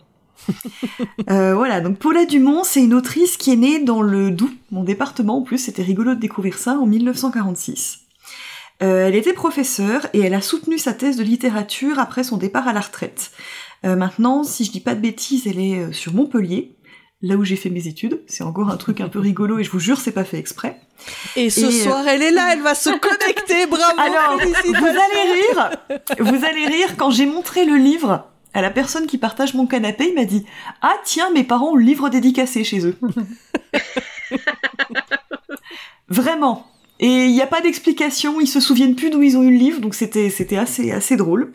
Euh, 1.31 1.55
voilà, 1.55 1.81
donc 1.81 1.97
Paula 1.99 2.27
Dumont, 2.27 2.65
c'est 2.65 2.83
une 2.83 2.93
autrice 2.93 3.39
qui 3.39 3.51
est 3.53 3.57
née 3.57 3.79
dans 3.79 4.03
le 4.03 4.31
Doubs, 4.31 4.51
mon 4.71 4.83
département 4.85 5.39
en 5.39 5.43
plus, 5.43 5.57
c'était 5.57 5.83
rigolo 5.83 6.15
de 6.15 6.21
découvrir 6.21 6.59
ça, 6.59 6.73
en 6.79 6.85
1946. 6.85 8.01
Euh, 8.83 9.07
elle 9.09 9.15
était 9.15 9.33
professeure 9.33 10.07
et 10.13 10.21
elle 10.21 10.35
a 10.35 10.43
soutenu 10.43 10.77
sa 10.77 10.93
thèse 10.93 11.17
de 11.17 11.23
littérature 11.23 11.99
après 11.99 12.25
son 12.25 12.37
départ 12.37 12.69
à 12.69 12.75
la 12.75 12.81
retraite. 12.81 13.31
Euh, 13.87 13.97
maintenant, 13.97 14.45
si 14.45 14.65
je 14.67 14.71
dis 14.71 14.81
pas 14.81 14.95
de 14.95 15.01
bêtises, 15.01 15.47
elle 15.47 15.61
est 15.61 15.93
sur 15.95 16.13
Montpellier, 16.13 16.77
là 17.23 17.37
où 17.37 17.45
j'ai 17.45 17.57
fait 17.57 17.71
mes 17.71 17.87
études. 17.87 18.21
C'est 18.27 18.45
encore 18.45 18.69
un 18.69 18.77
truc 18.77 19.01
un 19.01 19.09
peu 19.09 19.21
rigolo 19.21 19.59
et 19.59 19.65
je 19.65 19.71
vous 19.71 19.79
jure, 19.79 20.01
c'est 20.01 20.13
pas 20.13 20.25
fait 20.25 20.39
exprès. 20.39 20.81
Et 21.37 21.51
ce 21.51 21.61
Et, 21.61 21.65
euh, 21.65 21.85
soir, 21.85 22.07
elle 22.07 22.23
est 22.23 22.33
là, 22.33 22.53
elle 22.53 22.63
va 22.63 22.75
se 22.75 22.91
connecter, 22.91 23.67
bravo 23.71 23.99
Alors, 23.99 24.39
vous 24.39 24.87
allez 24.87 25.33
rire, 25.33 25.71
vous 26.19 26.45
allez 26.45 26.67
rire 26.67 26.97
quand 26.97 27.11
j'ai 27.11 27.27
montré 27.27 27.65
le 27.65 27.77
livre 27.77 28.27
à 28.55 28.61
la 28.61 28.71
personne 28.71 29.07
qui 29.07 29.19
partage 29.19 29.55
mon 29.55 29.67
canapé, 29.67 30.09
il 30.09 30.15
m'a 30.15 30.25
dit 30.25 30.45
Ah 30.83 30.97
tiens, 31.05 31.31
mes 31.31 31.45
parents 31.45 31.71
ont 31.71 31.77
le 31.77 31.85
livre 31.85 32.09
dédicacé 32.11 32.65
chez 32.65 32.87
eux. 32.87 32.97
Vraiment. 36.09 36.67
Et 37.01 37.25
il 37.25 37.33
n'y 37.33 37.43
a 37.43 37.47
pas 37.47 37.61
d'explication, 37.61 38.41
ils 38.41 38.47
se 38.47 38.61
souviennent 38.61 38.95
plus 38.95 39.11
d'où 39.11 39.23
ils 39.23 39.37
ont 39.37 39.43
eu 39.43 39.51
le 39.51 39.57
livre, 39.57 39.81
donc 39.81 39.95
c'était 39.95 40.29
c'était 40.29 40.59
assez 40.59 40.93
assez 40.93 41.17
drôle. 41.17 41.53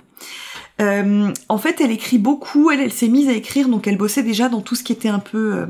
Euh, 0.79 1.33
en 1.49 1.57
fait, 1.57 1.81
elle 1.81 1.91
écrit 1.91 2.19
beaucoup, 2.19 2.69
elle, 2.69 2.91
s'est 2.91 3.07
mise 3.07 3.29
à 3.29 3.33
écrire, 3.33 3.67
donc 3.67 3.87
elle 3.87 3.97
bossait 3.97 4.23
déjà 4.23 4.47
dans 4.47 4.61
tout 4.61 4.75
ce 4.75 4.83
qui 4.83 4.93
était 4.93 5.09
un 5.09 5.19
peu 5.19 5.55
euh, 5.55 5.65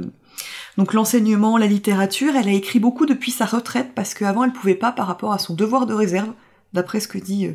donc 0.78 0.93
l'enseignement, 0.93 1.58
la 1.58 1.68
littérature. 1.68 2.36
Elle 2.36 2.49
a 2.49 2.53
écrit 2.53 2.80
beaucoup 2.80 3.05
depuis 3.05 3.32
sa 3.32 3.45
retraite 3.45 3.91
parce 3.95 4.14
qu'avant 4.14 4.43
elle 4.43 4.53
pouvait 4.53 4.76
pas 4.76 4.91
par 4.91 5.08
rapport 5.08 5.34
à 5.34 5.39
son 5.39 5.53
devoir 5.53 5.86
de 5.86 5.93
réserve, 5.93 6.34
d'après 6.74 6.99
ce 6.99 7.08
que 7.08 7.18
dit 7.18 7.47
euh, 7.47 7.53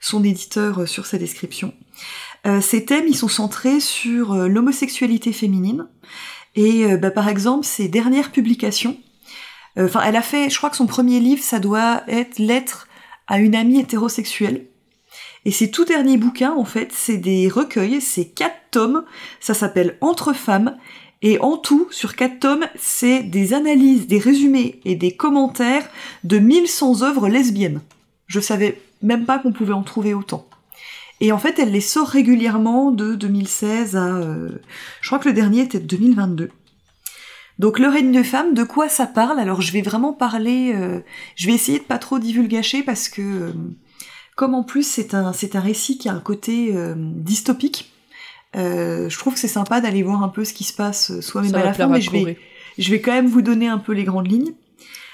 son 0.00 0.24
éditeur 0.24 0.82
euh, 0.82 0.86
sur 0.86 1.06
sa 1.06 1.18
description. 1.18 1.72
Euh, 2.46 2.60
ces 2.60 2.84
thèmes, 2.84 3.06
ils 3.08 3.16
sont 3.16 3.28
centrés 3.28 3.80
sur 3.80 4.34
l'homosexualité 4.34 5.32
féminine 5.32 5.86
et 6.56 6.96
bah, 6.98 7.10
par 7.10 7.28
exemple 7.28 7.64
ses 7.64 7.88
dernières 7.88 8.30
publications. 8.30 8.96
Enfin, 9.76 10.02
elle 10.06 10.14
a 10.14 10.22
fait, 10.22 10.50
je 10.50 10.56
crois 10.56 10.70
que 10.70 10.76
son 10.76 10.86
premier 10.86 11.18
livre, 11.18 11.42
ça 11.42 11.58
doit 11.58 12.04
être 12.06 12.38
Lettre 12.38 12.86
à 13.26 13.40
une 13.40 13.56
amie 13.56 13.80
hétérosexuelle. 13.80 14.66
Et 15.44 15.50
ses 15.50 15.70
tout 15.70 15.84
derniers 15.84 16.16
bouquins, 16.16 16.54
en 16.54 16.64
fait, 16.64 16.90
c'est 16.92 17.18
des 17.18 17.48
recueils, 17.48 18.00
c'est 18.00 18.24
quatre 18.24 18.56
tomes, 18.70 19.04
ça 19.40 19.54
s'appelle 19.54 19.98
Entre 20.00 20.32
femmes, 20.32 20.76
et 21.20 21.38
en 21.40 21.56
tout, 21.56 21.86
sur 21.90 22.16
quatre 22.16 22.40
tomes, 22.40 22.66
c'est 22.76 23.22
des 23.22 23.54
analyses, 23.54 24.06
des 24.06 24.18
résumés 24.18 24.80
et 24.84 24.94
des 24.94 25.12
commentaires 25.12 25.88
de 26.22 26.38
1100 26.38 27.02
œuvres 27.02 27.28
lesbiennes. 27.28 27.80
Je 28.26 28.40
savais 28.40 28.80
même 29.02 29.24
pas 29.24 29.38
qu'on 29.38 29.52
pouvait 29.52 29.72
en 29.72 29.82
trouver 29.82 30.14
autant. 30.14 30.46
Et 31.20 31.32
en 31.32 31.38
fait, 31.38 31.58
elle 31.58 31.70
les 31.70 31.80
sort 31.80 32.08
régulièrement 32.08 32.90
de 32.90 33.14
2016 33.14 33.96
à... 33.96 34.16
euh, 34.16 34.48
je 35.00 35.08
crois 35.08 35.18
que 35.18 35.28
le 35.28 35.34
dernier 35.34 35.60
était 35.60 35.78
de 35.78 35.86
2022. 35.86 36.50
Donc 37.58 37.78
le 37.78 37.88
règne 37.88 38.12
de 38.12 38.22
femme, 38.22 38.52
de 38.52 38.64
quoi 38.64 38.88
ça 38.88 39.06
parle? 39.06 39.38
Alors 39.38 39.62
je 39.62 39.72
vais 39.72 39.82
vraiment 39.82 40.12
parler... 40.12 40.72
euh, 40.74 41.00
je 41.36 41.46
vais 41.46 41.52
essayer 41.54 41.78
de 41.78 41.84
pas 41.84 41.98
trop 41.98 42.18
divulgacher 42.18 42.82
parce 42.82 43.08
que... 43.08 43.22
euh, 43.22 43.52
comme 44.36 44.54
en 44.54 44.62
plus 44.62 44.86
c'est 44.86 45.14
un, 45.14 45.32
c'est 45.32 45.56
un 45.56 45.60
récit 45.60 45.98
qui 45.98 46.08
a 46.08 46.12
un 46.12 46.20
côté 46.20 46.70
euh, 46.74 46.94
dystopique, 46.96 47.92
euh, 48.56 49.08
je 49.08 49.18
trouve 49.18 49.34
que 49.34 49.40
c'est 49.40 49.48
sympa 49.48 49.80
d'aller 49.80 50.02
voir 50.02 50.22
un 50.22 50.28
peu 50.28 50.44
ce 50.44 50.52
qui 50.52 50.64
se 50.64 50.72
passe 50.72 51.10
euh, 51.10 51.20
soi-même 51.20 51.50
Ça 51.50 51.60
à 51.60 51.64
la 51.64 51.74
fin, 51.74 51.86
mais 51.88 52.00
je 52.00 52.10
vais, 52.10 52.38
je 52.78 52.90
vais 52.90 53.00
quand 53.00 53.12
même 53.12 53.26
vous 53.26 53.42
donner 53.42 53.68
un 53.68 53.78
peu 53.78 53.92
les 53.92 54.04
grandes 54.04 54.30
lignes. 54.30 54.52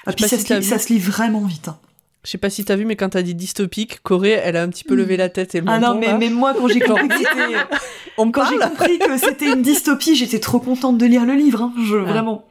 Ah, 0.05 0.13
puis 0.13 0.27
ça, 0.27 0.37
si 0.37 0.43
se 0.45 0.53
lit, 0.53 0.59
vu. 0.61 0.65
ça 0.65 0.79
se 0.79 0.91
lit 0.93 0.99
vraiment 0.99 1.41
vite. 1.41 1.67
hein. 1.67 1.77
Je 2.23 2.29
sais 2.29 2.37
pas 2.37 2.51
si 2.51 2.63
t'as 2.63 2.75
vu, 2.75 2.85
mais 2.85 2.95
quand 2.95 3.09
t'as 3.09 3.23
dit 3.23 3.33
dystopique, 3.33 4.01
Corée, 4.03 4.39
elle 4.43 4.55
a 4.55 4.61
un 4.61 4.69
petit 4.69 4.83
peu 4.83 4.93
levé 4.93 5.17
la 5.17 5.29
tête 5.29 5.55
et 5.55 5.61
le 5.61 5.65
Ah 5.67 5.79
non, 5.79 5.95
mais, 5.97 6.07
là. 6.07 6.17
mais 6.19 6.29
moi, 6.29 6.53
quand 6.55 6.67
j'ai 6.67 6.79
compris 6.79 7.07
que 7.07 7.15
c'était, 7.17 7.57
On 8.17 8.27
me 8.27 8.31
quand 8.31 8.45
j'ai 8.47 8.59
parle 8.59 8.71
compris 8.71 8.99
que 8.99 9.17
c'était 9.17 9.51
une 9.51 9.63
dystopie, 9.63 10.15
j'étais 10.15 10.39
trop 10.39 10.59
contente 10.59 10.99
de 10.99 11.05
lire 11.07 11.25
le 11.25 11.33
livre, 11.33 11.63
hein, 11.63 11.73
je, 11.83 11.95
vraiment. 11.95 12.45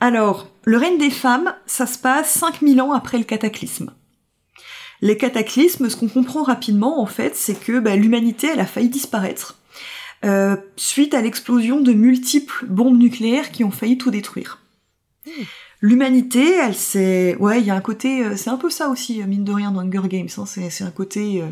Alors, 0.00 0.48
le 0.64 0.76
règne 0.76 0.98
des 0.98 1.10
femmes, 1.10 1.54
ça 1.66 1.86
se 1.86 1.98
passe 1.98 2.30
5000 2.32 2.80
ans 2.80 2.92
après 2.92 3.18
le 3.18 3.24
cataclysme. 3.24 3.92
Les 5.02 5.16
cataclysmes, 5.16 5.88
ce 5.90 5.96
qu'on 5.96 6.08
comprend 6.08 6.42
rapidement, 6.42 7.00
en 7.00 7.06
fait, 7.06 7.36
c'est 7.36 7.58
que 7.58 7.78
bah, 7.80 7.96
l'humanité, 7.96 8.48
elle 8.52 8.60
a 8.60 8.66
failli 8.66 8.88
disparaître 8.88 9.58
euh, 10.24 10.56
suite 10.76 11.14
à 11.14 11.20
l'explosion 11.20 11.80
de 11.80 11.92
multiples 11.92 12.66
bombes 12.66 12.98
nucléaires 12.98 13.50
qui 13.52 13.64
ont 13.64 13.70
failli 13.70 13.98
tout 13.98 14.10
détruire. 14.10 14.60
L'humanité, 15.82 16.54
elle 16.54 16.74
s'est... 16.74 17.36
Ouais, 17.38 17.60
il 17.60 17.66
y 17.66 17.70
a 17.70 17.74
un 17.74 17.80
côté... 17.80 18.24
euh, 18.24 18.36
c'est 18.36 18.50
un 18.50 18.56
peu 18.56 18.70
ça 18.70 18.88
aussi, 18.88 19.20
euh, 19.20 19.26
mine 19.26 19.44
de 19.44 19.52
rien, 19.52 19.70
dans 19.70 19.80
Hunger 19.80 20.08
Games. 20.08 20.28
Hein, 20.38 20.46
c'est, 20.46 20.70
c'est 20.70 20.84
un 20.84 20.90
côté... 20.90 21.42
euh, 21.42 21.46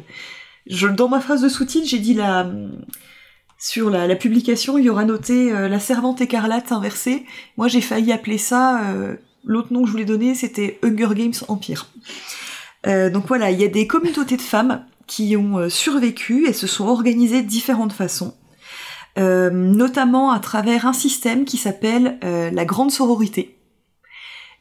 je, 0.66 0.88
dans 0.88 1.08
ma 1.08 1.20
phrase 1.20 1.42
de 1.42 1.48
sous-titre, 1.48 1.86
j'ai 1.86 1.98
dit 1.98 2.14
la... 2.14 2.50
Sur 3.58 3.90
la, 3.90 4.06
la 4.06 4.16
publication, 4.16 4.78
il 4.78 4.84
y 4.84 4.90
aura 4.90 5.04
noté 5.04 5.52
euh, 5.52 5.68
la 5.68 5.80
servante 5.80 6.20
écarlate 6.20 6.72
inversée. 6.72 7.24
Moi, 7.56 7.68
j'ai 7.68 7.82
failli 7.82 8.12
appeler 8.12 8.38
ça... 8.38 8.82
euh, 8.92 9.16
L'autre 9.46 9.74
nom 9.74 9.82
que 9.82 9.88
je 9.88 9.92
voulais 9.92 10.06
donner, 10.06 10.34
c'était 10.34 10.78
Hunger 10.82 11.10
Games 11.14 11.34
Empire. 11.48 11.86
Euh, 12.86 13.10
donc 13.10 13.26
voilà, 13.26 13.50
il 13.50 13.60
y 13.60 13.64
a 13.64 13.68
des 13.68 13.86
communautés 13.86 14.36
de 14.36 14.42
femmes 14.42 14.84
qui 15.06 15.36
ont 15.36 15.58
euh, 15.58 15.68
survécu 15.68 16.46
et 16.46 16.52
se 16.52 16.66
sont 16.66 16.86
organisées 16.86 17.42
de 17.42 17.48
différentes 17.48 17.92
façons, 17.92 18.34
euh, 19.18 19.50
notamment 19.50 20.30
à 20.32 20.38
travers 20.38 20.86
un 20.86 20.92
système 20.92 21.44
qui 21.44 21.56
s'appelle 21.56 22.18
euh, 22.24 22.50
la 22.50 22.64
grande 22.64 22.90
sororité. 22.90 23.58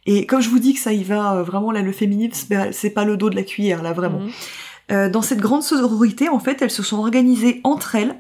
Et 0.05 0.26
comme 0.26 0.41
je 0.41 0.49
vous 0.49 0.59
dis 0.59 0.74
que 0.74 0.80
ça 0.82 0.91
y 0.91 1.03
va, 1.03 1.36
euh, 1.36 1.43
vraiment 1.43 1.71
là, 1.71 1.82
le 1.82 1.91
féminisme, 1.93 2.53
c'est 2.71 2.89
pas- 2.89 3.05
le 3.05 3.15
dos 3.15 3.30
de 3.30 3.36
la 3.36 3.43
cuillère, 3.43 3.82
là, 3.82 3.93
vraiment. 3.93 4.19
Mhm. 4.19 4.32
Euh, 4.91 5.09
dans 5.09 5.21
cette 5.21 5.39
grande 5.39 5.63
sororité, 5.63 6.28
en 6.28 6.39
fait, 6.39 6.61
elles 6.61 6.69
se 6.71 6.84
sont 6.84 6.97
organisées 6.97 7.61
entre 7.63 7.95
elles 7.95 8.15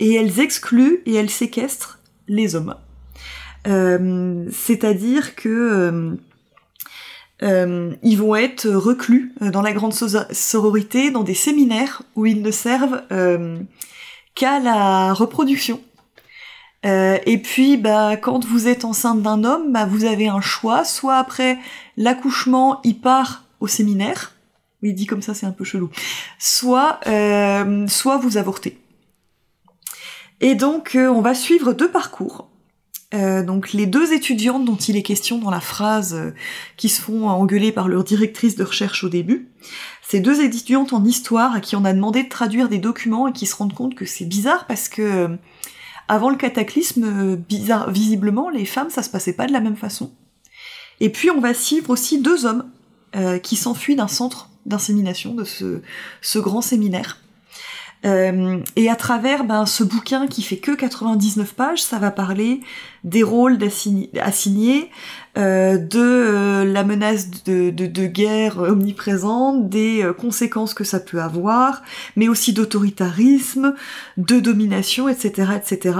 et 0.00 0.14
elles 0.14 0.40
excluent 0.40 1.02
et 1.04 1.14
elles 1.14 1.28
séquestrent 1.28 1.98
les 2.28 2.54
hommes. 2.54 2.74
Euh, 3.66 4.46
C'est-à-dire 4.50 5.34
que 5.34 6.16
euh, 7.42 7.94
ils 8.02 8.18
vont 8.18 8.34
être 8.36 8.68
reclus 8.68 9.34
euh, 9.42 9.50
dans 9.50 9.62
la 9.62 9.72
grande 9.72 9.94
so- 9.94 10.24
sororité, 10.30 11.10
dans 11.10 11.22
des 11.22 11.34
séminaires 11.34 12.02
où 12.16 12.26
ils 12.26 12.42
ne 12.42 12.50
servent 12.50 13.02
euh, 13.12 13.58
qu'à 14.34 14.58
la 14.58 15.12
reproduction. 15.12 15.80
Euh, 16.86 17.18
et 17.26 17.38
puis, 17.38 17.76
bah, 17.76 18.16
quand 18.16 18.44
vous 18.44 18.68
êtes 18.68 18.84
enceinte 18.84 19.22
d'un 19.22 19.42
homme, 19.44 19.72
bah, 19.72 19.86
vous 19.86 20.04
avez 20.04 20.28
un 20.28 20.40
choix. 20.40 20.84
Soit 20.84 21.16
après 21.16 21.58
l'accouchement, 21.96 22.80
il 22.84 23.00
part 23.00 23.44
au 23.60 23.66
séminaire. 23.66 24.34
Oui, 24.82 24.92
dit 24.92 25.06
comme 25.06 25.22
ça, 25.22 25.34
c'est 25.34 25.46
un 25.46 25.52
peu 25.52 25.64
chelou. 25.64 25.90
Soit, 26.38 27.00
euh, 27.08 27.86
soit 27.88 28.18
vous 28.18 28.36
avortez. 28.36 28.78
Et 30.40 30.54
donc, 30.54 30.94
euh, 30.94 31.08
on 31.08 31.20
va 31.20 31.34
suivre 31.34 31.72
deux 31.72 31.90
parcours. 31.90 32.48
Euh, 33.14 33.42
donc, 33.42 33.72
les 33.72 33.86
deux 33.86 34.12
étudiantes 34.12 34.64
dont 34.64 34.76
il 34.76 34.96
est 34.96 35.02
question 35.02 35.38
dans 35.38 35.50
la 35.50 35.60
phrase 35.60 36.14
euh, 36.14 36.34
qui 36.76 36.90
se 36.90 37.00
font 37.00 37.28
engueuler 37.28 37.72
par 37.72 37.88
leur 37.88 38.04
directrice 38.04 38.54
de 38.54 38.64
recherche 38.64 39.02
au 39.02 39.08
début, 39.08 39.48
ces 40.06 40.20
deux 40.20 40.42
étudiantes 40.42 40.92
en 40.92 41.04
histoire 41.04 41.54
à 41.54 41.60
qui 41.60 41.74
on 41.74 41.84
a 41.84 41.94
demandé 41.94 42.22
de 42.22 42.28
traduire 42.28 42.68
des 42.68 42.78
documents 42.78 43.26
et 43.26 43.32
qui 43.32 43.46
se 43.46 43.56
rendent 43.56 43.72
compte 43.72 43.94
que 43.94 44.04
c'est 44.04 44.26
bizarre 44.26 44.66
parce 44.66 44.88
que 44.90 45.02
euh, 45.02 45.28
avant 46.06 46.28
le 46.28 46.36
cataclysme, 46.36 47.36
bizarre, 47.36 47.90
visiblement, 47.90 48.50
les 48.50 48.66
femmes, 48.66 48.90
ça 48.90 49.02
se 49.02 49.10
passait 49.10 49.34
pas 49.34 49.46
de 49.46 49.52
la 49.52 49.60
même 49.60 49.76
façon. 49.76 50.12
Et 51.00 51.10
puis, 51.10 51.30
on 51.30 51.40
va 51.40 51.54
suivre 51.54 51.90
aussi 51.90 52.20
deux 52.20 52.46
hommes 52.46 52.64
qui 53.42 53.56
s'enfuient 53.56 53.96
d'un 53.96 54.08
centre 54.08 54.50
d'insémination, 54.66 55.34
de 55.34 55.44
ce 55.44 56.38
grand 56.38 56.62
séminaire. 56.62 57.18
Euh, 58.04 58.60
et 58.76 58.88
à 58.88 58.96
travers 58.96 59.44
ben, 59.44 59.66
ce 59.66 59.82
bouquin 59.82 60.28
qui 60.28 60.42
fait 60.42 60.58
que 60.58 60.72
99 60.72 61.54
pages, 61.54 61.82
ça 61.82 61.98
va 61.98 62.10
parler 62.10 62.60
des 63.02 63.22
rôles 63.22 63.58
assignés, 64.20 64.90
euh, 65.36 65.78
de 65.78 65.98
euh, 65.98 66.64
la 66.64 66.84
menace 66.84 67.28
de, 67.44 68.06
guerre 68.06 68.58
omniprésente, 68.58 69.68
des 69.68 70.08
conséquences 70.16 70.74
que 70.74 70.84
ça 70.84 71.00
peut 71.00 71.20
avoir, 71.20 71.82
mais 72.16 72.28
aussi 72.28 72.52
d'autoritarisme, 72.52 73.74
de 74.16 74.38
domination, 74.38 75.08
etc., 75.08 75.52
etc. 75.56 75.98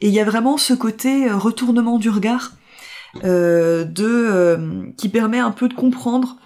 Et 0.00 0.08
il 0.08 0.14
y 0.14 0.20
a 0.20 0.24
vraiment 0.24 0.56
ce 0.56 0.72
côté 0.72 1.30
retournement 1.30 1.98
du 1.98 2.08
regard 2.08 2.52
euh, 3.24 3.84
de 3.84 4.92
qui 4.96 5.08
permet 5.10 5.38
un 5.38 5.50
peu 5.50 5.68
de 5.68 5.74
comprendre 5.74 6.36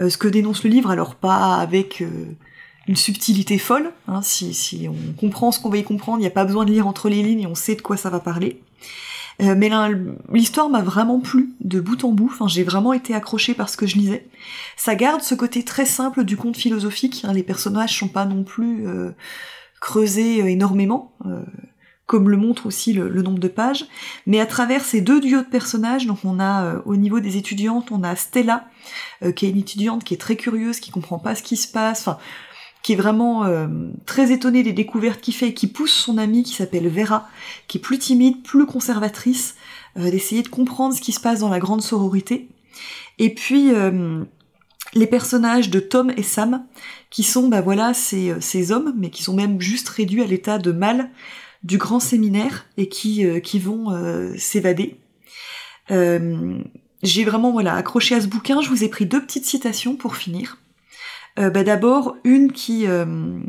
ce 0.00 0.16
que 0.16 0.26
dénonce 0.26 0.64
le 0.64 0.70
livre, 0.70 0.90
alors 0.90 1.14
pas 1.14 1.56
avec 1.56 2.02
une 2.88 2.96
subtilité 2.96 3.58
folle. 3.58 3.92
Hein, 4.08 4.22
si, 4.22 4.54
si 4.54 4.88
on 4.88 5.12
comprend 5.12 5.52
ce 5.52 5.60
qu'on 5.60 5.70
va 5.70 5.78
y 5.78 5.84
comprendre, 5.84 6.18
il 6.18 6.22
n'y 6.22 6.26
a 6.26 6.30
pas 6.30 6.44
besoin 6.44 6.64
de 6.64 6.72
lire 6.72 6.86
entre 6.86 7.08
les 7.08 7.22
lignes 7.22 7.42
et 7.42 7.46
on 7.46 7.54
sait 7.54 7.76
de 7.76 7.82
quoi 7.82 7.96
ça 7.96 8.10
va 8.10 8.20
parler. 8.20 8.60
Euh, 9.40 9.54
mais 9.56 9.70
l'histoire 10.32 10.68
m'a 10.68 10.82
vraiment 10.82 11.20
plu 11.20 11.54
de 11.60 11.80
bout 11.80 12.04
en 12.04 12.12
bout. 12.12 12.28
Enfin, 12.30 12.48
j'ai 12.48 12.64
vraiment 12.64 12.92
été 12.92 13.14
accrochée 13.14 13.54
par 13.54 13.68
ce 13.68 13.76
que 13.76 13.86
je 13.86 13.96
lisais. 13.96 14.28
Ça 14.76 14.94
garde 14.94 15.22
ce 15.22 15.34
côté 15.34 15.64
très 15.64 15.86
simple 15.86 16.24
du 16.24 16.36
conte 16.36 16.56
philosophique. 16.56 17.22
hein, 17.24 17.32
les 17.32 17.42
personnages 17.42 17.98
sont 17.98 18.08
pas 18.08 18.24
non 18.24 18.44
plus 18.44 18.86
euh, 18.86 19.10
creusés 19.80 20.42
euh, 20.42 20.46
énormément. 20.46 21.12
comme 22.06 22.28
le 22.28 22.36
montre 22.36 22.66
aussi 22.66 22.92
le, 22.92 23.22
nombre 23.22 23.38
de 23.38 23.48
pages, 23.48 23.86
mais 24.26 24.38
à 24.38 24.44
travers 24.44 24.84
ces 24.84 25.00
deux 25.00 25.18
duos 25.18 25.40
de 25.40 25.46
personnages, 25.46 26.06
donc 26.06 26.18
on 26.24 26.40
a 26.40 26.82
au 26.84 26.96
niveau 26.96 27.20
des 27.20 27.38
étudiantes, 27.38 27.90
on 27.90 28.02
a 28.02 28.16
Stella, 28.16 28.66
qui 29.34 29.46
est 29.46 29.50
une 29.50 29.56
étudiante 29.56 30.04
qui 30.04 30.12
est 30.12 30.18
très 30.18 30.36
curieuse, 30.36 30.78
qui 30.78 30.90
comprend 30.90 31.18
pas 31.18 31.34
ce 31.34 31.42
qui 31.42 31.56
se 31.56 31.68
passe, 31.68 32.06
enfin, 32.06 32.18
qui 32.82 32.94
est 32.94 32.96
vraiment 32.96 33.44
euh, 33.44 33.66
très 34.06 34.32
étonnée 34.32 34.62
des 34.62 34.72
découvertes 34.72 35.20
qu'il 35.20 35.34
fait 35.34 35.48
et 35.48 35.54
qui 35.54 35.66
pousse 35.66 35.92
son 35.92 36.18
amie 36.18 36.42
qui 36.42 36.54
s'appelle 36.54 36.88
Vera, 36.88 37.28
qui 37.68 37.78
est 37.78 37.80
plus 37.80 37.98
timide, 37.98 38.42
plus 38.42 38.66
conservatrice, 38.66 39.54
euh, 39.98 40.10
d'essayer 40.10 40.42
de 40.42 40.48
comprendre 40.48 40.94
ce 40.94 41.00
qui 41.00 41.12
se 41.12 41.20
passe 41.20 41.40
dans 41.40 41.48
la 41.48 41.60
grande 41.60 41.82
sororité. 41.82 42.48
Et 43.18 43.34
puis 43.34 43.72
euh, 43.72 44.24
les 44.94 45.06
personnages 45.06 45.70
de 45.70 45.80
Tom 45.80 46.12
et 46.16 46.22
Sam, 46.22 46.64
qui 47.10 47.22
sont 47.22 47.48
bah 47.48 47.60
voilà 47.60 47.94
ces, 47.94 48.34
ces 48.40 48.72
hommes, 48.72 48.94
mais 48.96 49.10
qui 49.10 49.22
sont 49.22 49.34
même 49.34 49.60
juste 49.60 49.88
réduits 49.88 50.22
à 50.22 50.26
l'état 50.26 50.58
de 50.58 50.72
mâle 50.72 51.10
du 51.62 51.78
grand 51.78 52.00
séminaire 52.00 52.66
et 52.76 52.88
qui, 52.88 53.24
euh, 53.24 53.40
qui 53.40 53.58
vont 53.58 53.90
euh, 53.90 54.34
s'évader. 54.36 54.98
Euh, 55.90 56.58
j'ai 57.02 57.24
vraiment 57.24 57.52
voilà 57.52 57.74
accroché 57.74 58.14
à 58.14 58.20
ce 58.20 58.26
bouquin. 58.26 58.60
Je 58.60 58.68
vous 58.68 58.84
ai 58.84 58.88
pris 58.88 59.06
deux 59.06 59.22
petites 59.22 59.46
citations 59.46 59.96
pour 59.96 60.16
finir. 60.16 60.58
Euh, 61.38 61.50
bah, 61.50 61.64
D'abord 61.64 62.16
une 62.24 62.52
qui 62.52 62.86
euh, 62.86 63.40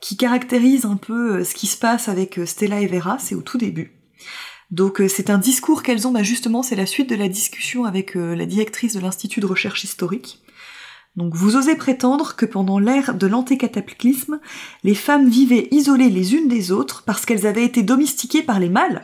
qui 0.00 0.16
caractérise 0.16 0.84
un 0.84 0.96
peu 0.96 1.38
euh, 1.38 1.44
ce 1.44 1.54
qui 1.54 1.66
se 1.66 1.76
passe 1.76 2.08
avec 2.08 2.38
euh, 2.38 2.46
Stella 2.46 2.80
et 2.80 2.86
Vera, 2.86 3.18
c'est 3.18 3.34
au 3.34 3.42
tout 3.42 3.58
début. 3.58 3.92
Donc 4.70 5.00
c'est 5.08 5.30
un 5.30 5.38
discours 5.38 5.84
qu'elles 5.84 6.08
ont, 6.08 6.10
bah 6.10 6.24
justement 6.24 6.64
c'est 6.64 6.74
la 6.74 6.86
suite 6.86 7.08
de 7.08 7.14
la 7.14 7.28
discussion 7.28 7.84
avec 7.84 8.16
la 8.16 8.46
directrice 8.46 8.94
de 8.94 9.00
l'Institut 9.00 9.38
de 9.38 9.46
recherche 9.46 9.84
historique. 9.84 10.42
Donc 11.14 11.36
vous 11.36 11.54
osez 11.54 11.76
prétendre 11.76 12.34
que 12.34 12.46
pendant 12.46 12.80
l'ère 12.80 13.14
de 13.14 13.28
l'antécataclysme, 13.28 14.40
les 14.82 14.96
femmes 14.96 15.28
vivaient 15.28 15.68
isolées 15.70 16.10
les 16.10 16.34
unes 16.34 16.48
des 16.48 16.72
autres 16.72 17.04
parce 17.06 17.24
qu'elles 17.24 17.46
avaient 17.46 17.64
été 17.64 17.84
domestiquées 17.84 18.42
par 18.42 18.58
les 18.58 18.68
mâles. 18.68 19.02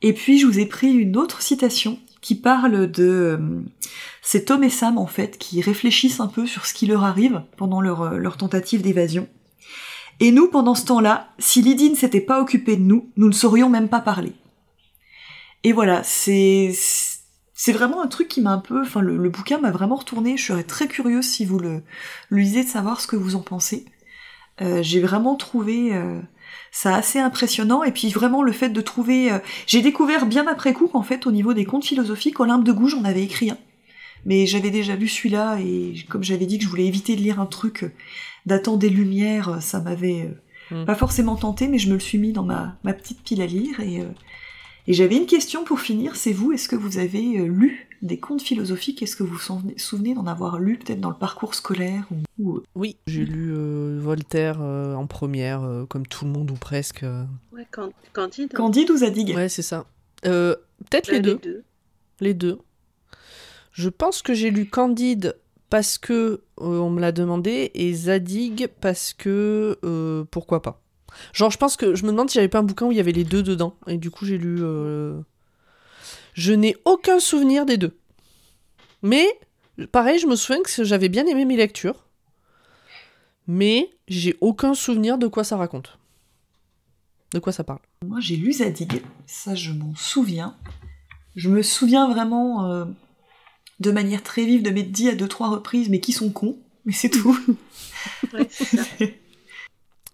Et 0.00 0.12
puis 0.12 0.38
je 0.38 0.46
vous 0.46 0.60
ai 0.60 0.66
pris 0.66 0.92
une 0.92 1.16
autre 1.16 1.42
citation 1.42 1.98
qui 2.26 2.34
parle 2.34 2.90
de 2.90 3.04
euh, 3.04 3.62
c'est 4.20 4.46
Tom 4.46 4.64
et 4.64 4.68
Sam 4.68 4.98
en 4.98 5.06
fait 5.06 5.38
qui 5.38 5.60
réfléchissent 5.60 6.18
un 6.18 6.26
peu 6.26 6.44
sur 6.44 6.66
ce 6.66 6.74
qui 6.74 6.86
leur 6.86 7.04
arrive 7.04 7.44
pendant 7.56 7.80
leur, 7.80 8.02
euh, 8.02 8.30
tentative 8.30 8.82
d'évasion. 8.82 9.28
Et 10.18 10.32
nous, 10.32 10.48
pendant 10.48 10.74
ce 10.74 10.86
temps-là, 10.86 11.28
si 11.38 11.62
Lydie 11.62 11.90
ne 11.90 11.94
s'était 11.94 12.20
pas 12.20 12.40
occupée 12.40 12.76
de 12.76 12.82
nous, 12.82 13.12
nous 13.16 13.28
ne 13.28 13.32
saurions 13.32 13.70
même 13.70 13.88
pas 13.88 14.00
parler. 14.00 14.32
Et 15.62 15.72
voilà, 15.72 16.02
c'est 16.02 16.72
vraiment 17.68 18.02
un 18.02 18.08
truc 18.08 18.26
qui 18.26 18.40
m'a 18.40 18.50
un 18.50 18.58
peu, 18.58 18.82
enfin 18.82 19.02
le, 19.02 19.28
bouquin 19.28 19.58
m'a 19.58 19.70
vraiment 19.70 19.94
retourné. 19.94 20.36
Je 20.36 20.46
serais 20.46 20.64
très 20.64 20.88
curieuse 20.88 21.26
si 21.26 21.44
vous 21.44 21.60
le, 21.60 21.84
lisez 22.32 22.64
de 22.64 22.68
savoir 22.68 23.00
ce 23.00 23.06
que 23.06 23.14
vous 23.14 23.36
en 23.36 23.42
pensez. 23.42 23.84
Euh, 24.62 24.82
J'ai 24.82 25.00
vraiment 25.00 25.36
trouvé 25.36 25.92
ça 26.72 26.94
assez 26.94 27.18
impressionnant 27.18 27.82
et 27.84 27.92
puis 27.92 28.08
vraiment 28.10 28.42
le 28.42 28.52
fait 28.52 28.68
de 28.70 28.80
trouver. 28.80 29.32
euh, 29.32 29.38
J'ai 29.66 29.82
découvert 29.82 30.26
bien 30.26 30.46
après 30.46 30.72
coup 30.72 30.88
qu'en 30.88 31.02
fait 31.02 31.26
au 31.26 31.32
niveau 31.32 31.54
des 31.54 31.64
contes 31.64 31.84
philosophiques, 31.84 32.40
Olympe 32.40 32.64
de 32.64 32.72
Gouges 32.72 32.94
en 32.94 33.04
avait 33.04 33.22
écrit 33.22 33.50
un. 33.50 33.58
Mais 34.24 34.46
j'avais 34.46 34.70
déjà 34.70 34.96
lu 34.96 35.08
celui-là 35.08 35.58
et 35.60 35.94
comme 36.08 36.24
j'avais 36.24 36.46
dit 36.46 36.58
que 36.58 36.64
je 36.64 36.68
voulais 36.68 36.86
éviter 36.86 37.14
de 37.16 37.20
lire 37.20 37.40
un 37.40 37.46
truc 37.46 37.84
euh, 37.84 37.92
datant 38.44 38.76
des 38.76 38.88
Lumières, 38.90 39.58
ça 39.62 39.80
m'avait 39.80 40.22
euh, 40.22 40.40
Mm. 40.68 40.84
pas 40.84 40.96
forcément 40.96 41.36
tenté, 41.36 41.68
mais 41.68 41.78
je 41.78 41.86
me 41.88 41.94
le 41.94 42.00
suis 42.00 42.18
mis 42.18 42.32
dans 42.32 42.42
ma, 42.42 42.76
ma 42.82 42.92
petite 42.92 43.22
pile 43.22 43.40
à 43.40 43.46
lire 43.46 43.78
et. 43.78 44.00
Et 44.86 44.92
j'avais 44.92 45.16
une 45.16 45.26
question 45.26 45.64
pour 45.64 45.80
finir, 45.80 46.16
c'est 46.16 46.32
vous, 46.32 46.52
est-ce 46.52 46.68
que 46.68 46.76
vous 46.76 46.98
avez 46.98 47.38
euh, 47.40 47.46
lu 47.46 47.88
des 48.02 48.18
contes 48.18 48.42
philosophiques? 48.42 49.02
Est-ce 49.02 49.16
que 49.16 49.22
vous 49.22 49.34
vous 49.36 49.74
souvenez- 49.78 50.14
d'en 50.14 50.26
avoir 50.26 50.58
lu 50.58 50.78
peut-être 50.78 51.00
dans 51.00 51.10
le 51.10 51.16
parcours 51.16 51.54
scolaire 51.54 52.06
ou, 52.10 52.16
ou, 52.38 52.56
euh, 52.58 52.62
Oui, 52.74 52.96
j'ai 53.06 53.24
lu 53.24 53.52
euh, 53.52 53.98
Voltaire 54.00 54.58
euh, 54.60 54.94
en 54.94 55.06
première, 55.06 55.62
euh, 55.64 55.86
comme 55.86 56.06
tout 56.06 56.24
le 56.24 56.30
monde 56.30 56.50
ou 56.50 56.54
presque. 56.54 57.04
Ouais, 57.52 57.66
Can- 57.72 57.90
Candide. 58.12 58.52
Candide 58.52 58.90
ou 58.90 58.96
Zadig? 58.98 59.34
Ouais, 59.34 59.48
c'est 59.48 59.62
ça. 59.62 59.86
Euh, 60.24 60.54
Peut-être 60.90 61.10
les 61.10 61.20
deux. 61.20 61.40
Les 62.20 62.34
deux. 62.34 62.58
Je 63.72 63.88
pense 63.88 64.22
que 64.22 64.34
j'ai 64.34 64.50
lu 64.50 64.66
Candide 64.66 65.36
parce 65.68 65.98
que 65.98 66.14
euh, 66.60 66.78
on 66.78 66.90
me 66.90 67.00
l'a 67.00 67.12
demandé 67.12 67.70
et 67.74 67.92
Zadig 67.92 68.68
parce 68.80 69.12
que 69.12 69.78
euh, 69.84 70.24
pourquoi 70.30 70.62
pas. 70.62 70.80
Genre, 71.32 71.50
je 71.50 71.58
pense 71.58 71.76
que 71.76 71.94
je 71.94 72.04
me 72.04 72.10
demande 72.10 72.30
si 72.30 72.34
j'avais 72.34 72.48
pas 72.48 72.58
un 72.58 72.62
bouquin 72.62 72.86
où 72.86 72.92
il 72.92 72.96
y 72.96 73.00
avait 73.00 73.12
les 73.12 73.24
deux 73.24 73.42
dedans 73.42 73.76
et 73.86 73.96
du 73.98 74.10
coup 74.10 74.24
j'ai 74.26 74.38
lu. 74.38 74.58
euh, 74.60 75.20
Je 76.34 76.52
n'ai 76.52 76.76
aucun 76.84 77.18
souvenir 77.20 77.66
des 77.66 77.76
deux. 77.76 77.96
Mais 79.02 79.26
pareil, 79.92 80.18
je 80.18 80.26
me 80.26 80.36
souviens 80.36 80.62
que 80.62 80.84
j'avais 80.84 81.08
bien 81.08 81.26
aimé 81.26 81.44
mes 81.44 81.56
lectures, 81.56 82.06
mais 83.46 83.90
j'ai 84.08 84.36
aucun 84.40 84.74
souvenir 84.74 85.18
de 85.18 85.26
quoi 85.26 85.44
ça 85.44 85.56
raconte. 85.56 85.98
De 87.32 87.38
quoi 87.38 87.52
ça 87.52 87.64
parle. 87.64 87.80
Moi 88.04 88.20
j'ai 88.20 88.36
lu 88.36 88.52
Zadig, 88.52 89.02
ça 89.26 89.54
je 89.54 89.72
m'en 89.72 89.94
souviens. 89.94 90.56
Je 91.34 91.50
me 91.50 91.62
souviens 91.62 92.08
vraiment 92.08 92.70
euh, 92.70 92.84
de 93.80 93.90
manière 93.90 94.22
très 94.22 94.44
vive 94.44 94.62
de 94.62 94.70
m'être 94.70 94.92
dit 94.92 95.08
à 95.08 95.14
deux 95.14 95.28
trois 95.28 95.48
reprises 95.50 95.88
mais 95.90 96.00
qui 96.00 96.12
sont 96.12 96.30
cons, 96.30 96.58
mais 96.84 96.92
c'est 96.92 97.10
tout. 97.10 97.38
Ouais, 98.32 98.46
c'est 98.50 98.76
ça. 98.76 98.82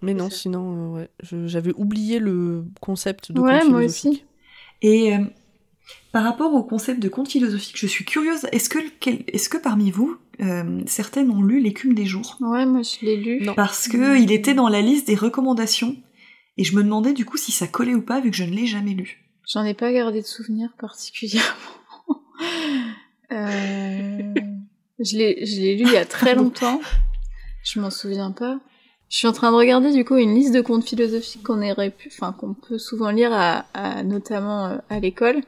Mais 0.03 0.15
non, 0.15 0.31
sinon, 0.31 0.97
euh, 0.97 0.99
ouais, 0.99 1.11
j'avais 1.47 1.73
oublié 1.77 2.19
le 2.19 2.65
concept 2.81 3.31
de 3.33 3.41
Ouais, 3.41 3.61
conte 3.61 3.71
moi 3.71 3.81
philosophique. 3.81 4.27
Et 4.83 5.15
euh, 5.15 5.19
par 6.11 6.25
rapport 6.25 6.53
au 6.55 6.63
concept 6.65 7.01
de 7.01 7.09
conte 7.09 7.29
philosophique, 7.29 7.77
je 7.79 7.87
suis 7.87 8.05
curieuse, 8.05 8.47
est-ce 8.53 8.69
que, 8.69 8.79
est-ce 9.33 9.49
que 9.49 9.59
parmi 9.59 9.91
vous, 9.91 10.17
euh, 10.41 10.81
certaines 10.87 11.31
ont 11.31 11.43
lu 11.43 11.61
L'écume 11.61 11.95
des 11.95 12.05
jours? 12.05 12.37
Ouais, 12.41 12.67
moi 12.67 12.83
je 12.83 13.05
l'ai 13.07 13.17
lu. 13.17 13.43
Non. 13.45 13.55
Parce 13.55 13.87
que 13.89 14.21
il 14.21 14.33
était 14.33 14.55
dans 14.55 14.69
la 14.69 14.81
liste 14.81 15.07
des 15.07 15.15
recommandations, 15.15 15.97
et 16.59 16.65
je 16.65 16.75
me 16.77 16.83
demandais 16.83 17.13
du 17.13 17.25
coup 17.25 17.37
si 17.37 17.53
ça 17.53 17.67
collait 17.69 17.95
ou 17.95 18.03
pas, 18.03 18.21
vu 18.21 18.31
que 18.31 18.37
je 18.37 18.45
ne 18.45 18.51
l'ai 18.51 18.67
jamais 18.67 18.95
lu. 18.95 19.25
J'en 19.53 19.65
ai 19.65 19.75
pas 19.75 19.93
gardé 19.93 20.21
de 20.21 20.27
souvenir 20.27 20.71
particulièrement. 20.79 21.47
Euh, 23.31 24.35
Je 24.99 25.17
l'ai 25.17 25.47
je 25.47 25.61
l'ai 25.61 25.77
lu 25.77 25.85
il 25.87 25.93
y 25.93 25.97
a 25.97 26.05
très 26.05 26.35
longtemps. 26.41 26.81
Je 27.63 27.81
m'en 27.81 27.89
souviens 27.89 28.31
pas. 28.31 28.61
Je 29.13 29.19
suis 29.19 29.27
en 29.29 29.33
train 29.33 29.51
de 29.53 29.57
regarder 29.57 29.93
du 29.93 30.07
coup 30.07 30.17
une 30.17 30.35
liste 30.35 30.55
de 30.55 30.63
contes 30.63 30.85
philosophiques 30.89 31.43
qu'on 31.43 31.61
aurait 31.71 31.91
pu, 31.91 32.09
enfin 32.11 32.33
qu'on 32.33 32.55
peut 32.55 32.79
souvent 32.79 33.11
lire 33.11 33.31
à, 33.31 33.67
à- 33.75 34.03
notamment 34.03 34.69
euh, 34.69 34.79
à 34.89 35.01
l'école. 35.01 35.43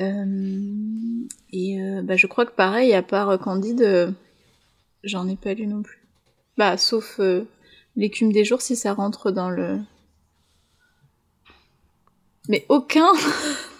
Euh, 0.00 1.24
et 1.50 1.80
euh, 1.80 2.02
bah, 2.02 2.16
je 2.16 2.26
crois 2.26 2.44
que 2.44 2.54
pareil, 2.54 2.92
à 2.92 3.02
part 3.02 3.38
Candide, 3.38 3.80
euh, 3.80 4.10
j'en 5.02 5.26
ai 5.28 5.36
pas 5.36 5.54
lu 5.54 5.66
non 5.66 5.80
plus. 5.80 6.06
Bah 6.58 6.76
sauf 6.76 7.18
l'écume 7.96 8.32
des 8.32 8.44
jours 8.44 8.60
si 8.60 8.76
ça 8.76 8.92
rentre 8.92 9.30
dans 9.30 9.48
le. 9.48 9.78
Mais 12.50 12.66
aucun 12.68 13.08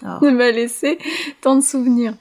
Alors, 0.02 0.24
ne 0.24 0.30
m'a 0.30 0.50
laissé 0.50 0.96
tant 1.42 1.56
de 1.56 1.60
souvenirs. 1.62 2.14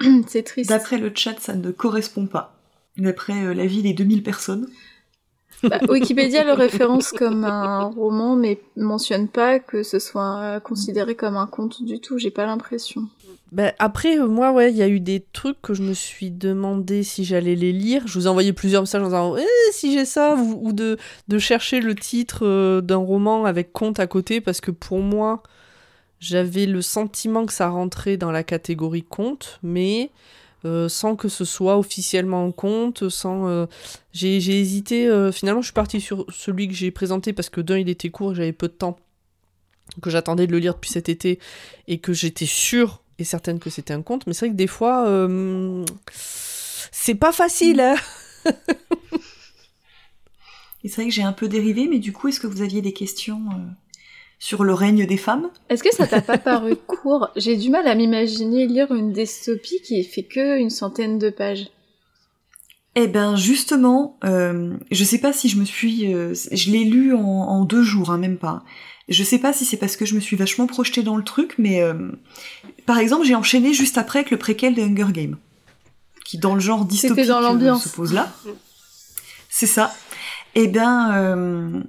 C'est 0.26 0.42
triste. 0.42 0.68
D'après 0.68 0.98
le 0.98 1.10
chat, 1.14 1.40
ça 1.40 1.54
ne 1.54 1.70
correspond 1.70 2.26
pas. 2.26 2.60
D'après 2.98 3.54
l'avis 3.54 3.80
des 3.80 3.94
2000 3.94 4.22
personnes. 4.22 4.68
Bah, 5.62 5.78
Wikipédia 5.88 6.44
le 6.44 6.52
référence 6.52 7.12
comme 7.12 7.44
un 7.44 7.84
roman, 7.84 8.36
mais 8.36 8.60
mentionne 8.76 9.28
pas 9.28 9.58
que 9.58 9.82
ce 9.82 9.98
soit 9.98 10.60
considéré 10.60 11.14
comme 11.14 11.36
un 11.36 11.46
conte 11.46 11.82
du 11.82 12.00
tout. 12.00 12.18
J'ai 12.18 12.30
pas 12.30 12.46
l'impression. 12.46 13.08
Ben, 13.50 13.72
après, 13.78 14.18
euh, 14.18 14.26
moi, 14.26 14.52
ouais, 14.52 14.70
il 14.70 14.76
y 14.76 14.82
a 14.82 14.88
eu 14.88 15.00
des 15.00 15.24
trucs 15.32 15.60
que 15.62 15.72
je 15.72 15.82
me 15.82 15.94
suis 15.94 16.30
demandé 16.30 17.02
si 17.02 17.24
j'allais 17.24 17.54
les 17.54 17.72
lire. 17.72 18.06
Je 18.06 18.18
vous 18.18 18.26
ai 18.26 18.28
envoyé 18.28 18.52
plusieurs 18.52 18.82
messages 18.82 19.02
en 19.02 19.06
disant 19.06 19.36
Eh, 19.36 19.72
si 19.72 19.92
j'ai 19.92 20.04
ça, 20.04 20.36
ou, 20.36 20.72
de 20.72 20.98
chercher 21.38 21.80
le 21.80 21.94
titre 21.94 22.46
euh, 22.46 22.80
d'un 22.80 22.96
roman 22.96 23.46
avec 23.46 23.72
conte 23.72 24.00
à 24.00 24.06
côté, 24.06 24.40
parce 24.40 24.60
que 24.60 24.70
pour 24.70 24.98
moi, 24.98 25.42
j'avais 26.20 26.66
le 26.66 26.82
sentiment 26.82 27.46
que 27.46 27.52
ça 27.52 27.68
rentrait 27.68 28.16
dans 28.16 28.30
la 28.30 28.42
catégorie 28.42 29.04
conte, 29.04 29.60
mais 29.62 30.10
euh, 30.64 30.88
sans 30.88 31.16
que 31.16 31.28
ce 31.28 31.44
soit 31.44 31.78
officiellement 31.78 32.44
un 32.44 32.50
conte, 32.50 33.08
sans. 33.08 33.48
euh, 33.48 33.66
j'ai 34.12 34.36
hésité. 34.36 35.06
euh, 35.06 35.32
finalement, 35.32 35.60
je 35.60 35.66
suis 35.66 35.74
partie 35.74 36.00
sur 36.00 36.26
celui 36.30 36.68
que 36.68 36.74
j'ai 36.74 36.90
présenté 36.90 37.32
parce 37.32 37.48
que 37.48 37.60
d'un, 37.60 37.78
il 37.78 37.88
était 37.88 38.10
court, 38.10 38.34
j'avais 38.34 38.52
peu 38.52 38.68
de 38.68 38.72
temps, 38.72 38.98
que 40.02 40.10
j'attendais 40.10 40.46
de 40.46 40.52
le 40.52 40.58
lire 40.58 40.74
depuis 40.74 40.90
cet 40.90 41.08
été 41.08 41.38
et 41.86 41.98
que 41.98 42.12
j'étais 42.12 42.46
sûre 42.46 43.02
et 43.18 43.24
certaine 43.24 43.58
que 43.58 43.70
c'était 43.70 43.94
un 43.94 44.02
conte. 44.02 44.26
Mais 44.26 44.32
c'est 44.32 44.46
vrai 44.46 44.52
que 44.52 44.58
des 44.58 44.66
fois, 44.66 45.06
c'est 46.12 47.14
pas 47.14 47.32
facile. 47.32 47.80
Hein 47.80 47.96
Et 50.84 50.88
c'est 50.88 51.02
vrai 51.02 51.06
que 51.06 51.14
j'ai 51.14 51.22
un 51.22 51.32
peu 51.32 51.48
dérivé, 51.48 51.88
mais 51.88 51.98
du 51.98 52.12
coup, 52.12 52.28
est-ce 52.28 52.38
que 52.38 52.46
vous 52.46 52.62
aviez 52.62 52.80
des 52.82 52.92
questions 52.92 53.40
sur 54.38 54.64
le 54.64 54.72
règne 54.74 55.06
des 55.06 55.16
femmes 55.16 55.50
Est-ce 55.68 55.82
que 55.82 55.94
ça 55.94 56.06
t'a 56.06 56.20
pas 56.20 56.38
paru 56.38 56.76
court? 56.86 57.28
J'ai 57.36 57.56
du 57.56 57.70
mal 57.70 57.86
à 57.86 57.94
m'imaginer 57.94 58.66
lire 58.66 58.92
une 58.92 59.12
dystopie 59.12 59.80
qui 59.82 60.02
fait 60.04 60.22
que 60.22 60.58
une 60.58 60.70
centaine 60.70 61.18
de 61.18 61.30
pages. 61.30 61.70
Eh 62.94 63.06
ben 63.06 63.36
justement, 63.36 64.18
euh, 64.24 64.74
je 64.90 65.04
sais 65.04 65.18
pas 65.18 65.32
si 65.32 65.48
je 65.48 65.58
me 65.58 65.64
suis, 65.64 66.12
euh, 66.12 66.34
je 66.50 66.70
l'ai 66.70 66.84
lu 66.84 67.14
en, 67.14 67.20
en 67.20 67.64
deux 67.64 67.82
jours, 67.82 68.10
hein, 68.10 68.18
même 68.18 68.38
pas. 68.38 68.64
Je 69.08 69.24
sais 69.24 69.38
pas 69.38 69.52
si 69.52 69.64
c'est 69.64 69.78
parce 69.78 69.96
que 69.96 70.04
je 70.04 70.14
me 70.14 70.20
suis 70.20 70.36
vachement 70.36 70.66
projetée 70.66 71.02
dans 71.02 71.16
le 71.16 71.24
truc, 71.24 71.54
mais 71.56 71.80
euh, 71.80 71.94
par 72.84 72.98
exemple, 72.98 73.24
j'ai 73.24 73.34
enchaîné 73.34 73.72
juste 73.72 73.96
après 73.96 74.20
avec 74.20 74.30
le 74.30 74.36
préquel 74.36 74.74
de 74.74 74.82
Hunger 74.82 75.12
Games, 75.12 75.36
qui 76.26 76.36
dans 76.36 76.54
le 76.54 76.60
genre 76.60 76.84
dystopique 76.84 77.26
dans 77.26 77.38
euh, 77.38 77.40
l'ambiance. 77.40 77.84
se 77.84 77.88
pose 77.88 78.12
là. 78.12 78.30
C'est 79.48 79.66
ça. 79.66 79.94
Eh 80.54 80.68
ben, 80.68 81.12
euh, 81.14 81.80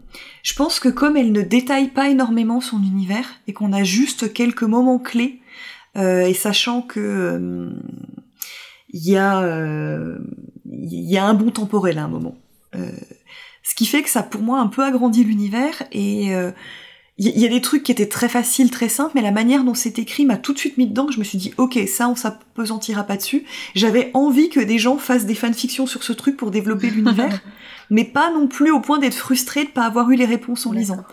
je 0.43 0.53
pense 0.53 0.79
que 0.79 0.89
comme 0.89 1.17
elle 1.17 1.31
ne 1.31 1.41
détaille 1.41 1.89
pas 1.89 2.09
énormément 2.09 2.61
son 2.61 2.77
univers 2.77 3.27
et 3.47 3.53
qu'on 3.53 3.73
a 3.73 3.83
juste 3.83 4.33
quelques 4.33 4.63
moments 4.63 4.99
clés, 4.99 5.41
euh, 5.97 6.21
et 6.21 6.33
sachant 6.33 6.81
que 6.81 6.99
euh, 6.99 7.71
il 8.89 9.07
y 9.07 9.17
a 9.17 9.41
euh, 9.41 10.19
y 10.65 11.17
a 11.17 11.25
un 11.25 11.33
bon 11.33 11.51
temporel 11.51 11.97
à 11.97 12.03
un 12.03 12.07
moment. 12.07 12.35
Euh, 12.75 12.91
ce 13.63 13.75
qui 13.75 13.85
fait 13.85 14.01
que 14.01 14.09
ça, 14.09 14.23
pour 14.23 14.41
moi, 14.41 14.59
un 14.59 14.67
peu 14.67 14.83
agrandi 14.83 15.23
l'univers 15.23 15.83
et 15.91 16.35
euh, 16.35 16.51
il 17.21 17.37
y, 17.37 17.45
a 17.45 17.49
des 17.49 17.59
trucs 17.59 17.83
qui 17.83 17.91
étaient 17.91 18.07
très 18.07 18.29
faciles, 18.29 18.71
très 18.71 18.87
simples, 18.87 19.11
mais 19.13 19.21
la 19.21 19.31
manière 19.31 19.65
dont 19.65 19.73
c'est 19.73 19.99
écrit 19.99 20.23
m'a 20.23 20.37
tout 20.37 20.53
de 20.53 20.57
suite 20.57 20.77
mis 20.77 20.87
dedans 20.87 21.05
que 21.05 21.11
je 21.11 21.19
me 21.19 21.25
suis 21.25 21.37
dit, 21.37 21.53
ok, 21.57 21.77
ça, 21.85 22.07
on 22.07 22.15
s'apesantira 22.15 23.03
pas 23.03 23.17
dessus. 23.17 23.43
J'avais 23.75 24.09
envie 24.13 24.47
que 24.47 24.61
des 24.61 24.77
gens 24.77 24.97
fassent 24.97 25.25
des 25.25 25.35
fanfictions 25.35 25.85
sur 25.85 26.01
ce 26.01 26.13
truc 26.13 26.37
pour 26.37 26.49
développer 26.49 26.89
l'univers, 26.89 27.41
mais 27.89 28.05
pas 28.05 28.31
non 28.31 28.47
plus 28.47 28.71
au 28.71 28.79
point 28.79 28.99
d'être 28.99 29.15
frustré 29.15 29.65
de 29.65 29.69
pas 29.69 29.83
avoir 29.83 30.09
eu 30.11 30.15
les 30.15 30.25
réponses 30.25 30.65
en 30.65 30.71
lisant. 30.71 31.03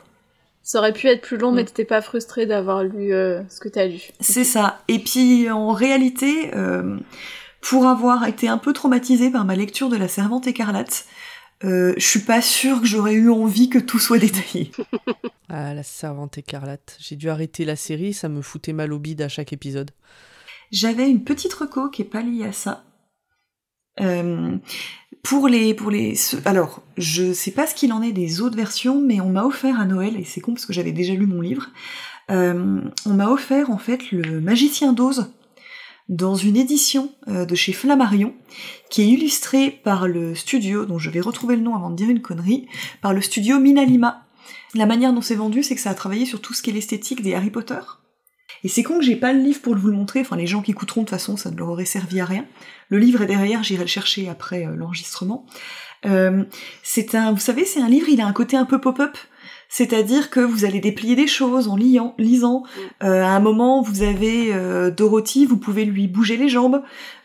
Ça 0.62 0.78
aurait 0.78 0.92
pu 0.92 1.08
être 1.08 1.22
plus 1.22 1.38
long, 1.38 1.50
mais 1.50 1.64
t'étais 1.64 1.84
pas 1.84 2.00
frustré 2.00 2.46
d'avoir 2.46 2.84
lu 2.84 3.12
euh, 3.12 3.42
ce 3.48 3.58
que 3.58 3.68
t'as 3.68 3.86
lu. 3.86 4.00
C'est 4.20 4.44
ça. 4.44 4.80
Et 4.86 5.00
puis 5.00 5.50
en 5.50 5.72
réalité, 5.72 6.50
euh, 6.54 6.98
pour 7.60 7.86
avoir 7.86 8.28
été 8.28 8.46
un 8.46 8.58
peu 8.58 8.72
traumatisée 8.72 9.30
par 9.30 9.44
ma 9.44 9.56
lecture 9.56 9.88
de 9.88 9.96
La 9.96 10.06
Servante 10.06 10.46
écarlate, 10.46 11.04
euh, 11.64 11.94
je 11.96 12.04
suis 12.04 12.20
pas 12.20 12.42
sûre 12.42 12.80
que 12.80 12.86
j'aurais 12.86 13.14
eu 13.14 13.30
envie 13.30 13.70
que 13.70 13.78
tout 13.78 13.98
soit 13.98 14.18
détaillé. 14.18 14.70
Ah, 15.48 15.74
la 15.74 15.84
servante 15.84 16.38
écarlate. 16.38 16.96
J'ai 16.98 17.14
dû 17.14 17.30
arrêter 17.30 17.64
la 17.64 17.76
série, 17.76 18.12
ça 18.12 18.28
me 18.28 18.42
foutait 18.42 18.72
mal 18.72 18.92
au 18.92 18.98
bide 18.98 19.22
à 19.22 19.28
chaque 19.28 19.52
épisode. 19.52 19.92
J'avais 20.72 21.08
une 21.08 21.22
petite 21.22 21.54
reco 21.54 21.88
qui 21.88 22.02
est 22.02 22.06
pas 22.06 22.20
liée 22.20 22.44
à 22.44 22.52
ça. 22.52 22.84
Euh, 24.00 24.56
pour 25.22 25.46
les 25.46 25.72
pour 25.72 25.90
les 25.90 26.14
alors 26.44 26.82
je 26.98 27.32
sais 27.32 27.52
pas 27.52 27.66
ce 27.66 27.74
qu'il 27.74 27.92
en 27.92 28.02
est 28.02 28.12
des 28.12 28.40
autres 28.40 28.56
versions 28.56 29.00
mais 29.00 29.20
on 29.20 29.30
m'a 29.30 29.44
offert 29.44 29.80
à 29.80 29.86
Noël 29.86 30.16
et 30.18 30.24
c'est 30.24 30.42
con 30.42 30.52
parce 30.52 30.66
que 30.66 30.74
j'avais 30.74 30.92
déjà 30.92 31.14
lu 31.14 31.26
mon 31.26 31.40
livre 31.40 31.70
euh, 32.30 32.82
on 33.06 33.14
m'a 33.14 33.30
offert 33.30 33.70
en 33.70 33.78
fait 33.78 34.10
le 34.12 34.40
Magicien 34.42 34.92
d'Oz 34.92 35.32
dans 36.08 36.34
une 36.34 36.56
édition 36.56 37.12
euh, 37.28 37.44
de 37.44 37.54
chez 37.54 37.72
Flammarion 37.72 38.34
qui 38.90 39.02
est 39.02 39.08
illustrée 39.08 39.70
par 39.70 40.06
le 40.06 40.34
studio 40.34 40.86
dont 40.86 40.98
je 40.98 41.10
vais 41.10 41.20
retrouver 41.20 41.56
le 41.56 41.62
nom 41.62 41.74
avant 41.74 41.90
de 41.90 41.96
dire 41.96 42.08
une 42.08 42.22
connerie 42.22 42.68
par 43.02 43.12
le 43.12 43.20
studio 43.20 43.58
Minalima 43.58 44.26
la 44.74 44.86
manière 44.86 45.12
dont 45.12 45.22
c'est 45.22 45.34
vendu 45.34 45.62
c'est 45.62 45.74
que 45.74 45.80
ça 45.80 45.90
a 45.90 45.94
travaillé 45.94 46.26
sur 46.26 46.40
tout 46.40 46.54
ce 46.54 46.62
qui 46.62 46.70
est 46.70 46.74
l'esthétique 46.74 47.22
des 47.22 47.34
Harry 47.34 47.50
Potter 47.50 47.80
et 48.64 48.68
c'est 48.68 48.82
con 48.82 48.98
que 48.98 49.04
j'ai 49.04 49.16
pas 49.16 49.32
le 49.32 49.40
livre 49.40 49.60
pour 49.60 49.76
vous 49.76 49.88
le 49.88 49.96
montrer, 49.96 50.20
enfin 50.20 50.36
les 50.36 50.46
gens 50.46 50.62
qui 50.62 50.70
écouteront 50.70 51.02
de 51.02 51.06
toute 51.06 51.10
façon 51.10 51.36
ça 51.36 51.50
ne 51.50 51.56
leur 51.56 51.68
aurait 51.68 51.84
servi 51.84 52.20
à 52.20 52.24
rien. 52.24 52.46
Le 52.88 52.98
livre 52.98 53.22
est 53.22 53.26
derrière, 53.26 53.62
j'irai 53.62 53.82
le 53.82 53.88
chercher 53.88 54.28
après 54.28 54.66
euh, 54.66 54.74
l'enregistrement. 54.74 55.46
Euh, 56.04 56.44
c'est 56.82 57.14
un, 57.14 57.32
vous 57.32 57.40
savez, 57.40 57.64
c'est 57.64 57.80
un 57.80 57.88
livre, 57.88 58.08
il 58.08 58.20
a 58.20 58.26
un 58.26 58.32
côté 58.32 58.56
un 58.56 58.64
peu 58.64 58.80
pop-up, 58.80 59.16
c'est-à-dire 59.68 60.30
que 60.30 60.40
vous 60.40 60.64
allez 60.64 60.80
déplier 60.80 61.16
des 61.16 61.26
choses 61.26 61.68
en 61.68 61.76
liant, 61.76 62.14
lisant. 62.18 62.62
Euh, 63.02 63.22
à 63.22 63.28
un 63.28 63.40
moment, 63.40 63.82
vous 63.82 64.02
avez 64.02 64.52
euh, 64.52 64.90
Dorothy, 64.90 65.46
vous 65.46 65.56
pouvez 65.56 65.84
lui 65.84 66.06
bouger 66.06 66.36
les 66.36 66.48
jambes. 66.48 66.82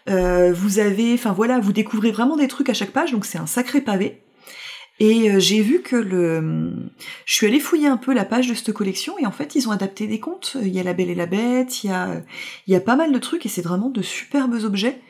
Euh, 0.09 0.51
vous 0.51 0.79
avez, 0.79 1.13
enfin 1.13 1.33
voilà, 1.33 1.59
vous 1.59 1.73
découvrez 1.73 2.11
vraiment 2.11 2.37
des 2.37 2.47
trucs 2.47 2.69
à 2.69 2.73
chaque 2.73 2.91
page, 2.91 3.11
donc 3.11 3.25
c'est 3.25 3.37
un 3.37 3.45
sacré 3.45 3.81
pavé. 3.81 4.21
Et 4.99 5.39
j'ai 5.39 5.61
vu 5.61 5.81
que 5.81 5.95
le, 5.95 6.73
je 7.25 7.33
suis 7.33 7.47
allée 7.47 7.59
fouiller 7.59 7.87
un 7.87 7.97
peu 7.97 8.13
la 8.13 8.23
page 8.23 8.47
de 8.47 8.53
cette 8.53 8.71
collection 8.71 9.17
et 9.17 9.25
en 9.25 9.31
fait 9.31 9.55
ils 9.55 9.67
ont 9.67 9.71
adapté 9.71 10.05
des 10.05 10.19
contes. 10.19 10.57
Il 10.61 10.67
y 10.67 10.79
a 10.79 10.83
La 10.83 10.93
Belle 10.93 11.09
et 11.09 11.15
la 11.15 11.25
Bête, 11.25 11.83
il 11.83 11.89
y 11.89 11.93
a, 11.93 12.21
il 12.67 12.73
y 12.73 12.75
a 12.75 12.79
pas 12.79 12.95
mal 12.95 13.11
de 13.11 13.17
trucs 13.17 13.43
et 13.47 13.49
c'est 13.49 13.63
vraiment 13.63 13.89
de 13.89 14.03
superbes 14.03 14.63
objets. 14.63 15.01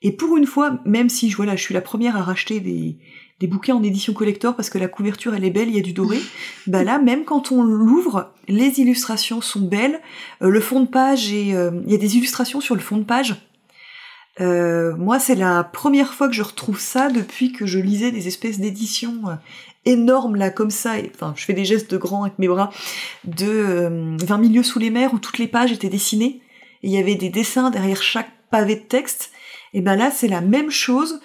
Et 0.00 0.12
pour 0.12 0.36
une 0.36 0.46
fois, 0.46 0.78
même 0.84 1.08
si 1.08 1.28
je 1.28 1.36
voilà, 1.36 1.56
je 1.56 1.62
suis 1.62 1.74
la 1.74 1.80
première 1.80 2.16
à 2.16 2.22
racheter 2.22 2.60
des, 2.60 2.98
des 3.42 3.48
bouquins 3.48 3.74
en 3.74 3.82
édition 3.82 4.14
collector 4.14 4.56
parce 4.56 4.70
que 4.70 4.78
la 4.78 4.88
couverture 4.88 5.34
elle 5.34 5.44
est 5.44 5.50
belle, 5.50 5.68
il 5.68 5.76
y 5.76 5.78
a 5.78 5.82
du 5.82 5.92
doré. 5.92 6.18
bah 6.66 6.84
là, 6.84 6.98
même 6.98 7.24
quand 7.24 7.52
on 7.52 7.62
l'ouvre, 7.62 8.32
les 8.48 8.80
illustrations 8.80 9.40
sont 9.40 9.60
belles. 9.60 10.00
Euh, 10.40 10.48
le 10.48 10.60
fond 10.60 10.80
de 10.80 10.88
page 10.88 11.32
et 11.32 11.54
euh, 11.54 11.72
il 11.84 11.92
y 11.92 11.94
a 11.94 11.98
des 11.98 12.16
illustrations 12.16 12.60
sur 12.60 12.74
le 12.74 12.80
fond 12.80 12.96
de 12.96 13.04
page. 13.04 13.36
Euh, 14.40 14.96
moi, 14.96 15.18
c'est 15.18 15.34
la 15.34 15.62
première 15.62 16.14
fois 16.14 16.28
que 16.28 16.34
je 16.34 16.42
retrouve 16.42 16.80
ça 16.80 17.10
depuis 17.10 17.52
que 17.52 17.66
je 17.66 17.78
lisais 17.78 18.10
des 18.12 18.28
espèces 18.28 18.60
d'éditions 18.60 19.22
énormes 19.84 20.36
là 20.36 20.50
comme 20.50 20.70
ça. 20.70 20.94
Enfin, 21.14 21.34
je 21.36 21.44
fais 21.44 21.52
des 21.52 21.64
gestes 21.64 21.90
de 21.90 21.96
grand 21.96 22.22
avec 22.22 22.38
mes 22.38 22.48
bras 22.48 22.70
de 23.24 23.46
euh, 23.46 24.16
20 24.22 24.38
milieux 24.38 24.62
sous 24.62 24.78
les 24.78 24.90
mers 24.90 25.12
où 25.14 25.18
toutes 25.18 25.38
les 25.38 25.48
pages 25.48 25.72
étaient 25.72 25.88
dessinées 25.88 26.40
et 26.82 26.88
il 26.88 26.90
y 26.90 26.98
avait 26.98 27.14
des 27.14 27.28
dessins 27.28 27.70
derrière 27.70 28.02
chaque 28.02 28.30
pavé 28.50 28.76
de 28.76 28.82
texte. 28.82 29.30
Et 29.74 29.80
ben 29.80 29.96
là, 29.96 30.10
c'est 30.10 30.28
la 30.28 30.40
même 30.40 30.70
chose. 30.70 31.20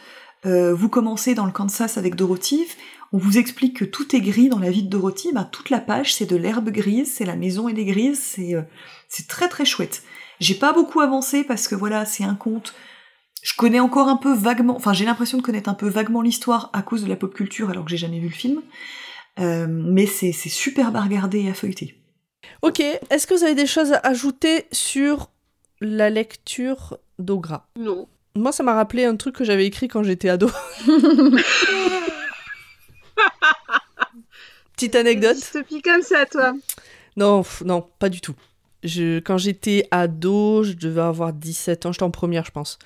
Euh, 0.48 0.74
vous 0.74 0.90
commencez 0.90 1.36
dans 1.36 1.45
le 1.45 1.52
Kansas 1.52 1.98
avec 1.98 2.15
Dorothy. 2.15 2.65
On 3.14 3.18
vous 3.18 3.38
explique 3.38 3.78
que 3.78 3.86
tout 3.86 4.15
est 4.15 4.22
gris 4.22 4.49
dans 4.49 4.60
la 4.60 4.72
vie 4.72 4.84
de 4.84 4.90
Dorothy. 4.90 5.32
Ben, 5.34 5.44
toute 5.44 5.69
la 5.69 5.80
page, 5.80 6.14
c'est 6.14 6.26
de 6.26 6.36
l'herbe 6.36 6.69
grise, 6.69 7.11
c'est 7.14 7.26
la 7.26 7.36
maison 7.36 7.68
elle 7.68 7.80
est 7.80 7.86
grise. 7.86 8.19
C'est 8.19 8.56
euh, 8.56 8.61
c'est 9.07 9.28
très 9.28 9.49
très 9.49 9.65
chouette. 9.65 10.03
J'ai 10.40 10.56
pas 10.56 10.74
beaucoup 10.74 11.02
avancé 11.02 11.44
parce 11.44 11.68
que 11.68 11.76
voilà, 11.76 12.06
c'est 12.06 12.24
un 12.24 12.36
conte. 12.36 12.74
Je 13.44 13.53
connais 13.56 13.80
encore 13.80 14.07
un 14.07 14.18
peu 14.18 14.34
vaguement, 14.34 14.76
enfin 14.76 14.94
j'ai 14.94 15.06
l'impression 15.06 15.38
de 15.38 15.44
connaître 15.44 15.69
un 15.69 15.74
peu 15.74 15.88
vaguement 15.88 16.22
l'histoire 16.22 16.69
à 16.74 16.82
cause 16.82 17.03
de 17.03 17.10
la 17.10 17.15
pop 17.15 17.34
culture 17.34 17.69
alors 17.69 17.86
que 17.86 17.91
j'ai 17.91 17.98
jamais 17.98 18.19
vu 18.19 18.28
le 18.28 18.34
film. 18.34 18.61
Euh, 19.40 19.68
mais 19.69 20.06
c'est 20.06 20.32
c'est 20.32 20.49
superbe 20.49 20.95
à 20.95 21.02
regarder 21.02 21.41
et 21.41 21.49
à 21.49 21.53
feuilleter. 21.53 21.95
Ok, 22.61 22.80
est-ce 22.80 23.28
que 23.28 23.34
vous 23.34 23.44
avez 23.44 23.56
des 23.56 23.68
choses 23.68 23.94
à 23.94 23.99
ajouter 24.03 24.65
sur 24.72 25.30
la 25.82 26.10
lecture 26.10 26.98
d'Ogra? 27.19 27.68
Non. 27.78 28.07
Moi, 28.38 28.51
ça 28.51 28.64
m'a 28.64 28.73
rappelé 28.73 29.05
un 29.05 29.15
truc 29.15 29.35
que 29.35 29.43
j'avais 29.43 29.65
écrit 29.65 29.88
quand 29.88 30.03
j'étais 30.03 30.30
ado. 30.30 30.49
Petite 34.73 34.95
anecdote. 34.95 35.35
Dystopie 35.35 35.81
comme 35.81 36.03
ça, 36.03 36.26
toi. 36.26 36.53
Non, 37.15 37.43
non, 37.65 37.84
pas 37.97 38.09
du 38.09 38.22
tout. 38.22 38.35
je, 38.84 39.19
quand 39.19 39.38
j'étais 39.39 39.88
ado, 39.89 40.64
je 40.64 40.73
devais 40.73 41.01
avoir 41.01 41.34
17 41.34 41.88
ans, 41.88 41.91
j'étais 41.91 42.03
en 42.03 42.11
première, 42.11 42.45
je 42.45 42.51
pense. 42.51 42.77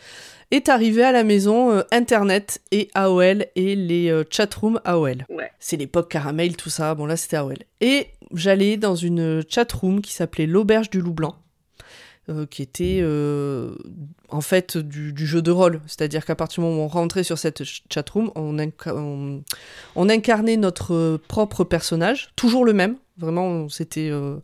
Est 0.52 0.69
arrivé 0.69 1.03
à 1.03 1.11
la 1.11 1.23
maison 1.23 1.72
euh, 1.72 1.82
Internet 1.91 2.61
et 2.72 2.90
AOL 2.94 3.45
et 3.56 3.76
les 3.76 4.10
euh, 4.10 4.23
chatrooms 4.30 4.80
AOL. 4.86 5.26
Ouais. 5.30 5.52
C'est 5.60 5.78
l'époque 5.78 6.10
caramel, 6.10 6.56
tout 6.57 6.69
ça. 6.69 6.95
Bon, 6.95 7.06
là, 7.06 7.18
c'était 7.18 7.38
AOL. 7.38 7.57
Et 7.80 8.07
j'allais 8.34 8.78
dans 8.78 8.95
une 8.95 9.44
chatroom 9.48 10.02
qui 10.02 10.14
s'appelait 10.14 10.48
l'Auberge 10.48 10.90
du 10.90 11.02
Loup 11.02 11.14
Blanc. 11.14 11.36
Euh, 12.30 12.45
qui 12.45 12.61
était 12.61 12.99
euh, 13.02 13.73
en 14.30 14.41
fait 14.41 14.77
du, 14.77 15.26
jeu 15.26 15.41
de 15.41 15.52
rôle. 15.52 15.81
C'est-à-dire 15.88 16.23
qu'à 16.23 16.35
partir 16.35 16.61
du 16.61 16.69
moment 16.69 16.84
où 16.84 16.85
on 16.85 16.88
rentrait 16.88 17.23
sur 17.23 17.38
cette 17.38 17.60
ch- 17.60 17.84
chatroom, 17.91 18.31
on, 18.35 18.56
on, 19.95 20.10
incarnait 20.10 20.57
notre 20.57 20.93
euh, 20.93 21.22
propre 21.27 21.64
personnage, 21.64 22.30
toujours 22.35 22.64
le 22.64 22.73
même. 22.73 22.98
Vraiment, 23.18 23.69
c'était 23.69 24.10
euh, 24.11 24.38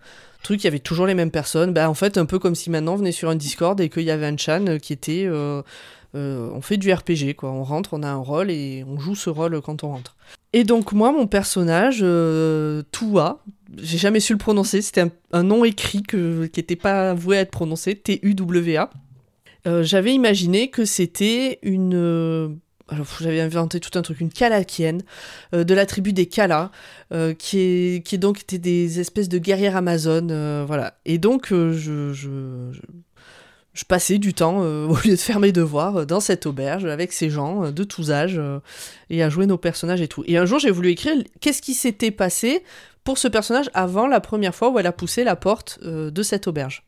truc, 0.44 0.64
il 0.64 0.66
y 0.66 0.68
avait 0.68 0.80
toujours 0.80 1.06
les 1.06 1.14
mêmes 1.14 1.32
personnes. 1.32 1.72
Bah, 1.72 1.90
en 1.90 1.94
fait, 1.94 2.18
un 2.18 2.26
peu 2.26 2.40
comme 2.40 2.56
si 2.56 2.70
maintenant 2.70 2.94
on 2.94 2.98
venait 2.98 3.12
sur 3.12 3.30
un 3.30 3.36
Discord 3.36 3.80
et 3.80 3.90
qu'il 3.90 4.04
y 4.04 4.12
avait 4.12 4.26
un 4.26 4.38
chan 4.38 4.66
euh, 4.68 4.78
qui 4.80 4.94
était. 4.94 5.28
Euh, 6.16 6.50
on 6.54 6.62
fait 6.62 6.78
du 6.78 6.92
RPG, 6.92 7.36
quoi. 7.36 7.52
On 7.52 7.64
rentre, 7.64 7.94
on 7.94 8.04
a 8.04 8.08
un 8.08 8.16
rôle 8.16 8.50
et 8.52 8.84
on 8.88 9.00
joue 9.00 9.16
ce 9.16 9.30
rôle 9.30 9.62
quand 9.62 9.84
on 9.84 9.90
rentre. 9.90 10.16
Et 10.54 10.64
donc, 10.64 10.94
moi, 10.94 11.12
mon 11.12 11.28
personnage, 11.28 12.00
euh, 12.02 12.82
Tua, 12.92 13.44
j'ai 13.78 13.98
jamais 13.98 14.20
su 14.20 14.34
le 14.34 14.40
prononcer, 14.40 14.82
c'était 14.82 15.06
un, 15.32 15.44
nom 15.44 15.66
écrit 15.66 16.04
qui 16.04 16.18
n'était 16.18 16.76
pas 16.76 17.14
voué 17.14 17.38
à 17.38 17.42
être 17.42 17.52
prononcé, 17.52 17.96
T-U-W-A. 17.96 18.90
Euh, 19.68 19.84
j'avais 19.84 20.14
imaginé 20.14 20.70
que 20.70 20.86
c'était 20.86 21.60
une. 21.62 21.94
euh, 21.96 22.48
j'avais 23.20 23.42
inventé 23.42 23.82
tout 23.82 24.00
un 24.00 24.02
truc, 24.02 24.22
une 24.22 24.32
Kalakienne, 24.32 25.04
de 25.52 25.74
la 25.74 25.86
tribu 25.86 26.14
des 26.14 26.28
Kala, 26.28 26.72
qui, 27.38 27.60
est, 27.60 28.18
donc 28.18 28.40
étaient 28.40 28.58
des 28.58 29.02
espèces 29.02 29.28
de 29.28 29.40
guerrières 29.40 29.76
amazones, 29.76 30.64
voilà. 30.66 30.98
Et 31.04 31.18
donc, 31.18 31.50
je, 31.50 32.14
je, 32.14 32.72
je 33.78 33.86
passais 33.86 34.18
du 34.18 34.34
temps, 34.34 34.64
euh, 34.64 34.88
au 34.90 34.96
lieu 34.96 35.12
de 35.12 35.16
faire 35.16 35.40
mes 35.40 35.52
devoirs, 35.52 35.98
euh, 35.98 36.06
dans 36.06 36.20
cette 36.20 36.46
auberge, 36.46 36.86
avec 36.86 37.14
ces 37.14 37.30
gens 37.30 37.66
euh, 37.66 37.72
de 37.72 37.84
tous 37.84 38.12
âges, 38.12 38.42
et 39.10 39.24
à 39.24 39.30
jouer 39.30 39.46
nos 39.46 39.58
personnages 39.58 40.02
et 40.02 40.08
tout. 40.08 40.24
Et 40.28 40.38
un 40.38 40.46
jour, 40.46 40.60
j'ai 40.60 40.72
voulu 40.72 40.90
écrire 40.90 41.16
qu'est-ce 41.40 41.62
qui 41.62 41.76
s'était 41.76 42.12
passé 42.12 42.64
pour 43.04 43.18
ce 43.18 43.28
personnage 43.28 43.70
avant 43.74 44.08
la 44.08 44.20
première 44.20 44.56
fois 44.56 44.70
où 44.70 44.80
elle 44.80 44.88
a 44.88 44.92
poussé 44.92 45.24
la 45.24 45.36
porte 45.36 45.80
de 45.84 46.24
cette 46.24 46.48
auberge? 46.48 46.84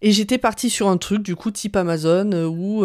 Et 0.00 0.12
j'étais 0.12 0.38
partie 0.38 0.70
sur 0.70 0.88
un 0.88 0.96
truc, 0.96 1.22
du 1.22 1.34
coup, 1.34 1.50
type 1.50 1.76
Amazon, 1.76 2.30
où 2.44 2.84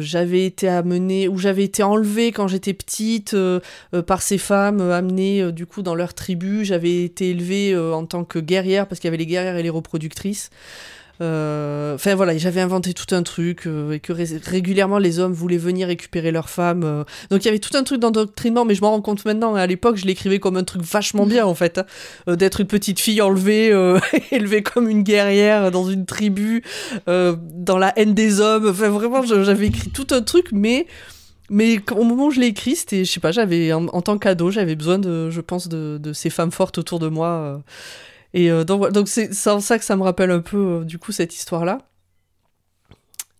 j'avais 0.00 0.44
été 0.44 0.68
amenée, 0.68 1.28
où 1.28 1.38
j'avais 1.38 1.64
été 1.64 1.82
enlevée 1.82 2.32
quand 2.32 2.48
j'étais 2.48 2.74
petite 2.74 3.34
par 4.06 4.20
ces 4.20 4.38
femmes, 4.38 4.80
amenées 4.80 5.52
du 5.52 5.66
coup 5.66 5.82
dans 5.82 5.94
leur 5.94 6.12
tribu. 6.12 6.64
J'avais 6.64 7.04
été 7.04 7.30
élevée 7.30 7.76
en 7.76 8.04
tant 8.04 8.24
que 8.24 8.38
guerrière, 8.38 8.86
parce 8.86 9.00
qu'il 9.00 9.08
y 9.08 9.12
avait 9.12 9.16
les 9.16 9.26
guerrières 9.26 9.56
et 9.56 9.62
les 9.62 9.70
reproductrices. 9.70 10.50
Euh, 11.20 11.94
Enfin 11.94 12.14
voilà, 12.14 12.36
j'avais 12.36 12.60
inventé 12.60 12.92
tout 12.92 13.14
un 13.14 13.22
truc 13.22 13.66
euh, 13.66 13.92
et 13.92 14.00
que 14.00 14.12
ré- 14.12 14.40
régulièrement 14.44 14.98
les 14.98 15.20
hommes 15.20 15.32
voulaient 15.32 15.56
venir 15.56 15.86
récupérer 15.86 16.32
leurs 16.32 16.50
femmes. 16.50 16.82
euh. 16.84 17.04
Donc 17.30 17.42
il 17.42 17.46
y 17.46 17.48
avait 17.48 17.60
tout 17.60 17.76
un 17.76 17.84
truc 17.84 18.00
d'endoctrinement, 18.00 18.64
mais 18.64 18.74
je 18.74 18.80
m'en 18.80 18.90
rends 18.90 19.00
compte 19.00 19.24
maintenant. 19.24 19.54
À 19.54 19.66
l'époque, 19.66 19.96
je 19.96 20.06
l'écrivais 20.06 20.40
comme 20.40 20.56
un 20.56 20.64
truc 20.64 20.82
vachement 20.82 21.26
bien 21.26 21.46
en 21.46 21.54
fait, 21.54 21.78
hein. 21.78 22.34
D'être 22.36 22.60
une 22.60 22.66
petite 22.66 23.00
fille 23.00 23.20
enlevée, 23.22 23.68
élevée 24.32 24.62
comme 24.62 24.88
une 24.88 25.02
guerrière 25.02 25.70
dans 25.70 25.88
une 25.88 26.06
tribu, 26.06 26.62
dans 27.06 27.78
la 27.78 27.92
haine 27.98 28.14
des 28.14 28.40
hommes. 28.40 28.68
Enfin 28.68 28.88
vraiment, 28.88 29.22
j'avais 29.22 29.66
écrit 29.66 29.90
tout 29.90 30.06
un 30.10 30.22
truc, 30.22 30.48
mais 30.52 30.86
mais 31.50 31.78
au 31.92 32.04
moment 32.04 32.26
où 32.26 32.30
je 32.30 32.40
l'ai 32.40 32.46
écrit, 32.46 32.74
c'était, 32.74 33.04
je 33.04 33.10
sais 33.12 33.20
pas, 33.20 33.30
j'avais 33.30 33.72
en, 33.72 33.86
tant 34.00 34.16
qu'ado, 34.18 34.50
j'avais 34.50 34.76
besoin 34.76 34.98
de, 34.98 35.28
je 35.30 35.40
pense, 35.42 35.68
de, 35.68 36.12
ces 36.12 36.30
femmes 36.30 36.50
fortes 36.50 36.78
autour 36.78 36.98
de 36.98 37.08
moi. 37.08 37.62
Et 38.34 38.50
euh, 38.50 38.64
donc, 38.64 38.90
donc 38.92 39.08
c'est 39.08 39.46
en 39.48 39.60
ça 39.60 39.78
que 39.78 39.84
ça 39.84 39.96
me 39.96 40.02
rappelle 40.02 40.30
un 40.30 40.40
peu, 40.40 40.80
euh, 40.80 40.84
du 40.84 40.98
coup, 40.98 41.12
cette 41.12 41.34
histoire-là. 41.34 41.78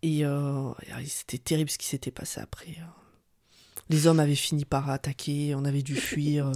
Et, 0.02 0.24
euh, 0.24 0.70
et 1.00 1.06
c'était 1.06 1.38
terrible 1.38 1.68
ce 1.70 1.78
qui 1.78 1.86
s'était 1.86 2.10
passé 2.10 2.40
après. 2.40 2.76
euh. 2.78 2.84
Les 3.90 4.06
hommes 4.06 4.20
avaient 4.20 4.34
fini 4.34 4.64
par 4.64 4.88
attaquer, 4.88 5.54
on 5.54 5.64
avait 5.64 5.82
dû 5.82 5.94
fuir. 5.96 6.50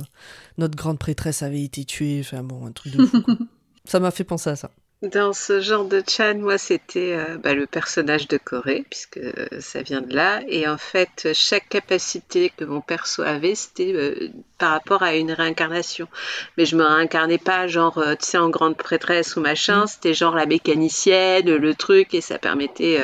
Notre 0.56 0.76
grande 0.76 0.98
prêtresse 0.98 1.42
avait 1.42 1.62
été 1.62 1.84
tuée. 1.84 2.20
Enfin 2.20 2.42
bon, 2.42 2.64
un 2.64 2.72
truc 2.72 2.94
de 2.94 3.02
fou. 3.04 3.20
quoi. 3.20 3.36
ça 3.84 4.00
m'a 4.00 4.10
fait 4.10 4.24
penser 4.24 4.48
à 4.50 4.56
ça. 4.56 4.70
Dans 5.02 5.32
ce 5.32 5.60
genre 5.60 5.84
de 5.84 6.02
Chan, 6.04 6.34
moi, 6.38 6.58
c'était 6.58 7.14
euh, 7.14 7.38
bah, 7.38 7.54
le 7.54 7.66
personnage 7.66 8.26
de 8.26 8.36
Corée, 8.36 8.84
puisque 8.90 9.18
euh, 9.18 9.46
ça 9.60 9.80
vient 9.80 10.00
de 10.00 10.12
là. 10.12 10.40
Et 10.48 10.66
en 10.66 10.76
fait, 10.76 11.28
chaque 11.34 11.68
capacité 11.68 12.50
que 12.56 12.64
mon 12.64 12.80
perso 12.80 13.22
avait, 13.22 13.54
c'était 13.54 13.92
euh, 13.94 14.28
par 14.58 14.72
rapport 14.72 15.04
à 15.04 15.14
une 15.14 15.30
réincarnation. 15.30 16.08
Mais 16.56 16.64
je 16.64 16.74
me 16.74 16.82
réincarnais 16.82 17.38
pas, 17.38 17.68
genre, 17.68 18.02
tu 18.18 18.26
sais, 18.26 18.38
en 18.38 18.50
grande 18.50 18.76
prêtresse 18.76 19.36
ou 19.36 19.40
machin. 19.40 19.86
C'était 19.86 20.14
genre 20.14 20.34
la 20.34 20.46
mécanicienne, 20.46 21.48
le 21.48 21.74
truc, 21.74 22.12
et 22.12 22.20
ça 22.20 22.40
permettait. 22.40 23.00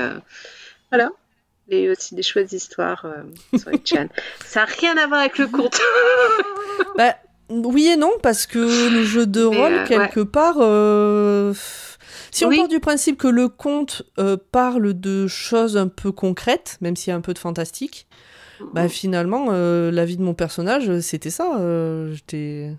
Voilà. 0.91 1.11
Il 1.69 1.79
y 1.79 1.81
a 1.81 1.85
eu 1.85 1.91
aussi 1.93 2.17
des 2.17 2.25
chouettes 2.25 2.53
histoires 2.53 3.07
sur 3.57 3.71
les 3.71 3.81
Chan. 3.85 4.09
ça 4.45 4.61
n'a 4.61 4.67
rien 4.67 4.97
à 4.97 5.07
voir 5.07 5.21
avec 5.21 5.39
le 5.39 5.47
conte. 5.47 5.81
Bah, 6.99 7.15
oui 7.51 7.87
et 7.87 7.97
non, 7.97 8.13
parce 8.21 8.47
que 8.47 8.59
le 8.59 9.05
jeu 9.05 9.27
de 9.27 9.45
rôle, 9.45 9.85
quelque 9.85 10.21
part, 10.21 10.57
si 12.37 12.45
on 12.45 12.49
Oui. 12.49 12.57
part 12.57 12.69
du 12.69 12.81
principe 12.81 13.17
que 13.19 13.29
le 13.29 13.49
conte 13.49 14.03
euh, 14.19 14.37
parle 14.53 14.93
de 14.99 15.27
choses 15.27 15.77
un 15.77 15.89
peu 15.89 16.13
concrètes, 16.13 16.79
même 16.81 16.97
s'il 16.97 17.11
y 17.11 17.13
a 17.13 17.17
un 17.17 17.21
peu 17.21 17.33
de 17.35 17.39
fantastique, 17.39 18.07
bah 18.73 18.89
finalement, 18.89 19.49
euh, 19.51 19.91
la 19.91 20.05
vie 20.05 20.17
de 20.17 20.23
mon 20.23 20.35
personnage, 20.35 21.01
c'était 21.01 21.31
ça. 21.31 21.59
euh, 21.59 22.13
J'étais. 22.15 22.75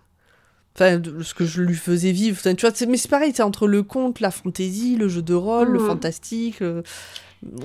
Enfin, 0.76 1.02
ce 1.22 1.34
que 1.34 1.46
je 1.46 1.62
lui 1.62 1.76
faisais 1.76 2.12
vivre. 2.12 2.38
Enfin, 2.40 2.54
tu 2.54 2.66
vois, 2.66 2.76
c'est- 2.76 2.86
mais 2.86 2.98
c'est 2.98 3.08
pareil, 3.10 3.32
c'est 3.34 3.44
entre 3.44 3.66
le 3.68 3.82
conte, 3.84 4.20
la 4.20 4.30
fantaisie, 4.32 4.98
le 4.98 5.08
jeu 5.08 5.22
de 5.22 5.34
rôle, 5.34 5.70
le 5.70 5.80
Mhm. 5.80 5.86
fantastique. 5.88 6.62
euh, 6.62 6.82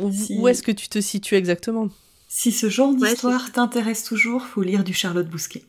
où 0.00 0.12
Si- 0.12 0.36
où 0.38 0.46
est-ce 0.48 0.62
que 0.62 0.70
tu 0.72 0.88
te 0.88 1.00
situes 1.00 1.34
exactement? 1.36 1.88
Si 2.28 2.52
ce 2.52 2.68
genre 2.68 2.92
Ouais, 2.92 3.08
d'histoire 3.10 3.50
t'intéresse 3.50 4.04
toujours, 4.04 4.42
faut 4.42 4.62
lire 4.62 4.84
du 4.84 4.92
Charlotte 4.94 5.28
Bousquet. 5.28 5.64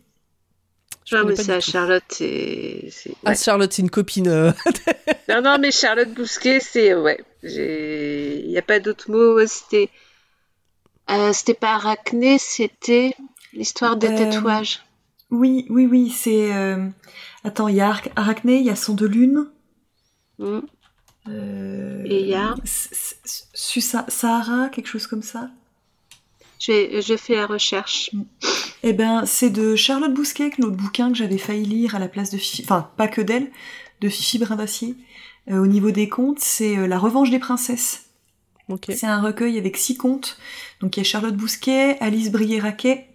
Je 1.05 1.15
non, 1.15 1.23
connais 1.23 1.35
mais 1.35 1.43
c'est 1.43 1.53
à. 1.53 1.59
Charlotte, 1.59 2.03
c'est. 2.09 2.89
Ah, 3.25 3.29
ouais. 3.31 3.35
Charlotte, 3.35 3.73
c'est 3.73 3.81
une 3.81 3.89
copine. 3.89 4.27
euh, 4.27 4.51
Non, 5.29 5.41
non, 5.41 5.57
mais 5.59 5.71
Charlotte 5.71 6.13
Bousquet, 6.13 6.59
c'est. 6.59 6.93
Ouais. 6.93 7.19
Il 7.43 8.45
n'y 8.49 8.57
a 8.57 8.61
pas 8.61 8.79
d'autre 8.79 9.09
mot. 9.11 9.45
C'était. 9.47 9.89
Euh, 11.09 11.33
c'était 11.33 11.55
pas 11.55 11.73
Arachné, 11.75 12.37
c'était 12.37 13.13
l'histoire 13.53 13.97
des 13.97 14.07
Euh, 14.07 14.17
tatouages. 14.31 14.81
Oui, 15.29 15.65
oui, 15.69 15.85
oui, 15.85 16.09
c'est... 16.09 16.53
euh, 16.53 16.87
Attends, 17.43 17.67
il 17.67 17.75
y 17.77 17.81
a 17.81 17.89
Ar- 17.89 18.01
Arachné, 18.15 18.59
il 18.59 18.65
y 18.65 18.69
a 18.69 18.75
Son 18.75 18.93
de 18.93 19.07
Lune. 19.07 19.47
Euh, 20.39 20.61
Et 22.05 22.21
il 22.21 22.27
y 22.27 22.35
a 22.35 22.55
Sahara, 22.63 24.69
quelque 24.69 24.87
chose 24.87 25.07
comme 25.07 25.23
ça. 25.23 25.49
Je, 26.59 26.71
vais- 26.71 27.01
je 27.01 27.17
fais 27.17 27.35
la 27.35 27.47
recherche. 27.47 28.11
Eh 28.83 28.93
ben, 28.93 29.25
c'est 29.25 29.49
de 29.49 29.75
Charlotte 29.75 30.13
Bousquet, 30.13 30.49
que 30.49 30.61
l'autre 30.61 30.77
bouquin 30.77 31.11
que 31.11 31.17
j'avais 31.17 31.37
failli 31.37 31.65
lire 31.65 31.95
à 31.95 31.99
la 31.99 32.07
place 32.07 32.31
de 32.31 32.37
Fifi... 32.37 32.63
Enfin, 32.63 32.89
pas 32.97 33.07
que 33.07 33.21
d'elle, 33.21 33.51
de 34.01 34.09
Fifi 34.09 34.39
Brin 34.39 34.55
d'Acier. 34.55 34.95
Euh, 35.49 35.59
au 35.59 35.67
niveau 35.67 35.91
des 35.91 36.09
contes, 36.09 36.39
c'est 36.39 36.77
euh, 36.77 36.87
La 36.87 36.97
Revanche 36.97 37.29
des 37.29 37.39
Princesses. 37.39 38.05
Ok. 38.69 38.85
C'est 38.89 39.07
un 39.07 39.21
recueil 39.21 39.57
avec 39.57 39.77
six 39.77 39.97
contes. 39.97 40.37
Donc 40.79 40.97
il 40.97 41.01
y 41.01 41.01
a 41.01 41.03
Charlotte 41.03 41.35
Bousquet, 41.35 41.97
Alice 41.99 42.31
Brier-Raquet, 42.31 43.07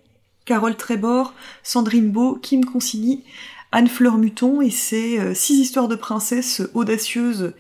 Carole 0.45 0.77
Trébor, 0.77 1.35
Sandrine 1.63 2.11
Beau, 2.11 2.37
Kim 2.37 2.65
Consigny, 2.65 3.25
Anne-Fleur 3.73 4.19
Muton, 4.19 4.61
et 4.61 4.71
c'est 4.71 5.19
euh, 5.19 5.35
six 5.35 5.59
histoires 5.59 5.89
de 5.89 5.97
princesses 5.97 6.63
audacieuses 6.75 7.55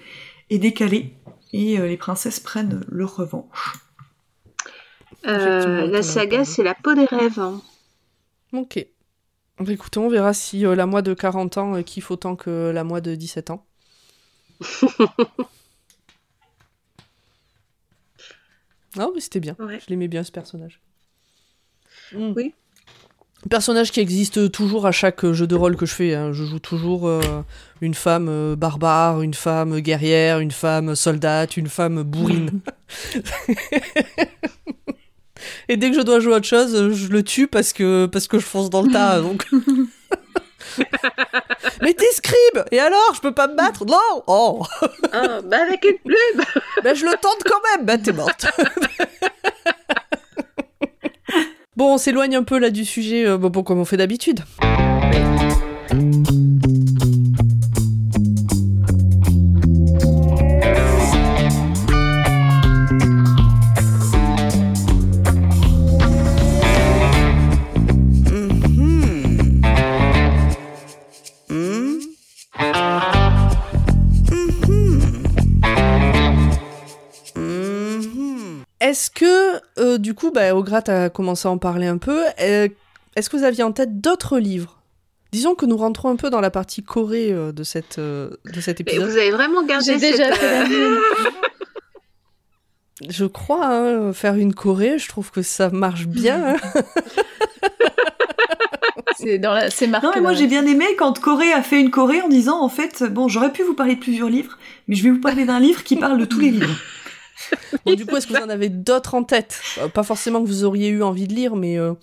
et 0.51 0.59
décalées. 0.59 1.15
Et 1.53 1.79
euh, 1.79 1.87
les 1.89 1.97
princesses 1.97 2.39
prennent 2.39 2.85
leur 2.89 3.17
revanche. 3.17 3.75
Euh, 5.27 5.87
la 5.87 6.03
saga, 6.03 6.45
c'est 6.45 6.63
la 6.63 6.75
peau 6.75 6.95
des 6.95 7.07
rêves. 7.07 7.41
hein. 7.41 7.61
Ok. 8.53 8.87
Bah, 9.59 9.73
écoutez, 9.73 9.99
on 9.99 10.09
verra 10.09 10.35
si 10.35 10.67
euh, 10.67 10.75
la 10.75 10.87
moi 10.87 11.03
de 11.03 11.15
40 11.15 11.57
ans 11.59 11.75
euh, 11.77 11.83
kiffe 11.83 12.11
autant 12.11 12.37
que 12.37 12.71
la 12.75 12.85
moi 12.85 13.01
de 13.01 13.15
17 13.15 13.51
ans. 13.51 13.67
non, 18.97 19.13
mais 19.15 19.21
c'était 19.21 19.41
bien. 19.41 19.57
Ouais. 19.59 19.79
Je 19.81 19.87
l'aimais 19.89 20.09
bien, 20.09 20.25
ce 20.25 20.33
personnage. 20.33 20.81
Mm. 22.13 22.33
Oui. 22.37 22.55
Personnage 23.51 23.93
qui 23.93 24.01
existe 24.01 24.51
toujours 24.51 24.87
à 24.87 24.93
chaque 24.93 25.25
euh, 25.25 25.33
jeu 25.33 25.47
de 25.47 25.55
rôle 25.55 25.77
que 25.77 25.87
je 25.87 25.95
fais. 25.95 26.15
hein. 26.15 26.33
Je 26.33 26.45
joue 26.45 26.59
toujours 26.59 27.07
euh, 27.07 27.21
une 27.81 27.95
femme 27.95 28.29
euh, 28.29 28.57
barbare, 28.57 29.23
une 29.23 29.35
femme 29.35 29.79
guerrière, 29.81 30.41
une 30.41 30.51
femme 30.51 30.97
soldate, 30.97 31.57
une 31.57 31.69
femme 31.69 32.03
bourrine. 32.03 32.61
Et 35.69 35.77
dès 35.77 35.91
que 35.91 35.97
je 35.97 36.03
dois 36.03 36.21
jouer 36.21 36.35
à 36.35 36.37
autre 36.37 36.47
chose, 36.47 36.93
je 36.93 37.09
le 37.09 37.23
tue 37.23 37.47
parce 37.47 37.73
que, 37.73 38.07
parce 38.07 38.29
que 38.29 38.39
je 38.39 38.45
fonce 38.45 38.71
dans 38.71 38.83
le 38.83 38.91
tas. 38.91 39.21
Donc... 39.23 39.47
Mais 41.83 41.95
t'es 41.95 42.11
scribe 42.13 42.65
Et 42.71 42.79
alors? 42.79 43.13
Je 43.15 43.21
peux 43.21 43.33
pas 43.33 43.47
me 43.49 43.57
battre? 43.57 43.85
Non! 43.87 44.23
Oh! 44.27 44.63
Ah, 45.13 45.41
bah 45.45 45.59
avec 45.67 45.85
une 45.85 45.99
plume! 46.05 46.45
Ben 46.83 46.95
je 46.95 47.05
le 47.05 47.13
tente 47.13 47.43
quand 47.45 47.61
même! 47.71 47.87
Ben 47.87 48.01
t'es 48.01 48.13
morte. 48.13 48.47
Bon, 51.77 51.93
on 51.93 51.99
s'éloigne 51.99 52.35
un 52.37 52.43
peu 52.43 52.59
là 52.59 52.71
du 52.71 52.87
sujet, 52.87 53.27
euh, 53.27 53.37
bon, 53.37 53.51
bon, 53.51 53.63
comme 53.63 53.79
on 53.79 53.85
fait 53.85 53.99
d'habitude. 53.99 54.41
Est-ce 78.89 79.11
que, 79.11 79.61
euh, 79.81 79.99
du 79.99 80.15
coup, 80.15 80.31
bah, 80.31 80.55
Ograt 80.55 80.83
a 80.89 81.09
commencé 81.11 81.49
à 81.49 81.51
en 81.51 81.59
parler 81.59 81.87
un 81.87 81.99
peu. 81.99 82.23
euh, 82.41 82.69
Est-ce 83.17 83.29
que 83.31 83.37
vous 83.37 83.45
aviez 83.45 83.65
en 83.65 83.73
tête 83.73 84.01
d'autres 84.01 84.39
livres? 84.39 84.81
Disons 85.33 85.55
que 85.55 85.67
nous 85.67 85.77
rentrons 85.77 86.09
un 86.09 86.17
peu 86.17 86.31
dans 86.31 86.41
la 86.41 86.51
partie 86.51 86.83
Corée 86.83 87.33
euh, 87.33 87.53
de, 87.53 87.63
cette, 87.65 87.99
euh, 87.99 88.31
de 88.53 88.61
cet 88.61 88.79
Mais 88.81 88.93
épisode. 88.93 89.11
vous 89.11 89.17
avez 89.17 89.31
vraiment 89.33 89.65
gardé 89.65 89.85
J'ai 89.85 89.97
déjà 89.99 90.27
cette, 90.29 90.37
fait 90.37 90.51
la 90.63 90.69
mienne. 90.69 90.97
Je 93.09 93.25
crois, 93.27 93.67
hein, 93.67 94.13
faire 94.15 94.37
une 94.37 94.55
Corée, 94.55 94.99
je 94.99 95.07
trouve 95.09 95.31
que 95.31 95.43
ça 95.43 95.69
marche 95.69 96.07
bien. 96.07 96.55
hein. 96.55 96.57
C'est 99.19 99.39
dans 99.39 99.53
la, 99.55 99.71
c'est 99.71 99.87
marqué. 99.87 100.07
Non, 100.07 100.13
mais 100.15 100.21
moi 100.21 100.35
j'ai 100.35 100.47
bien 100.47 100.65
aimé 100.67 100.85
quand 100.99 101.19
Corée 101.21 101.53
a 101.53 101.63
fait 101.63 101.81
une 101.81 101.91
Corée 101.91 102.21
en 102.21 102.29
disant 102.29 102.61
en 102.63 102.69
fait, 102.69 103.03
bon, 103.03 103.29
j'aurais 103.29 103.51
pu 103.53 103.63
vous 103.63 103.73
parler 103.75 103.95
de 103.97 104.01
plusieurs 104.01 104.29
livres, 104.29 104.59
mais 104.89 104.95
je 104.95 105.03
vais 105.03 105.11
vous 105.11 105.21
parler 105.21 105.45
d'un 105.47 105.59
livre 105.59 105.83
qui 105.85 105.97
parle 105.97 106.19
de 106.19 106.25
tous 106.27 106.39
les 106.41 106.51
livres. 106.51 106.77
Bon, 107.85 107.95
du 107.95 108.07
coup, 108.07 108.17
est-ce 108.17 108.27
que 108.27 108.33
vous 108.35 108.43
en 108.43 108.49
avez 108.49 108.69
d'autres 108.69 109.15
en 109.15 109.25
tête? 109.25 109.61
Euh, 109.79 109.89
Pas 109.89 110.03
forcément 110.03 110.43
que 110.43 110.49
vous 110.49 110.65
auriez 110.65 110.89
eu 110.89 111.03
envie 111.03 111.27
de 111.29 111.35
lire, 111.35 111.57
mais 111.57 111.79
euh, 111.79 111.95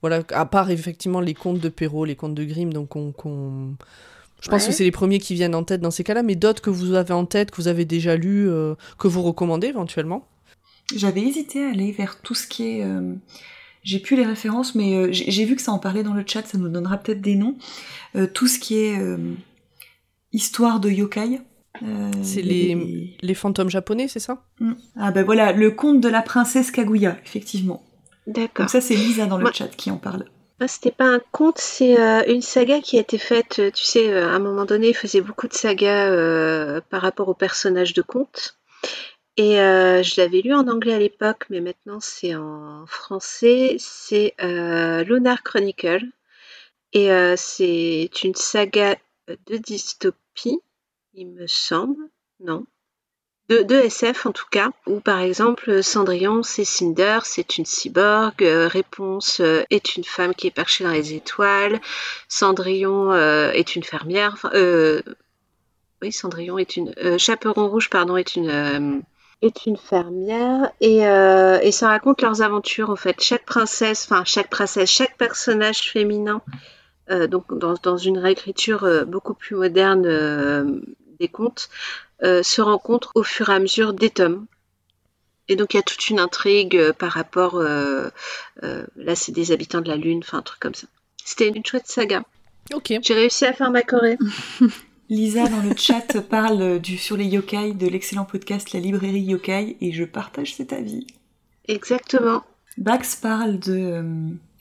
voilà, 0.00 0.22
à 0.30 0.46
part 0.46 0.70
effectivement 0.70 1.20
les 1.20 1.34
contes 1.34 1.58
de 1.60 1.68
Perrault, 1.68 2.04
les 2.04 2.16
contes 2.16 2.34
de 2.34 2.44
Grimm, 2.44 2.72
donc 2.72 2.96
on, 2.96 3.12
je 4.40 4.48
pense 4.48 4.62
Ouais. 4.62 4.68
que 4.68 4.74
c'est 4.74 4.84
les 4.84 4.90
premiers 4.90 5.18
qui 5.18 5.34
viennent 5.34 5.54
en 5.54 5.64
tête 5.64 5.80
dans 5.80 5.90
ces 5.90 6.04
cas-là, 6.04 6.22
mais 6.22 6.34
d'autres 6.36 6.62
que 6.62 6.70
vous 6.70 6.94
avez 6.94 7.12
en 7.12 7.26
tête, 7.26 7.50
que 7.50 7.56
vous 7.56 7.68
avez 7.68 7.84
déjà 7.84 8.16
lus, 8.16 8.48
euh, 8.48 8.74
que 8.98 9.08
vous 9.08 9.22
recommandez 9.22 9.68
éventuellement? 9.68 10.26
J'avais 10.94 11.20
hésité 11.22 11.64
à 11.64 11.70
aller 11.70 11.92
vers 11.92 12.20
tout 12.22 12.34
ce 12.34 12.46
qui 12.46 12.66
est. 12.68 12.84
euh, 12.84 13.14
j'ai 13.82 13.98
plus 13.98 14.16
les 14.16 14.26
références, 14.26 14.74
mais 14.74 15.12
j'ai 15.12 15.44
vu 15.46 15.56
que 15.56 15.62
ça 15.62 15.72
en 15.72 15.78
parlait 15.78 16.02
dans 16.02 16.12
le 16.14 16.24
chat, 16.26 16.46
ça 16.46 16.58
nous 16.58 16.68
donnera 16.68 16.98
peut-être 16.98 17.20
des 17.22 17.34
noms. 17.34 17.56
Tout 18.34 18.46
ce 18.46 18.58
qui 18.58 18.76
est 18.76 19.00
histoire 20.32 20.80
de 20.80 20.90
yokai. 20.90 21.40
Euh, 21.82 22.10
C'est 22.22 22.42
les- 22.42 23.16
Les 23.22 23.34
fantômes 23.34 23.70
japonais, 23.70 24.08
c'est 24.08 24.18
ça? 24.20 24.44
Mm. 24.58 24.72
Ah 24.96 25.10
ben 25.12 25.24
voilà, 25.24 25.52
le 25.52 25.70
conte 25.70 26.00
de 26.00 26.08
la 26.08 26.22
princesse 26.22 26.70
Kaguya, 26.70 27.16
effectivement. 27.24 27.82
D'accord. 28.26 28.64
Donc 28.64 28.70
ça 28.70 28.80
c'est 28.80 28.94
Lisa 28.94 29.26
dans 29.26 29.36
le 29.38 29.42
Moi- 29.44 29.52
chat 29.52 29.68
qui 29.68 29.90
en 29.90 29.96
parle. 29.96 30.24
Ah, 30.62 30.68
C'était 30.68 30.90
pas 30.90 31.06
un 31.06 31.20
conte, 31.32 31.56
c'est 31.58 31.98
euh, 31.98 32.22
une 32.28 32.42
saga 32.42 32.80
qui 32.80 32.98
a 32.98 33.00
été 33.00 33.16
faite. 33.16 33.60
euh, 33.60 33.70
Tu 33.70 33.84
sais, 33.84 34.12
à 34.12 34.28
un 34.28 34.38
moment 34.40 34.66
donné, 34.66 34.88
il 34.90 34.94
faisait 34.94 35.22
beaucoup 35.22 35.48
de 35.48 35.54
sagas 35.54 36.10
euh, 36.10 36.80
par 36.90 37.00
rapport 37.00 37.28
aux 37.28 37.34
personnages 37.34 37.94
de 37.94 38.02
contes. 38.02 38.58
Et 39.38 39.58
euh, 39.58 40.02
je 40.02 40.20
l'avais 40.20 40.42
lu 40.42 40.52
en 40.52 40.68
anglais 40.68 40.92
à 40.92 40.98
l'époque, 40.98 41.46
mais 41.48 41.60
maintenant 41.60 41.98
c'est 42.00 42.34
en 42.34 42.84
français. 42.86 43.76
C'est 43.78 44.34
euh, 44.42 45.02
Lunar 45.04 45.42
Chronicle. 45.42 46.04
Et 46.92 47.10
euh, 47.10 47.34
c'est 47.38 48.10
une 48.24 48.34
saga 48.34 48.96
de 49.46 49.56
dystopie, 49.56 50.58
il 51.14 51.28
me 51.28 51.46
semble. 51.46 52.02
Non. 52.40 52.64
De, 53.48 53.74
SF 53.74 54.26
en 54.26 54.32
tout 54.32 54.46
cas, 54.48 54.70
où 54.86 55.00
par 55.00 55.18
exemple 55.18 55.82
Cendrillon 55.82 56.44
c'est 56.44 56.64
Cinder, 56.64 57.18
c'est 57.24 57.58
une 57.58 57.66
cyborg, 57.66 58.44
euh, 58.44 58.68
Réponse 58.68 59.40
euh, 59.40 59.64
est 59.70 59.96
une 59.96 60.04
femme 60.04 60.36
qui 60.36 60.46
est 60.46 60.52
perchée 60.52 60.84
dans 60.84 60.92
les 60.92 61.14
étoiles, 61.14 61.80
Cendrillon 62.28 63.10
euh, 63.10 63.50
est 63.50 63.74
une 63.74 63.82
fermière, 63.82 64.36
oui 66.00 66.12
Cendrillon 66.12 66.58
est 66.58 66.76
une, 66.76 66.94
Chaperon 67.18 67.68
Rouge 67.68 67.90
pardon 67.90 68.16
est 68.16 68.36
une 68.36 69.02
est 69.42 69.66
une 69.66 69.76
fermière 69.76 70.70
et, 70.80 70.98
et 70.98 71.72
ça 71.72 71.88
raconte 71.88 72.22
leurs 72.22 72.42
aventures 72.42 72.90
en 72.90 72.96
fait. 72.96 73.20
Chaque 73.20 73.46
princesse, 73.46 74.06
enfin 74.08 74.22
chaque 74.24 74.48
princesse, 74.48 74.88
chaque 74.88 75.16
personnage 75.16 75.90
féminin, 75.90 76.40
donc 77.26 77.56
dans, 77.56 77.74
dans 77.82 77.96
une 77.96 78.18
réécriture 78.18 78.84
euh, 78.84 79.04
beaucoup 79.04 79.34
plus 79.34 79.56
moderne 79.56 80.04
euh, 80.06 80.80
des 81.18 81.28
contes, 81.28 81.68
euh, 82.22 82.42
se 82.42 82.60
rencontrent 82.60 83.12
au 83.14 83.22
fur 83.22 83.50
et 83.50 83.54
à 83.54 83.58
mesure 83.58 83.92
des 83.92 84.10
tomes. 84.10 84.46
Et 85.50 85.56
donc 85.56 85.74
il 85.74 85.78
y 85.78 85.80
a 85.80 85.82
toute 85.82 86.08
une 86.08 86.20
intrigue 86.20 86.76
euh, 86.76 86.92
par 86.92 87.10
rapport, 87.10 87.56
euh, 87.56 88.08
euh, 88.62 88.86
là 88.94 89.16
c'est 89.16 89.32
des 89.32 89.50
habitants 89.50 89.80
de 89.80 89.88
la 89.88 89.96
Lune, 89.96 90.20
enfin 90.22 90.38
un 90.38 90.42
truc 90.42 90.60
comme 90.60 90.76
ça. 90.76 90.86
C'était 91.24 91.48
une 91.48 91.66
chouette 91.66 91.88
saga. 91.88 92.22
Ok. 92.72 92.92
J'ai 93.02 93.14
réussi 93.14 93.44
à 93.46 93.52
faire 93.52 93.72
ma 93.72 93.82
Corée. 93.82 94.16
Lisa 95.08 95.48
dans 95.48 95.60
le 95.60 95.74
chat 95.76 96.20
parle 96.22 96.78
du 96.78 96.96
sur 96.96 97.16
les 97.16 97.24
yokai 97.24 97.72
de 97.72 97.88
l'excellent 97.88 98.24
podcast 98.24 98.72
La 98.72 98.78
Librairie 98.78 99.22
Yokai 99.22 99.76
et 99.80 99.90
je 99.90 100.04
partage 100.04 100.54
cet 100.54 100.72
avis. 100.72 101.04
Exactement. 101.66 102.44
Bax 102.78 103.16
parle 103.16 103.58
de... 103.58 104.04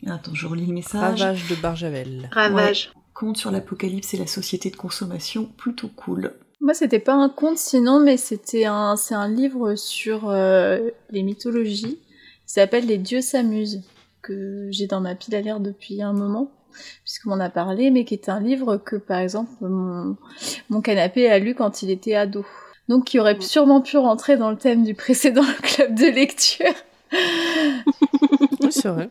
Attends, 0.07 0.33
je 0.33 0.47
relis 0.47 0.65
le 0.65 0.73
message. 0.73 1.21
Ravage 1.21 1.49
de 1.49 1.55
Barjavel. 1.55 2.29
Ravage. 2.31 2.91
Conte 3.13 3.37
sur 3.37 3.51
l'apocalypse 3.51 4.13
et 4.13 4.17
la 4.17 4.27
société 4.27 4.69
de 4.69 4.77
consommation, 4.77 5.45
plutôt 5.45 5.89
cool. 5.89 6.33
Moi, 6.61 6.73
c'était 6.73 6.99
pas 6.99 7.13
un 7.13 7.29
conte 7.29 7.57
sinon, 7.57 7.99
mais 7.99 8.17
c'était 8.17 8.65
un, 8.65 8.95
c'est 8.95 9.15
un 9.15 9.27
livre 9.27 9.75
sur 9.75 10.29
euh, 10.29 10.89
les 11.09 11.23
mythologies. 11.23 11.99
Il 12.01 12.51
s'appelle 12.51 12.85
Les 12.85 12.97
dieux 12.97 13.21
s'amusent, 13.21 13.83
que 14.21 14.67
j'ai 14.71 14.87
dans 14.87 15.01
ma 15.01 15.15
pile 15.15 15.35
à 15.35 15.41
lire 15.41 15.59
depuis 15.59 16.01
un 16.01 16.13
moment, 16.13 16.51
puisqu'on 17.03 17.31
m'en 17.31 17.39
a 17.39 17.49
parlé, 17.49 17.91
mais 17.91 18.05
qui 18.05 18.13
est 18.13 18.29
un 18.29 18.39
livre 18.39 18.77
que, 18.77 18.95
par 18.95 19.19
exemple, 19.19 19.51
mon, 19.61 20.17
mon 20.69 20.81
canapé 20.81 21.29
a 21.29 21.39
lu 21.39 21.55
quand 21.55 21.81
il 21.81 21.91
était 21.91 22.15
ado. 22.15 22.45
Donc, 22.87 23.05
qui 23.05 23.19
aurait 23.19 23.39
sûrement 23.39 23.81
pu 23.81 23.97
rentrer 23.97 24.35
dans 24.35 24.49
le 24.49 24.57
thème 24.57 24.83
du 24.83 24.95
précédent 24.95 25.43
club 25.61 25.93
de 25.95 26.05
lecture. 26.05 26.73
Oui, 28.61 28.71
c'est 28.71 28.89
vrai. 28.89 29.09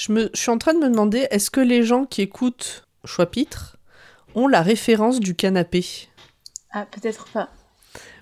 Je, 0.00 0.12
me, 0.12 0.30
je 0.32 0.40
suis 0.40 0.50
en 0.50 0.56
train 0.58 0.72
de 0.72 0.78
me 0.78 0.88
demander, 0.88 1.26
est-ce 1.30 1.50
que 1.50 1.60
les 1.60 1.82
gens 1.82 2.04
qui 2.06 2.22
écoutent 2.22 2.84
Choix-Pitre 3.04 3.76
ont 4.34 4.48
la 4.48 4.62
référence 4.62 5.20
du 5.20 5.34
canapé? 5.34 5.84
Ah, 6.72 6.86
peut-être 6.90 7.26
pas. 7.32 7.50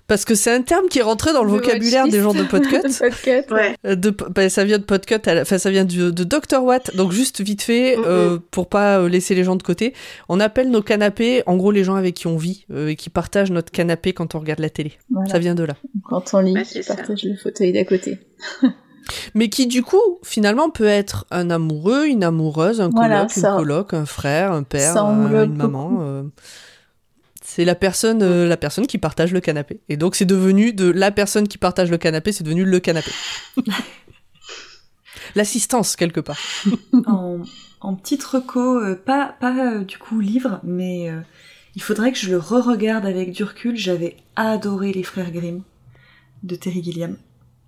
Parce 0.07 0.25
que 0.25 0.33
c'est 0.33 0.51
un 0.51 0.63
terme 0.63 0.87
qui 0.89 0.97
est 0.97 1.03
rentré 1.03 1.33
dans 1.33 1.43
le 1.43 1.51
vocabulaire 1.51 2.07
des 2.07 2.19
gens 2.19 2.33
de. 2.33 2.41
Podcut. 2.43 2.81
Podcut. 2.99 3.53
Ouais. 3.53 3.75
Euh, 3.85 3.95
De, 3.95 4.09
bah, 4.09 4.49
ça 4.49 4.63
vient 4.63 4.79
de 4.79 4.83
Podcut, 4.83 5.19
la- 5.27 5.43
enfin 5.43 5.59
ça 5.59 5.69
vient 5.69 5.85
de 5.85 6.09
Dr 6.09 6.63
Watt. 6.63 6.95
Donc 6.95 7.11
juste 7.11 7.41
vite 7.41 7.61
fait, 7.61 7.95
Mhm. 7.95 8.03
euh, 8.07 8.37
pour 8.49 8.67
pas 8.69 8.97
euh, 8.99 9.07
laisser 9.07 9.35
les 9.35 9.43
gens 9.43 9.55
de 9.55 9.61
côté, 9.61 9.93
on 10.27 10.39
appelle 10.39 10.71
nos 10.71 10.81
canapés, 10.81 11.43
en 11.45 11.57
gros 11.57 11.69
les 11.71 11.83
gens 11.83 11.93
avec 11.93 12.15
qui 12.15 12.25
on 12.25 12.37
vit 12.37 12.65
euh, 12.71 12.87
et 12.87 12.95
qui 12.95 13.11
partagent 13.11 13.51
notre 13.51 13.71
canapé 13.71 14.13
quand 14.13 14.33
on 14.33 14.39
regarde 14.39 14.59
la 14.61 14.71
télé. 14.71 14.93
Voilà. 15.11 15.29
Ça 15.29 15.37
vient 15.37 15.53
de 15.53 15.63
là. 15.63 15.75
Quand 16.05 16.33
on 16.33 16.39
lit, 16.39 16.65
ça. 16.65 16.95
partages 16.95 17.23
le 17.23 17.35
fauteuil 17.37 17.71
d'à 17.71 17.85
côté. 17.85 18.17
Mais 19.33 19.49
qui 19.49 19.67
du 19.67 19.83
coup, 19.83 20.19
finalement, 20.23 20.69
peut 20.69 20.85
être 20.87 21.25
un 21.31 21.49
amoureux, 21.49 22.05
une 22.07 22.23
amoureuse, 22.23 22.81
un 22.81 22.89
Voilà, 22.89 23.19
coloc, 23.21 23.31
ça- 23.31 23.51
une 23.51 23.57
coloc, 23.57 23.93
un 23.93 24.05
frère, 24.05 24.51
un 24.51 24.63
père, 24.63 24.93
ça 24.93 25.07
euh, 25.07 25.45
une 25.45 25.55
maman. 25.55 25.99
euh, 26.01 26.23
C'est 27.41 27.65
la 27.65 27.75
personne, 27.75 28.21
euh, 28.21 28.47
la 28.47 28.57
personne 28.57 28.85
qui 28.87 28.97
partage 28.99 29.31
le 29.33 29.39
canapé. 29.41 29.79
Et 29.89 29.97
donc 29.97 30.15
c'est 30.15 30.25
devenu 30.25 30.71
de 30.73 30.89
la 30.89 31.11
personne 31.11 31.47
qui 31.47 31.57
partage 31.57 31.89
le 31.89 31.97
canapé, 31.97 32.31
c'est 32.31 32.43
devenu 32.43 32.63
le 32.65 32.79
canapé. 32.79 33.11
L'assistance 35.35 35.95
quelque 35.95 36.19
part. 36.19 36.39
en, 37.05 37.39
en 37.81 37.95
petite 37.95 38.23
reco, 38.23 38.79
euh, 38.79 38.95
pas, 38.95 39.35
pas 39.39 39.73
euh, 39.75 39.83
du 39.83 39.97
coup 39.97 40.19
livre, 40.19 40.59
mais 40.63 41.09
euh, 41.09 41.19
il 41.75 41.81
faudrait 41.81 42.11
que 42.11 42.17
je 42.17 42.29
le 42.29 42.37
re-regarde 42.37 43.05
avec 43.05 43.31
du 43.31 43.43
recul. 43.43 43.75
J'avais 43.75 44.17
adoré 44.35 44.91
Les 44.91 45.03
Frères 45.03 45.31
Grimm 45.31 45.61
de 46.43 46.55
Terry 46.55 46.83
Gilliam. 46.83 47.15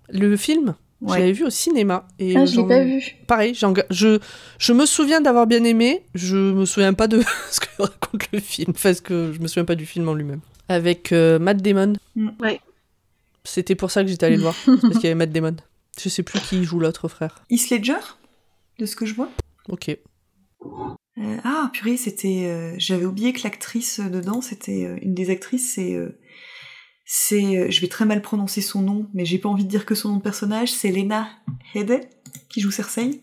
Le 0.08 0.36
film, 0.36 0.74
je 1.04 1.10
Ouais. 1.12 1.18
l'avais 1.18 1.32
vu 1.32 1.44
au 1.44 1.50
cinéma. 1.50 2.06
Et 2.18 2.36
Ah, 2.36 2.46
je 2.46 2.60
l'ai 2.60 2.66
pas 2.68 2.84
vu. 2.84 3.02
Pareil, 3.26 3.54
je, 3.54 4.18
je 4.58 4.72
me 4.72 4.86
souviens 4.86 5.20
d'avoir 5.20 5.46
bien 5.46 5.64
aimé, 5.64 6.02
je 6.14 6.36
me 6.36 6.64
souviens 6.64 6.94
pas 6.94 7.08
de 7.08 7.20
ce 7.50 7.60
que 7.60 7.66
raconte 7.82 8.30
le 8.32 8.40
film, 8.40 8.72
parce 8.80 9.00
que 9.00 9.32
je 9.32 9.40
me 9.40 9.46
souviens 9.48 9.64
pas 9.64 9.74
du 9.74 9.86
film 9.86 10.08
en 10.08 10.14
lui-même. 10.14 10.40
Avec 10.68 11.12
euh, 11.12 11.38
Matt 11.38 11.60
Damon. 11.62 11.94
Mm. 12.16 12.30
Ouais. 12.40 12.60
C'était 13.44 13.74
pour 13.74 13.90
ça 13.90 14.02
que 14.04 14.08
j'étais 14.08 14.26
allée 14.26 14.36
le 14.36 14.42
voir, 14.42 14.54
parce 14.64 14.94
qu'il 14.94 15.04
y 15.04 15.06
avait 15.06 15.14
Matt 15.14 15.30
Damon. 15.32 15.56
Je 16.00 16.08
sais 16.08 16.22
plus 16.22 16.40
qui 16.40 16.62
joue 16.64 16.78
l'autre 16.80 17.08
frère. 17.08 17.44
Heath 17.50 17.68
Ledger, 17.70 17.98
de 18.78 18.86
ce 18.86 18.94
que 18.96 19.04
je 19.04 19.14
vois. 19.14 19.28
Ok. 19.68 19.88
Euh, 21.18 21.36
ah, 21.44 21.70
purée, 21.72 21.96
c'était. 21.96 22.44
euh, 22.46 22.74
J'avais 22.78 23.04
oublié 23.04 23.32
que 23.32 23.42
l'actrice 23.44 24.00
euh, 24.00 24.08
dedans, 24.08 24.40
c'était 24.40 24.84
euh, 24.86 24.96
une 25.02 25.12
des 25.14 25.28
actrices, 25.30 25.74
c'est. 25.74 25.94
C'est. 27.14 27.58
euh, 27.58 27.66
je 27.70 27.80
vais 27.82 27.88
très 27.88 28.06
mal 28.06 28.22
prononcer 28.22 28.62
son 28.62 28.80
nom, 28.80 29.06
mais 29.12 29.26
j'ai 29.26 29.38
pas 29.38 29.50
envie 29.50 29.64
de 29.64 29.68
dire 29.68 29.84
que 29.84 29.94
son 29.94 30.08
nom 30.08 30.16
de 30.16 30.22
personnage, 30.22 30.72
c'est 30.72 30.90
Lena 30.90 31.28
Headey, 31.74 32.08
qui 32.48 32.60
joue 32.62 32.70
Cersei. 32.70 33.20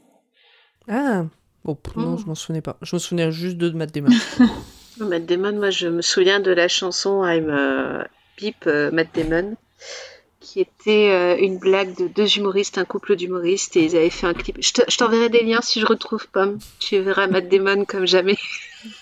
Ah 0.87 1.25
Oh, 1.65 1.73
pff, 1.75 1.95
non, 1.97 2.13
Oh. 2.13 2.17
je 2.21 2.25
m'en 2.27 2.35
souvenais 2.35 2.61
pas. 2.61 2.77
Je 2.83 2.95
me 2.95 2.99
souviens 2.99 3.31
juste 3.31 3.57
de 3.57 3.69
Matt 3.71 3.93
Damon. 3.93 4.09
Matt 4.99 5.25
Damon, 5.25 5.53
moi 5.57 5.71
je 5.71 5.87
me 5.87 6.01
souviens 6.03 6.39
de 6.39 6.51
la 6.51 6.67
chanson 6.67 7.23
I'm 7.25 7.49
euh, 7.49 8.03
Beep 8.37 8.65
euh, 8.67 8.91
Matt 8.91 9.09
Damon, 9.15 9.55
qui 10.39 10.59
était 10.61 11.09
euh, 11.11 11.37
une 11.37 11.57
blague 11.57 11.95
de 11.97 12.07
deux 12.07 12.37
humoristes, 12.37 12.77
un 12.77 12.85
couple 12.85 13.15
d'humoristes, 13.15 13.75
et 13.75 13.85
ils 13.85 13.95
avaient 13.97 14.09
fait 14.09 14.27
un 14.27 14.33
clip. 14.33 14.57
Je 14.61 14.97
t'enverrai 14.97 15.29
des 15.29 15.43
liens 15.43 15.61
si 15.61 15.79
je 15.81 15.85
retrouve 15.85 16.27
Pomme. 16.29 16.59
Tu 16.79 16.99
verras 16.99 17.27
Matt 17.27 17.49
Damon 17.49 17.85
comme 17.85 18.05
jamais. 18.07 18.37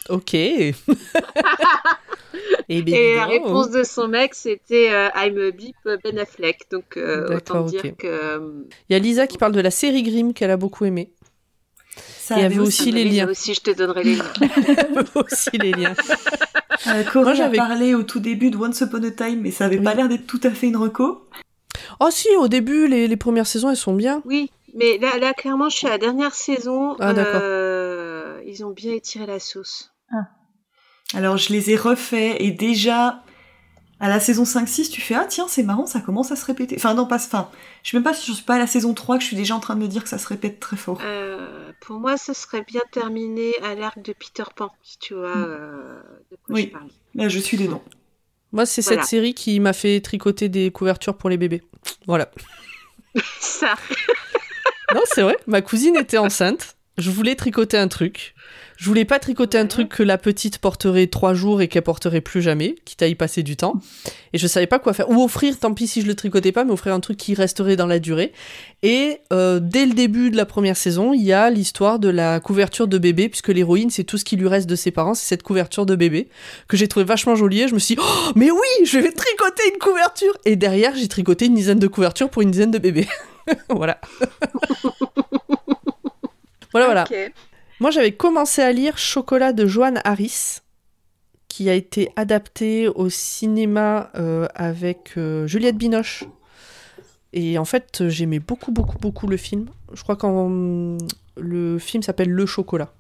ok. 0.10 0.34
Et, 2.70 2.82
ben, 2.82 2.94
Et 2.94 3.16
la 3.16 3.26
réponse 3.26 3.72
de 3.72 3.84
son 3.84 4.08
mec, 4.08 4.34
c'était 4.36 4.90
euh, 4.92 5.08
I'm 5.16 5.38
a 5.40 5.52
Beep 5.52 5.76
Ben 6.04 6.20
Affleck. 6.20 6.64
Donc 6.72 6.98
euh, 6.98 7.38
autant 7.38 7.64
dire 7.64 7.82
que. 7.98 8.06
euh, 8.08 8.40
Il 8.90 8.94
y 8.94 8.96
a 8.96 9.00
Lisa 9.00 9.26
qui 9.28 9.38
parle 9.38 9.54
de 9.54 9.62
la 9.62 9.72
série 9.72 10.04
Grimm 10.04 10.34
qu'elle 10.34 10.52
a 10.52 10.58
beaucoup 10.58 10.86
aimé. 10.86 11.12
Ça 11.96 12.36
Il 12.38 12.42
y 12.42 12.46
avait 12.46 12.60
aussi 12.60 12.92
les 12.92 13.06
liens. 13.06 13.28
aussi, 13.30 13.54
je 13.54 13.62
te 13.62 13.72
donnerai 13.72 14.04
les 14.04 14.16
liens. 14.16 14.34
aussi 15.16 15.58
les 15.58 15.72
liens. 15.72 15.96
Euh, 16.88 17.04
a 17.26 17.34
j'avais- 17.34 17.58
parlé 17.58 17.96
au 17.96 18.04
tout 18.04 18.20
début 18.20 18.52
de 18.52 18.58
Once 18.58 18.82
Upon 18.82 19.02
a 19.04 19.12
Time, 19.12 19.40
mais 19.42 19.52
ça 19.52 19.66
avait 19.66 19.80
pas 19.80 19.94
l'air 19.96 20.10
d'être 20.10 20.28
tout 20.28 20.42
à 20.44 20.52
fait 20.52 20.68
une 20.68 20.78
reco. 20.78 21.28
Oh 22.00 22.10
si, 22.12 22.28
au 22.38 22.48
début, 22.50 22.88
les, 22.88 23.08
les 23.08 23.18
premières 23.18 23.48
saisons, 23.48 23.70
elles 23.70 23.78
sont 23.78 23.94
bien. 23.94 24.22
Oui, 24.26 24.52
mais 24.76 24.98
là, 25.00 25.18
là 25.20 25.34
clairement, 25.34 25.70
je 25.70 25.78
suis 25.78 25.88
à 25.88 25.92
la 25.92 25.98
dernière 25.98 26.36
saison. 26.36 26.96
Ah, 27.00 27.14
d'accord. 27.14 27.40
Euh, 27.44 27.97
ils 28.48 28.66
ont 28.66 28.72
bien 28.72 28.94
étiré 28.94 29.26
la 29.26 29.40
sauce. 29.40 29.92
Alors 31.14 31.38
je 31.38 31.54
les 31.54 31.70
ai 31.72 31.76
refaits 31.78 32.36
et 32.40 32.52
déjà 32.52 33.24
à 34.00 34.10
la 34.10 34.20
saison 34.20 34.44
5-6 34.44 34.92
tu 34.92 35.00
fais 35.02 35.16
ah 35.16 35.26
tiens 35.28 35.48
c'est 35.48 35.64
marrant 35.64 35.86
ça 35.86 36.02
commence 36.02 36.32
à 36.32 36.36
se 36.36 36.46
répéter. 36.46 36.76
Enfin 36.78 36.94
non 36.94 37.06
pas 37.06 37.16
enfin 37.16 37.50
je 37.84 37.92
sais 37.92 37.98
même 37.98 38.04
pas 38.04 38.14
si 38.14 38.28
je 38.28 38.34
suis 38.34 38.44
pas 38.44 38.56
à 38.56 38.60
la 38.60 38.68
saison 38.68 38.94
3 38.94 39.16
que 39.18 39.22
je 39.22 39.28
suis 39.28 39.38
déjà 39.38 39.56
en 39.56 39.60
train 39.60 39.76
de 39.76 39.80
me 39.82 39.88
dire 39.88 40.04
que 40.04 40.10
ça 40.10 40.18
se 40.18 40.28
répète 40.28 40.60
très 40.60 40.76
fort. 40.76 41.00
Euh, 41.04 41.72
pour 41.82 42.00
moi, 42.00 42.18
ce 42.18 42.34
serait 42.34 42.64
bien 42.64 42.82
terminé 42.92 43.52
à 43.64 43.76
l'arc 43.76 44.02
de 44.02 44.12
Peter 44.14 44.44
Pan, 44.56 44.72
si 44.84 44.98
tu 45.00 45.14
vois 45.14 45.36
Mm. 45.36 45.46
euh, 45.48 46.02
de 46.32 46.36
quoi 46.36 46.56
Oui. 46.56 46.66
je 46.68 46.78
parle. 46.78 46.90
Là 47.16 47.30
je 47.30 47.40
suis 47.40 47.56
dedans. 47.58 47.84
Moi, 48.54 48.66
c'est 48.66 48.82
Voilà. 48.82 49.02
cette 49.02 49.10
série 49.10 49.34
qui 49.34 49.60
m'a 49.60 49.74
fait 49.74 50.00
tricoter 50.02 50.48
des 50.50 50.72
couvertures 50.72 51.18
pour 51.18 51.30
les 51.30 51.38
bébés. 51.38 51.64
Voilà. 52.08 52.32
Ça. 53.40 53.76
Non, 54.96 55.02
c'est 55.06 55.22
vrai. 55.22 55.38
Ma 55.48 55.62
cousine 55.62 55.96
était 55.98 56.18
enceinte. 56.18 56.76
Je 56.98 57.12
voulais 57.12 57.36
tricoter 57.36 57.78
un 57.78 57.88
truc. 57.90 58.34
Je 58.78 58.86
voulais 58.86 59.06
pas 59.06 59.20
tricoter 59.20 59.58
un 59.58 59.66
truc 59.66 59.90
que 59.90 60.04
la 60.04 60.18
petite 60.18 60.60
porterait 60.60 61.08
trois 61.08 61.34
jours 61.34 61.62
et 61.62 61.68
qu'elle 61.68 61.82
porterait 61.82 62.22
plus 62.22 62.42
jamais, 62.42 62.76
quitte 62.86 63.02
à 63.02 63.08
y 63.08 63.16
passer 63.16 63.44
du 63.44 63.58
temps. 63.58 63.82
Et 64.34 64.38
je 64.38 64.46
savais 64.48 64.68
pas 64.68 64.78
quoi 64.78 64.94
faire. 64.94 65.10
Ou 65.10 65.24
offrir, 65.24 65.58
tant 65.58 65.74
pis 65.74 65.88
si 65.88 66.02
je 66.02 66.08
le 66.08 66.14
tricotais 66.14 66.52
pas, 66.52 66.64
mais 66.64 66.72
offrir 66.72 66.94
un 66.94 67.00
truc 67.00 67.18
qui 67.18 67.34
resterait 67.34 67.76
dans 67.76 67.88
la 67.88 67.98
durée. 67.98 68.34
Et 68.84 69.18
euh, 69.34 69.60
dès 69.60 69.86
le 69.86 69.94
début 69.94 70.30
de 70.30 70.38
la 70.38 70.46
première 70.46 70.78
saison, 70.78 71.12
il 71.12 71.24
y 71.24 71.34
a 71.34 71.50
l'histoire 71.50 71.98
de 71.98 72.10
la 72.10 72.40
couverture 72.40 72.88
de 72.88 72.98
bébé, 72.98 73.30
puisque 73.30 73.50
l'héroïne, 73.50 73.90
c'est 73.90 74.04
tout 74.04 74.18
ce 74.18 74.26
qui 74.26 74.36
lui 74.36 74.48
reste 74.48 74.70
de 74.70 74.76
ses 74.76 74.92
parents, 74.92 75.16
c'est 75.16 75.26
cette 75.28 75.44
couverture 75.44 75.88
de 75.88 75.96
bébé, 75.96 76.30
que 76.68 76.78
j'ai 76.78 76.88
trouvé 76.88 77.04
vachement 77.04 77.36
jolie. 77.36 77.62
Et 77.62 77.68
je 77.68 77.74
me 77.74 77.80
suis 77.80 77.96
dit, 77.96 78.02
oh, 78.04 78.32
mais 78.36 78.52
oui, 78.52 78.86
je 78.86 79.00
vais 79.00 79.12
tricoter 79.12 79.64
une 79.74 79.80
couverture 79.80 80.38
Et 80.46 80.56
derrière, 80.56 80.96
j'ai 80.96 81.08
tricoté 81.08 81.48
une 81.48 81.56
dizaine 81.56 81.80
de 81.80 81.88
couvertures 81.88 82.30
pour 82.30 82.44
une 82.44 82.52
dizaine 82.52 82.72
de 82.72 82.78
bébés. 82.80 83.08
voilà. 83.70 84.00
voilà, 86.72 86.86
voilà. 86.86 87.06
Moi, 87.80 87.92
j'avais 87.92 88.12
commencé 88.12 88.64
à 88.64 88.72
lire 88.72 88.98
Chocolat 88.98 89.54
de 89.54 89.68
Joanne 89.68 90.02
Harris, 90.04 90.62
qui 91.48 91.70
a 91.70 91.74
été 91.76 92.10
adapté 92.16 92.88
au 92.88 93.10
cinéma 93.10 94.10
euh, 94.16 94.48
avec 94.56 95.14
euh, 95.18 95.46
Juliette 95.46 95.78
Binoche. 95.78 96.24
Et 97.34 97.60
en 97.60 97.66
fait, 97.66 98.08
j'aimais 98.08 98.40
beaucoup, 98.40 98.72
beaucoup, 98.72 98.98
beaucoup 98.98 99.28
le 99.28 99.38
film. 99.38 99.68
Je 99.94 100.02
crois 100.02 100.16
que 100.16 100.98
le 101.38 101.78
film 101.78 102.02
s'appelle 102.02 102.32
Le 102.32 102.46
Chocolat. 102.48 102.94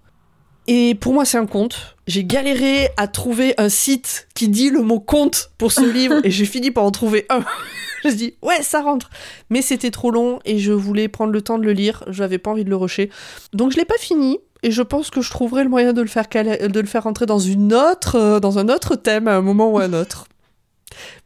Et 0.67 0.95
pour 0.95 1.13
moi, 1.13 1.25
c'est 1.25 1.37
un 1.37 1.45
conte. 1.47 1.95
J'ai 2.05 2.25
galéré 2.25 2.89
à 2.97 3.07
trouver 3.07 3.55
un 3.57 3.69
site 3.69 4.27
qui 4.35 4.49
dit 4.49 4.69
le 4.69 4.81
mot 4.81 4.99
conte 4.99 5.51
pour 5.57 5.71
ce 5.71 5.85
livre, 5.91 6.23
et 6.23 6.29
j'ai 6.29 6.45
fini 6.45 6.69
par 6.69 6.83
en 6.83 6.91
trouver 6.91 7.25
un. 7.29 7.39
je 8.03 8.09
me 8.09 8.13
suis 8.13 8.17
dit, 8.17 8.35
ouais, 8.43 8.61
ça 8.61 8.81
rentre. 8.81 9.09
Mais 9.49 9.61
c'était 9.61 9.91
trop 9.91 10.11
long, 10.11 10.39
et 10.45 10.59
je 10.59 10.73
voulais 10.73 11.07
prendre 11.07 11.31
le 11.31 11.41
temps 11.41 11.57
de 11.57 11.63
le 11.63 11.71
lire. 11.71 12.03
Je 12.07 12.21
n'avais 12.21 12.37
pas 12.37 12.51
envie 12.51 12.65
de 12.65 12.69
le 12.69 12.75
rusher. 12.75 13.09
Donc 13.53 13.71
je 13.71 13.77
l'ai 13.77 13.85
pas 13.85 13.97
fini. 13.97 14.39
Et 14.67 14.71
je 14.71 14.81
pense 14.81 15.09
que 15.09 15.21
je 15.21 15.29
trouverai 15.29 15.63
le 15.63 15.69
moyen 15.69 15.93
de 15.93 16.01
le 16.01 16.09
faire, 16.09 16.27
caler- 16.27 16.67
de 16.67 16.79
le 16.81 16.87
faire 16.87 17.03
rentrer 17.03 17.25
dans, 17.25 17.39
une 17.39 17.73
autre, 17.73 18.17
euh, 18.17 18.41
dans 18.41 18.59
un 18.59 18.67
autre 18.67 18.97
thème 18.97 19.29
à 19.29 19.37
un 19.37 19.41
moment 19.41 19.71
ou 19.71 19.79
à 19.79 19.83
un 19.85 19.93
autre. 19.93 20.27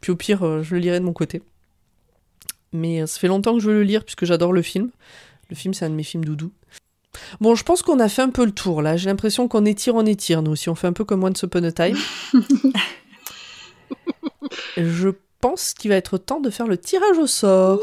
Puis 0.00 0.12
au 0.12 0.16
pire, 0.16 0.46
euh, 0.46 0.62
je 0.62 0.76
le 0.76 0.80
lirai 0.80 1.00
de 1.00 1.04
mon 1.04 1.12
côté. 1.12 1.42
Mais 2.72 3.02
euh, 3.02 3.06
ça 3.08 3.18
fait 3.18 3.26
longtemps 3.26 3.54
que 3.54 3.58
je 3.58 3.66
veux 3.66 3.74
le 3.74 3.82
lire 3.82 4.04
puisque 4.04 4.26
j'adore 4.26 4.52
le 4.52 4.62
film. 4.62 4.90
Le 5.50 5.56
film, 5.56 5.74
c'est 5.74 5.84
un 5.84 5.90
de 5.90 5.96
mes 5.96 6.04
films 6.04 6.24
doudou. 6.24 6.52
Bon, 7.40 7.56
je 7.56 7.64
pense 7.64 7.82
qu'on 7.82 7.98
a 7.98 8.08
fait 8.08 8.22
un 8.22 8.30
peu 8.30 8.44
le 8.44 8.52
tour 8.52 8.80
là. 8.80 8.96
J'ai 8.96 9.10
l'impression 9.10 9.48
qu'on 9.48 9.64
étire, 9.64 9.96
on 9.96 10.06
étire 10.06 10.40
nous 10.40 10.52
aussi. 10.52 10.68
On 10.68 10.76
fait 10.76 10.86
un 10.86 10.92
peu 10.92 11.04
comme 11.04 11.24
Once 11.24 11.42
Upon 11.42 11.64
a 11.64 11.72
Time. 11.72 11.98
je 14.76 15.08
pense 15.40 15.74
qu'il 15.74 15.90
va 15.90 15.96
être 15.96 16.16
temps 16.16 16.38
de 16.40 16.48
faire 16.48 16.68
le 16.68 16.78
tirage 16.78 17.18
au 17.18 17.26
sort. 17.26 17.80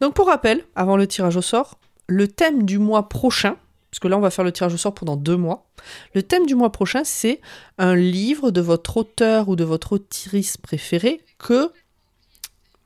Donc 0.00 0.14
pour 0.14 0.28
rappel, 0.28 0.64
avant 0.74 0.96
le 0.96 1.06
tirage 1.06 1.36
au 1.36 1.42
sort, 1.42 1.78
le 2.06 2.28
thème 2.28 2.62
du 2.62 2.78
mois 2.78 3.10
prochain, 3.10 3.58
parce 3.90 4.00
que 4.00 4.08
là 4.08 4.16
on 4.16 4.20
va 4.20 4.30
faire 4.30 4.44
le 4.44 4.52
tirage 4.52 4.74
au 4.74 4.76
sort 4.76 4.94
pendant 4.94 5.16
deux 5.16 5.36
mois, 5.36 5.66
le 6.14 6.22
thème 6.22 6.46
du 6.46 6.54
mois 6.54 6.70
prochain 6.70 7.02
c'est 7.04 7.40
un 7.78 7.94
livre 7.94 8.50
de 8.50 8.60
votre 8.60 8.96
auteur 8.98 9.48
ou 9.48 9.56
de 9.56 9.64
votre 9.64 9.92
autrice 9.92 10.56
préférée 10.56 11.20
que 11.38 11.70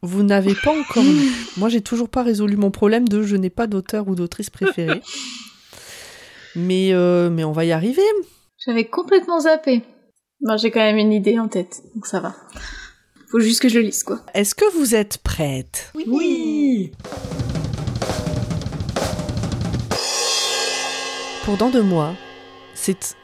vous 0.03 0.23
n'avez 0.23 0.55
pas 0.55 0.73
encore 0.73 1.05
lu. 1.05 1.31
Moi 1.57 1.69
j'ai 1.69 1.81
toujours 1.81 2.09
pas 2.09 2.23
résolu 2.23 2.57
mon 2.57 2.70
problème 2.70 3.09
de 3.09 3.23
je 3.23 3.37
n'ai 3.37 3.51
pas 3.51 3.66
d'auteur 3.66 4.09
ou 4.09 4.15
d'autrice 4.15 4.51
préférée. 4.51 5.01
Mais, 6.55 6.93
euh, 6.93 7.31
mais 7.31 7.45
on 7.45 7.53
va 7.53 7.65
y 7.65 7.73
arriver. 7.73 8.03
J'avais 8.59 8.85
complètement 8.85 9.41
zappé. 9.41 9.83
J'ai 10.57 10.70
quand 10.70 10.81
même 10.81 10.99
une 10.99 11.12
idée 11.12 11.39
en 11.39 11.49
tête, 11.49 11.83
donc 11.95 12.07
ça 12.07 12.20
va. 12.20 12.35
Faut 13.31 13.41
juste 13.41 13.62
que 13.62 13.69
je 13.69 13.79
le 13.79 13.87
lise, 13.87 14.03
quoi. 14.03 14.20
Est-ce 14.35 14.55
que 14.55 14.70
vous 14.77 14.95
êtes 14.95 15.19
prête? 15.19 15.91
Oui. 15.95 16.93
Pour 21.44 21.56
dans 21.56 21.70
deux 21.70 21.82
mois, 21.82 22.14
c'est 22.74 23.16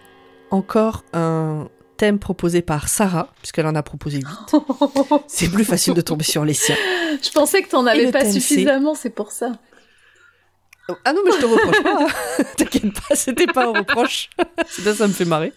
encore 0.51 1.05
un 1.13 1.69
thème 1.97 2.19
proposé 2.19 2.63
par 2.63 2.89
Sarah, 2.89 3.33
puisqu'elle 3.39 3.67
en 3.67 3.75
a 3.75 3.83
proposé 3.83 4.19
huit. 4.19 4.55
C'est 5.27 5.49
plus 5.49 5.65
facile 5.65 5.95
de 5.95 6.01
tomber 6.01 6.25
sur 6.25 6.45
les 6.45 6.55
siens. 6.55 6.77
je 7.23 7.31
pensais 7.31 7.63
que 7.63 7.69
t'en 7.69 7.87
avais 7.87 8.11
pas 8.11 8.31
suffisamment, 8.31 8.95
c'est 8.95 9.11
pour 9.11 9.31
ça. 9.33 9.53
Ah 11.05 11.13
non, 11.13 11.21
mais 11.25 11.33
je 11.33 11.39
te 11.39 11.45
reproche 11.45 11.83
pas. 11.83 11.99
hein. 12.05 12.45
T'inquiète 12.57 12.95
pas, 12.95 13.15
c'était 13.15 13.47
pas 13.47 13.67
un 13.67 13.73
reproche. 13.79 14.31
ça, 14.69 14.95
ça 14.95 15.07
me 15.07 15.13
fait 15.13 15.27
marrer. 15.27 15.53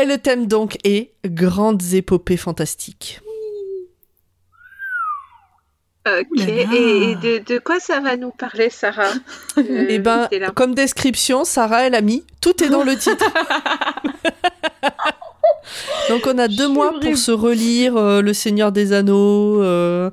Et 0.00 0.06
le 0.06 0.16
thème 0.18 0.46
donc 0.46 0.78
est 0.84 1.12
Grandes 1.26 1.82
épopées 1.92 2.36
fantastiques. 2.38 3.20
Ok. 6.20 6.40
Et, 6.48 7.10
et 7.10 7.14
de, 7.16 7.38
de 7.44 7.58
quoi 7.58 7.80
ça 7.80 8.00
va 8.00 8.16
nous 8.16 8.30
parler, 8.30 8.70
Sarah 8.70 9.12
Euh, 9.58 9.86
Eh 9.88 9.98
ben, 9.98 10.28
comme 10.54 10.74
description, 10.74 11.44
Sarah, 11.44 11.86
elle 11.86 11.94
a 11.94 12.00
mis 12.00 12.24
tout 12.40 12.62
est 12.62 12.68
dans 12.68 12.84
le 12.84 12.96
titre. 12.98 13.24
Donc 16.08 16.26
on 16.26 16.38
a 16.38 16.48
deux 16.48 16.68
mois 16.68 16.88
horrible. 16.88 17.04
pour 17.06 17.16
se 17.18 17.30
relire 17.30 17.96
euh, 17.96 18.22
Le 18.22 18.32
Seigneur 18.32 18.72
des 18.72 18.92
Anneaux, 18.92 19.62
euh, 19.62 20.10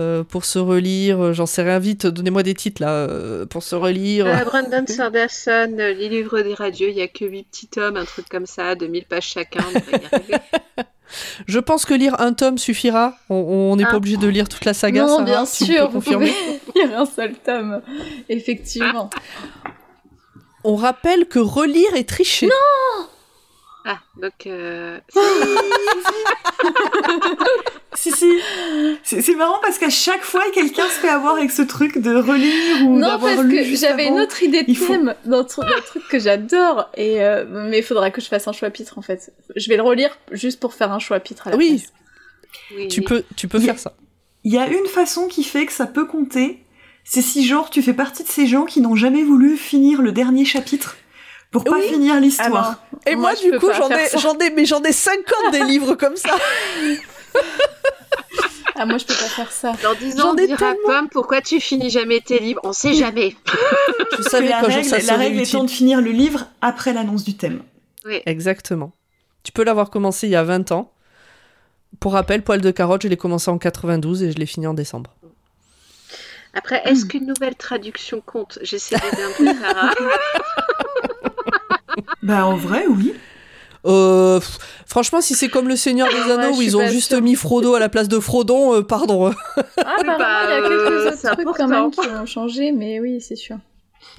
euh, 0.00 0.22
pour 0.24 0.44
se 0.44 0.58
relire, 0.58 1.32
j'en 1.32 1.46
sais 1.46 1.62
rien 1.62 1.78
vite, 1.78 2.06
donnez-moi 2.06 2.42
des 2.42 2.54
titres 2.54 2.82
là, 2.82 3.08
pour 3.48 3.62
se 3.62 3.74
relire. 3.74 4.26
Brandon 4.44 4.84
Sanderson, 4.86 5.72
Les 5.76 6.08
livres 6.08 6.40
des 6.42 6.54
radieux, 6.54 6.90
il 6.90 6.96
y 6.96 7.02
a 7.02 7.08
que 7.08 7.24
huit 7.24 7.46
petits 7.50 7.68
tomes, 7.68 7.96
un 7.96 8.04
truc 8.04 8.28
comme 8.28 8.46
ça, 8.46 8.74
2000 8.74 9.04
pages 9.06 9.28
chacun. 9.28 9.64
on 9.66 9.72
va 9.72 9.80
y 9.98 10.14
arriver. 10.14 10.34
Je 11.46 11.58
pense 11.58 11.84
que 11.84 11.94
lire 11.94 12.20
un 12.20 12.32
tome 12.32 12.58
suffira. 12.58 13.14
On- 13.30 13.76
n'est 13.76 13.84
Ah. 13.84 13.90
pas 13.90 13.96
obligé 13.96 14.16
de 14.16 14.28
lire 14.28 14.48
toute 14.48 14.64
la 14.64 14.74
saga. 14.74 15.02
non, 15.02 15.08
Sarah, 15.08 15.24
bien 15.24 15.46
sûr, 15.46 15.90
vous 15.90 16.00
pouvez 16.00 16.32
lire 16.74 16.98
un 16.98 17.06
seul 17.06 17.34
tome. 17.44 17.82
Effectivement. 18.28 19.10
On 20.64 20.76
rappelle 20.76 21.26
que 21.26 21.38
relire 21.38 21.94
est 21.94 22.08
tricher. 22.08 22.48
Ah, 23.84 23.98
donc. 24.20 24.46
euh, 24.46 24.98
Si, 27.96 28.10
si. 28.10 28.26
C'est 29.04 29.22
c'est 29.22 29.34
marrant 29.36 29.58
parce 29.62 29.78
qu'à 29.78 29.88
chaque 29.88 30.22
fois, 30.24 30.42
quelqu'un 30.52 30.84
se 30.88 30.98
fait 31.00 31.08
avoir 31.08 31.36
avec 31.36 31.50
ce 31.52 31.62
truc 31.62 31.98
de 31.98 32.14
relire 32.16 32.86
ou 32.86 32.96
Non, 32.98 33.06
d'avoir 33.08 33.36
parce 33.36 33.46
lu 33.46 33.56
que 33.56 33.76
j'avais 33.76 34.06
avant. 34.06 34.16
une 34.16 34.20
autre 34.22 34.42
idée 34.42 34.62
de 34.64 34.70
Il 34.70 34.76
faut- 34.76 34.92
thème 34.92 35.14
d'un 35.24 35.42
tru- 35.42 35.64
d'un 35.64 35.80
truc 35.80 36.02
que 36.08 36.18
j'adore, 36.18 36.90
et 36.96 37.22
euh, 37.22 37.44
mais 37.48 37.78
il 37.78 37.82
faudra 37.84 38.10
que 38.10 38.20
je 38.20 38.26
fasse 38.26 38.48
un 38.48 38.52
chapitre 38.52 38.98
en 38.98 39.02
fait. 39.02 39.32
Je 39.54 39.68
vais 39.68 39.76
le 39.76 39.82
relire 39.82 40.18
juste 40.32 40.58
pour 40.60 40.74
faire 40.74 40.92
un 40.92 40.98
chapitre 40.98 41.46
à 41.46 41.50
la 41.52 41.56
Oui. 41.56 41.78
place. 41.78 41.92
oui, 42.76 42.88
Tu 42.88 43.00
oui. 43.00 43.06
peux, 43.06 43.24
tu 43.36 43.46
peux 43.48 43.58
a- 43.58 43.60
faire 43.62 43.78
ça. 43.78 43.94
Il 44.42 44.52
y 44.52 44.58
a 44.58 44.66
une 44.66 44.86
façon 44.86 45.28
qui 45.28 45.44
fait 45.44 45.64
que 45.64 45.72
ça 45.72 45.86
peut 45.86 46.04
compter, 46.04 46.62
c'est 47.04 47.22
si 47.22 47.46
genre 47.46 47.70
tu 47.70 47.80
fais 47.80 47.94
partie 47.94 48.24
de 48.24 48.28
ces 48.28 48.46
gens 48.46 48.64
qui 48.64 48.80
n'ont 48.80 48.96
jamais 48.96 49.22
voulu 49.22 49.56
finir 49.56 50.02
le 50.02 50.10
dernier 50.12 50.44
chapitre 50.44 50.96
pour 51.54 51.62
pas 51.62 51.78
Oui. 51.78 51.88
finir 51.88 52.18
l'histoire. 52.18 52.80
Ah. 52.92 52.98
Et 53.06 53.14
moi, 53.14 53.32
du 53.36 53.52
coup, 53.58 53.70
j'en 53.72 53.88
ai, 53.88 54.08
j'en 54.18 54.36
ai, 54.38 54.50
mais 54.50 54.64
j'en 54.64 54.82
ai 54.82 54.90
50 54.90 55.52
des 55.52 55.62
livres 55.62 55.94
comme 55.94 56.16
ça. 56.16 56.30
Ah, 58.76 58.86
moi 58.86 58.98
je 58.98 59.04
peux 59.04 59.14
pas 59.14 59.28
faire 59.28 59.52
ça. 59.52 59.72
Dans 59.84 59.94
10 59.94 60.16
J'en 60.16 60.24
ans, 60.24 60.30
on 60.32 60.34
dira 60.34 60.56
tellement. 60.56 60.74
Pomme, 60.84 61.08
pourquoi 61.08 61.40
tu 61.40 61.60
finis 61.60 61.90
jamais 61.90 62.20
tes 62.20 62.40
livres? 62.40 62.60
On 62.64 62.72
sait 62.72 62.92
jamais. 62.94 63.36
Je 64.18 64.22
savais 64.28 64.46
que 64.46 64.50
la 64.50 64.60
règle, 64.62 64.84
ça 64.84 64.98
la 64.98 65.16
règle 65.16 65.40
étant 65.40 65.62
de 65.62 65.70
finir 65.70 66.00
le 66.00 66.10
livre 66.10 66.48
après 66.60 66.92
l'annonce 66.92 67.22
du 67.22 67.36
thème. 67.36 67.62
Exactement. 68.26 68.90
Tu 69.44 69.52
peux 69.52 69.62
l'avoir 69.62 69.90
commencé 69.90 70.26
il 70.26 70.30
y 70.30 70.36
a 70.36 70.42
20 70.42 70.72
ans. 70.72 70.90
Pour 72.00 72.14
rappel, 72.14 72.42
Poil 72.42 72.60
de 72.60 72.72
carotte, 72.72 73.02
je 73.02 73.08
l'ai 73.08 73.16
commencé 73.16 73.48
en 73.48 73.58
92 73.58 74.24
et 74.24 74.32
je 74.32 74.38
l'ai 74.38 74.46
fini 74.46 74.66
en 74.66 74.74
décembre. 74.74 75.14
Après, 76.52 76.82
est-ce 76.84 77.06
qu'une 77.06 77.26
nouvelle 77.26 77.54
traduction 77.54 78.20
compte? 78.20 78.58
J'essaie 78.62 78.96
d'aider 78.96 79.22
un 79.22 79.32
peu 79.36 79.60
Sarah. 79.60 79.94
Bah 82.24 82.46
en 82.46 82.56
vrai, 82.56 82.86
oui. 82.88 83.12
Euh, 83.86 84.40
franchement, 84.86 85.20
si 85.20 85.34
c'est 85.34 85.48
comme 85.50 85.68
le 85.68 85.76
Seigneur 85.76 86.08
des 86.08 86.14
Ouais, 86.14 86.30
Anneaux 86.32 86.56
où 86.56 86.62
ils 86.62 86.74
ont 86.76 86.86
juste 86.86 87.12
sûre. 87.12 87.22
mis 87.22 87.34
Frodo 87.34 87.74
à 87.74 87.80
la 87.80 87.90
place 87.90 88.08
de 88.08 88.18
Frodon, 88.18 88.74
euh, 88.74 88.82
pardon. 88.82 89.26
Ah, 89.26 89.34
bah, 90.06 90.44
il 90.44 90.50
y 90.50 90.52
a 90.52 90.60
quelques 90.62 90.70
euh, 90.72 91.08
autres 91.08 91.18
c'est 91.18 91.30
trucs 91.32 91.48
quand 91.54 91.68
même 91.68 91.90
qui 91.90 92.00
ont 92.00 92.26
changé, 92.26 92.72
mais 92.72 92.98
oui, 93.00 93.20
c'est 93.20 93.36
sûr. 93.36 93.58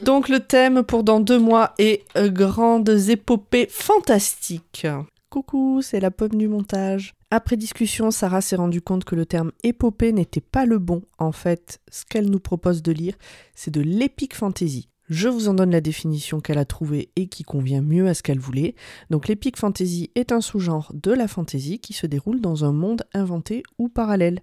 Donc 0.04 0.30
le 0.30 0.40
thème 0.40 0.84
pour 0.84 1.04
dans 1.04 1.20
deux 1.20 1.40
mois 1.40 1.74
est 1.80 2.04
euh, 2.16 2.30
Grandes 2.30 2.90
épopées 3.10 3.68
fantastiques. 3.70 4.86
Coucou, 5.32 5.82
c'est 5.82 6.00
la 6.00 6.12
pomme 6.12 6.36
du 6.36 6.48
montage. 6.48 7.14
Après 7.32 7.58
discussion, 7.58 8.12
Sarah 8.12 8.42
s'est 8.42 8.56
rendue 8.56 8.82
compte 8.82 9.04
que 9.04 9.16
le 9.16 9.26
terme 9.26 9.52
épopée 9.64 10.14
n'était 10.14 10.42
pas 10.42 10.66
le 10.66 10.78
bon. 10.78 11.02
En 11.18 11.32
fait, 11.32 11.80
ce 11.92 12.04
qu'elle 12.08 12.30
nous 12.30 12.40
propose 12.40 12.84
de 12.84 12.92
lire, 12.92 13.16
c'est 13.56 13.72
de 13.72 13.82
l'épique 13.82 14.36
fantasy. 14.36 14.90
Je 15.08 15.30
vous 15.30 15.50
en 15.50 15.54
donne 15.54 15.70
la 15.70 15.82
définition 15.82 16.40
qu'elle 16.40 16.58
a 16.58 16.66
trouvée 16.66 17.10
et 17.16 17.28
qui 17.28 17.44
convient 17.44 17.84
mieux 17.84 18.08
à 18.08 18.16
ce 18.16 18.24
qu'elle 18.24 18.40
voulait. 18.40 18.74
Donc 19.12 19.28
l'épique 19.28 19.58
fantasy 19.58 20.10
est 20.16 20.32
un 20.32 20.42
sous-genre 20.42 20.92
de 20.96 21.12
la 21.12 21.28
fantasy 21.28 21.78
qui 21.78 21.94
se 21.94 22.08
déroule 22.08 22.42
dans 22.42 22.66
un 22.66 22.72
monde 22.72 23.04
inventé 23.14 23.62
ou 23.78 23.88
parallèle. 23.88 24.42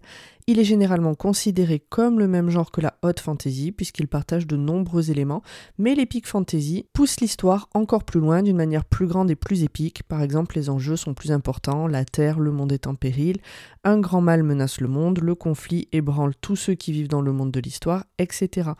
Il 0.48 0.58
est 0.58 0.64
généralement 0.64 1.14
considéré 1.14 1.78
comme 1.78 2.18
le 2.18 2.26
même 2.26 2.50
genre 2.50 2.72
que 2.72 2.80
la 2.80 2.98
haute 3.02 3.20
fantasy 3.20 3.70
puisqu'il 3.70 4.08
partage 4.08 4.46
de 4.46 4.56
nombreux 4.56 5.10
éléments, 5.12 5.42
mais 5.78 5.94
l'épique 5.94 6.26
fantasy 6.26 6.84
pousse 6.92 7.20
l'histoire 7.20 7.68
encore 7.74 8.02
plus 8.02 8.18
loin 8.18 8.42
d'une 8.42 8.56
manière 8.56 8.84
plus 8.84 9.06
grande 9.06 9.30
et 9.30 9.36
plus 9.36 9.62
épique. 9.62 10.02
Par 10.02 10.20
exemple, 10.20 10.56
les 10.56 10.68
enjeux 10.68 10.96
sont 10.96 11.14
plus 11.14 11.30
importants, 11.30 11.86
la 11.86 12.04
Terre, 12.04 12.40
le 12.40 12.50
monde 12.50 12.72
est 12.72 12.88
en 12.88 12.96
péril, 12.96 13.36
un 13.84 14.00
grand 14.00 14.20
mal 14.20 14.42
menace 14.42 14.80
le 14.80 14.88
monde, 14.88 15.20
le 15.20 15.36
conflit 15.36 15.88
ébranle 15.92 16.34
tous 16.40 16.56
ceux 16.56 16.74
qui 16.74 16.90
vivent 16.90 17.08
dans 17.08 17.22
le 17.22 17.32
monde 17.32 17.52
de 17.52 17.60
l'histoire, 17.60 18.04
etc. 18.18 18.70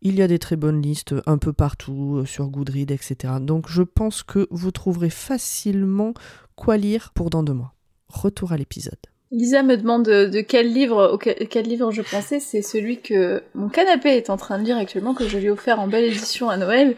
Il 0.00 0.16
y 0.16 0.22
a 0.22 0.28
des 0.28 0.40
très 0.40 0.56
bonnes 0.56 0.82
listes 0.82 1.14
un 1.26 1.38
peu 1.38 1.52
partout 1.52 2.16
euh, 2.16 2.24
sur 2.24 2.48
Goodread, 2.48 2.90
etc. 2.90 3.34
Donc 3.40 3.68
je 3.68 3.82
pense 3.82 4.24
que 4.24 4.48
vous 4.50 4.72
trouverez 4.72 5.10
facilement 5.10 6.14
quoi 6.56 6.76
lire 6.76 7.12
pour 7.14 7.30
dans 7.30 7.44
deux 7.44 7.54
mois. 7.54 7.74
Retour 8.08 8.50
à 8.50 8.56
l'épisode. 8.56 9.11
Lisa 9.32 9.62
me 9.62 9.78
demande 9.78 10.04
de, 10.04 10.40
quel 10.42 10.70
livre, 10.70 11.18
quel 11.18 11.66
livre 11.66 11.90
je 11.90 12.02
pensais. 12.02 12.38
C'est 12.38 12.60
celui 12.60 13.00
que 13.00 13.42
mon 13.54 13.70
canapé 13.70 14.10
est 14.10 14.28
en 14.28 14.36
train 14.36 14.58
de 14.58 14.64
lire 14.64 14.76
actuellement, 14.76 15.14
que 15.14 15.26
je 15.26 15.38
lui 15.38 15.46
ai 15.46 15.50
offert 15.50 15.80
en 15.80 15.88
belle 15.88 16.04
édition 16.04 16.50
à 16.50 16.58
Noël. 16.58 16.94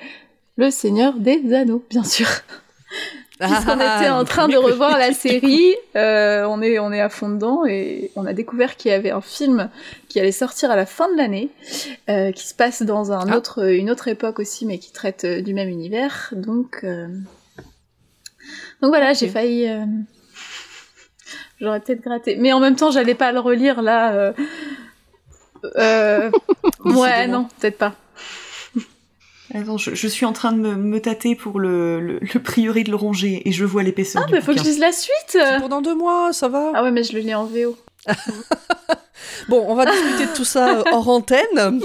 Le 0.56 0.70
Seigneur 0.70 1.14
des 1.14 1.54
Anneaux, 1.54 1.84
bien 1.88 2.02
sûr. 2.02 2.26
Puisqu'on 3.38 3.78
ah, 3.80 4.00
était 4.00 4.10
en 4.10 4.24
train 4.24 4.48
de 4.48 4.56
revoir 4.56 4.98
la 4.98 5.12
série, 5.12 5.74
euh, 5.96 6.44
on 6.44 6.62
est 6.62 6.78
on 6.78 6.92
est 6.92 7.00
à 7.00 7.08
fond 7.08 7.28
dedans 7.28 7.66
et 7.66 8.12
on 8.14 8.26
a 8.26 8.32
découvert 8.32 8.76
qu'il 8.76 8.92
y 8.92 8.94
avait 8.94 9.10
un 9.10 9.20
film 9.20 9.70
qui 10.08 10.20
allait 10.20 10.30
sortir 10.30 10.70
à 10.70 10.76
la 10.76 10.86
fin 10.86 11.10
de 11.10 11.16
l'année, 11.16 11.50
euh, 12.08 12.30
qui 12.30 12.46
se 12.46 12.54
passe 12.54 12.82
dans 12.82 13.10
un 13.10 13.28
ah. 13.28 13.36
autre 13.36 13.72
une 13.72 13.90
autre 13.90 14.06
époque 14.06 14.38
aussi, 14.38 14.66
mais 14.66 14.78
qui 14.78 14.92
traite 14.92 15.24
euh, 15.24 15.42
du 15.42 15.52
même 15.52 15.68
univers. 15.68 16.32
Donc 16.32 16.84
donc 16.84 18.90
voilà, 18.90 19.14
j'ai 19.14 19.28
failli 19.28 19.68
J'aurais 21.60 21.80
peut-être 21.80 22.02
gratté. 22.02 22.36
Mais 22.36 22.52
en 22.52 22.60
même 22.60 22.76
temps, 22.76 22.90
j'allais 22.90 23.14
pas 23.14 23.32
le 23.32 23.40
relire 23.40 23.82
là. 23.82 24.12
Euh... 24.14 24.32
euh 25.76 26.30
ouais, 26.84 27.26
non, 27.26 27.48
peut-être 27.60 27.78
pas. 27.78 27.94
Attends, 29.54 29.76
je, 29.76 30.08
suis 30.08 30.26
en 30.26 30.32
train 30.32 30.52
de 30.52 30.58
me, 30.58 31.00
tâter 31.00 31.36
pour 31.36 31.60
le, 31.60 32.00
le, 32.00 32.40
prieuré 32.40 32.82
de 32.82 32.90
l'oranger 32.90 33.42
et 33.44 33.52
je 33.52 33.64
vois 33.64 33.82
l'épaisseur. 33.82 34.24
Ah, 34.24 34.30
mais 34.32 34.40
faut 34.40 34.52
que 34.52 34.58
je 34.58 34.64
lise 34.64 34.80
la 34.80 34.90
suite 34.90 35.38
Pour 35.58 35.68
dans 35.68 35.80
deux 35.80 35.94
mois, 35.94 36.32
ça 36.32 36.48
va 36.48 36.72
Ah 36.74 36.82
ouais, 36.82 36.90
mais 36.90 37.04
je 37.04 37.12
le 37.12 37.20
lis 37.20 37.34
en 37.34 37.44
VO. 37.44 37.76
bon, 39.48 39.64
on 39.68 39.74
va 39.74 39.86
discuter 39.86 40.26
de 40.26 40.34
tout 40.34 40.44
ça 40.44 40.78
euh, 40.78 40.82
hors 40.92 41.08
antenne. 41.08 41.80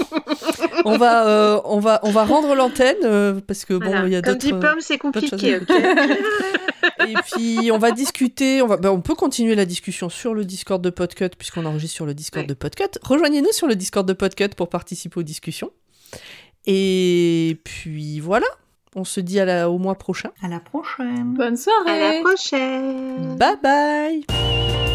On 0.84 0.96
va, 0.96 1.26
euh, 1.26 1.60
on 1.64 1.80
va, 1.80 2.00
on 2.02 2.10
va 2.10 2.24
rendre 2.24 2.54
l'antenne 2.54 3.40
parce 3.42 3.64
que 3.64 3.74
bon, 3.74 4.06
il 4.06 4.12
y 4.12 4.16
a 4.16 4.22
d'autres. 4.22 4.48
Comme 4.48 4.60
dit 4.60 4.66
Pomme, 4.66 4.80
c'est 4.80 4.98
compliqué. 4.98 5.60
Et 7.08 7.14
puis 7.32 7.70
on 7.72 7.78
va 7.78 7.90
discuter, 7.90 8.62
on, 8.62 8.66
va, 8.66 8.76
ben, 8.76 8.90
on 8.90 9.00
peut 9.00 9.14
continuer 9.14 9.54
la 9.54 9.64
discussion 9.64 10.08
sur 10.08 10.34
le 10.34 10.44
Discord 10.44 10.82
de 10.82 10.90
Podcut 10.90 11.30
puisqu'on 11.36 11.66
enregistre 11.66 11.94
sur 11.94 12.06
le 12.06 12.14
Discord 12.14 12.46
de 12.46 12.54
Podcut. 12.54 12.98
Rejoignez-nous 13.02 13.52
sur 13.52 13.66
le 13.66 13.76
Discord 13.76 14.06
de 14.06 14.12
Podcut 14.12 14.50
pour 14.56 14.68
participer 14.68 15.20
aux 15.20 15.24
discussions. 15.24 15.70
Et 16.66 17.58
puis 17.64 18.20
voilà, 18.20 18.46
on 18.94 19.04
se 19.04 19.20
dit 19.20 19.40
à 19.40 19.44
la, 19.44 19.70
au 19.70 19.78
mois 19.78 19.94
prochain. 19.94 20.30
À 20.42 20.48
la 20.48 20.60
prochaine. 20.60 21.34
Bonne 21.34 21.56
soirée. 21.56 21.90
À 21.90 22.14
la 22.14 22.20
prochaine. 22.20 23.36
Bye 23.36 23.56
bye. 23.62 24.89